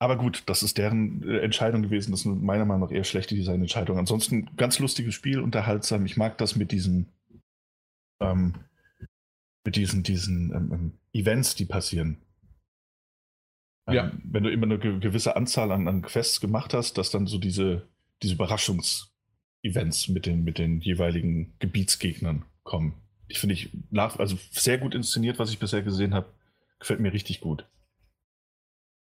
Aber 0.00 0.16
gut, 0.16 0.42
das 0.46 0.64
ist 0.64 0.78
deren 0.78 1.22
äh, 1.22 1.38
Entscheidung 1.42 1.82
gewesen. 1.82 2.10
Das 2.10 2.20
ist 2.22 2.26
meiner 2.26 2.64
Meinung 2.64 2.88
nach 2.88 2.94
eher 2.94 3.04
schlechte 3.04 3.36
Designentscheidung. 3.36 3.98
Ansonsten 3.98 4.50
ganz 4.56 4.80
lustiges 4.80 5.14
Spiel, 5.14 5.38
unterhaltsam. 5.38 6.04
Ich 6.06 6.16
mag 6.16 6.38
das 6.38 6.56
mit 6.56 6.72
diesen, 6.72 7.06
ähm, 8.20 8.54
mit 9.64 9.76
diesen, 9.76 10.02
diesen 10.02 10.52
ähm, 10.52 10.72
ähm 10.72 10.92
Events, 11.12 11.54
die 11.54 11.66
passieren. 11.66 12.16
Ja. 13.90 14.04
Ähm, 14.04 14.22
wenn 14.24 14.44
du 14.44 14.50
immer 14.50 14.66
eine 14.66 14.78
gewisse 14.78 15.36
Anzahl 15.36 15.72
an, 15.72 15.88
an, 15.88 16.02
Quests 16.02 16.40
gemacht 16.40 16.74
hast, 16.74 16.98
dass 16.98 17.10
dann 17.10 17.26
so 17.26 17.38
diese, 17.38 17.88
diese 18.22 18.34
Überraschungsevents 18.34 20.08
mit 20.08 20.26
den, 20.26 20.44
mit 20.44 20.58
den 20.58 20.80
jeweiligen 20.80 21.54
Gebietsgegnern 21.58 22.44
kommen. 22.62 22.94
Ich 23.28 23.40
finde 23.40 23.54
ich 23.54 23.70
nach, 23.90 24.18
also 24.18 24.38
sehr 24.50 24.78
gut 24.78 24.94
inszeniert, 24.94 25.38
was 25.38 25.50
ich 25.50 25.58
bisher 25.58 25.82
gesehen 25.82 26.14
habe. 26.14 26.28
Gefällt 26.78 27.00
mir 27.00 27.12
richtig 27.12 27.40
gut. 27.40 27.66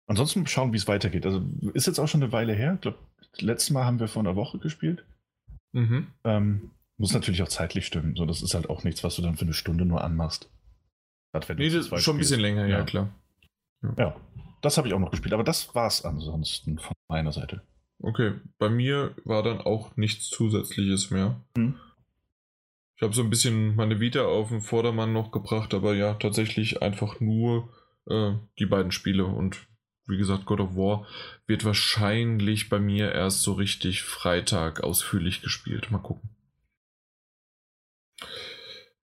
Ansonsten 0.08 0.46
schauen, 0.46 0.72
wie 0.72 0.76
es 0.76 0.88
weitergeht. 0.88 1.26
Also 1.26 1.44
ist 1.74 1.86
jetzt 1.86 1.98
auch 1.98 2.08
schon 2.08 2.22
eine 2.22 2.32
Weile 2.32 2.54
her. 2.54 2.74
Ich 2.74 2.80
glaube, 2.80 2.98
letztes 3.38 3.70
Mal 3.70 3.84
haben 3.84 4.00
wir 4.00 4.08
vor 4.08 4.22
einer 4.22 4.36
Woche 4.36 4.58
gespielt. 4.58 5.04
Mhm. 5.72 6.06
Ähm, 6.24 6.70
muss 6.96 7.12
natürlich 7.12 7.42
auch 7.42 7.48
zeitlich 7.48 7.86
stimmen. 7.86 8.16
So, 8.16 8.24
das 8.24 8.40
ist 8.40 8.54
halt 8.54 8.70
auch 8.70 8.84
nichts, 8.84 9.04
was 9.04 9.16
du 9.16 9.22
dann 9.22 9.36
für 9.36 9.44
eine 9.44 9.52
Stunde 9.52 9.84
nur 9.84 10.02
anmachst. 10.02 10.48
nee, 11.32 11.68
das 11.68 11.86
ist 11.86 12.02
schon 12.02 12.16
ein 12.16 12.18
bisschen 12.18 12.40
länger, 12.40 12.66
ja, 12.66 12.78
ja 12.78 12.84
klar. 12.84 13.12
Ja. 13.82 13.94
ja. 13.98 14.16
Das 14.66 14.78
habe 14.78 14.88
ich 14.88 14.94
auch 14.94 14.98
noch 14.98 15.12
gespielt, 15.12 15.32
aber 15.32 15.44
das 15.44 15.76
war 15.76 15.86
es 15.86 16.04
ansonsten 16.04 16.80
von 16.80 16.96
meiner 17.06 17.30
Seite. 17.30 17.62
Okay, 18.00 18.32
bei 18.58 18.68
mir 18.68 19.14
war 19.24 19.44
dann 19.44 19.60
auch 19.60 19.96
nichts 19.96 20.28
Zusätzliches 20.28 21.12
mehr. 21.12 21.40
Hm. 21.56 21.76
Ich 22.96 23.02
habe 23.02 23.14
so 23.14 23.22
ein 23.22 23.30
bisschen 23.30 23.76
meine 23.76 24.00
Vita 24.00 24.24
auf 24.24 24.48
den 24.48 24.60
Vordermann 24.60 25.12
noch 25.12 25.30
gebracht, 25.30 25.72
aber 25.72 25.94
ja, 25.94 26.14
tatsächlich 26.14 26.82
einfach 26.82 27.20
nur 27.20 27.72
äh, 28.08 28.32
die 28.58 28.66
beiden 28.66 28.90
Spiele 28.90 29.24
und 29.24 29.68
wie 30.08 30.16
gesagt, 30.16 30.46
God 30.46 30.58
of 30.58 30.74
War 30.74 31.06
wird 31.46 31.64
wahrscheinlich 31.64 32.68
bei 32.68 32.80
mir 32.80 33.12
erst 33.12 33.42
so 33.42 33.52
richtig 33.52 34.02
Freitag 34.02 34.82
ausführlich 34.82 35.42
gespielt. 35.42 35.92
Mal 35.92 35.98
gucken. 35.98 36.28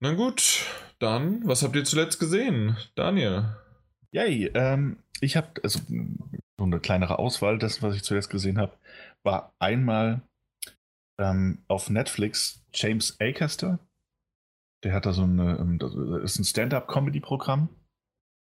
Na 0.02 0.12
gut, 0.12 0.66
dann, 1.00 1.48
was 1.48 1.64
habt 1.64 1.78
ihr 1.78 1.86
zuletzt 1.86 2.20
gesehen, 2.20 2.76
Daniel? 2.96 3.63
Yay, 4.14 4.52
ähm, 4.54 4.98
ich 5.22 5.36
habe, 5.36 5.48
also 5.64 5.80
so 6.58 6.64
eine 6.64 6.80
kleinere 6.80 7.18
Auswahl 7.18 7.58
dessen, 7.58 7.82
was 7.82 7.96
ich 7.96 8.04
zuletzt 8.04 8.30
gesehen 8.30 8.60
habe, 8.60 8.78
war 9.24 9.54
einmal 9.58 10.22
ähm, 11.18 11.64
auf 11.68 11.90
Netflix 11.90 12.64
James 12.74 13.20
Acaster. 13.20 13.80
Der 14.84 14.94
hat 14.94 15.08
da 15.08 15.14
so 15.14 15.24
eine, 15.24 15.58
ähm, 15.60 15.80
das 15.80 15.96
ist 15.96 16.40
ein 16.40 16.44
Stand-up-Comedy-Programm, 16.44 17.70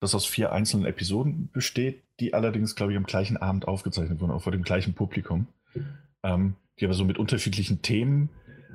das 0.00 0.14
aus 0.14 0.26
vier 0.26 0.52
einzelnen 0.52 0.84
Episoden 0.84 1.50
besteht, 1.50 2.02
die 2.20 2.34
allerdings, 2.34 2.76
glaube 2.76 2.92
ich, 2.92 2.98
am 2.98 3.06
gleichen 3.06 3.38
Abend 3.38 3.66
aufgezeichnet 3.66 4.20
wurden, 4.20 4.32
auch 4.32 4.42
vor 4.42 4.52
dem 4.52 4.64
gleichen 4.64 4.92
Publikum. 4.92 5.48
Ähm, 6.22 6.56
die 6.78 6.84
aber 6.84 6.94
so 6.94 7.04
mit 7.04 7.18
unterschiedlichen 7.18 7.82
Themen 7.82 8.28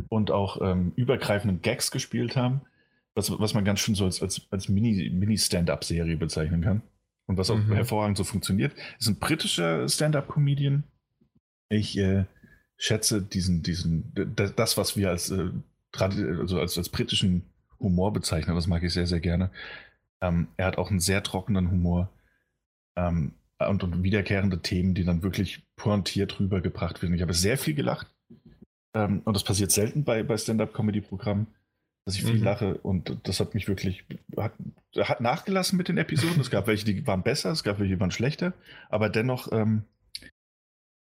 und 0.08 0.32
auch 0.32 0.60
ähm, 0.62 0.94
übergreifenden 0.96 1.62
Gags 1.62 1.92
gespielt 1.92 2.36
haben, 2.36 2.62
was, 3.16 3.32
was 3.40 3.54
man 3.54 3.66
ganz 3.66 3.80
schön 3.80 3.96
so 3.96 4.06
als, 4.06 4.22
als, 4.22 4.42
als 4.50 4.70
Mini-Stand-up-Serie 4.70 6.18
bezeichnen 6.18 6.62
kann. 6.62 6.82
Und 7.28 7.38
was 7.38 7.52
auch 7.52 7.58
mhm. 7.58 7.74
hervorragend 7.74 8.18
so 8.18 8.24
funktioniert. 8.24 8.74
Ist 9.00 9.08
ein 9.08 9.20
britischer 9.20 9.88
Stand-up-Comedian. 9.88 10.84
Ich 11.70 11.98
äh, 11.98 12.26
schätze 12.78 13.22
diesen, 13.22 13.62
diesen, 13.62 14.14
das, 14.56 14.78
was 14.78 14.98
wir 14.98 15.10
als, 15.10 15.30
äh, 15.30 15.50
also 15.94 16.60
als, 16.60 16.78
als 16.78 16.90
britischen 16.90 17.44
Humor 17.80 18.14
bezeichnen, 18.14 18.56
das 18.56 18.68
mag 18.68 18.84
ich 18.84 18.94
sehr, 18.94 19.06
sehr 19.06 19.20
gerne. 19.20 19.52
Ähm, 20.22 20.48
er 20.58 20.68
hat 20.68 20.78
auch 20.78 20.90
einen 20.90 21.00
sehr 21.00 21.24
trockenen 21.24 21.72
Humor 21.72 22.10
ähm, 22.96 23.34
und, 23.60 23.84
und, 23.84 24.04
wiederkehrende 24.04 24.62
Themen, 24.62 24.94
die 24.94 25.04
dann 25.04 25.22
wirklich 25.22 25.64
pointiert 25.76 26.40
rübergebracht 26.40 27.02
werden. 27.02 27.14
Ich 27.14 27.22
habe 27.22 27.34
sehr 27.34 27.58
viel 27.58 27.74
gelacht. 27.74 28.08
Ähm, 28.94 29.22
und 29.24 29.36
das 29.36 29.44
passiert 29.44 29.72
selten 29.72 30.04
bei, 30.04 30.24
bei 30.24 30.38
Stand-Up-Comedy-Programmen, 30.38 31.48
dass 32.10 32.16
ich 32.16 32.24
viel 32.24 32.40
mhm. 32.40 32.44
lache. 32.44 32.78
Und 32.80 33.20
das 33.24 33.40
hat 33.40 33.54
mich 33.54 33.68
wirklich, 33.68 34.04
hat, 34.36 34.54
hat, 34.98 35.22
nachgelassen 35.22 35.78
mit 35.78 35.90
den 35.90 36.00
Episoden. 36.00 36.42
Es 36.42 36.50
gab 36.50 36.66
welche, 36.66 36.86
die 36.86 37.06
waren 37.06 37.22
besser, 37.22 37.52
es 37.52 37.64
gab 37.64 37.78
welche, 37.78 37.94
die 37.94 38.00
waren 38.00 38.10
schlechter. 38.10 38.54
Aber 38.90 39.10
dennoch 39.10 39.52
ähm, 39.52 39.84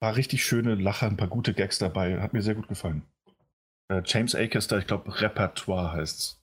paar 0.01 0.17
richtig 0.17 0.45
schöne 0.45 0.75
Lacher, 0.75 1.07
ein 1.07 1.17
paar 1.17 1.29
gute 1.29 1.55
Gags 1.55 1.79
dabei. 1.79 2.21
Hat 2.21 2.35
mir 2.35 2.43
sehr 2.43 2.55
gut 2.55 2.69
gefallen. 2.69 3.05
Äh, 3.89 4.03
James 4.05 4.35
Acaster, 4.35 4.79
ich 4.79 4.87
glaube, 4.87 5.19
Repertoire 5.19 5.93
heißt 5.93 6.19
es. 6.19 6.43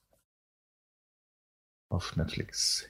Auf 1.92 2.16
Netflix. 2.16 2.90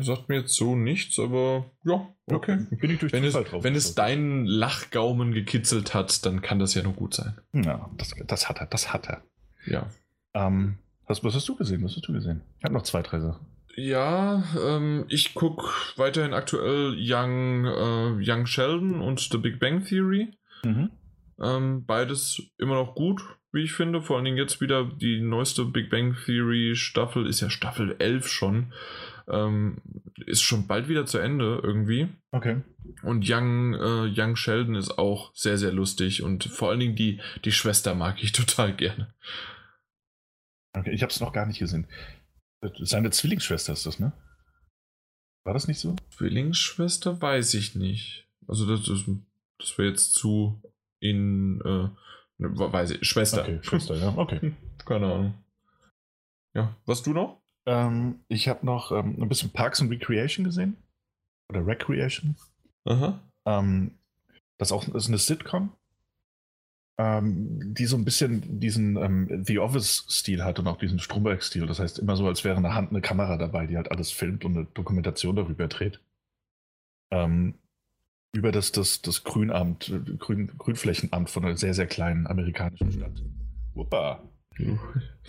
Sagt 0.00 0.30
mir 0.30 0.40
jetzt 0.40 0.54
so 0.54 0.76
nichts, 0.76 1.18
aber 1.18 1.70
ja, 1.84 2.08
okay. 2.32 2.66
Bin 2.70 2.90
ich 2.90 3.00
durch 3.00 3.12
wenn 3.12 3.22
es, 3.22 3.34
drauf. 3.34 3.64
Wenn 3.64 3.74
es 3.74 3.94
deinen 3.94 4.46
Lachgaumen 4.46 5.32
gekitzelt 5.32 5.92
hat, 5.92 6.24
dann 6.24 6.40
kann 6.40 6.58
das 6.58 6.72
ja 6.72 6.82
nur 6.82 6.94
gut 6.94 7.12
sein. 7.12 7.38
Ja, 7.52 7.90
das, 7.98 8.14
das 8.26 8.48
hat 8.48 8.60
er, 8.60 8.66
das 8.66 8.94
hat 8.94 9.10
er. 9.10 9.22
Ja. 9.66 9.90
Ähm, 10.34 10.78
was, 11.06 11.22
was 11.22 11.34
hast 11.34 11.48
du 11.48 11.56
gesehen? 11.56 11.84
Was 11.84 11.96
hast 11.96 12.06
du 12.06 12.12
gesehen? 12.12 12.42
Ich 12.58 12.64
habe 12.64 12.74
noch 12.74 12.82
zwei, 12.82 13.02
drei 13.02 13.20
Sachen. 13.20 13.46
Ja, 13.76 14.44
ähm, 14.64 15.04
ich 15.08 15.34
gucke 15.34 15.68
weiterhin 15.96 16.32
aktuell 16.32 16.96
Young, 16.96 17.64
äh, 17.64 18.30
Young 18.30 18.46
Sheldon 18.46 19.00
und 19.00 19.20
The 19.20 19.38
Big 19.38 19.58
Bang 19.58 19.84
Theory. 19.84 20.36
Mhm. 20.64 20.90
Ähm, 21.42 21.84
beides 21.84 22.40
immer 22.58 22.74
noch 22.74 22.94
gut, 22.94 23.22
wie 23.52 23.64
ich 23.64 23.72
finde. 23.72 24.00
Vor 24.00 24.16
allen 24.16 24.24
Dingen 24.24 24.36
jetzt 24.36 24.60
wieder 24.60 24.84
die 24.84 25.20
neueste 25.20 25.64
Big 25.64 25.90
Bang 25.90 26.16
Theory 26.24 26.76
Staffel, 26.76 27.26
ist 27.26 27.40
ja 27.40 27.50
Staffel 27.50 27.96
11 27.98 28.28
schon. 28.28 28.72
Ähm, 29.26 29.78
ist 30.26 30.42
schon 30.42 30.66
bald 30.66 30.88
wieder 30.88 31.06
zu 31.06 31.18
Ende 31.18 31.60
irgendwie. 31.62 32.08
Okay. 32.30 32.62
Und 33.02 33.28
Young, 33.28 33.74
äh, 33.74 34.12
Young 34.14 34.36
Sheldon 34.36 34.76
ist 34.76 34.98
auch 34.98 35.32
sehr, 35.34 35.58
sehr 35.58 35.72
lustig 35.72 36.22
und 36.22 36.44
vor 36.44 36.70
allen 36.70 36.80
Dingen 36.80 36.96
die, 36.96 37.20
die 37.44 37.52
Schwester 37.52 37.94
mag 37.94 38.22
ich 38.22 38.32
total 38.32 38.74
gerne. 38.74 39.14
Okay, 40.76 40.90
ich 40.90 41.02
habe 41.02 41.10
es 41.10 41.20
noch 41.20 41.32
gar 41.32 41.46
nicht 41.46 41.58
gesehen. 41.58 41.86
Seine 42.80 43.10
Zwillingsschwester 43.10 43.72
ist 43.72 43.86
das, 43.86 43.98
ne? 43.98 44.12
War 45.44 45.54
das 45.54 45.68
nicht 45.68 45.78
so? 45.78 45.96
Zwillingsschwester 46.10 47.20
weiß 47.20 47.54
ich 47.54 47.74
nicht. 47.74 48.28
Also 48.48 48.66
das, 48.66 48.86
das, 48.86 49.04
das 49.58 49.78
wäre 49.78 49.88
jetzt 49.88 50.12
zu 50.12 50.60
in 51.00 51.60
äh, 51.60 51.88
ne, 52.38 52.58
weiß 52.58 52.92
ich, 52.92 53.06
Schwester. 53.06 53.42
Okay, 53.42 53.58
Schwester, 53.62 53.96
ja, 53.96 54.16
okay. 54.16 54.54
Keine 54.84 55.06
Ahnung. 55.06 55.34
Ja, 56.54 56.76
was 56.86 57.02
du 57.02 57.12
noch? 57.12 57.40
Ähm, 57.66 58.20
ich 58.28 58.48
habe 58.48 58.64
noch 58.64 58.92
ähm, 58.92 59.20
ein 59.20 59.28
bisschen 59.28 59.50
Parks 59.50 59.80
and 59.80 59.90
Recreation 59.90 60.44
gesehen. 60.44 60.76
Oder 61.50 61.66
Recreation. 61.66 62.36
Aha. 62.84 63.20
Ähm, 63.46 63.98
das, 64.58 64.72
auch, 64.72 64.86
ist 64.88 65.08
eine 65.08 65.18
Sitcom 65.18 65.72
ähm, 66.98 67.74
die 67.74 67.86
so 67.86 67.96
ein 67.96 68.04
bisschen 68.04 68.60
diesen 68.60 68.96
ähm, 68.96 69.44
The 69.44 69.58
Office-Stil 69.58 70.44
hat 70.44 70.58
und 70.58 70.66
auch 70.66 70.78
diesen 70.78 70.98
Stromberg-Stil. 70.98 71.66
Das 71.66 71.80
heißt, 71.80 71.98
immer 71.98 72.16
so, 72.16 72.26
als 72.26 72.44
wäre 72.44 72.56
eine 72.56 72.74
Hand 72.74 72.90
eine 72.90 73.00
Kamera 73.00 73.36
dabei, 73.36 73.66
die 73.66 73.76
halt 73.76 73.90
alles 73.90 74.12
filmt 74.12 74.44
und 74.44 74.56
eine 74.56 74.66
Dokumentation 74.66 75.34
darüber 75.34 75.66
dreht. 75.66 76.00
Ähm, 77.10 77.54
über 78.32 78.52
das, 78.52 78.72
das, 78.72 79.00
das 79.02 79.24
Grünamt, 79.24 79.92
Grün, 80.18 80.52
Grünflächenamt 80.58 81.30
von 81.30 81.44
einer 81.44 81.56
sehr, 81.56 81.74
sehr 81.74 81.86
kleinen 81.86 82.26
amerikanischen 82.26 82.92
Stadt. 82.92 83.22
Wuppa. 83.74 84.22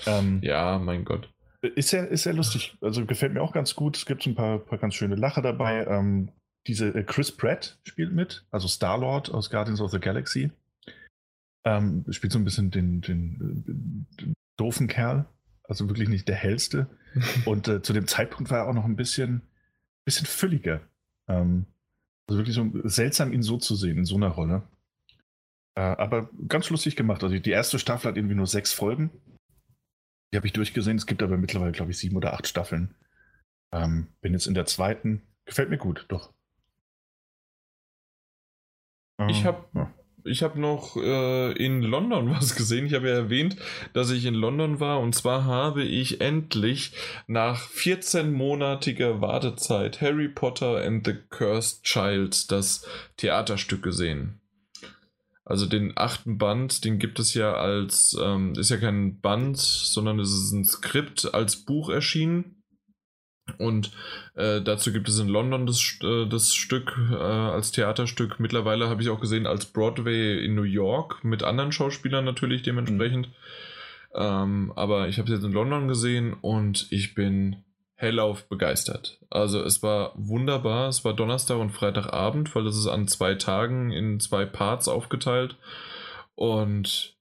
Ähm, 0.05 0.39
ja, 0.41 0.79
mein 0.79 1.05
Gott. 1.05 1.31
Ist 1.61 1.89
sehr, 1.89 2.07
ist 2.07 2.23
sehr 2.23 2.33
lustig. 2.33 2.77
Also 2.81 3.05
gefällt 3.05 3.33
mir 3.33 3.41
auch 3.41 3.53
ganz 3.53 3.75
gut. 3.75 3.97
Es 3.97 4.05
gibt 4.05 4.25
ein 4.27 4.35
paar, 4.35 4.59
paar 4.59 4.77
ganz 4.77 4.93
schöne 4.93 5.15
Lacher 5.15 5.41
dabei. 5.41 5.85
Ähm, 5.85 6.29
diese 6.67 6.89
äh, 6.89 7.03
Chris 7.03 7.31
Pratt 7.31 7.79
spielt 7.83 8.13
mit, 8.13 8.45
also 8.51 8.67
Star-Lord 8.67 9.31
aus 9.31 9.49
Guardians 9.49 9.81
of 9.81 9.91
the 9.91 9.99
Galaxy. 9.99 10.51
Ähm, 11.65 12.05
spielt 12.11 12.31
so 12.31 12.39
ein 12.39 12.45
bisschen 12.45 12.69
den, 12.69 13.01
den, 13.01 14.05
den, 14.17 14.35
doofen 14.57 14.87
Kerl, 14.87 15.25
also 15.63 15.89
wirklich 15.89 16.09
nicht 16.09 16.27
der 16.27 16.35
hellste. 16.35 16.87
Und 17.45 17.67
äh, 17.67 17.81
zu 17.81 17.93
dem 17.93 18.07
Zeitpunkt 18.07 18.51
war 18.51 18.59
er 18.59 18.67
auch 18.67 18.73
noch 18.73 18.85
ein 18.85 18.95
bisschen, 18.95 19.41
bisschen 20.05 20.27
fülliger. 20.27 20.81
Ähm, 21.27 21.65
also 22.27 22.39
wirklich 22.39 22.55
so 22.55 22.71
seltsam, 22.87 23.33
ihn 23.33 23.43
so 23.43 23.57
zu 23.57 23.75
sehen, 23.75 23.97
in 23.97 24.05
so 24.05 24.15
einer 24.15 24.29
Rolle. 24.29 24.63
Äh, 25.75 25.81
aber 25.81 26.29
ganz 26.47 26.69
lustig 26.69 26.95
gemacht. 26.95 27.23
Also 27.23 27.37
die 27.37 27.51
erste 27.51 27.79
Staffel 27.79 28.09
hat 28.09 28.17
irgendwie 28.17 28.35
nur 28.35 28.47
sechs 28.47 28.71
Folgen. 28.71 29.09
Die 30.31 30.37
habe 30.37 30.47
ich 30.47 30.53
durchgesehen. 30.53 30.97
Es 30.97 31.05
gibt 31.05 31.23
aber 31.23 31.37
mittlerweile, 31.37 31.71
glaube 31.71 31.91
ich, 31.91 31.97
sieben 31.97 32.15
oder 32.15 32.33
acht 32.33 32.47
Staffeln. 32.47 32.95
Ähm, 33.73 34.07
bin 34.21 34.33
jetzt 34.33 34.47
in 34.47 34.53
der 34.53 34.65
zweiten. 34.65 35.21
Gefällt 35.45 35.69
mir 35.69 35.77
gut, 35.77 36.05
doch. 36.09 36.33
Ich 39.27 39.45
habe 39.45 39.65
ja 39.73 39.93
ich 40.25 40.43
habe 40.43 40.59
noch 40.59 40.97
äh, 40.97 41.51
in 41.53 41.81
London 41.81 42.29
was 42.35 42.55
gesehen. 42.55 42.85
Ich 42.87 42.93
habe 42.93 43.09
ja 43.09 43.15
erwähnt, 43.15 43.57
dass 43.93 44.09
ich 44.09 44.25
in 44.25 44.33
London 44.33 44.79
war. 44.79 44.99
Und 44.99 45.13
zwar 45.13 45.45
habe 45.45 45.83
ich 45.83 46.21
endlich 46.21 46.91
nach 47.27 47.69
14-monatiger 47.69 49.21
Wartezeit 49.21 50.01
Harry 50.01 50.27
Potter 50.27 50.83
and 50.83 51.05
the 51.05 51.13
Cursed 51.29 51.83
Child, 51.83 52.51
das 52.51 52.85
Theaterstück 53.17 53.83
gesehen. 53.83 54.41
Also 55.47 55.67
den 55.67 55.93
achten 55.95 56.39
Band, 56.39 56.83
den 56.85 56.97
gibt 56.97 57.19
es 57.19 57.35
ja 57.35 57.53
als, 57.53 58.17
ähm, 58.19 58.53
ist 58.57 58.71
ja 58.71 58.77
kein 58.77 59.19
Band, 59.21 59.57
sondern 59.57 60.19
es 60.19 60.31
ist 60.31 60.51
ein 60.51 60.65
Skript 60.65 61.35
als 61.35 61.57
Buch 61.57 61.89
erschienen. 61.89 62.54
Und 63.57 63.91
äh, 64.35 64.61
dazu 64.61 64.91
gibt 64.91 65.07
es 65.07 65.19
in 65.19 65.27
London 65.27 65.65
das, 65.65 65.99
äh, 66.01 66.25
das 66.25 66.53
Stück 66.53 66.97
äh, 67.11 67.15
als 67.15 67.71
Theaterstück. 67.71 68.39
Mittlerweile 68.39 68.89
habe 68.89 69.01
ich 69.01 69.09
auch 69.09 69.21
gesehen 69.21 69.45
als 69.45 69.65
Broadway 69.65 70.43
in 70.43 70.55
New 70.55 70.63
York 70.63 71.23
mit 71.23 71.43
anderen 71.43 71.71
Schauspielern 71.71 72.25
natürlich 72.25 72.63
dementsprechend. 72.63 73.27
Mhm. 73.27 73.33
Ähm, 74.15 74.73
aber 74.75 75.09
ich 75.09 75.17
habe 75.17 75.29
es 75.29 75.37
jetzt 75.37 75.45
in 75.45 75.53
London 75.53 75.87
gesehen 75.87 76.33
und 76.33 76.87
ich 76.89 77.13
bin 77.15 77.63
hellauf 77.95 78.47
begeistert. 78.49 79.19
Also 79.29 79.61
es 79.61 79.83
war 79.83 80.13
wunderbar. 80.15 80.89
Es 80.89 81.05
war 81.05 81.13
Donnerstag 81.13 81.57
und 81.57 81.71
Freitagabend, 81.71 82.53
weil 82.55 82.63
das 82.63 82.77
ist 82.77 82.87
an 82.87 83.07
zwei 83.07 83.35
Tagen 83.35 83.91
in 83.91 84.19
zwei 84.19 84.45
Parts 84.45 84.87
aufgeteilt. 84.87 85.57
Und 86.35 87.15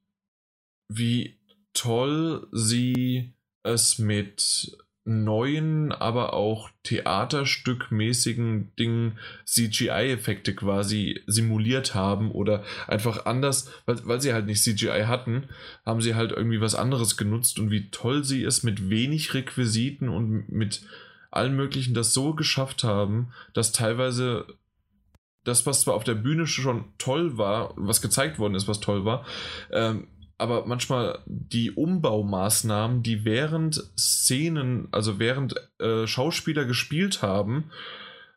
wie 0.89 1.39
toll 1.73 2.47
sie 2.53 3.35
es 3.63 3.99
mit 3.99 4.77
neuen, 5.05 5.93
aber 5.93 6.33
auch 6.33 6.71
theaterstückmäßigen 6.83 8.75
Dingen 8.79 9.19
CGI-Effekte 9.45 10.55
quasi 10.55 11.23
simuliert 11.27 11.95
haben 11.95 12.31
oder 12.31 12.65
einfach 12.87 13.27
anders, 13.27 13.71
weil, 13.85 13.97
weil 14.07 14.21
sie 14.21 14.33
halt 14.33 14.47
nicht 14.47 14.63
CGI 14.63 15.05
hatten, 15.07 15.49
haben 15.85 16.01
sie 16.01 16.15
halt 16.15 16.33
irgendwie 16.33 16.61
was 16.61 16.75
anderes 16.75 17.19
genutzt 17.19 17.59
und 17.59 17.71
wie 17.71 17.91
toll 17.91 18.25
sie 18.25 18.45
es 18.45 18.63
mit 18.63 18.89
wenig 18.89 19.35
Requisiten 19.35 20.09
und 20.09 20.51
mit 20.51 20.83
allen 21.31 21.55
möglichen 21.55 21.95
das 21.95 22.15
so 22.15 22.35
geschafft 22.35 22.85
haben, 22.85 23.33
dass 23.53 23.73
teilweise 23.73 24.47
das, 25.43 25.67
was 25.67 25.83
zwar 25.83 25.95
auf 25.95 26.05
der 26.05 26.15
Bühne 26.15 26.47
schon 26.47 26.85
toll 26.97 27.37
war, 27.37 27.75
was 27.77 28.01
gezeigt 28.01 28.39
worden 28.39 28.55
ist, 28.55 28.69
was 28.69 28.81
toll 28.81 29.05
war, 29.05 29.27
ähm, 29.71 30.09
aber 30.39 30.67
manchmal 30.67 31.21
die 31.27 31.71
Umbaumaßnahmen, 31.71 33.03
die 33.03 33.25
während 33.25 33.77
Szenen, 33.99 34.89
also 34.93 35.19
während 35.19 35.55
äh, 35.79 36.07
Schauspieler 36.07 36.65
gespielt 36.65 37.23
haben, 37.23 37.71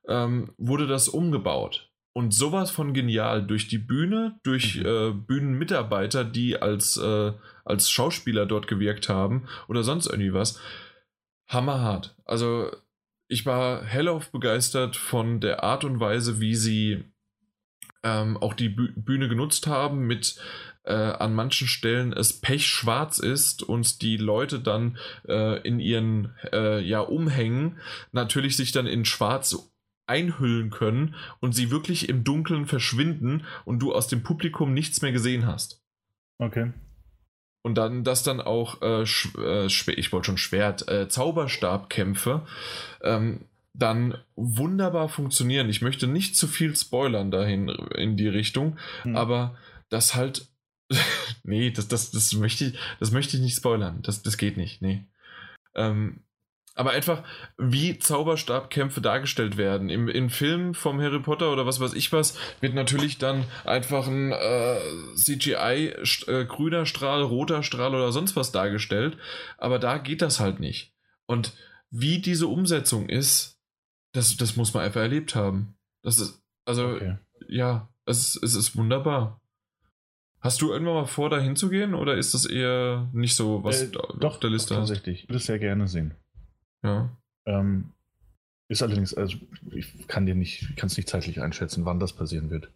ähm, 0.08 0.54
wurde 0.58 0.88
das 0.88 1.10
umgebaut. 1.10 1.92
Und 2.14 2.34
sowas 2.34 2.72
von 2.72 2.94
genial 2.94 3.46
durch 3.46 3.68
die 3.68 3.78
Bühne, 3.78 4.40
durch 4.44 4.78
mhm. 4.78 4.86
äh, 4.86 5.12
Bühnenmitarbeiter, 5.12 6.24
die 6.24 6.60
als, 6.60 6.98
äh, 6.98 7.34
als 7.64 7.90
Schauspieler 7.90 8.46
dort 8.46 8.68
gewirkt 8.68 9.08
haben 9.10 9.48
oder 9.68 9.84
sonst 9.84 10.08
irgendwie 10.08 10.34
was. 10.34 10.60
Hammerhart. 11.48 12.16
Also 12.26 12.72
ich 13.28 13.46
war 13.46 13.84
hellauf 13.84 14.32
begeistert 14.32 14.96
von 14.96 15.40
der 15.40 15.64
Art 15.64 15.84
und 15.84 16.00
Weise, 16.00 16.40
wie 16.40 16.56
sie 16.56 17.04
ähm, 18.04 18.38
auch 18.38 18.54
die 18.54 18.70
Bühne 18.70 19.28
genutzt 19.28 19.68
haben, 19.68 20.08
mit 20.08 20.40
äh, 20.88 20.94
an 20.94 21.34
manchen 21.34 21.68
Stellen 21.68 22.14
es 22.14 22.34
pechschwarz 22.34 23.20
ist 23.20 23.64
und 23.64 24.02
die 24.02 24.18
Leute 24.18 24.60
dann 24.60 24.98
äh, 25.28 25.62
in 25.62 25.80
ihren 25.80 26.34
äh, 26.52 26.80
ja, 26.82 27.02
Umhängen 27.02 27.80
natürlich 28.12 28.58
sich 28.58 28.72
dann 28.72 28.88
in 28.88 29.06
schwarz 29.06 29.72
einhüllen 30.08 30.70
können 30.70 31.16
und 31.40 31.54
sie 31.54 31.70
wirklich 31.70 32.10
im 32.10 32.24
Dunkeln 32.24 32.66
verschwinden 32.66 33.46
und 33.66 33.80
du 33.80 33.94
aus 33.94 34.08
dem 34.08 34.24
Publikum 34.24 34.74
nichts 34.74 35.02
mehr 35.02 35.12
gesehen 35.12 35.46
hast. 35.46 35.84
Okay. 36.40 36.72
Und 37.64 37.76
dann, 37.76 38.06
dass 38.06 38.24
dann 38.24 38.40
auch, 38.40 38.82
äh, 38.82 39.04
äh, 39.04 39.66
ich 39.66 40.14
wollte 40.14 40.26
schon 40.26 40.38
Schwert, 40.38 40.88
äh, 40.88 41.10
Zauberstabkämpfe 41.10 42.46
ähm, 43.02 43.42
dann 43.74 44.18
wunderbar 44.36 45.10
funktionieren. 45.10 45.70
Ich 45.70 45.82
möchte 45.82 46.08
nicht 46.08 46.36
zu 46.38 46.48
viel 46.48 46.76
spoilern 46.76 47.30
dahin 47.30 47.68
in 47.68 48.16
die 48.16 48.28
Richtung, 48.28 48.78
hm. 49.04 49.16
aber 49.16 49.58
das 49.90 50.16
halt. 50.16 50.48
nee, 51.44 51.72
das, 51.72 51.88
das, 51.88 52.12
das, 52.12 52.34
möchte 52.34 52.66
ich, 52.66 52.80
das 53.00 53.12
möchte 53.12 53.38
ich 53.38 53.44
nicht 53.44 53.58
spoilern. 53.58 54.02
Das, 54.02 54.24
das 54.24 54.38
geht 54.38 54.58
nicht. 54.58 54.82
Nee. 54.82 55.06
Ähm, 55.76 56.24
aber 56.78 56.92
einfach, 56.92 57.24
wie 57.58 57.98
Zauberstabkämpfe 57.98 59.02
dargestellt 59.02 59.58
werden. 59.58 59.90
Im, 59.90 60.08
Im 60.08 60.30
Film 60.30 60.76
vom 60.76 61.02
Harry 61.02 61.20
Potter 61.20 61.52
oder 61.52 61.66
was 61.66 61.80
weiß 61.80 61.94
ich 61.94 62.14
was, 62.14 62.38
wird 62.62 62.76
natürlich 62.76 63.18
dann 63.18 63.46
einfach 63.66 64.08
ein 64.08 64.32
äh, 64.32 64.80
CGI 65.16 65.96
äh, 66.28 66.46
grüner 66.46 66.86
Strahl, 66.86 67.24
roter 67.24 67.64
Strahl 67.64 67.96
oder 67.96 68.12
sonst 68.12 68.36
was 68.36 68.52
dargestellt. 68.52 69.18
Aber 69.58 69.80
da 69.80 69.98
geht 69.98 70.22
das 70.22 70.40
halt 70.40 70.60
nicht. 70.60 70.94
Und 71.26 71.54
wie 71.90 72.20
diese 72.20 72.48
Umsetzung 72.48 73.10
ist, 73.10 73.58
das, 74.12 74.38
das 74.38 74.56
muss 74.56 74.74
man 74.76 74.84
einfach 74.84 75.02
erlebt 75.02 75.34
haben. 75.34 75.76
Das 76.04 76.20
ist, 76.20 76.44
also, 76.66 76.90
okay. 76.90 77.18
ja, 77.48 77.90
es, 78.06 78.40
es 78.42 78.54
ist 78.54 78.76
wunderbar. 78.76 79.42
Hast 80.48 80.62
du 80.62 80.72
irgendwann 80.72 80.96
mal 80.96 81.06
vor, 81.06 81.30
da 81.30 81.40
hinzugehen 81.40 81.94
oder 81.94 82.16
ist 82.16 82.34
das 82.34 82.46
eher 82.46 83.10
nicht 83.12 83.36
so, 83.36 83.64
was 83.66 83.82
äh, 83.82 83.88
doch, 83.90 84.22
auf 84.22 84.40
der 84.40 84.50
Liste 84.50 84.74
doch, 84.74 84.80
tatsächlich. 84.80 85.24
Ich 85.24 85.30
würde 85.30 85.38
es 85.38 85.46
sehr 85.46 85.60
gerne 85.60 85.88
sehen. 85.90 86.14
Ja. 86.84 87.10
Ähm, 87.46 87.92
ist 88.70 88.82
allerdings, 88.82 89.14
also 89.14 89.38
ich 89.72 90.08
kann 90.08 90.26
dir 90.26 90.36
nicht, 90.36 90.78
kann 90.78 90.88
es 90.88 90.96
nicht 90.96 91.10
zeitlich 91.10 91.42
einschätzen, 91.42 91.84
wann 91.84 92.00
das 92.00 92.14
passieren 92.14 92.50
wird. 92.50 92.70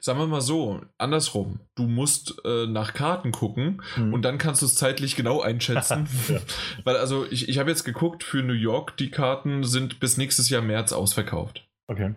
Sagen 0.00 0.18
wir 0.18 0.26
mal 0.26 0.40
so, 0.40 0.80
andersrum. 0.98 1.60
Du 1.76 1.84
musst 1.84 2.42
äh, 2.44 2.66
nach 2.66 2.94
Karten 2.94 3.30
gucken 3.30 3.80
mhm. 3.96 4.12
und 4.12 4.22
dann 4.22 4.38
kannst 4.38 4.62
du 4.62 4.66
es 4.66 4.74
zeitlich 4.74 5.14
genau 5.14 5.40
einschätzen. 5.40 6.08
ja. 6.28 6.40
Weil 6.82 6.96
also 6.96 7.26
ich, 7.30 7.48
ich 7.48 7.58
habe 7.58 7.70
jetzt 7.70 7.84
geguckt, 7.84 8.24
für 8.24 8.42
New 8.42 8.54
York, 8.54 8.96
die 8.96 9.10
Karten 9.10 9.62
sind 9.62 10.00
bis 10.00 10.16
nächstes 10.16 10.50
Jahr 10.50 10.62
März 10.62 10.92
ausverkauft. 10.92 11.68
Okay. 11.86 12.14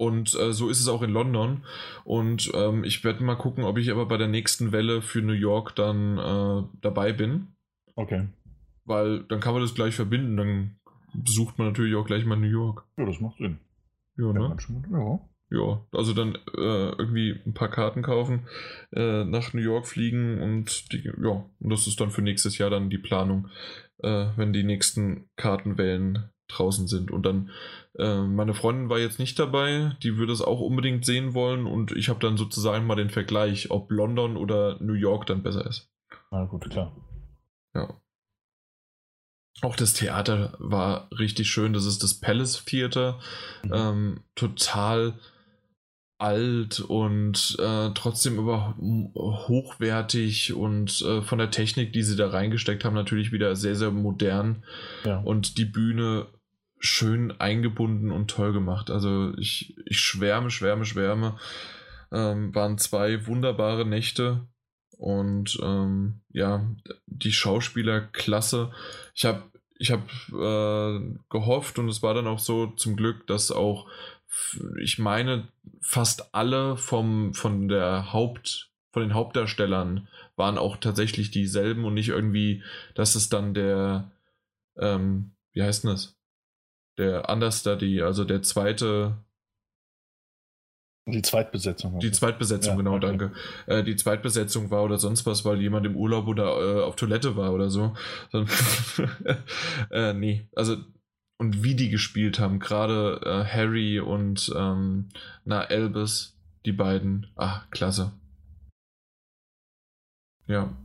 Und 0.00 0.34
äh, 0.34 0.52
so 0.52 0.68
ist 0.68 0.80
es 0.80 0.88
auch 0.88 1.02
in 1.02 1.10
London. 1.10 1.64
Und 2.04 2.50
ähm, 2.54 2.84
ich 2.84 3.04
werde 3.04 3.22
mal 3.22 3.36
gucken, 3.36 3.64
ob 3.64 3.78
ich 3.78 3.90
aber 3.90 4.06
bei 4.06 4.16
der 4.16 4.28
nächsten 4.28 4.72
Welle 4.72 5.02
für 5.02 5.20
New 5.20 5.32
York 5.32 5.76
dann 5.76 6.18
äh, 6.18 6.62
dabei 6.80 7.12
bin. 7.12 7.48
Okay 7.94 8.28
weil 8.90 9.22
dann 9.24 9.40
kann 9.40 9.54
man 9.54 9.62
das 9.62 9.74
gleich 9.74 9.94
verbinden. 9.94 10.36
Dann 10.36 10.76
besucht 11.14 11.58
man 11.58 11.68
natürlich 11.68 11.94
auch 11.94 12.04
gleich 12.04 12.26
mal 12.26 12.36
New 12.36 12.46
York. 12.46 12.84
Ja, 12.98 13.06
das 13.06 13.20
macht 13.20 13.38
Sinn. 13.38 13.58
Ja, 14.18 14.32
ne? 14.32 14.56
Ja. 14.92 15.20
Ja, 15.52 15.84
also 15.90 16.14
dann 16.14 16.36
äh, 16.56 16.90
irgendwie 16.96 17.40
ein 17.44 17.54
paar 17.54 17.70
Karten 17.70 18.02
kaufen, 18.02 18.46
äh, 18.92 19.24
nach 19.24 19.52
New 19.52 19.60
York 19.60 19.88
fliegen 19.88 20.40
und 20.40 20.92
die, 20.92 21.02
ja, 21.02 21.44
und 21.58 21.70
das 21.70 21.88
ist 21.88 22.00
dann 22.00 22.12
für 22.12 22.22
nächstes 22.22 22.56
Jahr 22.58 22.70
dann 22.70 22.88
die 22.88 22.98
Planung, 22.98 23.48
äh, 23.98 24.26
wenn 24.36 24.52
die 24.52 24.62
nächsten 24.62 25.28
Kartenwellen 25.34 26.30
draußen 26.50 26.88
sind. 26.88 27.10
Und 27.10 27.24
dann, 27.24 27.50
äh, 27.98 28.22
meine 28.22 28.54
Freundin 28.54 28.88
war 28.88 28.98
jetzt 28.98 29.18
nicht 29.18 29.38
dabei, 29.38 29.96
die 30.02 30.16
würde 30.16 30.32
es 30.32 30.42
auch 30.42 30.60
unbedingt 30.60 31.04
sehen 31.04 31.34
wollen 31.34 31.66
und 31.66 31.92
ich 31.92 32.08
habe 32.08 32.20
dann 32.20 32.36
sozusagen 32.36 32.86
mal 32.86 32.96
den 32.96 33.10
Vergleich, 33.10 33.70
ob 33.70 33.90
London 33.90 34.36
oder 34.36 34.76
New 34.80 34.94
York 34.94 35.26
dann 35.26 35.42
besser 35.42 35.66
ist. 35.66 35.90
Na 36.30 36.44
gut, 36.44 36.68
klar. 36.70 36.96
Ja. 37.74 38.00
Auch 39.62 39.76
das 39.76 39.92
Theater 39.92 40.54
war 40.58 41.08
richtig 41.18 41.50
schön. 41.50 41.72
Das 41.72 41.84
ist 41.84 42.02
das 42.02 42.20
Palace 42.20 42.64
Theater. 42.64 43.20
Mhm. 43.64 43.72
Ähm, 43.74 44.20
total 44.34 45.18
alt 46.20 46.80
und 46.80 47.56
äh, 47.58 47.90
trotzdem 47.94 48.38
aber 48.38 48.76
hochwertig 48.78 50.52
und 50.52 51.00
äh, 51.00 51.22
von 51.22 51.38
der 51.38 51.50
Technik, 51.50 51.94
die 51.94 52.02
sie 52.02 52.16
da 52.16 52.28
reingesteckt 52.28 52.84
haben, 52.84 52.94
natürlich 52.94 53.32
wieder 53.32 53.56
sehr, 53.56 53.74
sehr 53.74 53.90
modern. 53.90 54.62
Ja. 55.04 55.20
Und 55.20 55.56
die 55.56 55.64
Bühne 55.64 56.26
schön 56.80 57.38
eingebunden 57.40 58.10
und 58.10 58.30
toll 58.30 58.52
gemacht. 58.52 58.90
Also 58.90 59.32
ich, 59.38 59.76
ich 59.86 60.00
schwärme, 60.00 60.50
schwärme, 60.50 60.84
schwärme. 60.84 61.38
Ähm, 62.10 62.54
waren 62.54 62.78
zwei 62.78 63.26
wunderbare 63.26 63.86
Nächte. 63.86 64.48
Und 64.96 65.58
ähm, 65.62 66.20
ja, 66.30 66.66
die 67.06 67.32
Schauspieler 67.32 68.00
klasse. 68.00 68.72
Ich 69.14 69.24
habe 69.24 69.44
ich 69.78 69.90
hab, 69.90 70.02
äh, 70.30 71.00
gehofft 71.30 71.78
und 71.78 71.88
es 71.88 72.02
war 72.02 72.12
dann 72.12 72.26
auch 72.26 72.38
so 72.38 72.66
zum 72.66 72.96
Glück, 72.96 73.26
dass 73.26 73.50
auch, 73.50 73.88
ich 74.78 74.98
meine, 74.98 75.48
fast 75.80 76.34
alle 76.34 76.76
vom, 76.76 77.32
von 77.32 77.68
der 77.68 78.12
Haupt, 78.12 78.70
von 78.90 79.02
den 79.02 79.14
Hauptdarstellern 79.14 80.06
waren 80.36 80.58
auch 80.58 80.76
tatsächlich 80.76 81.30
dieselben 81.30 81.86
und 81.86 81.94
nicht 81.94 82.10
irgendwie, 82.10 82.62
dass 82.94 83.14
es 83.14 83.30
dann 83.30 83.54
der, 83.54 84.10
ähm, 84.76 85.32
wie 85.52 85.62
heißt 85.62 85.84
denn 85.84 85.92
das? 85.92 86.19
Der 87.00 87.30
Understudy, 87.30 88.02
also 88.02 88.24
der 88.24 88.42
zweite 88.42 89.16
die 91.06 91.22
Zweitbesetzung. 91.22 91.98
Die 91.98 92.12
Zweitbesetzung, 92.12 92.72
ja, 92.72 92.76
genau, 92.76 92.96
okay. 92.96 93.06
danke. 93.06 93.32
Äh, 93.66 93.82
die 93.82 93.96
Zweitbesetzung 93.96 94.70
war 94.70 94.84
oder 94.84 94.98
sonst 94.98 95.24
was, 95.24 95.44
weil 95.46 95.60
jemand 95.60 95.86
im 95.86 95.96
Urlaub 95.96 96.28
oder 96.28 96.44
äh, 96.44 96.82
auf 96.82 96.94
Toilette 96.94 97.36
war 97.36 97.52
oder 97.54 97.70
so. 97.70 97.94
äh, 99.90 100.12
nee, 100.12 100.46
also 100.54 100.76
und 101.38 101.62
wie 101.64 101.74
die 101.74 101.88
gespielt 101.88 102.38
haben, 102.38 102.58
gerade 102.58 103.18
äh, 103.24 103.44
Harry 103.44 103.98
und 103.98 104.52
ähm, 104.54 105.08
na, 105.46 105.64
Elvis, 105.64 106.36
die 106.66 106.72
beiden. 106.72 107.28
Ah, 107.34 107.62
klasse. 107.70 108.12
Ja. 110.46 110.76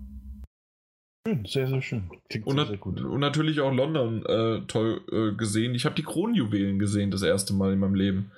Schön, 1.27 1.45
sehr, 1.45 1.67
sehr 1.67 1.81
schön. 1.81 2.09
Klingt 2.29 2.45
und, 2.45 2.57
sehr, 2.57 2.67
sehr 2.67 2.77
gut. 2.77 3.01
und 3.01 3.19
natürlich 3.19 3.59
auch 3.59 3.71
London 3.71 4.23
äh, 4.25 4.61
toll 4.67 5.01
äh, 5.11 5.35
gesehen. 5.35 5.73
Ich 5.73 5.85
habe 5.85 5.95
die 5.95 6.03
Kronjuwelen 6.03 6.77
gesehen, 6.77 7.09
das 7.09 7.23
erste 7.23 7.53
Mal 7.53 7.73
in 7.73 7.79
meinem 7.79 7.95
Leben. 7.95 8.31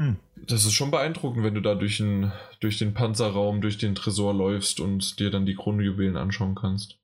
Hm. 0.00 0.16
Das 0.46 0.64
ist 0.64 0.72
schon 0.72 0.90
beeindruckend, 0.90 1.44
wenn 1.44 1.54
du 1.54 1.62
da 1.62 1.76
durch 1.76 1.98
den, 1.98 2.32
durch 2.58 2.78
den 2.78 2.94
Panzerraum, 2.94 3.60
durch 3.60 3.78
den 3.78 3.94
Tresor 3.94 4.34
läufst 4.34 4.80
und 4.80 5.20
dir 5.20 5.30
dann 5.30 5.46
die 5.46 5.54
Kronjuwelen 5.54 6.16
anschauen 6.16 6.56
kannst. 6.56 6.98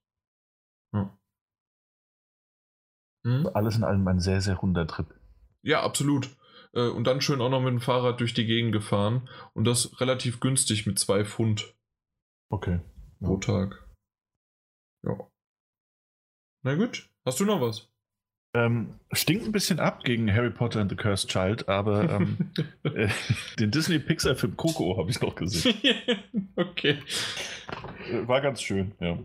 Ja. 0.93 1.17
Hm? 3.25 3.49
Alles 3.55 3.77
in 3.77 3.85
allem 3.85 4.09
ein 4.09 4.19
sehr, 4.19 4.41
sehr 4.41 4.57
runder 4.57 4.89
Trip. 4.89 5.07
Ja, 5.63 5.83
absolut. 5.83 6.31
Äh, 6.73 6.89
und 6.89 7.07
dann 7.07 7.21
schön 7.21 7.41
auch 7.41 7.51
noch 7.51 7.61
mit 7.61 7.71
dem 7.71 7.81
Fahrrad 7.81 8.19
durch 8.19 8.35
die 8.35 8.47
Gegend 8.47 8.73
gefahren. 8.73 9.29
Und 9.53 9.67
das 9.67 10.01
relativ 10.01 10.41
günstig 10.41 10.85
mit 10.85 10.99
zwei 10.99 11.25
Pfund. 11.25 11.75
Okay. 12.51 12.81
Pro. 13.21 13.37
Tag. 13.37 13.86
Ja. 15.03 15.31
Na 16.63 16.75
gut. 16.75 17.09
Hast 17.25 17.41
du 17.41 17.45
noch 17.45 17.61
was? 17.61 17.89
Ähm, 18.57 18.95
stinkt 19.13 19.45
ein 19.45 19.53
bisschen 19.53 19.79
ab 19.81 20.03
gegen 20.03 20.33
Harry 20.33 20.49
Potter 20.51 20.81
and 20.81 20.91
the 20.91 20.97
Cursed 20.97 21.29
Child, 21.29 21.69
aber 21.69 22.11
ähm, 22.11 22.39
äh, 22.85 23.09
den 23.59 23.71
Disney-Pixar-Film 23.71 24.57
Coco 24.57 24.97
habe 24.97 25.11
ich 25.11 25.21
noch 25.21 25.35
gesehen. 25.35 25.75
okay. 26.57 26.97
Äh, 28.11 28.27
war 28.27 28.41
ganz 28.41 28.63
schön, 28.63 28.93
ja. 28.99 29.19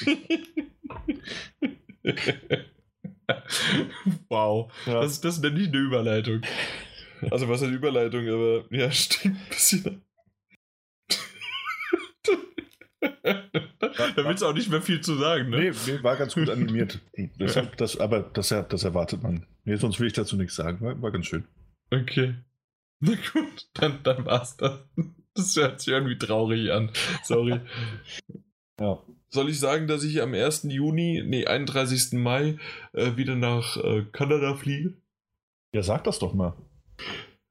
wow, 4.30 4.72
ja. 4.86 5.02
Das, 5.02 5.20
das 5.20 5.38
nenne 5.40 5.60
ich 5.60 5.68
eine 5.68 5.78
Überleitung. 5.78 6.40
Also 7.30 7.46
was 7.48 7.62
eine 7.62 7.74
Überleitung, 7.74 8.26
aber 8.26 8.64
ja, 8.70 8.90
stinkt 8.90 9.36
ein 9.36 9.48
bisschen 9.50 9.86
ab. 9.86 10.07
Da 13.00 14.24
willst 14.24 14.42
du 14.42 14.46
auch 14.46 14.54
nicht 14.54 14.70
mehr 14.70 14.82
viel 14.82 15.00
zu 15.00 15.14
sagen, 15.16 15.50
ne? 15.50 15.58
Nee, 15.58 15.72
nee 15.86 16.02
war 16.02 16.16
ganz 16.16 16.34
gut 16.34 16.50
animiert. 16.50 17.00
Deshalb, 17.38 17.76
das, 17.76 17.98
aber 17.98 18.20
das, 18.20 18.48
das 18.48 18.84
erwartet 18.84 19.22
man. 19.22 19.46
Nee, 19.64 19.76
sonst 19.76 20.00
will 20.00 20.06
ich 20.06 20.12
dazu 20.12 20.36
nichts 20.36 20.56
sagen. 20.56 20.80
War, 20.80 21.00
war 21.00 21.12
ganz 21.12 21.26
schön. 21.26 21.44
Okay. 21.90 22.34
Na 23.00 23.12
gut, 23.32 23.68
dann, 23.74 24.00
dann 24.02 24.24
war's 24.26 24.56
das. 24.56 24.78
Das 25.34 25.54
hört 25.56 25.80
sich 25.80 25.94
irgendwie 25.94 26.18
traurig 26.18 26.72
an. 26.72 26.90
Sorry. 27.22 27.60
ja. 28.80 28.98
Soll 29.30 29.50
ich 29.50 29.60
sagen, 29.60 29.86
dass 29.86 30.04
ich 30.04 30.22
am 30.22 30.34
1. 30.34 30.64
Juni, 30.64 31.22
nee, 31.24 31.46
31. 31.46 32.14
Mai 32.14 32.56
äh, 32.92 33.16
wieder 33.16 33.36
nach 33.36 33.76
äh, 33.76 34.04
Kanada 34.10 34.54
fliege? 34.54 34.94
Ja, 35.72 35.82
sag 35.82 36.04
das 36.04 36.18
doch 36.18 36.32
mal. 36.32 36.56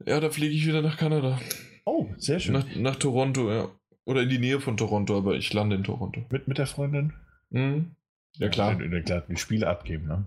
Ja, 0.06 0.20
da 0.20 0.30
fliege 0.30 0.54
ich 0.54 0.66
wieder 0.66 0.82
nach 0.82 0.98
Kanada. 0.98 1.40
Oh, 1.86 2.08
sehr 2.18 2.40
schön. 2.40 2.54
Nach, 2.54 2.76
nach, 2.76 2.96
Toronto, 2.96 3.52
ja. 3.52 3.70
Oder 4.08 4.22
in 4.22 4.30
die 4.30 4.40
Nähe 4.40 4.62
von 4.62 4.78
Toronto, 4.78 5.18
aber 5.18 5.36
ich 5.36 5.52
lande 5.52 5.76
in 5.76 5.84
Toronto. 5.84 6.24
Mit, 6.30 6.48
mit 6.48 6.58
der 6.58 6.66
Freundin? 6.66 7.12
Mhm. 7.50 7.92
Ja, 8.38 8.48
klar. 8.48 8.82
Ja, 8.82 9.02
klar, 9.02 9.24
die 9.28 9.36
Spiele 9.36 9.68
abgeben, 9.68 10.08
ne? 10.08 10.26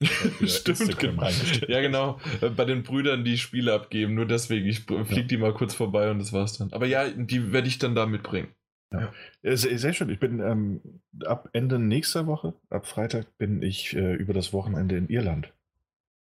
Stimmt, 0.46 0.96
genau. 1.00 1.28
Ja, 1.66 1.80
genau. 1.80 2.20
Äh, 2.40 2.50
bei 2.50 2.64
den 2.64 2.84
Brüdern 2.84 3.24
die 3.24 3.36
Spiele 3.36 3.74
abgeben. 3.74 4.14
Nur 4.14 4.26
deswegen. 4.26 4.66
Ich 4.66 4.82
fliege 4.82 5.20
ja. 5.20 5.22
die 5.22 5.36
mal 5.38 5.52
kurz 5.52 5.74
vorbei 5.74 6.08
und 6.08 6.20
das 6.20 6.32
war's 6.32 6.56
dann. 6.56 6.72
Aber 6.72 6.86
ja, 6.86 7.08
die 7.10 7.52
werde 7.52 7.66
ich 7.66 7.80
dann 7.80 7.96
da 7.96 8.06
mitbringen. 8.06 8.48
Ja. 8.92 9.12
ja. 9.42 9.56
Sehr, 9.56 9.76
sehr, 9.76 9.92
schön. 9.92 10.10
Ich 10.10 10.20
bin 10.20 10.38
ähm, 10.38 10.80
ab 11.24 11.48
Ende 11.52 11.80
nächster 11.80 12.28
Woche, 12.28 12.54
ab 12.70 12.86
Freitag, 12.86 13.26
bin 13.38 13.60
ich 13.62 13.96
äh, 13.96 14.14
über 14.14 14.34
das 14.34 14.52
Wochenende 14.52 14.96
in 14.96 15.08
Irland. 15.08 15.52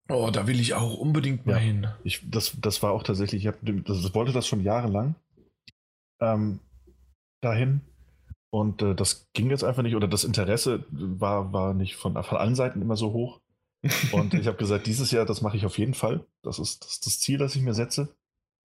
Oh, 0.09 0.31
da 0.33 0.47
will 0.47 0.59
ich 0.59 0.73
auch 0.73 0.97
unbedingt 0.97 1.45
mal 1.45 1.53
ja. 1.53 1.59
hin. 1.59 1.87
Ich, 2.03 2.29
das, 2.29 2.57
das 2.59 2.83
war 2.83 2.91
auch 2.91 3.03
tatsächlich, 3.03 3.43
ich 3.43 3.47
hab, 3.47 3.55
das, 3.61 4.13
wollte 4.13 4.33
das 4.33 4.47
schon 4.47 4.63
jahrelang 4.63 5.15
ähm, 6.19 6.59
dahin. 7.41 7.81
Und 8.49 8.81
äh, 8.81 8.95
das 8.95 9.27
ging 9.33 9.49
jetzt 9.49 9.63
einfach 9.63 9.83
nicht, 9.83 9.95
oder 9.95 10.07
das 10.07 10.23
Interesse 10.23 10.85
war, 10.89 11.51
war 11.53 11.73
nicht 11.73 11.95
von, 11.95 12.21
von 12.23 12.37
allen 12.37 12.55
Seiten 12.55 12.81
immer 12.81 12.95
so 12.95 13.11
hoch. 13.11 13.41
Und 14.11 14.33
ich 14.33 14.47
habe 14.47 14.57
gesagt, 14.57 14.87
dieses 14.87 15.11
Jahr, 15.11 15.25
das 15.25 15.41
mache 15.41 15.57
ich 15.57 15.65
auf 15.65 15.77
jeden 15.77 15.93
Fall. 15.93 16.25
Das 16.41 16.59
ist 16.59 16.83
das, 16.83 16.99
das 16.99 17.19
Ziel, 17.19 17.37
das 17.37 17.55
ich 17.55 17.61
mir 17.61 17.73
setze. 17.73 18.15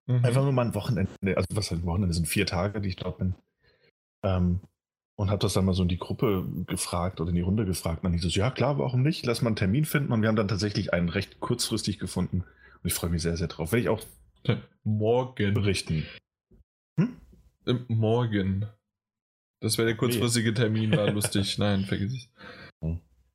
Mhm. 0.07 0.25
Einfach 0.25 0.43
nur 0.43 0.53
mal 0.53 0.67
ein 0.67 0.75
Wochenende, 0.75 1.37
also 1.37 1.47
was 1.55 1.73
ein 1.73 1.85
Wochenende 1.85 2.15
sind 2.15 2.27
vier 2.27 2.47
Tage, 2.47 2.81
die 2.81 2.89
ich 2.89 2.97
dort 2.97 3.19
bin. 3.19 3.35
Ähm, 4.23 4.61
und 5.17 5.31
habe 5.31 5.39
das 5.39 5.53
dann 5.53 5.67
mal 5.67 5.75
so 5.75 5.83
in 5.83 5.89
die 5.89 5.99
Gruppe 5.99 6.47
gefragt 6.67 7.21
oder 7.21 7.29
in 7.29 7.37
die 7.37 7.43
Runde 7.43 7.67
gefragt. 7.67 7.99
Und 7.99 8.05
dann 8.05 8.13
hieß 8.15 8.25
es, 8.25 8.35
ja 8.35 8.51
klar, 8.51 8.79
warum 8.79 9.03
nicht? 9.03 9.27
Lass 9.27 9.43
mal 9.43 9.49
einen 9.49 9.57
Termin 9.57 9.85
finden. 9.85 10.13
Und 10.13 10.23
wir 10.23 10.29
haben 10.29 10.37
dann 10.37 10.49
tatsächlich 10.49 10.95
einen 10.95 11.11
recht 11.11 11.41
kurzfristig 11.41 11.99
gefunden. 11.99 12.45
Und 12.83 12.87
ich 12.87 12.95
freue 12.95 13.11
mich 13.11 13.21
sehr, 13.21 13.37
sehr 13.37 13.49
drauf. 13.49 13.73
Werde 13.73 13.83
ich 13.83 13.89
auch 13.91 14.01
morgen 14.83 15.53
berichten. 15.53 16.07
Hm? 16.99 17.17
Morgen. 17.89 18.67
Das 19.63 19.77
wäre 19.77 19.89
der 19.89 19.97
kurzfristige 19.97 20.55
Termin, 20.55 20.97
war 20.97 21.11
lustig. 21.11 21.59
Nein, 21.59 21.85
vergiss 21.85 22.15
es. 22.15 22.31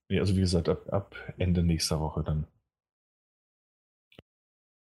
Nee, 0.09 0.19
also 0.19 0.35
wie 0.35 0.41
gesagt, 0.41 0.69
ab, 0.69 0.87
ab 0.91 1.15
Ende 1.37 1.63
nächster 1.63 1.99
Woche 1.99 2.23
dann. 2.23 2.47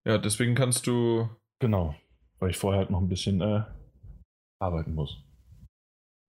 Ja, 0.07 0.18
deswegen 0.18 0.56
kannst 0.56 0.88
du. 0.88 1.30
Genau, 1.61 1.95
weil 2.40 2.52
ich 2.52 2.57
vorher 2.57 2.80
halt 2.80 2.90
noch 2.90 3.02
ein 3.02 3.10
bisschen 3.10 3.41
äh, 3.41 3.64
arbeiten 4.61 4.95
muss. 4.95 5.22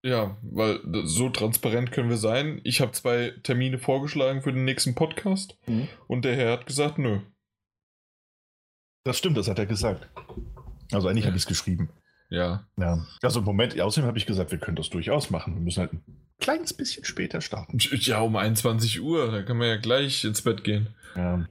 Ja, 0.04 0.38
weil 0.42 0.80
so 1.06 1.28
transparent 1.28 1.92
können 1.92 2.08
wir 2.08 2.16
sein. 2.16 2.60
Ich 2.64 2.80
habe 2.80 2.92
zwei 2.92 3.30
Termine 3.42 3.78
vorgeschlagen 3.78 4.42
für 4.42 4.52
den 4.52 4.64
nächsten 4.64 4.94
Podcast 4.94 5.58
mhm. 5.66 5.88
und 6.08 6.24
der 6.24 6.34
Herr 6.34 6.52
hat 6.52 6.66
gesagt, 6.66 6.98
nö. 6.98 7.20
Das 9.04 9.18
stimmt, 9.18 9.36
das 9.36 9.48
hat 9.48 9.58
er 9.58 9.66
gesagt. 9.66 10.08
Also 10.90 11.08
eigentlich 11.08 11.24
ja. 11.24 11.28
habe 11.28 11.36
ich 11.36 11.44
es 11.44 11.48
geschrieben. 11.48 11.90
Ja. 12.30 12.64
Ja. 12.78 13.06
Also 13.22 13.40
im 13.40 13.44
Moment, 13.44 13.78
außerdem 13.78 14.06
habe 14.06 14.18
ich 14.18 14.26
gesagt, 14.26 14.52
wir 14.52 14.58
können 14.58 14.76
das 14.76 14.88
durchaus 14.88 15.30
machen. 15.30 15.54
Wir 15.54 15.62
müssen 15.62 15.80
halt 15.80 15.92
ein 15.92 16.04
kleines 16.38 16.72
bisschen 16.72 17.04
später 17.04 17.40
starten. 17.40 17.78
Ja, 17.80 18.20
um 18.20 18.36
21 18.36 19.00
Uhr, 19.00 19.30
da 19.30 19.42
kann 19.42 19.58
man 19.58 19.68
ja 19.68 19.76
gleich 19.76 20.24
ins 20.24 20.42
Bett 20.42 20.64
gehen. 20.64 20.94
Ja. 21.16 21.46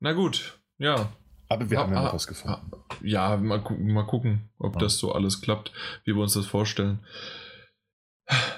Na 0.00 0.12
gut, 0.12 0.58
ja. 0.78 1.12
Aber 1.48 1.70
wir 1.70 1.78
ha, 1.78 1.82
haben 1.82 1.92
ja 1.92 2.02
noch 2.02 2.14
was 2.14 2.26
gefunden. 2.26 2.72
Ja, 3.02 3.36
mal, 3.36 3.60
mal 3.78 4.06
gucken, 4.06 4.48
ob 4.58 4.74
ja. 4.74 4.80
das 4.80 4.98
so 4.98 5.12
alles 5.12 5.42
klappt, 5.42 5.72
wie 6.04 6.14
wir 6.14 6.22
uns 6.22 6.32
das 6.32 6.46
vorstellen. 6.46 7.00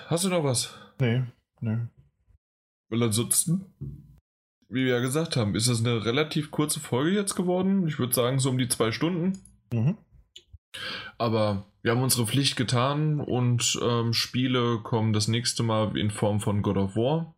Hast 0.07 0.25
du 0.25 0.29
noch 0.29 0.45
was? 0.45 0.75
Nee, 1.01 1.25
nee. 1.61 1.79
Weil 2.89 3.03
ansonsten, 3.03 3.75
wie 4.69 4.85
wir 4.85 4.95
ja 4.95 5.01
gesagt 5.01 5.37
haben, 5.37 5.57
ist 5.57 5.69
das 5.69 5.81
eine 5.81 6.05
relativ 6.05 6.53
kurze 6.53 6.79
Folge 6.79 7.11
jetzt 7.11 7.35
geworden. 7.35 7.87
Ich 7.89 7.99
würde 7.99 8.15
sagen, 8.15 8.39
so 8.39 8.51
um 8.51 8.59
die 8.59 8.69
zwei 8.69 8.93
Stunden. 8.93 9.43
Mhm. 9.73 9.97
Aber 11.19 11.67
wir 11.83 11.93
haben 11.93 12.03
unsere 12.03 12.27
Pflicht 12.27 12.57
getan 12.57 13.21
und 13.21 13.79
ähm, 13.83 14.13
Spiele 14.13 14.81
kommen 14.83 15.13
das 15.13 15.29
nächste 15.29 15.63
Mal 15.63 15.97
in 15.97 16.11
Form 16.11 16.41
von 16.41 16.63
God 16.63 16.77
of 16.77 16.97
War. 16.97 17.35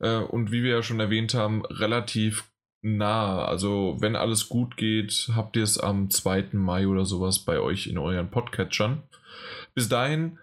Äh, 0.00 0.18
und 0.18 0.50
wie 0.50 0.62
wir 0.62 0.70
ja 0.70 0.82
schon 0.82 1.00
erwähnt 1.00 1.34
haben, 1.34 1.64
relativ 1.66 2.44
nah. 2.82 3.44
Also, 3.44 3.96
wenn 4.00 4.16
alles 4.16 4.48
gut 4.48 4.76
geht, 4.76 5.30
habt 5.34 5.56
ihr 5.56 5.62
es 5.62 5.78
am 5.78 6.10
2. 6.10 6.48
Mai 6.52 6.86
oder 6.86 7.04
sowas 7.04 7.40
bei 7.40 7.60
euch 7.60 7.86
in 7.86 7.98
euren 7.98 8.30
Podcatchern. 8.30 9.02
Bis 9.74 9.88
dahin 9.88 10.38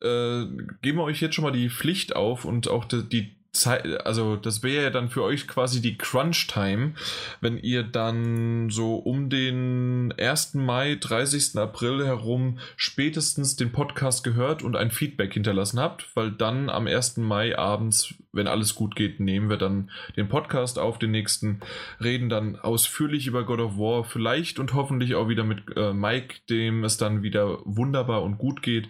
äh, 0.00 0.44
geben 0.82 0.98
wir 0.98 1.04
euch 1.04 1.20
jetzt 1.20 1.34
schon 1.34 1.44
mal 1.44 1.52
die 1.52 1.70
Pflicht 1.70 2.14
auf 2.14 2.44
und 2.44 2.68
auch 2.68 2.84
die, 2.84 3.08
die 3.08 3.36
Zeit, 3.60 4.06
also 4.06 4.36
das 4.36 4.62
wäre 4.62 4.84
ja 4.84 4.90
dann 4.90 5.08
für 5.08 5.22
euch 5.22 5.48
quasi 5.48 5.80
die 5.80 5.96
Crunch-Time, 5.96 6.92
wenn 7.40 7.58
ihr 7.58 7.82
dann 7.82 8.70
so 8.70 8.96
um 8.96 9.28
den 9.30 10.14
1. 10.18 10.54
Mai, 10.54 10.96
30. 11.00 11.58
April 11.58 12.04
herum 12.04 12.58
spätestens 12.76 13.56
den 13.56 13.72
Podcast 13.72 14.24
gehört 14.24 14.62
und 14.62 14.76
ein 14.76 14.90
Feedback 14.90 15.34
hinterlassen 15.34 15.80
habt, 15.80 16.06
weil 16.14 16.30
dann 16.30 16.70
am 16.70 16.86
1. 16.86 17.18
Mai 17.18 17.58
abends, 17.58 18.14
wenn 18.32 18.46
alles 18.46 18.74
gut 18.74 18.96
geht, 18.96 19.20
nehmen 19.20 19.48
wir 19.48 19.56
dann 19.56 19.90
den 20.16 20.28
Podcast 20.28 20.78
auf, 20.78 20.98
den 20.98 21.10
nächsten, 21.10 21.60
reden 22.02 22.28
dann 22.28 22.56
ausführlich 22.56 23.26
über 23.26 23.44
God 23.44 23.60
of 23.60 23.78
War, 23.78 24.04
vielleicht 24.04 24.58
und 24.58 24.74
hoffentlich 24.74 25.14
auch 25.14 25.28
wieder 25.28 25.44
mit 25.44 25.76
äh, 25.76 25.92
Mike, 25.92 26.36
dem 26.48 26.84
es 26.84 26.96
dann 26.96 27.22
wieder 27.22 27.58
wunderbar 27.64 28.22
und 28.22 28.38
gut 28.38 28.62
geht. 28.62 28.88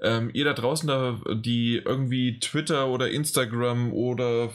Ähm, 0.00 0.30
ihr 0.32 0.44
da 0.44 0.52
draußen, 0.52 0.88
da, 0.88 1.20
die 1.34 1.76
irgendwie 1.76 2.38
Twitter 2.38 2.88
oder 2.88 3.10
Instagram 3.10 3.92
oder 3.92 4.50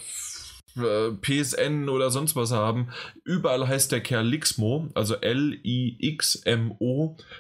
äh, 0.77 1.11
PSN 1.11 1.89
oder 1.89 2.09
sonst 2.09 2.35
was 2.35 2.51
haben. 2.51 2.89
Überall 3.23 3.67
heißt 3.67 3.91
der 3.91 4.01
Kerl 4.01 4.25
Lixmo, 4.25 4.89
also 4.93 5.15
L-I-X-M-O. 5.15 6.37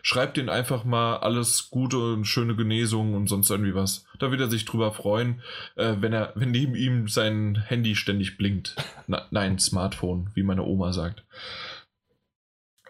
Schreibt 0.01 0.37
ihn 0.37 0.49
einfach 0.49 0.83
mal 0.83 1.17
alles 1.17 1.69
Gute 1.69 2.13
und 2.13 2.25
schöne 2.25 2.55
Genesung 2.55 3.13
und 3.13 3.27
sonst 3.27 3.49
irgendwie 3.49 3.75
was. 3.75 4.05
Da 4.19 4.31
wird 4.31 4.41
er 4.41 4.49
sich 4.49 4.65
drüber 4.65 4.91
freuen, 4.91 5.41
äh, 5.75 5.95
wenn 5.99 6.13
er, 6.13 6.33
wenn 6.35 6.51
neben 6.51 6.75
ihm 6.75 7.07
sein 7.07 7.55
Handy 7.55 7.95
ständig 7.95 8.37
blinkt. 8.37 8.75
Na, 9.07 9.27
nein, 9.31 9.59
Smartphone, 9.59 10.29
wie 10.33 10.43
meine 10.43 10.63
Oma 10.63 10.91
sagt. 10.91 11.23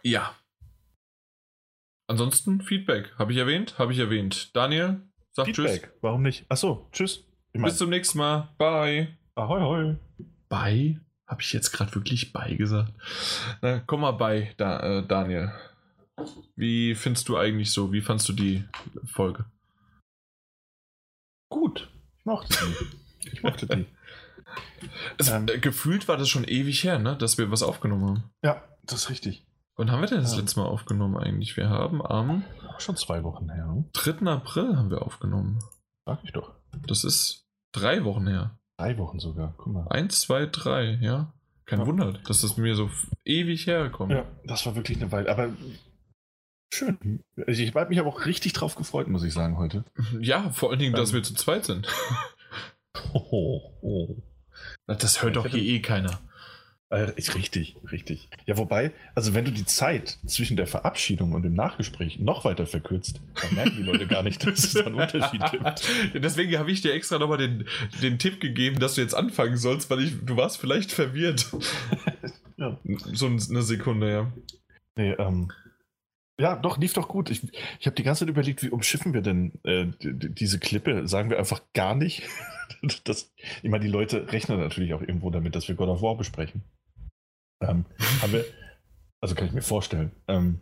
Ja, 0.03 0.35
Ansonsten 2.11 2.59
Feedback. 2.59 3.13
Habe 3.17 3.31
ich 3.31 3.37
erwähnt? 3.37 3.79
Habe 3.79 3.93
ich 3.93 3.99
erwähnt. 3.99 4.53
Daniel, 4.53 4.99
sag 5.31 5.45
Feedback. 5.45 5.83
Tschüss. 5.83 5.91
Warum 6.01 6.23
nicht? 6.23 6.45
Achso, 6.49 6.89
tschüss. 6.91 7.23
Bis 7.53 7.77
zum 7.77 7.89
nächsten 7.89 8.17
Mal. 8.17 8.49
Bye. 8.57 9.17
Ahoi, 9.35 9.61
hoi. 9.61 9.95
Bye? 10.49 10.99
Habe 11.25 11.41
ich 11.41 11.53
jetzt 11.53 11.71
gerade 11.71 11.95
wirklich 11.95 12.33
Bye 12.33 12.57
gesagt? 12.57 12.91
Na, 13.61 13.79
komm 13.79 14.01
mal 14.01 14.11
bei, 14.11 14.53
da, 14.57 14.99
äh, 14.99 15.07
Daniel. 15.07 15.53
Wie 16.57 16.95
findest 16.95 17.29
du 17.29 17.37
eigentlich 17.37 17.71
so? 17.71 17.93
Wie 17.93 18.01
fandst 18.01 18.27
du 18.27 18.33
die 18.33 18.65
Folge? 19.05 19.45
Gut. 21.49 21.89
Ich 22.19 22.25
mochte 22.25 22.57
die. 22.67 23.29
Ich 23.29 23.41
mochte 23.41 23.67
die. 23.67 23.85
Also, 25.17 25.31
ähm, 25.31 25.45
gefühlt 25.45 26.09
war 26.09 26.17
das 26.17 26.27
schon 26.27 26.43
ewig 26.43 26.83
her, 26.83 26.99
ne? 26.99 27.15
dass 27.15 27.37
wir 27.37 27.51
was 27.51 27.63
aufgenommen 27.63 28.03
haben. 28.03 28.23
Ja, 28.43 28.67
das 28.83 29.03
ist 29.03 29.09
richtig. 29.09 29.45
Wann 29.77 29.91
haben 29.91 30.01
wir 30.01 30.07
denn 30.07 30.21
das 30.21 30.35
letzte 30.35 30.59
Mal 30.59 30.67
aufgenommen 30.67 31.17
eigentlich? 31.17 31.57
Wir 31.57 31.69
haben 31.69 32.05
am. 32.05 32.43
Schon 32.77 32.97
zwei 32.97 33.23
Wochen 33.23 33.49
her. 33.49 33.83
3. 33.93 34.27
April 34.27 34.75
haben 34.75 34.89
wir 34.89 35.01
aufgenommen. 35.01 35.59
Sag 36.05 36.19
ich 36.23 36.31
doch. 36.31 36.53
Das 36.87 37.03
ist 37.03 37.47
drei 37.71 38.03
Wochen 38.03 38.27
her. 38.27 38.59
Drei 38.77 38.97
Wochen 38.97 39.19
sogar, 39.19 39.53
guck 39.57 39.73
mal. 39.73 39.87
Eins, 39.89 40.21
zwei, 40.21 40.45
drei, 40.45 40.97
ja. 41.01 41.33
Kein 41.65 41.79
ja. 41.79 41.85
Wunder, 41.85 42.13
dass 42.25 42.41
das 42.41 42.57
mir 42.57 42.75
so 42.75 42.89
ewig 43.23 43.67
herkommt. 43.67 44.11
Ja, 44.11 44.25
das 44.43 44.65
war 44.65 44.75
wirklich 44.75 44.99
eine 44.99 45.11
Weile. 45.11 45.29
Aber 45.29 45.49
schön. 46.73 47.23
Also 47.47 47.61
ich 47.61 47.73
habe 47.73 47.89
mich 47.89 47.99
aber 47.99 48.09
auch 48.09 48.25
richtig 48.25 48.53
drauf 48.53 48.75
gefreut, 48.75 49.07
muss 49.07 49.23
ich 49.23 49.33
sagen, 49.33 49.57
heute. 49.57 49.85
Ja, 50.19 50.49
vor 50.49 50.71
allen 50.71 50.79
Dingen, 50.79 50.95
dass 50.95 51.09
ähm. 51.09 51.15
wir 51.15 51.23
zu 51.23 51.33
zweit 51.33 51.65
sind. 51.65 51.87
Oh, 53.13 53.61
oh. 53.81 54.17
Das 54.85 55.23
hört 55.23 55.37
doch 55.37 55.47
hier 55.47 55.63
eh 55.63 55.79
keiner. 55.79 56.19
Äh, 56.91 57.13
ist 57.15 57.35
richtig, 57.35 57.77
richtig. 57.89 58.27
Ja, 58.45 58.57
wobei, 58.57 58.91
also 59.15 59.33
wenn 59.33 59.45
du 59.45 59.51
die 59.51 59.63
Zeit 59.63 60.19
zwischen 60.25 60.57
der 60.57 60.67
Verabschiedung 60.67 61.31
und 61.31 61.43
dem 61.43 61.53
Nachgespräch 61.53 62.19
noch 62.19 62.43
weiter 62.43 62.67
verkürzt, 62.67 63.21
dann 63.41 63.55
merken 63.55 63.77
die 63.77 63.83
Leute 63.83 64.07
gar 64.07 64.23
nicht, 64.23 64.45
dass 64.45 64.65
es 64.65 64.73
da 64.73 64.85
einen 64.85 64.95
Unterschied 64.95 65.41
gibt. 65.51 65.87
Deswegen 66.21 66.59
habe 66.59 66.69
ich 66.69 66.81
dir 66.81 66.93
extra 66.93 67.17
nochmal 67.17 67.37
den, 67.37 67.65
den 68.01 68.19
Tipp 68.19 68.41
gegeben, 68.41 68.79
dass 68.79 68.95
du 68.95 69.01
jetzt 69.01 69.13
anfangen 69.13 69.55
sollst, 69.55 69.89
weil 69.89 70.01
ich, 70.01 70.25
du 70.25 70.35
warst 70.35 70.57
vielleicht 70.57 70.91
verwirrt. 70.91 71.49
ja. 72.57 72.77
So 73.13 73.27
eine 73.27 73.61
Sekunde, 73.61 74.11
ja. 74.11 74.33
Nee, 74.97 75.11
ähm, 75.13 75.49
ja, 76.37 76.57
doch, 76.57 76.77
lief 76.77 76.91
doch 76.91 77.07
gut. 77.07 77.29
Ich, 77.29 77.41
ich 77.79 77.85
habe 77.85 77.95
die 77.95 78.03
ganze 78.03 78.25
Zeit 78.25 78.29
überlegt, 78.29 78.63
wie 78.63 78.69
umschiffen 78.69 79.13
wir 79.13 79.21
denn 79.21 79.53
äh, 79.63 79.85
diese 80.01 80.59
Klippe? 80.59 81.07
Sagen 81.07 81.29
wir 81.29 81.39
einfach 81.39 81.61
gar 81.73 81.95
nicht. 81.95 82.23
das, 83.05 83.31
ich 83.61 83.69
meine, 83.69 83.85
die 83.85 83.91
Leute 83.91 84.29
rechnen 84.33 84.59
natürlich 84.59 84.93
auch 84.93 85.01
irgendwo 85.01 85.29
damit, 85.29 85.55
dass 85.55 85.69
wir 85.69 85.75
God 85.75 85.87
of 85.87 86.01
War 86.01 86.17
besprechen. 86.17 86.63
Ähm, 87.61 87.85
haben 88.21 88.33
wir, 88.33 88.45
also 89.21 89.35
kann 89.35 89.47
ich 89.47 89.53
mir 89.53 89.61
vorstellen. 89.61 90.11
Ähm, 90.27 90.59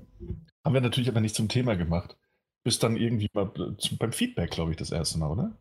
haben 0.63 0.73
wir 0.73 0.81
natürlich 0.81 1.09
aber 1.09 1.21
nicht 1.21 1.35
zum 1.35 1.47
Thema 1.47 1.75
gemacht. 1.75 2.17
Bis 2.63 2.79
dann 2.79 2.97
irgendwie 2.97 3.29
mal 3.33 3.51
zum, 3.77 3.97
beim 3.97 4.11
Feedback, 4.11 4.51
glaube 4.51 4.71
ich, 4.71 4.77
das 4.77 4.91
erste 4.91 5.17
Mal, 5.17 5.31
oder? 5.31 5.57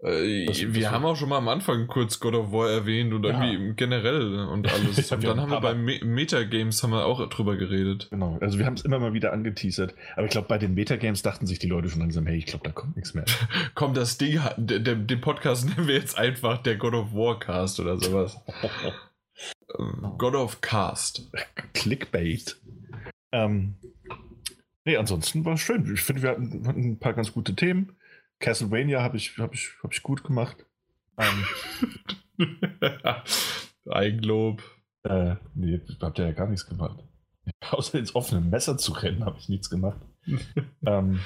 Äh, 0.00 0.46
das, 0.46 0.60
wir 0.60 0.82
das 0.82 0.92
haben 0.92 1.04
auch 1.04 1.16
schon 1.16 1.28
mal 1.28 1.38
am 1.38 1.48
Anfang 1.48 1.88
kurz 1.88 2.20
God 2.20 2.34
of 2.34 2.52
War 2.52 2.70
erwähnt 2.70 3.12
und 3.12 3.24
ja. 3.24 3.30
irgendwie 3.42 3.74
generell 3.74 4.46
und 4.46 4.68
alles. 4.72 5.10
und 5.10 5.24
dann 5.24 5.40
haben 5.40 5.50
wir 5.50 5.60
bei 5.60 5.74
Me 5.74 5.98
Metagames 6.04 6.82
haben 6.82 6.90
wir 6.90 7.04
auch 7.04 7.28
drüber 7.28 7.56
geredet. 7.56 8.08
Genau, 8.10 8.38
also 8.40 8.58
wir 8.58 8.66
haben 8.66 8.74
es 8.74 8.82
immer 8.82 9.00
mal 9.00 9.12
wieder 9.12 9.32
angeteasert. 9.32 9.94
Aber 10.14 10.26
ich 10.26 10.30
glaube, 10.30 10.46
bei 10.46 10.58
den 10.58 10.74
Metagames 10.74 11.22
dachten 11.22 11.46
sich 11.46 11.58
die 11.58 11.66
Leute 11.66 11.88
schon 11.88 12.00
langsam, 12.00 12.26
hey, 12.26 12.36
ich 12.36 12.46
glaube, 12.46 12.64
da 12.64 12.70
kommt 12.70 12.94
nichts 12.94 13.14
mehr. 13.14 13.24
Komm, 13.74 13.94
das 13.94 14.18
Ding, 14.18 14.40
den 14.56 15.20
Podcast 15.20 15.68
nehmen 15.76 15.88
wir 15.88 15.96
jetzt 15.96 16.16
einfach 16.16 16.58
der 16.58 16.76
God 16.76 16.94
of 16.94 17.12
War 17.12 17.38
Cast 17.40 17.80
oder 17.80 17.98
sowas. 17.98 18.40
Ähm, 19.78 20.14
God 20.18 20.34
of 20.34 20.60
Cast. 20.60 21.30
Clickbait. 21.74 22.60
Ähm, 23.32 23.76
nee, 24.84 24.96
ansonsten 24.96 25.44
war 25.44 25.54
es 25.54 25.60
schön. 25.60 25.92
Ich 25.92 26.02
finde, 26.02 26.22
wir 26.22 26.30
hatten, 26.30 26.66
hatten 26.66 26.84
ein 26.92 26.98
paar 26.98 27.14
ganz 27.14 27.32
gute 27.32 27.54
Themen. 27.54 27.96
Castlevania 28.40 29.02
habe 29.02 29.16
ich, 29.16 29.36
hab 29.38 29.54
ich, 29.54 29.70
hab 29.82 29.92
ich 29.92 30.02
gut 30.02 30.24
gemacht. 30.24 30.64
Ähm, 31.18 31.44
Eigenlob. 33.90 34.62
Äh, 35.04 35.36
nee, 35.54 35.80
habt 36.00 36.18
ihr 36.18 36.26
ja 36.26 36.32
gar 36.32 36.48
nichts 36.48 36.66
gemacht. 36.66 36.98
Außer 37.70 37.98
ins 37.98 38.14
offene 38.14 38.40
Messer 38.40 38.78
zu 38.78 38.92
rennen, 38.92 39.24
habe 39.24 39.38
ich 39.38 39.48
nichts 39.48 39.70
gemacht. 39.70 40.00
ähm, 40.86 41.20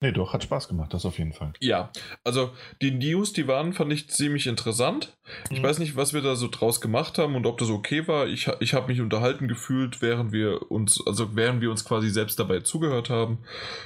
nee, 0.00 0.12
doch, 0.12 0.32
hat 0.32 0.42
Spaß 0.42 0.68
gemacht, 0.68 0.92
das 0.94 1.04
auf 1.04 1.18
jeden 1.18 1.32
Fall. 1.32 1.52
Ja, 1.60 1.90
also 2.24 2.52
die 2.82 2.90
News, 2.90 3.32
die 3.32 3.46
waren, 3.46 3.72
fand 3.72 3.92
ich 3.92 4.10
ziemlich 4.10 4.46
interessant. 4.46 5.16
Ich 5.50 5.60
mhm. 5.60 5.64
weiß 5.64 5.78
nicht, 5.78 5.96
was 5.96 6.12
wir 6.12 6.22
da 6.22 6.36
so 6.36 6.48
draus 6.48 6.80
gemacht 6.80 7.18
haben 7.18 7.36
und 7.36 7.46
ob 7.46 7.58
das 7.58 7.70
okay 7.70 8.06
war. 8.08 8.26
Ich, 8.26 8.48
ich 8.60 8.74
habe 8.74 8.88
mich 8.88 9.00
unterhalten 9.00 9.48
gefühlt, 9.48 10.02
während 10.02 10.32
wir 10.32 10.70
uns, 10.70 11.04
also 11.06 11.36
während 11.36 11.60
wir 11.60 11.70
uns 11.70 11.84
quasi 11.84 12.10
selbst 12.10 12.38
dabei 12.38 12.60
zugehört 12.60 13.10
haben, 13.10 13.38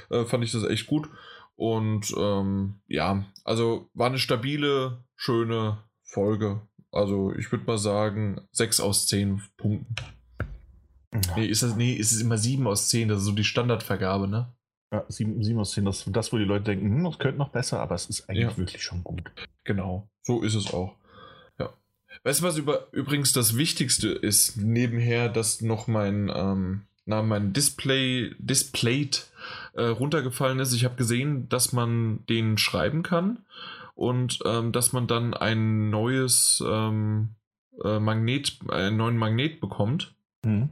äh, 0.09 0.25
fand 0.25 0.43
ich 0.43 0.51
das 0.51 0.63
echt 0.63 0.87
gut. 0.87 1.09
Und 1.55 2.13
ähm, 2.17 2.81
ja, 2.87 3.25
also 3.43 3.89
war 3.93 4.07
eine 4.07 4.19
stabile, 4.19 5.03
schöne 5.15 5.83
Folge. 6.03 6.61
Also 6.91 7.33
ich 7.33 7.51
würde 7.51 7.65
mal 7.65 7.77
sagen, 7.77 8.41
6 8.51 8.79
aus 8.79 9.07
10 9.07 9.41
Punkten. 9.57 9.95
Ja. 11.13 11.35
Nee, 11.37 11.45
ist 11.45 11.63
das, 11.63 11.75
nee, 11.75 11.93
ist 11.93 12.11
es 12.11 12.21
immer 12.21 12.37
7 12.37 12.67
aus 12.67 12.89
10, 12.89 13.07
das 13.07 13.19
ist 13.19 13.25
so 13.25 13.31
die 13.31 13.43
Standardvergabe, 13.43 14.27
ne? 14.27 14.54
Ja, 14.95 15.05
7, 15.09 15.43
7 15.43 15.59
aus 15.59 15.71
10, 15.71 15.83
das, 15.83 16.05
das, 16.07 16.31
wo 16.31 16.37
die 16.37 16.45
Leute 16.45 16.65
denken, 16.65 16.85
hm, 16.85 17.03
das 17.03 17.19
könnte 17.19 17.37
noch 17.37 17.49
besser, 17.49 17.81
aber 17.81 17.95
es 17.95 18.05
ist 18.05 18.29
eigentlich 18.29 18.43
ja. 18.43 18.57
wirklich 18.57 18.81
schon 18.81 19.03
gut. 19.03 19.23
Genau, 19.65 20.07
so 20.21 20.41
ist 20.41 20.55
es 20.55 20.73
auch. 20.73 20.95
Ja. 21.59 21.73
Weißt 22.23 22.39
du, 22.39 22.45
was 22.45 22.57
über, 22.57 22.87
übrigens 22.93 23.33
das 23.33 23.57
Wichtigste 23.57 24.07
ist, 24.09 24.55
nebenher, 24.55 25.27
dass 25.27 25.61
noch 25.61 25.87
mein, 25.87 26.31
ähm, 26.33 26.83
na, 27.05 27.21
mein 27.21 27.51
Display, 27.51 28.35
Displayed 28.39 29.27
äh, 29.73 29.83
runtergefallen 29.83 30.59
ist. 30.59 30.73
Ich 30.73 30.85
habe 30.85 30.95
gesehen, 30.95 31.49
dass 31.49 31.73
man 31.73 32.25
den 32.27 32.57
schreiben 32.57 33.03
kann 33.03 33.39
und 33.95 34.39
ähm, 34.45 34.71
dass 34.71 34.93
man 34.93 35.07
dann 35.07 35.33
ein 35.33 35.89
neues 35.89 36.63
ähm, 36.65 37.35
äh, 37.83 37.99
Magnet, 37.99 38.59
einen 38.69 38.95
neuen 38.95 39.17
Magnet 39.17 39.59
bekommt. 39.59 40.15
Mhm. 40.45 40.69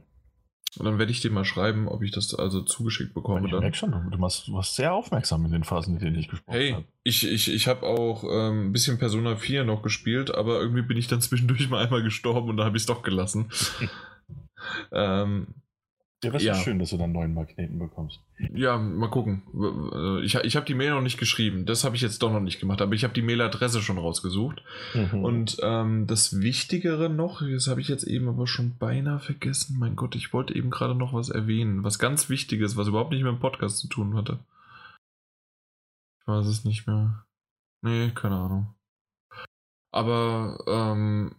Und 0.76 0.86
dann 0.86 0.98
werde 0.98 1.12
ich 1.12 1.20
dir 1.20 1.30
mal 1.30 1.44
schreiben, 1.44 1.88
ob 1.88 2.02
ich 2.02 2.10
das 2.10 2.34
also 2.34 2.62
zugeschickt 2.62 3.14
bekomme. 3.14 3.46
Ich 3.46 3.52
merke 3.52 3.76
schon, 3.76 3.92
du, 3.92 4.20
warst, 4.20 4.48
du 4.48 4.52
warst 4.54 4.74
sehr 4.74 4.92
aufmerksam 4.92 5.44
in 5.44 5.52
den 5.52 5.64
Phasen, 5.64 5.94
in 5.94 6.00
denen 6.00 6.18
ich 6.18 6.28
gesprochen 6.28 6.52
habe. 6.52 6.64
Hey, 6.64 6.84
ich, 7.04 7.26
ich, 7.26 7.52
ich 7.52 7.68
habe 7.68 7.86
auch 7.86 8.24
ähm, 8.24 8.68
ein 8.68 8.72
bisschen 8.72 8.98
Persona 8.98 9.36
4 9.36 9.64
noch 9.64 9.82
gespielt, 9.82 10.34
aber 10.34 10.60
irgendwie 10.60 10.82
bin 10.82 10.96
ich 10.96 11.06
dann 11.06 11.20
zwischendurch 11.20 11.68
mal 11.68 11.84
einmal 11.84 12.02
gestorben 12.02 12.48
und 12.50 12.56
dann 12.56 12.66
habe 12.66 12.76
ich 12.76 12.82
es 12.82 12.86
doch 12.86 13.02
gelassen. 13.02 13.50
ähm, 14.92 15.48
ja, 16.22 16.30
das 16.30 16.42
ja. 16.42 16.52
ist 16.52 16.62
schön, 16.62 16.78
dass 16.78 16.90
du 16.90 16.96
dann 16.96 17.12
neuen 17.12 17.34
Magneten 17.34 17.78
bekommst. 17.78 18.20
Ja, 18.54 18.78
mal 18.78 19.10
gucken. 19.10 19.42
Ich, 20.22 20.34
ich 20.36 20.56
habe 20.56 20.66
die 20.66 20.74
Mail 20.74 20.90
noch 20.90 21.02
nicht 21.02 21.18
geschrieben. 21.18 21.66
Das 21.66 21.84
habe 21.84 21.96
ich 21.96 22.02
jetzt 22.02 22.22
doch 22.22 22.32
noch 22.32 22.40
nicht 22.40 22.60
gemacht. 22.60 22.80
Aber 22.80 22.94
ich 22.94 23.04
habe 23.04 23.12
die 23.12 23.22
Mailadresse 23.22 23.82
schon 23.82 23.98
rausgesucht. 23.98 24.62
Mhm. 24.94 25.24
Und 25.24 25.56
ähm, 25.62 26.06
das 26.06 26.40
Wichtigere 26.40 27.10
noch, 27.10 27.42
das 27.42 27.68
habe 27.68 27.80
ich 27.80 27.88
jetzt 27.88 28.04
eben 28.04 28.28
aber 28.28 28.46
schon 28.46 28.76
beinahe 28.78 29.20
vergessen. 29.20 29.76
Mein 29.78 29.96
Gott, 29.96 30.14
ich 30.14 30.32
wollte 30.32 30.54
eben 30.54 30.70
gerade 30.70 30.94
noch 30.94 31.12
was 31.12 31.28
erwähnen. 31.28 31.84
Was 31.84 31.98
ganz 31.98 32.30
Wichtiges, 32.30 32.76
was 32.76 32.88
überhaupt 32.88 33.10
nicht 33.10 33.22
mit 33.22 33.32
dem 33.32 33.40
Podcast 33.40 33.78
zu 33.78 33.88
tun 33.88 34.16
hatte. 34.16 34.38
Ich 36.20 36.26
weiß 36.26 36.46
es 36.46 36.64
nicht 36.64 36.86
mehr. 36.86 37.26
Nee, 37.82 38.10
keine 38.14 38.36
Ahnung. 38.36 38.74
Aber 39.90 40.58
ähm, 40.66 41.34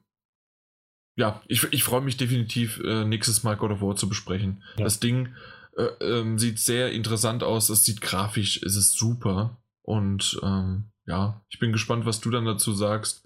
ja, 1.15 1.41
ich, 1.47 1.63
ich 1.71 1.83
freue 1.83 2.01
mich 2.01 2.17
definitiv, 2.17 2.79
äh, 2.83 3.05
nächstes 3.05 3.43
Mal 3.43 3.55
God 3.55 3.71
of 3.71 3.81
War 3.81 3.95
zu 3.95 4.09
besprechen. 4.09 4.63
Ja. 4.77 4.83
Das 4.83 4.99
Ding 4.99 5.33
äh, 5.77 5.83
ähm, 6.01 6.37
sieht 6.37 6.59
sehr 6.59 6.91
interessant 6.91 7.43
aus. 7.43 7.69
Es 7.69 7.85
sieht 7.85 8.01
grafisch, 8.01 8.61
es 8.63 8.75
ist 8.75 8.97
super. 8.97 9.57
Und 9.81 10.39
ähm, 10.43 10.91
ja, 11.05 11.43
ich 11.49 11.59
bin 11.59 11.71
gespannt, 11.71 12.05
was 12.05 12.19
du 12.19 12.31
dann 12.31 12.45
dazu 12.45 12.73
sagst. 12.73 13.23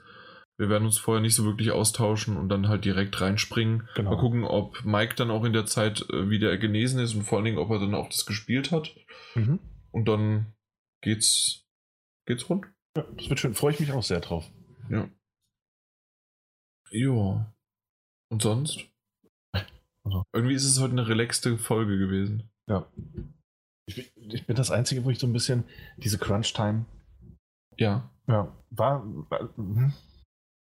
Wir 0.57 0.67
werden 0.67 0.85
uns 0.85 0.97
vorher 0.97 1.21
nicht 1.21 1.35
so 1.35 1.45
wirklich 1.45 1.71
austauschen 1.71 2.35
und 2.35 2.49
dann 2.49 2.67
halt 2.67 2.83
direkt 2.83 3.21
reinspringen. 3.21 3.87
Genau. 3.95 4.11
Mal 4.11 4.19
gucken, 4.19 4.43
ob 4.43 4.83
Mike 4.83 5.15
dann 5.15 5.31
auch 5.31 5.45
in 5.45 5.53
der 5.53 5.65
Zeit 5.65 6.05
äh, 6.09 6.29
wieder 6.29 6.57
genesen 6.57 6.99
ist 6.99 7.15
und 7.15 7.23
vor 7.23 7.37
allen 7.37 7.45
Dingen, 7.45 7.57
ob 7.57 7.69
er 7.69 7.79
dann 7.79 7.95
auch 7.95 8.09
das 8.09 8.25
gespielt 8.25 8.71
hat. 8.71 8.93
Mhm. 9.35 9.59
Und 9.91 10.09
dann 10.09 10.53
geht's, 11.01 11.65
geht's 12.25 12.49
rund. 12.49 12.65
Ja, 12.97 13.05
das 13.15 13.29
wird 13.29 13.39
schön. 13.39 13.53
Freue 13.53 13.73
ich 13.73 13.79
mich 13.79 13.93
auch 13.93 14.03
sehr 14.03 14.19
drauf. 14.19 14.51
Ja. 14.89 15.09
Ja. 16.91 17.53
Und 18.29 18.41
sonst? 18.41 18.85
Also. 20.05 20.23
Irgendwie 20.33 20.55
ist 20.55 20.65
es 20.65 20.79
heute 20.79 20.93
eine 20.93 21.07
relaxte 21.07 21.57
Folge 21.57 21.97
gewesen. 21.97 22.49
Ja. 22.67 22.87
Ich, 23.87 24.11
ich, 24.15 24.45
bin 24.45 24.55
das 24.55 24.71
Einzige, 24.71 25.03
wo 25.03 25.09
ich 25.09 25.19
so 25.19 25.27
ein 25.27 25.33
bisschen 25.33 25.63
diese 25.97 26.19
Crunch-Time. 26.19 26.85
Ja. 27.77 28.09
Ja, 28.27 28.55
war, 28.69 29.03
war 29.29 29.49
hm. 29.55 29.93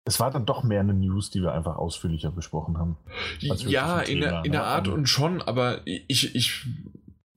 es 0.04 0.20
war 0.20 0.30
dann 0.30 0.46
doch 0.46 0.62
mehr 0.62 0.80
eine 0.80 0.94
News, 0.94 1.30
die 1.30 1.42
wir 1.42 1.52
einfach 1.52 1.76
ausführlicher 1.76 2.30
besprochen 2.30 2.78
haben. 2.78 2.96
Ja, 3.40 4.00
in, 4.00 4.20
Thema, 4.20 4.30
der, 4.30 4.44
in 4.44 4.50
ne? 4.50 4.50
der 4.50 4.64
Art 4.64 4.86
also 4.86 4.92
und 4.92 5.08
schon, 5.08 5.42
aber 5.42 5.80
ich, 5.84 6.36
ich, 6.36 6.66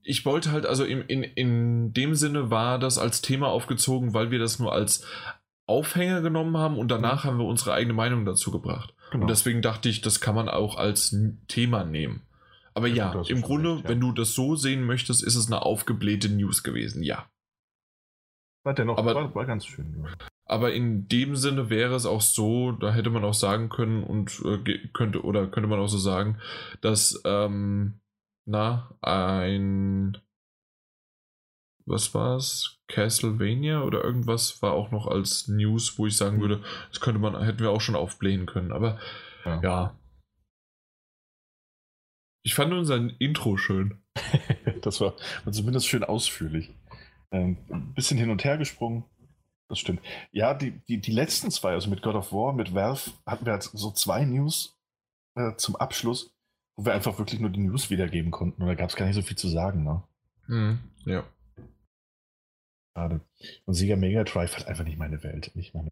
ich 0.03 0.25
wollte 0.25 0.51
halt, 0.51 0.67
also 0.67 0.83
in, 0.83 1.01
in, 1.01 1.23
in 1.23 1.93
dem 1.93 2.13
Sinne 2.13 2.51
war 2.51 2.77
das 2.77 2.99
als 2.99 3.21
Thema 3.21 3.47
aufgezogen, 3.47 4.13
weil 4.13 4.29
wir 4.29 4.37
das 4.37 4.59
nur 4.59 4.71
als 4.71 5.03
Aufhänger 5.65 6.21
genommen 6.21 6.57
haben 6.57 6.77
und 6.77 6.89
danach 6.89 7.23
mhm. 7.23 7.27
haben 7.27 7.37
wir 7.39 7.45
unsere 7.45 7.73
eigene 7.73 7.93
Meinung 7.93 8.25
dazu 8.25 8.51
gebracht. 8.51 8.93
Genau. 9.11 9.23
Und 9.23 9.29
deswegen 9.29 9.61
dachte 9.61 9.89
ich, 9.89 10.01
das 10.01 10.19
kann 10.19 10.35
man 10.35 10.49
auch 10.49 10.77
als 10.77 11.15
Thema 11.47 11.83
nehmen. 11.83 12.21
Aber 12.73 12.87
ja, 12.87 13.13
ja 13.13 13.23
im 13.27 13.41
Grunde, 13.41 13.73
recht, 13.73 13.83
ja. 13.83 13.89
wenn 13.89 13.99
du 13.99 14.11
das 14.11 14.33
so 14.33 14.55
sehen 14.55 14.83
möchtest, 14.83 15.23
ist 15.23 15.35
es 15.35 15.47
eine 15.47 15.63
aufgeblähte 15.63 16.29
News 16.29 16.63
gewesen, 16.63 17.03
ja. 17.03 17.29
War 18.63 18.73
dennoch 18.73 18.97
aber, 18.97 19.15
war, 19.15 19.35
war 19.35 19.45
ganz 19.45 19.65
schön. 19.65 20.03
Ja. 20.03 20.11
Aber 20.45 20.73
in 20.73 21.07
dem 21.07 21.35
Sinne 21.35 21.69
wäre 21.69 21.95
es 21.95 22.05
auch 22.05 22.21
so, 22.21 22.71
da 22.71 22.93
hätte 22.93 23.09
man 23.09 23.23
auch 23.23 23.33
sagen 23.33 23.69
können 23.69 24.03
und 24.03 24.41
äh, 24.45 24.87
könnte 24.93 25.23
oder 25.23 25.47
könnte 25.47 25.69
man 25.69 25.79
auch 25.79 25.87
so 25.87 25.97
sagen, 25.97 26.39
dass 26.81 27.21
ähm, 27.25 27.99
na 28.45 28.95
ein 29.01 30.17
was 31.85 32.13
war 32.13 32.37
es? 32.37 32.78
Castlevania 32.89 33.83
oder 33.83 34.03
irgendwas 34.03 34.61
war 34.61 34.73
auch 34.73 34.91
noch 34.91 35.07
als 35.07 35.47
News, 35.47 35.97
wo 35.97 36.07
ich 36.07 36.17
sagen 36.17 36.37
hm. 36.37 36.41
würde, 36.41 36.63
das 36.89 36.99
könnte 36.99 37.19
man, 37.19 37.41
hätten 37.41 37.59
wir 37.59 37.71
auch 37.71 37.81
schon 37.81 37.95
aufblähen 37.95 38.45
können. 38.45 38.71
Aber 38.71 38.99
ja. 39.45 39.61
ja. 39.61 39.99
Ich 42.43 42.55
fand 42.55 42.73
unser 42.73 42.97
Intro 43.19 43.57
schön. 43.57 44.01
das 44.81 44.99
war 45.01 45.15
zumindest 45.51 45.87
schön 45.87 46.03
ausführlich. 46.03 46.73
Ähm, 47.31 47.57
ein 47.69 47.93
bisschen 47.93 48.17
hin 48.17 48.31
und 48.31 48.43
her 48.43 48.57
gesprungen. 48.57 49.05
Das 49.67 49.77
stimmt. 49.77 50.01
Ja, 50.31 50.55
die, 50.55 50.71
die, 50.87 50.99
die 50.99 51.11
letzten 51.11 51.51
zwei, 51.51 51.73
also 51.73 51.91
mit 51.91 52.01
God 52.01 52.15
of 52.15 52.33
War, 52.33 52.53
mit 52.53 52.73
Valve, 52.73 53.11
hatten 53.25 53.45
wir 53.45 53.53
halt 53.53 53.63
so 53.63 53.91
zwei 53.91 54.25
News 54.25 54.79
äh, 55.35 55.55
zum 55.57 55.75
Abschluss, 55.75 56.33
wo 56.75 56.85
wir 56.85 56.93
einfach 56.93 57.19
wirklich 57.19 57.39
nur 57.39 57.51
die 57.51 57.59
News 57.59 57.91
wiedergeben 57.91 58.31
konnten. 58.31 58.63
Und 58.63 58.67
da 58.67 58.73
gab 58.73 58.89
es 58.89 58.95
gar 58.95 59.05
nicht 59.05 59.15
so 59.15 59.21
viel 59.21 59.37
zu 59.37 59.47
sagen. 59.47 59.83
Ne? 59.83 60.03
Mhm, 60.47 60.79
ja. 61.05 61.23
Schade. 62.95 63.21
Und 63.65 63.73
Sega 63.73 63.95
Mega 63.95 64.23
Drive 64.23 64.55
hat 64.57 64.67
einfach 64.67 64.83
nicht 64.83 64.97
meine 64.97 65.23
Welt. 65.23 65.51
Nicht 65.55 65.73
meine 65.73 65.89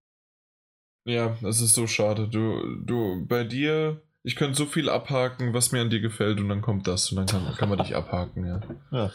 ja, 1.08 1.38
das 1.42 1.62
ist 1.62 1.74
so 1.74 1.88
schade. 1.88 2.28
Du, 2.28 2.82
du, 2.84 3.26
bei 3.26 3.46
dir, 3.46 4.02
ich 4.24 4.36
könnte 4.36 4.58
so 4.58 4.66
viel 4.66 4.90
abhaken, 4.90 5.54
was 5.54 5.72
mir 5.72 5.80
an 5.80 5.90
dir 5.90 6.02
gefällt, 6.02 6.38
und 6.42 6.50
dann 6.50 6.62
kommt 6.62 6.86
das 6.86 7.10
und 7.12 7.16
dann 7.16 7.28
kann, 7.28 7.56
kann 7.56 7.70
man 7.70 7.78
dich 7.78 7.96
abhaken, 7.96 8.46
ja. 8.46 8.60
ja. 8.92 9.12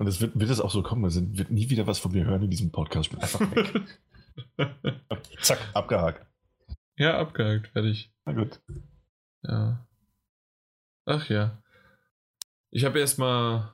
Und 0.00 0.08
es 0.08 0.20
wird, 0.20 0.36
wird 0.36 0.50
es 0.50 0.60
auch 0.60 0.72
so 0.72 0.82
kommen, 0.82 1.04
es 1.04 1.22
wird 1.38 1.52
nie 1.52 1.70
wieder 1.70 1.86
was 1.86 2.00
von 2.00 2.10
mir 2.10 2.24
hören 2.24 2.42
in 2.42 2.50
diesem 2.50 2.72
Podcast. 2.72 3.06
Ich 3.06 3.10
bin 3.12 3.20
einfach 3.20 3.40
weg. 3.54 4.00
Zack, 5.40 5.60
abgehakt. 5.72 6.26
Ja, 6.96 7.18
abgehakt, 7.20 7.68
fertig. 7.68 8.12
Na 8.24 8.32
gut. 8.32 8.60
Ja. 9.44 9.86
Ach 11.06 11.28
ja. 11.28 11.62
Ich 12.72 12.84
habe 12.84 12.98
erstmal 12.98 13.72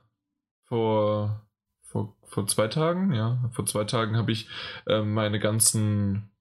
vor 0.65 1.48
vor, 1.91 2.15
vor 2.23 2.47
zwei 2.47 2.67
Tagen, 2.67 3.13
ja, 3.13 3.49
vor 3.51 3.65
zwei 3.65 3.83
Tagen 3.83 4.17
habe 4.17 4.31
ich 4.31 4.47
äh, 4.87 5.01
meine 5.01 5.39
ganzen 5.39 6.31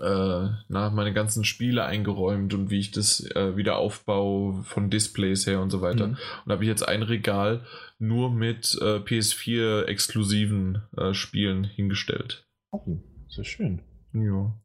äh, 0.00 0.48
nach 0.68 0.92
meine 0.92 1.12
ganzen 1.12 1.44
Spiele 1.44 1.84
eingeräumt 1.84 2.54
und 2.54 2.70
wie 2.70 2.78
ich 2.78 2.92
das 2.92 3.20
äh, 3.34 3.56
wieder 3.56 3.76
aufbaue 3.76 4.62
von 4.62 4.90
Displays 4.90 5.46
her 5.46 5.60
und 5.60 5.70
so 5.70 5.80
weiter. 5.80 6.08
Mhm. 6.08 6.16
Und 6.44 6.52
habe 6.52 6.62
ich 6.62 6.68
jetzt 6.68 6.86
ein 6.86 7.02
Regal 7.02 7.64
nur 7.98 8.30
mit 8.30 8.78
äh, 8.80 8.98
PS4 8.98 9.84
exklusiven 9.84 10.82
äh, 10.96 11.14
Spielen 11.14 11.64
hingestellt. 11.64 12.46
Oh, 12.70 13.00
sehr 13.28 13.44
schön. 13.44 13.82
Ja. 14.12 14.56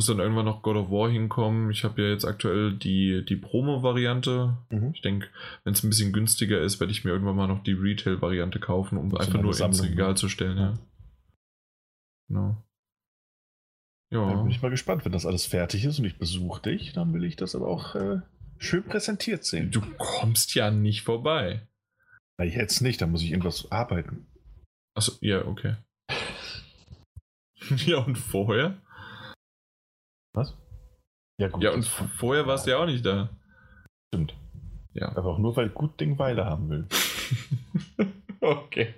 Muss 0.00 0.06
dann 0.06 0.18
irgendwann 0.18 0.46
noch 0.46 0.62
God 0.62 0.76
of 0.76 0.90
War 0.90 1.10
hinkommen. 1.10 1.70
Ich 1.70 1.84
habe 1.84 2.00
ja 2.00 2.08
jetzt 2.08 2.24
aktuell 2.24 2.72
die, 2.72 3.22
die 3.22 3.36
Promo-Variante. 3.36 4.56
Mhm. 4.70 4.92
Ich 4.94 5.02
denke, 5.02 5.28
wenn 5.62 5.74
es 5.74 5.84
ein 5.84 5.90
bisschen 5.90 6.14
günstiger 6.14 6.58
ist, 6.58 6.80
werde 6.80 6.90
ich 6.90 7.04
mir 7.04 7.10
irgendwann 7.10 7.36
mal 7.36 7.46
noch 7.46 7.62
die 7.62 7.74
Retail-Variante 7.74 8.60
kaufen, 8.60 8.96
um 8.96 9.14
einfach 9.14 9.42
nur 9.42 9.60
ins 9.60 9.82
Regal 9.82 10.08
ne? 10.08 10.14
zu 10.14 10.30
stellen. 10.30 10.56
Ja. 10.56 10.78
Genau. 12.28 12.64
Ja. 14.10 14.26
Dann 14.26 14.44
bin 14.44 14.50
ich 14.50 14.62
mal 14.62 14.70
gespannt, 14.70 15.04
wenn 15.04 15.12
das 15.12 15.26
alles 15.26 15.44
fertig 15.44 15.84
ist 15.84 15.98
und 15.98 16.06
ich 16.06 16.16
besuche 16.16 16.62
dich, 16.62 16.94
dann 16.94 17.12
will 17.12 17.24
ich 17.24 17.36
das 17.36 17.54
aber 17.54 17.68
auch 17.68 17.94
äh, 17.94 18.22
schön 18.56 18.82
präsentiert 18.82 19.44
sehen. 19.44 19.70
Du 19.70 19.82
kommst 19.98 20.54
ja 20.54 20.70
nicht 20.70 21.02
vorbei. 21.02 21.68
Na, 22.38 22.46
jetzt 22.46 22.80
nicht, 22.80 23.02
da 23.02 23.06
muss 23.06 23.20
ich 23.20 23.32
irgendwas 23.32 23.70
arbeiten. 23.70 24.26
Achso, 24.94 25.12
ja, 25.20 25.44
okay. 25.44 25.76
ja, 27.84 27.98
und 27.98 28.16
vorher? 28.16 28.80
Was? 30.32 30.56
Ja, 31.38 31.48
gut. 31.48 31.62
Ja, 31.62 31.72
und 31.72 31.84
vorher 31.84 32.46
warst 32.46 32.66
du 32.66 32.72
ja 32.72 32.78
auch 32.78 32.86
nicht 32.86 33.04
da. 33.04 33.30
Stimmt. 34.08 34.34
Ja. 34.92 35.16
Aber 35.16 35.30
auch 35.30 35.38
nur, 35.38 35.56
weil 35.56 35.68
gut 35.70 36.00
Ding 36.00 36.18
Weile 36.18 36.44
haben 36.44 36.68
will. 36.68 36.86
Okay, 38.42 38.94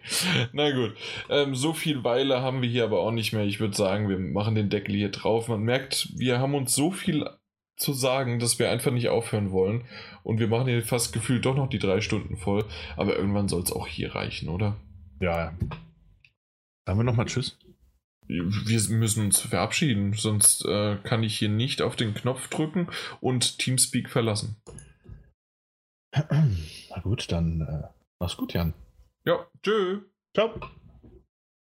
na 0.53 0.71
gut. 0.71 0.95
Ähm, 1.29 1.57
so 1.57 1.73
viel 1.73 2.05
Weile 2.05 2.43
haben 2.43 2.63
wir 2.63 2.69
hier 2.69 2.85
aber 2.85 3.01
auch 3.01 3.11
nicht 3.11 3.33
mehr. 3.33 3.45
Ich 3.45 3.59
würde 3.59 3.77
sagen, 3.77 4.09
wir 4.09 4.19
machen 4.19 4.55
den 4.55 4.71
Deckel 4.71 4.95
hier 4.95 5.11
drauf. 5.11 5.49
Man 5.49 5.63
merkt, 5.63 6.17
wir 6.17 6.39
haben 6.39 6.55
uns 6.55 6.75
so 6.75 6.93
viel 6.93 7.29
zu 7.77 7.93
sagen, 7.93 8.39
dass 8.39 8.61
wir 8.61 8.71
einfach 8.71 8.93
nicht 8.93 9.09
aufhören 9.09 9.51
wollen. 9.51 9.85
Und 10.23 10.39
wir 10.39 10.47
machen 10.47 10.69
hier 10.69 10.85
fast 10.85 11.13
gefühlt 11.13 11.45
doch 11.45 11.57
noch 11.57 11.69
die 11.69 11.81
drei 11.81 12.01
Stunden 12.01 12.37
voll. 12.37 12.65
Aber 12.97 13.17
irgendwann 13.17 13.49
soll 13.49 13.63
es 13.63 13.73
auch 13.73 13.89
hier 13.89 14.15
reichen, 14.15 14.49
oder? 14.49 14.77
Ja. 15.21 15.53
Sagen 16.87 16.99
wir 17.01 17.05
nochmal 17.05 17.27
Tschüss. 17.27 17.59
Wir 18.27 18.44
müssen 18.44 19.24
uns 19.24 19.40
verabschieden, 19.40 20.15
sonst 20.15 20.65
äh, 20.65 20.97
kann 21.03 21.23
ich 21.23 21.39
hier 21.39 21.49
nicht 21.49 21.82
auf 21.82 21.97
den 21.97 22.15
Knopf 22.15 22.49
drücken 22.49 22.89
und 23.20 23.59
Teamspeak 23.59 24.09
verlassen. 24.09 24.57
Na 26.15 27.01
gut, 27.03 27.31
dann 27.32 27.61
äh, 27.62 27.89
mach's 28.19 28.36
gut, 28.36 28.53
Jan. 28.53 28.74
Ja, 29.24 29.47
tschö. 29.62 30.01
Ciao. 30.35 30.55